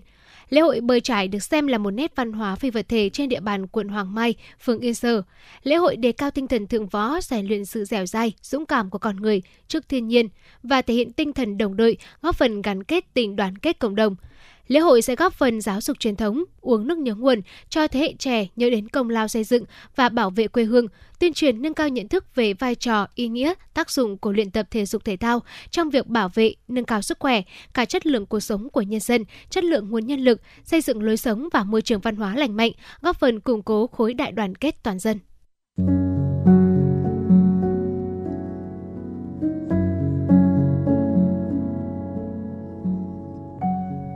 Lễ 0.50 0.60
hội 0.60 0.80
bơi 0.80 1.00
trải 1.00 1.28
được 1.28 1.42
xem 1.42 1.66
là 1.66 1.78
một 1.78 1.90
nét 1.90 2.12
văn 2.16 2.32
hóa 2.32 2.56
phi 2.56 2.70
vật 2.70 2.88
thể 2.88 3.08
trên 3.08 3.28
địa 3.28 3.40
bàn 3.40 3.66
quận 3.66 3.88
Hoàng 3.88 4.14
Mai, 4.14 4.34
phường 4.60 4.80
Yên 4.80 4.94
Sở. 4.94 5.22
Lễ 5.62 5.76
hội 5.76 5.96
đề 5.96 6.12
cao 6.12 6.30
tinh 6.30 6.46
thần 6.46 6.66
thượng 6.66 6.86
võ, 6.86 7.20
rèn 7.20 7.46
luyện 7.46 7.64
sự 7.64 7.84
dẻo 7.84 8.06
dai, 8.06 8.32
dũng 8.42 8.66
cảm 8.66 8.90
của 8.90 8.98
con 8.98 9.16
người 9.16 9.42
trước 9.68 9.88
thiên 9.88 10.08
nhiên 10.08 10.28
và 10.62 10.82
thể 10.82 10.94
hiện 10.94 11.12
tinh 11.12 11.32
thần 11.32 11.58
đồng 11.58 11.76
đội, 11.76 11.96
góp 12.22 12.36
phần 12.36 12.62
gắn 12.62 12.84
kết 12.84 13.04
tình 13.14 13.36
đoàn 13.36 13.58
kết 13.58 13.78
cộng 13.78 13.94
đồng– 13.94 14.16
Lễ 14.70 14.80
hội 14.80 15.02
sẽ 15.02 15.16
góp 15.16 15.34
phần 15.34 15.60
giáo 15.60 15.80
dục 15.80 15.98
truyền 15.98 16.16
thống, 16.16 16.44
uống 16.60 16.86
nước 16.86 16.98
nhớ 16.98 17.14
nguồn 17.14 17.40
cho 17.68 17.88
thế 17.88 18.00
hệ 18.00 18.14
trẻ 18.18 18.46
nhớ 18.56 18.70
đến 18.70 18.88
công 18.88 19.10
lao 19.10 19.28
xây 19.28 19.44
dựng 19.44 19.64
và 19.96 20.08
bảo 20.08 20.30
vệ 20.30 20.48
quê 20.48 20.64
hương, 20.64 20.86
tuyên 21.18 21.32
truyền 21.32 21.62
nâng 21.62 21.74
cao 21.74 21.88
nhận 21.88 22.08
thức 22.08 22.34
về 22.34 22.54
vai 22.54 22.74
trò, 22.74 23.06
ý 23.14 23.28
nghĩa, 23.28 23.54
tác 23.74 23.90
dụng 23.90 24.18
của 24.18 24.32
luyện 24.32 24.50
tập 24.50 24.66
thể 24.70 24.86
dục 24.86 25.04
thể 25.04 25.16
thao 25.16 25.42
trong 25.70 25.90
việc 25.90 26.06
bảo 26.06 26.30
vệ, 26.34 26.54
nâng 26.68 26.84
cao 26.84 27.02
sức 27.02 27.18
khỏe, 27.20 27.42
cả 27.74 27.84
chất 27.84 28.06
lượng 28.06 28.26
cuộc 28.26 28.40
sống 28.40 28.70
của 28.70 28.82
nhân 28.82 29.00
dân, 29.00 29.24
chất 29.50 29.64
lượng 29.64 29.90
nguồn 29.90 30.06
nhân 30.06 30.20
lực, 30.20 30.40
xây 30.64 30.80
dựng 30.80 31.02
lối 31.02 31.16
sống 31.16 31.48
và 31.52 31.64
môi 31.64 31.82
trường 31.82 32.00
văn 32.00 32.16
hóa 32.16 32.34
lành 32.36 32.56
mạnh, 32.56 32.72
góp 33.00 33.20
phần 33.20 33.40
củng 33.40 33.62
cố 33.62 33.86
khối 33.86 34.14
đại 34.14 34.32
đoàn 34.32 34.54
kết 34.54 34.82
toàn 34.82 34.98
dân. 34.98 35.18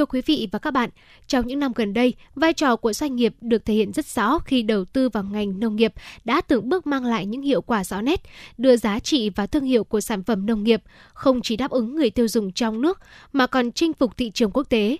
Thưa 0.00 0.06
quý 0.06 0.22
vị 0.26 0.48
và 0.52 0.58
các 0.58 0.70
bạn, 0.70 0.90
trong 1.26 1.46
những 1.46 1.58
năm 1.58 1.72
gần 1.74 1.94
đây, 1.94 2.14
vai 2.34 2.52
trò 2.52 2.76
của 2.76 2.92
doanh 2.92 3.16
nghiệp 3.16 3.34
được 3.40 3.64
thể 3.64 3.74
hiện 3.74 3.92
rất 3.92 4.06
rõ 4.06 4.38
khi 4.38 4.62
đầu 4.62 4.84
tư 4.84 5.08
vào 5.08 5.24
ngành 5.24 5.60
nông 5.60 5.76
nghiệp 5.76 5.92
đã 6.24 6.40
từng 6.40 6.68
bước 6.68 6.86
mang 6.86 7.04
lại 7.04 7.26
những 7.26 7.42
hiệu 7.42 7.60
quả 7.60 7.84
rõ 7.84 8.00
nét, 8.00 8.22
đưa 8.58 8.76
giá 8.76 8.98
trị 8.98 9.30
và 9.30 9.46
thương 9.46 9.64
hiệu 9.64 9.84
của 9.84 10.00
sản 10.00 10.22
phẩm 10.22 10.46
nông 10.46 10.64
nghiệp 10.64 10.82
không 11.12 11.40
chỉ 11.42 11.56
đáp 11.56 11.70
ứng 11.70 11.96
người 11.96 12.10
tiêu 12.10 12.28
dùng 12.28 12.52
trong 12.52 12.80
nước 12.80 12.98
mà 13.32 13.46
còn 13.46 13.72
chinh 13.72 13.92
phục 13.92 14.16
thị 14.16 14.30
trường 14.34 14.50
quốc 14.50 14.68
tế. 14.68 14.96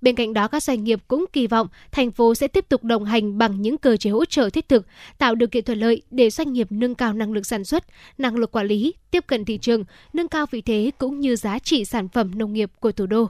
Bên 0.00 0.14
cạnh 0.14 0.34
đó, 0.34 0.48
các 0.48 0.62
doanh 0.62 0.84
nghiệp 0.84 1.00
cũng 1.08 1.24
kỳ 1.32 1.46
vọng 1.46 1.68
thành 1.92 2.10
phố 2.10 2.34
sẽ 2.34 2.48
tiếp 2.48 2.68
tục 2.68 2.84
đồng 2.84 3.04
hành 3.04 3.38
bằng 3.38 3.62
những 3.62 3.78
cơ 3.78 3.96
chế 3.96 4.10
hỗ 4.10 4.24
trợ 4.24 4.50
thiết 4.50 4.68
thực, 4.68 4.86
tạo 5.18 5.34
điều 5.34 5.48
kiện 5.48 5.64
thuận 5.64 5.78
lợi 5.78 6.02
để 6.10 6.30
doanh 6.30 6.52
nghiệp 6.52 6.66
nâng 6.70 6.94
cao 6.94 7.12
năng 7.12 7.32
lực 7.32 7.46
sản 7.46 7.64
xuất, 7.64 7.84
năng 8.18 8.36
lực 8.36 8.52
quản 8.52 8.66
lý, 8.66 8.94
tiếp 9.10 9.24
cận 9.26 9.44
thị 9.44 9.58
trường, 9.58 9.84
nâng 10.12 10.28
cao 10.28 10.46
vị 10.50 10.60
thế 10.60 10.90
cũng 10.98 11.20
như 11.20 11.36
giá 11.36 11.58
trị 11.58 11.84
sản 11.84 12.08
phẩm 12.08 12.38
nông 12.38 12.52
nghiệp 12.52 12.70
của 12.80 12.92
thủ 12.92 13.06
đô. 13.06 13.28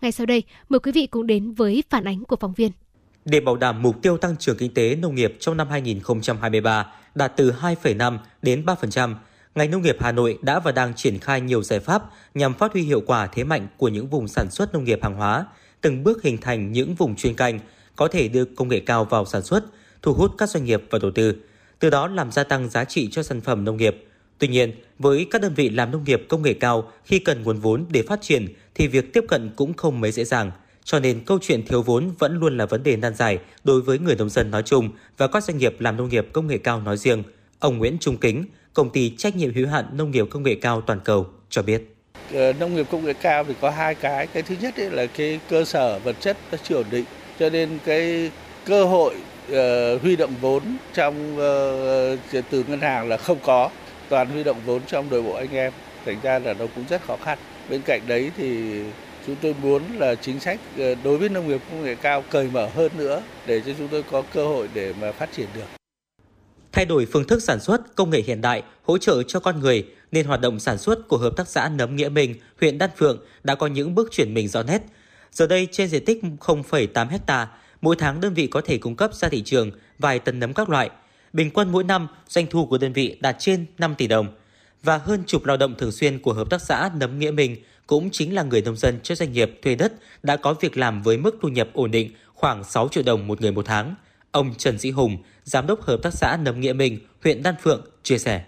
Ngay 0.00 0.12
sau 0.12 0.26
đây, 0.26 0.42
mời 0.68 0.80
quý 0.80 0.92
vị 0.92 1.06
cùng 1.06 1.26
đến 1.26 1.52
với 1.52 1.82
phản 1.90 2.04
ánh 2.04 2.24
của 2.24 2.36
phóng 2.36 2.52
viên. 2.52 2.72
Để 3.24 3.40
bảo 3.40 3.56
đảm 3.56 3.82
mục 3.82 4.02
tiêu 4.02 4.16
tăng 4.16 4.36
trưởng 4.36 4.56
kinh 4.56 4.74
tế 4.74 4.94
nông 4.94 5.14
nghiệp 5.14 5.36
trong 5.40 5.56
năm 5.56 5.68
2023 5.68 6.92
đạt 7.14 7.32
từ 7.36 7.52
2,5 7.60 8.18
đến 8.42 8.64
3%, 8.66 9.14
ngành 9.54 9.70
nông 9.70 9.82
nghiệp 9.82 9.96
Hà 10.00 10.12
Nội 10.12 10.38
đã 10.42 10.58
và 10.58 10.72
đang 10.72 10.94
triển 10.94 11.18
khai 11.18 11.40
nhiều 11.40 11.62
giải 11.62 11.80
pháp 11.80 12.02
nhằm 12.34 12.54
phát 12.54 12.72
huy 12.72 12.82
hiệu 12.82 13.02
quả 13.06 13.26
thế 13.26 13.44
mạnh 13.44 13.66
của 13.76 13.88
những 13.88 14.08
vùng 14.08 14.28
sản 14.28 14.50
xuất 14.50 14.74
nông 14.74 14.84
nghiệp 14.84 14.98
hàng 15.02 15.14
hóa, 15.14 15.46
từng 15.80 16.04
bước 16.04 16.22
hình 16.22 16.38
thành 16.38 16.72
những 16.72 16.94
vùng 16.94 17.16
chuyên 17.16 17.34
canh 17.34 17.58
có 17.96 18.08
thể 18.08 18.28
đưa 18.28 18.44
công 18.44 18.68
nghệ 18.68 18.80
cao 18.80 19.04
vào 19.04 19.24
sản 19.24 19.42
xuất, 19.42 19.64
thu 20.02 20.14
hút 20.14 20.34
các 20.38 20.48
doanh 20.48 20.64
nghiệp 20.64 20.82
và 20.90 20.98
đầu 21.02 21.10
tư, 21.10 21.34
từ 21.78 21.90
đó 21.90 22.06
làm 22.06 22.32
gia 22.32 22.44
tăng 22.44 22.68
giá 22.68 22.84
trị 22.84 23.08
cho 23.10 23.22
sản 23.22 23.40
phẩm 23.40 23.64
nông 23.64 23.76
nghiệp. 23.76 24.04
Tuy 24.38 24.48
nhiên, 24.48 24.72
với 24.98 25.26
các 25.30 25.42
đơn 25.42 25.54
vị 25.54 25.68
làm 25.68 25.90
nông 25.90 26.04
nghiệp 26.04 26.22
công 26.28 26.42
nghệ 26.42 26.54
cao 26.54 26.92
khi 27.04 27.18
cần 27.18 27.42
nguồn 27.42 27.58
vốn 27.58 27.84
để 27.90 28.02
phát 28.02 28.20
triển 28.22 28.46
thì 28.78 28.86
việc 28.86 29.12
tiếp 29.12 29.24
cận 29.28 29.50
cũng 29.56 29.74
không 29.74 30.00
mấy 30.00 30.12
dễ 30.12 30.24
dàng. 30.24 30.50
Cho 30.84 31.00
nên 31.00 31.20
câu 31.26 31.38
chuyện 31.42 31.66
thiếu 31.66 31.82
vốn 31.82 32.10
vẫn 32.18 32.38
luôn 32.38 32.56
là 32.56 32.66
vấn 32.66 32.82
đề 32.82 32.96
nan 32.96 33.14
giải 33.14 33.38
đối 33.64 33.80
với 33.80 33.98
người 33.98 34.16
nông 34.16 34.28
dân 34.28 34.50
nói 34.50 34.62
chung 34.62 34.90
và 35.16 35.26
các 35.26 35.44
doanh 35.44 35.58
nghiệp 35.58 35.80
làm 35.80 35.96
nông 35.96 36.08
nghiệp 36.08 36.26
công 36.32 36.46
nghệ 36.46 36.58
cao 36.58 36.80
nói 36.80 36.96
riêng. 36.96 37.22
Ông 37.58 37.78
Nguyễn 37.78 37.96
Trung 38.00 38.16
Kính, 38.16 38.44
công 38.74 38.90
ty 38.90 39.12
trách 39.16 39.36
nhiệm 39.36 39.54
hữu 39.54 39.68
hạn 39.68 39.84
nông 39.92 40.10
nghiệp 40.10 40.26
công 40.30 40.42
nghệ 40.42 40.54
cao 40.60 40.80
toàn 40.80 41.00
cầu 41.04 41.26
cho 41.50 41.62
biết. 41.62 41.82
Ờ, 42.32 42.52
nông 42.52 42.74
nghiệp 42.74 42.86
công 42.90 43.04
nghệ 43.04 43.12
cao 43.12 43.44
thì 43.44 43.54
có 43.60 43.70
hai 43.70 43.94
cái 43.94 44.26
cái 44.26 44.42
thứ 44.42 44.54
nhất 44.60 44.74
là 44.78 45.06
cái 45.06 45.40
cơ 45.48 45.64
sở 45.64 45.98
vật 45.98 46.16
chất 46.20 46.36
nó 46.52 46.58
chưa 46.62 46.74
ổn 46.74 46.86
định 46.90 47.04
cho 47.38 47.50
nên 47.50 47.78
cái 47.84 48.30
cơ 48.64 48.84
hội 48.84 49.14
uh, 49.52 50.02
huy 50.02 50.16
động 50.16 50.34
vốn 50.40 50.62
trong 50.94 51.34
uh, 51.34 52.44
từ 52.50 52.64
ngân 52.68 52.80
hàng 52.80 53.08
là 53.08 53.16
không 53.16 53.38
có 53.42 53.70
toàn 54.08 54.30
huy 54.30 54.44
động 54.44 54.56
vốn 54.66 54.82
trong 54.86 55.10
đội 55.10 55.22
bộ 55.22 55.32
anh 55.32 55.52
em 55.52 55.72
thành 56.06 56.16
ra 56.22 56.38
là 56.38 56.54
nó 56.54 56.66
cũng 56.74 56.84
rất 56.88 57.02
khó 57.02 57.16
khăn 57.24 57.38
bên 57.70 57.82
cạnh 57.82 58.00
đấy 58.06 58.30
thì 58.36 58.80
chúng 59.26 59.36
tôi 59.42 59.54
muốn 59.62 59.82
là 59.98 60.14
chính 60.14 60.40
sách 60.40 60.60
ờ, 60.78 60.94
đối 61.04 61.18
với 61.18 61.28
nông 61.28 61.48
nghiệp 61.48 61.60
công 61.70 61.84
nghệ 61.84 61.94
cao 61.94 62.24
cởi 62.30 62.48
mở 62.52 62.68
hơn 62.74 62.92
nữa 62.96 63.22
để 63.46 63.60
cho 63.66 63.72
chúng 63.78 63.88
tôi 63.88 64.02
có 64.10 64.22
cơ 64.34 64.46
hội 64.46 64.68
để 64.74 64.94
mà 65.00 65.12
phát 65.12 65.28
triển 65.32 65.46
được 65.54 65.78
thay 66.78 66.84
đổi 66.84 67.06
phương 67.06 67.24
thức 67.24 67.42
sản 67.42 67.60
xuất, 67.60 67.96
công 67.96 68.10
nghệ 68.10 68.22
hiện 68.26 68.40
đại, 68.40 68.62
hỗ 68.82 68.98
trợ 68.98 69.22
cho 69.22 69.40
con 69.40 69.60
người, 69.60 69.86
nên 70.12 70.26
hoạt 70.26 70.40
động 70.40 70.60
sản 70.60 70.78
xuất 70.78 71.08
của 71.08 71.16
Hợp 71.16 71.32
tác 71.36 71.48
xã 71.48 71.68
Nấm 71.68 71.96
Nghĩa 71.96 72.08
Minh, 72.08 72.34
huyện 72.60 72.78
Đan 72.78 72.90
Phượng 72.96 73.18
đã 73.44 73.54
có 73.54 73.66
những 73.66 73.94
bước 73.94 74.08
chuyển 74.10 74.34
mình 74.34 74.48
rõ 74.48 74.62
nét. 74.62 74.82
Giờ 75.32 75.46
đây 75.46 75.68
trên 75.72 75.88
diện 75.88 76.04
tích 76.04 76.20
0,8 76.40 77.08
hecta, 77.08 77.48
mỗi 77.80 77.96
tháng 77.98 78.20
đơn 78.20 78.34
vị 78.34 78.46
có 78.46 78.60
thể 78.60 78.78
cung 78.78 78.96
cấp 78.96 79.14
ra 79.14 79.28
thị 79.28 79.42
trường 79.42 79.70
vài 79.98 80.18
tấn 80.18 80.40
nấm 80.40 80.54
các 80.54 80.68
loại. 80.68 80.90
Bình 81.32 81.50
quân 81.50 81.72
mỗi 81.72 81.84
năm, 81.84 82.08
doanh 82.28 82.46
thu 82.46 82.66
của 82.66 82.78
đơn 82.78 82.92
vị 82.92 83.18
đạt 83.20 83.36
trên 83.38 83.66
5 83.78 83.94
tỷ 83.98 84.06
đồng. 84.06 84.26
Và 84.82 84.98
hơn 84.98 85.22
chục 85.26 85.44
lao 85.44 85.56
động 85.56 85.74
thường 85.78 85.92
xuyên 85.92 86.18
của 86.18 86.32
Hợp 86.32 86.50
tác 86.50 86.62
xã 86.62 86.90
Nấm 86.96 87.18
Nghĩa 87.18 87.30
Minh 87.30 87.56
cũng 87.86 88.10
chính 88.10 88.34
là 88.34 88.42
người 88.42 88.62
nông 88.62 88.76
dân 88.76 89.00
cho 89.02 89.14
doanh 89.14 89.32
nghiệp 89.32 89.58
thuê 89.62 89.74
đất 89.74 89.92
đã 90.22 90.36
có 90.36 90.54
việc 90.60 90.76
làm 90.76 91.02
với 91.02 91.16
mức 91.16 91.36
thu 91.42 91.48
nhập 91.48 91.68
ổn 91.72 91.90
định 91.90 92.10
khoảng 92.34 92.64
6 92.64 92.88
triệu 92.88 93.02
đồng 93.06 93.26
một 93.26 93.40
người 93.40 93.52
một 93.52 93.64
tháng. 93.66 93.94
Ông 94.30 94.54
Trần 94.58 94.78
Sĩ 94.78 94.90
Hùng, 94.90 95.16
Giám 95.44 95.66
đốc 95.66 95.82
Hợp 95.82 95.98
tác 96.02 96.14
xã 96.14 96.38
Nấm 96.42 96.60
Nghĩa 96.60 96.72
Minh, 96.72 96.98
huyện 97.24 97.42
Đan 97.42 97.54
Phượng 97.62 97.86
chia 98.02 98.18
sẻ. 98.18 98.44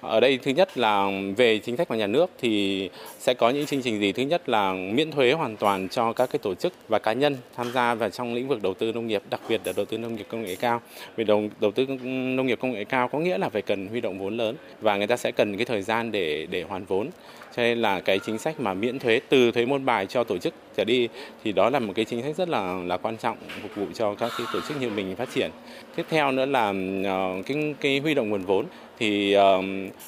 Ở 0.00 0.20
đây 0.20 0.38
thứ 0.42 0.50
nhất 0.50 0.78
là 0.78 1.10
về 1.36 1.58
chính 1.58 1.76
sách 1.76 1.88
của 1.88 1.94
nhà 1.94 2.06
nước 2.06 2.30
thì 2.40 2.88
sẽ 3.18 3.34
có 3.34 3.50
những 3.50 3.66
chương 3.66 3.82
trình 3.82 4.00
gì? 4.00 4.12
Thứ 4.12 4.22
nhất 4.22 4.48
là 4.48 4.72
miễn 4.72 5.10
thuế 5.10 5.32
hoàn 5.32 5.56
toàn 5.56 5.88
cho 5.88 6.12
các 6.12 6.30
cái 6.30 6.38
tổ 6.38 6.54
chức 6.54 6.72
và 6.88 6.98
cá 6.98 7.12
nhân 7.12 7.36
tham 7.56 7.72
gia 7.72 7.94
vào 7.94 8.10
trong 8.10 8.34
lĩnh 8.34 8.48
vực 8.48 8.62
đầu 8.62 8.74
tư 8.74 8.92
nông 8.92 9.06
nghiệp, 9.06 9.22
đặc 9.30 9.40
biệt 9.48 9.60
là 9.64 9.72
đầu 9.76 9.84
tư 9.84 9.98
nông 9.98 10.16
nghiệp 10.16 10.26
công 10.28 10.42
nghệ 10.42 10.56
cao. 10.56 10.80
Vì 11.16 11.24
đầu, 11.24 11.42
đầu 11.60 11.70
tư 11.70 11.86
nông 12.04 12.46
nghiệp 12.46 12.58
công 12.60 12.72
nghệ 12.72 12.84
cao 12.84 13.08
có 13.08 13.18
nghĩa 13.18 13.38
là 13.38 13.48
phải 13.48 13.62
cần 13.62 13.88
huy 13.88 14.00
động 14.00 14.18
vốn 14.18 14.36
lớn 14.36 14.56
và 14.80 14.96
người 14.96 15.06
ta 15.06 15.16
sẽ 15.16 15.32
cần 15.32 15.56
cái 15.56 15.64
thời 15.64 15.82
gian 15.82 16.12
để 16.12 16.46
để 16.50 16.62
hoàn 16.62 16.84
vốn. 16.84 17.08
Cho 17.56 17.62
nên 17.62 17.78
là 17.78 18.00
cái 18.00 18.18
chính 18.18 18.38
sách 18.38 18.60
mà 18.60 18.74
miễn 18.74 18.98
thuế 18.98 19.20
từ 19.28 19.50
thuế 19.50 19.66
môn 19.66 19.84
bài 19.84 20.06
cho 20.06 20.24
tổ 20.24 20.38
chức 20.38 20.54
trở 20.76 20.84
đi 20.84 21.08
thì 21.44 21.52
đó 21.52 21.70
là 21.70 21.78
một 21.78 21.92
cái 21.96 22.04
chính 22.04 22.22
sách 22.22 22.36
rất 22.36 22.48
là 22.48 22.74
là 22.86 22.96
quan 22.96 23.16
trọng 23.16 23.36
phục 23.62 23.74
vụ 23.76 23.86
cho 23.94 24.14
các 24.14 24.32
cái 24.38 24.46
tổ 24.52 24.60
chức 24.68 24.80
như 24.80 24.90
mình 24.90 25.16
phát 25.16 25.28
triển. 25.34 25.50
Tiếp 25.96 26.06
theo 26.08 26.32
nữa 26.32 26.46
là 26.46 26.74
ờ, 27.04 27.42
cái 27.46 27.74
cái 27.80 27.98
huy 27.98 28.14
động 28.14 28.28
nguồn 28.28 28.42
vốn 28.42 28.66
thì 28.98 29.32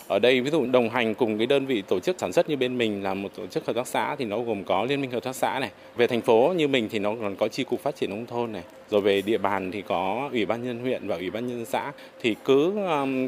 ở 0.09 0.19
đây 0.23 0.41
ví 0.41 0.51
dụ 0.51 0.67
đồng 0.67 0.91
hành 0.91 1.15
cùng 1.15 1.39
cái 1.39 1.47
đơn 1.47 1.67
vị 1.67 1.83
tổ 1.83 2.01
chức 2.01 2.17
sản 2.19 2.33
xuất 2.33 2.49
như 2.49 2.57
bên 2.57 2.79
mình 2.79 3.03
là 3.03 3.15
một 3.15 3.29
tổ 3.37 3.47
chức 3.47 3.67
hợp 3.67 3.77
tác 3.77 3.87
xã 3.87 4.17
thì 4.17 4.25
nó 4.25 4.39
gồm 4.41 4.65
có 4.65 4.85
liên 4.85 5.01
minh 5.01 5.11
hợp 5.11 5.23
tác 5.23 5.37
xã 5.37 5.59
này. 5.59 5.71
Về 5.97 6.07
thành 6.07 6.21
phố 6.21 6.55
như 6.57 6.69
mình 6.69 6.89
thì 6.91 6.99
nó 6.99 7.15
còn 7.21 7.37
có 7.37 7.49
chi 7.49 7.65
cục 7.65 7.81
phát 7.81 7.97
triển 7.97 8.11
nông 8.11 8.27
thôn 8.27 8.53
này. 8.53 8.63
Rồi 8.91 9.01
về 9.01 9.23
địa 9.23 9.39
bàn 9.39 9.71
thì 9.71 9.83
có 9.83 10.29
ủy 10.33 10.47
ban 10.47 10.65
nhân 10.65 10.79
huyện 10.79 11.09
và 11.09 11.17
ủy 11.17 11.31
ban 11.31 11.49
nhân 11.49 11.65
xã. 11.65 11.93
Thì 12.21 12.37
cứ 12.45 12.75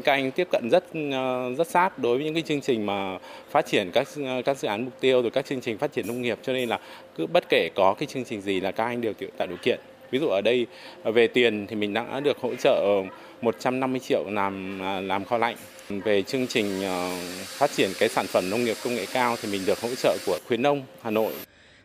các 0.03 0.13
anh 0.13 0.31
tiếp 0.31 0.47
cận 0.51 0.69
rất 0.71 0.83
ờ, 1.11 1.53
rất 1.57 1.67
sát 1.67 1.99
đối 1.99 2.17
với 2.17 2.25
những 2.25 2.33
cái 2.33 2.43
chương 2.43 2.61
trình 2.61 2.85
mà 2.85 3.17
phát 3.51 3.65
triển 3.65 3.91
các 3.93 4.07
ờ, 4.25 4.41
các 4.45 4.57
dự 4.57 4.67
án 4.67 4.85
mục 4.85 4.93
tiêu 4.99 5.21
rồi 5.21 5.31
các 5.31 5.45
chương 5.45 5.61
trình 5.61 5.77
phát 5.77 5.91
triển 5.93 6.07
nông 6.07 6.21
nghiệp. 6.21 6.39
Cho 6.43 6.53
nên 6.53 6.69
là 6.69 6.79
cứ 7.15 7.27
bất 7.27 7.43
kể 7.49 7.69
có 7.75 7.93
cái 7.93 8.07
chương 8.07 8.23
trình 8.23 8.41
gì 8.41 8.59
là 8.59 8.71
các 8.71 8.85
anh 8.85 9.01
đều 9.01 9.13
tạo 9.37 9.47
điều 9.47 9.57
kiện 9.63 9.79
ví 10.13 10.19
dụ 10.19 10.27
ở 10.27 10.41
đây 10.41 10.67
ờ, 11.03 11.11
về 11.11 11.27
tiền 11.27 11.67
thì 11.69 11.75
mình 11.75 11.93
đã 11.93 12.19
được 12.19 12.37
hỗ 12.37 12.55
trợ 12.55 13.03
ờ, 13.03 13.17
150 13.41 13.99
triệu 13.99 14.23
làm 14.29 14.81
à, 14.81 15.01
làm 15.01 15.25
kho 15.25 15.37
lạnh. 15.37 15.55
Về 15.89 16.21
chương 16.21 16.47
trình 16.47 16.83
ờ, 16.83 17.09
phát 17.45 17.71
triển 17.71 17.89
cái 17.99 18.09
sản 18.09 18.25
phẩm 18.27 18.49
nông 18.49 18.63
nghiệp 18.63 18.75
công 18.83 18.95
nghệ 18.95 19.05
cao 19.13 19.35
thì 19.41 19.51
mình 19.51 19.61
được 19.65 19.81
hỗ 19.81 19.89
trợ 19.95 20.17
của 20.25 20.39
khuyến 20.47 20.61
nông 20.61 20.81
Hà 21.01 21.11
Nội. 21.11 21.33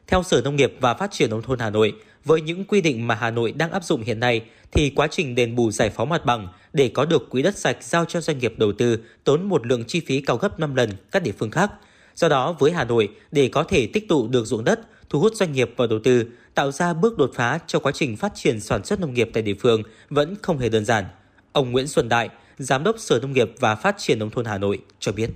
Theo 0.07 0.23
Sở 0.23 0.41
Nông 0.45 0.57
nghiệp 0.57 0.73
và 0.81 0.95
Phát 0.95 1.11
triển 1.11 1.31
nông 1.31 1.43
thôn 1.43 1.59
Hà 1.59 1.71
Nội, 1.71 1.93
với 2.25 2.41
những 2.41 2.65
quy 2.65 2.81
định 2.81 3.07
mà 3.07 3.15
Hà 3.15 3.31
Nội 3.31 3.53
đang 3.53 3.73
áp 3.73 3.85
dụng 3.85 4.03
hiện 4.03 4.21
nay 4.21 4.43
thì 4.73 4.93
quá 4.97 5.09
trình 5.11 5.35
đền 5.35 5.57
bù 5.57 5.71
giải 5.71 5.91
phóng 5.91 6.09
mặt 6.09 6.25
bằng 6.25 6.49
để 6.73 6.91
có 6.95 7.05
được 7.05 7.31
quỹ 7.31 7.43
đất 7.43 7.57
sạch 7.57 7.77
giao 7.81 8.05
cho 8.05 8.21
doanh 8.21 8.39
nghiệp 8.39 8.55
đầu 8.57 8.73
tư 8.73 8.99
tốn 9.25 9.49
một 9.49 9.67
lượng 9.67 9.85
chi 9.85 10.01
phí 10.07 10.21
cao 10.21 10.37
gấp 10.37 10.61
5 10.61 10.75
lần 10.75 10.91
các 11.11 11.23
địa 11.23 11.33
phương 11.39 11.51
khác. 11.51 11.71
Do 12.15 12.29
đó, 12.29 12.57
với 12.59 12.73
Hà 12.73 12.85
Nội, 12.85 13.09
để 13.33 13.49
có 13.53 13.63
thể 13.63 13.87
tích 13.87 14.09
tụ 14.09 14.29
được 14.29 14.45
ruộng 14.45 14.65
đất, 14.65 14.81
thu 15.11 15.21
hút 15.21 15.35
doanh 15.35 15.53
nghiệp 15.53 15.71
vào 15.77 15.87
đầu 15.87 15.99
tư, 16.05 16.25
tạo 16.55 16.73
ra 16.73 16.93
bước 16.93 17.19
đột 17.19 17.31
phá 17.35 17.59
cho 17.67 17.79
quá 17.79 17.93
trình 17.93 18.17
phát 18.17 18.33
triển 18.35 18.61
sản 18.61 18.85
xuất 18.85 19.01
nông 19.01 19.15
nghiệp 19.15 19.31
tại 19.33 19.43
địa 19.43 19.55
phương 19.61 19.83
vẫn 20.11 20.37
không 20.43 20.59
hề 20.59 20.69
đơn 20.69 20.85
giản. 20.85 21.05
Ông 21.53 21.73
Nguyễn 21.73 21.89
Xuân 21.89 22.09
Đại, 22.09 22.29
Giám 22.59 22.85
đốc 22.85 22.99
Sở 22.99 23.19
Nông 23.23 23.33
nghiệp 23.33 23.51
và 23.61 23.75
Phát 23.75 23.95
triển 23.99 24.19
Nông 24.19 24.31
thôn 24.31 24.45
Hà 24.45 24.59
Nội 24.59 24.79
cho 25.01 25.13
biết. 25.13 25.31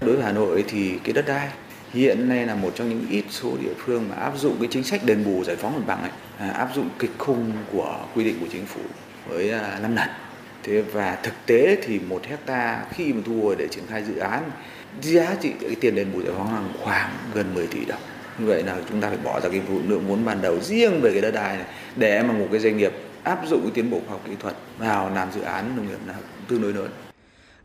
Đối 0.00 0.16
với 0.16 0.24
Hà 0.24 0.32
Nội 0.32 0.64
thì 0.68 0.98
cái 1.04 1.12
đất 1.12 1.26
đai 1.26 1.48
hiện 1.92 2.28
nay 2.28 2.46
là 2.46 2.54
một 2.54 2.72
trong 2.74 2.88
những 2.88 3.06
ít 3.10 3.24
số 3.30 3.56
địa 3.62 3.74
phương 3.78 4.08
mà 4.08 4.14
áp 4.16 4.38
dụng 4.38 4.56
cái 4.58 4.68
chính 4.70 4.84
sách 4.84 5.04
đền 5.04 5.24
bù 5.24 5.44
giải 5.44 5.56
phóng 5.56 5.72
mặt 5.76 5.82
bằng 5.86 6.00
ấy, 6.00 6.10
à, 6.38 6.50
áp 6.50 6.68
dụng 6.74 6.88
kịch 6.98 7.10
khung 7.18 7.52
của 7.72 8.06
quy 8.14 8.24
định 8.24 8.36
của 8.40 8.46
chính 8.52 8.66
phủ 8.66 8.80
với 9.28 9.50
à, 9.50 9.78
5 9.82 9.96
lần. 9.96 10.08
Thế 10.62 10.82
và 10.82 11.18
thực 11.22 11.34
tế 11.46 11.76
thì 11.82 11.98
một 11.98 12.24
hecta 12.24 12.84
khi 12.90 13.12
mà 13.12 13.22
thu 13.26 13.42
hồi 13.42 13.56
để 13.58 13.68
triển 13.70 13.84
khai 13.88 14.04
dự 14.04 14.16
án 14.16 14.50
giá 15.02 15.36
trị 15.40 15.52
cái 15.60 15.74
tiền 15.80 15.94
đền 15.94 16.12
bù 16.12 16.22
giải 16.22 16.32
phóng 16.36 16.52
bằng 16.52 16.72
khoảng 16.82 17.10
gần 17.34 17.54
10 17.54 17.66
tỷ 17.66 17.84
đồng. 17.84 18.00
Như 18.38 18.46
vậy 18.46 18.62
là 18.62 18.82
chúng 18.88 19.00
ta 19.00 19.08
phải 19.08 19.18
bỏ 19.24 19.40
ra 19.40 19.48
cái 19.48 19.62
lượng 19.88 20.06
vốn 20.08 20.24
ban 20.24 20.42
đầu 20.42 20.60
riêng 20.60 21.00
về 21.00 21.12
cái 21.12 21.20
đất 21.20 21.30
đai 21.30 21.56
này 21.56 21.66
để 21.96 22.22
mà 22.22 22.32
một 22.32 22.46
cái 22.50 22.60
doanh 22.60 22.76
nghiệp 22.76 22.92
áp 23.22 23.42
dụng 23.48 23.70
tiến 23.74 23.90
bộ 23.90 24.00
khoa 24.06 24.10
học 24.10 24.22
kỹ 24.26 24.32
thuật 24.40 24.54
vào 24.78 25.10
làm 25.14 25.32
dự 25.34 25.40
án 25.40 25.76
nông 25.76 25.88
nghiệp 25.88 25.98
là 26.06 26.14
tương 26.48 26.62
đối 26.62 26.72
lớn. 26.72 26.88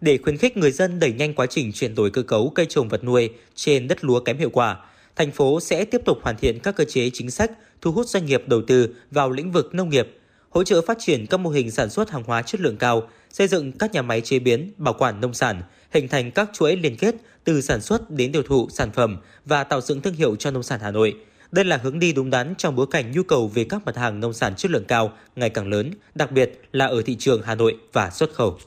Để 0.01 0.17
khuyến 0.23 0.37
khích 0.37 0.57
người 0.57 0.71
dân 0.71 0.99
đẩy 0.99 1.13
nhanh 1.13 1.33
quá 1.33 1.45
trình 1.45 1.71
chuyển 1.71 1.95
đổi 1.95 2.09
cơ 2.11 2.23
cấu 2.23 2.49
cây 2.55 2.65
trồng 2.69 2.89
vật 2.89 3.03
nuôi 3.03 3.29
trên 3.55 3.87
đất 3.87 4.03
lúa 4.03 4.19
kém 4.19 4.37
hiệu 4.37 4.49
quả, 4.49 4.77
thành 5.15 5.31
phố 5.31 5.59
sẽ 5.59 5.85
tiếp 5.85 6.01
tục 6.05 6.17
hoàn 6.21 6.37
thiện 6.37 6.59
các 6.59 6.75
cơ 6.75 6.83
chế 6.83 7.09
chính 7.13 7.31
sách 7.31 7.51
thu 7.81 7.91
hút 7.91 8.07
doanh 8.07 8.25
nghiệp 8.25 8.43
đầu 8.47 8.61
tư 8.67 8.95
vào 9.11 9.31
lĩnh 9.31 9.51
vực 9.51 9.75
nông 9.75 9.89
nghiệp, 9.89 10.17
hỗ 10.49 10.63
trợ 10.63 10.81
phát 10.81 10.97
triển 10.99 11.25
các 11.25 11.37
mô 11.37 11.49
hình 11.49 11.71
sản 11.71 11.89
xuất 11.89 12.11
hàng 12.11 12.23
hóa 12.23 12.41
chất 12.41 12.61
lượng 12.61 12.77
cao, 12.77 13.09
xây 13.31 13.47
dựng 13.47 13.71
các 13.71 13.91
nhà 13.93 14.01
máy 14.01 14.21
chế 14.21 14.39
biến, 14.39 14.71
bảo 14.77 14.93
quản 14.93 15.21
nông 15.21 15.33
sản, 15.33 15.61
hình 15.97 16.07
thành 16.07 16.31
các 16.31 16.49
chuỗi 16.53 16.75
liên 16.75 16.97
kết 16.97 17.15
từ 17.43 17.61
sản 17.61 17.81
xuất 17.81 18.09
đến 18.09 18.31
tiêu 18.31 18.43
thụ 18.43 18.67
sản 18.69 18.91
phẩm 18.91 19.17
và 19.45 19.63
tạo 19.63 19.81
dựng 19.81 20.01
thương 20.01 20.13
hiệu 20.13 20.35
cho 20.35 20.51
nông 20.51 20.63
sản 20.63 20.79
Hà 20.79 20.91
Nội– 20.91 21.15
đây 21.51 21.65
là 21.65 21.77
hướng 21.77 21.99
đi 21.99 22.13
đúng 22.13 22.29
đắn 22.29 22.53
trong 22.57 22.75
bối 22.75 22.87
cảnh 22.91 23.11
nhu 23.11 23.23
cầu 23.23 23.47
về 23.47 23.63
các 23.63 23.85
mặt 23.85 23.95
hàng 23.97 24.19
nông 24.19 24.33
sản 24.33 24.55
chất 24.55 24.71
lượng 24.71 24.85
cao 24.87 25.11
ngày 25.35 25.49
càng 25.49 25.69
lớn, 25.69 25.91
đặc 26.15 26.31
biệt 26.31 26.61
là 26.71 26.85
ở 26.85 27.01
thị 27.01 27.15
trường 27.19 27.41
Hà 27.41 27.55
Nội 27.55 27.77
và 27.93 28.09
xuất 28.09 28.33
khẩu. 28.33 28.57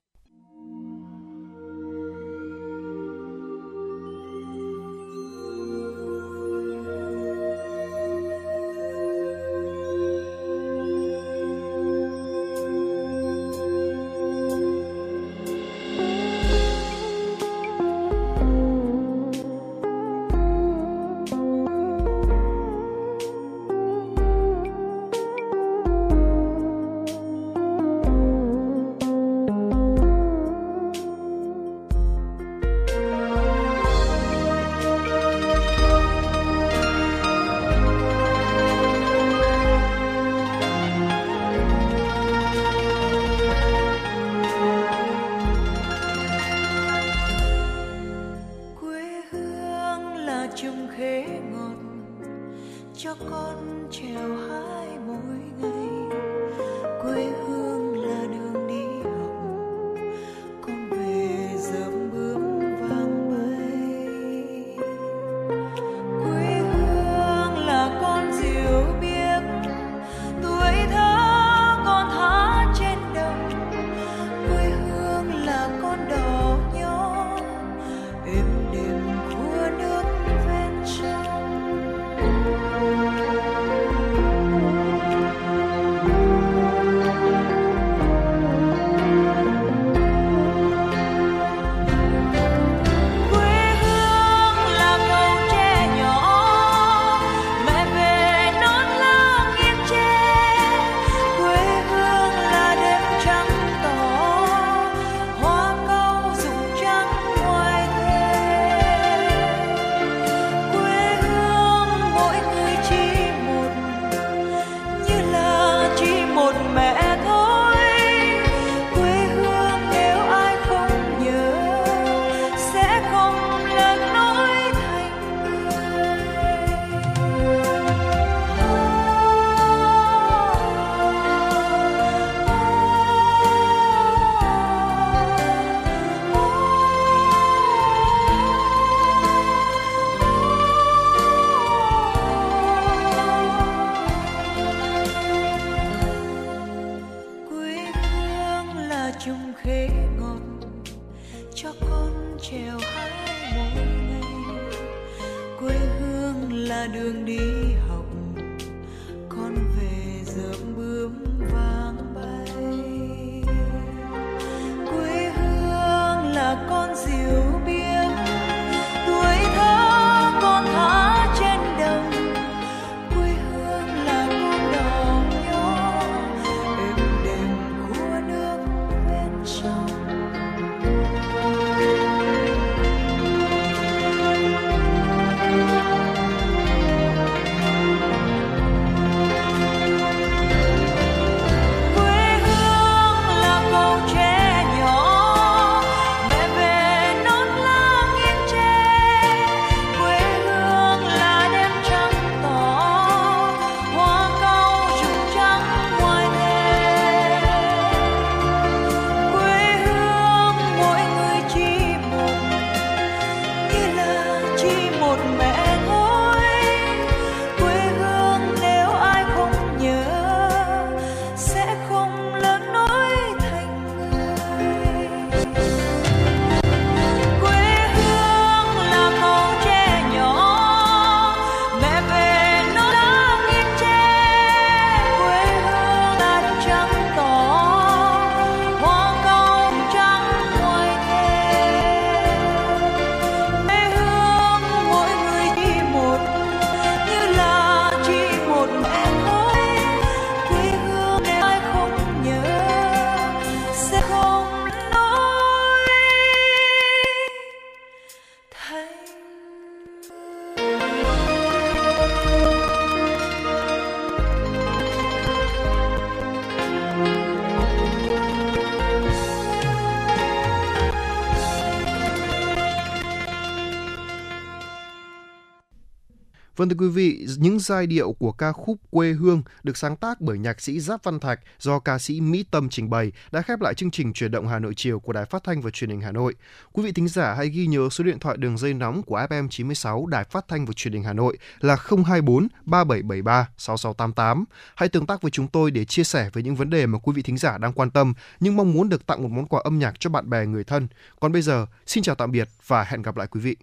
Vâng 276.60 276.68
thưa 276.68 276.76
quý 276.78 276.88
vị, 276.88 277.26
những 277.38 277.58
giai 277.58 277.86
điệu 277.86 278.12
của 278.12 278.32
ca 278.32 278.52
khúc 278.52 278.76
Quê 278.90 279.12
Hương 279.12 279.42
được 279.62 279.76
sáng 279.76 279.96
tác 279.96 280.20
bởi 280.20 280.38
nhạc 280.38 280.60
sĩ 280.60 280.80
Giáp 280.80 281.04
Văn 281.04 281.20
Thạch 281.20 281.40
do 281.58 281.78
ca 281.78 281.98
sĩ 281.98 282.20
Mỹ 282.20 282.44
Tâm 282.50 282.68
trình 282.68 282.90
bày 282.90 283.12
đã 283.32 283.42
khép 283.42 283.60
lại 283.60 283.74
chương 283.74 283.90
trình 283.90 284.12
chuyển 284.12 284.30
động 284.30 284.48
Hà 284.48 284.58
Nội 284.58 284.72
chiều 284.76 285.00
của 285.00 285.12
Đài 285.12 285.24
Phát 285.24 285.44
thanh 285.44 285.60
và 285.60 285.70
Truyền 285.70 285.90
hình 285.90 286.00
Hà 286.00 286.12
Nội. 286.12 286.34
Quý 286.72 286.82
vị 286.82 286.92
thính 286.92 287.08
giả 287.08 287.34
hãy 287.34 287.48
ghi 287.48 287.66
nhớ 287.66 287.88
số 287.90 288.04
điện 288.04 288.18
thoại 288.18 288.36
đường 288.36 288.58
dây 288.58 288.74
nóng 288.74 289.02
của 289.02 289.26
FM 289.30 289.48
96 289.48 290.06
Đài 290.06 290.24
Phát 290.24 290.48
thanh 290.48 290.66
và 290.66 290.72
Truyền 290.72 290.92
hình 290.92 291.02
Hà 291.02 291.12
Nội 291.12 291.38
là 291.60 291.76
024 291.76 292.48
3773 292.64 293.48
6688. 293.58 294.44
Hãy 294.74 294.88
tương 294.88 295.06
tác 295.06 295.22
với 295.22 295.30
chúng 295.30 295.48
tôi 295.48 295.70
để 295.70 295.84
chia 295.84 296.04
sẻ 296.04 296.30
về 296.32 296.42
những 296.42 296.56
vấn 296.56 296.70
đề 296.70 296.86
mà 296.86 296.98
quý 296.98 297.12
vị 297.16 297.22
thính 297.22 297.38
giả 297.38 297.58
đang 297.58 297.72
quan 297.72 297.90
tâm 297.90 298.14
nhưng 298.40 298.56
mong 298.56 298.72
muốn 298.72 298.88
được 298.88 299.06
tặng 299.06 299.22
một 299.22 299.30
món 299.30 299.46
quà 299.46 299.60
âm 299.64 299.78
nhạc 299.78 300.00
cho 300.00 300.10
bạn 300.10 300.30
bè 300.30 300.46
người 300.46 300.64
thân. 300.64 300.88
Còn 301.20 301.32
bây 301.32 301.42
giờ, 301.42 301.66
xin 301.86 302.02
chào 302.02 302.14
tạm 302.14 302.32
biệt 302.32 302.48
và 302.66 302.84
hẹn 302.84 303.02
gặp 303.02 303.16
lại 303.16 303.26
quý 303.26 303.40
vị. 303.40 303.56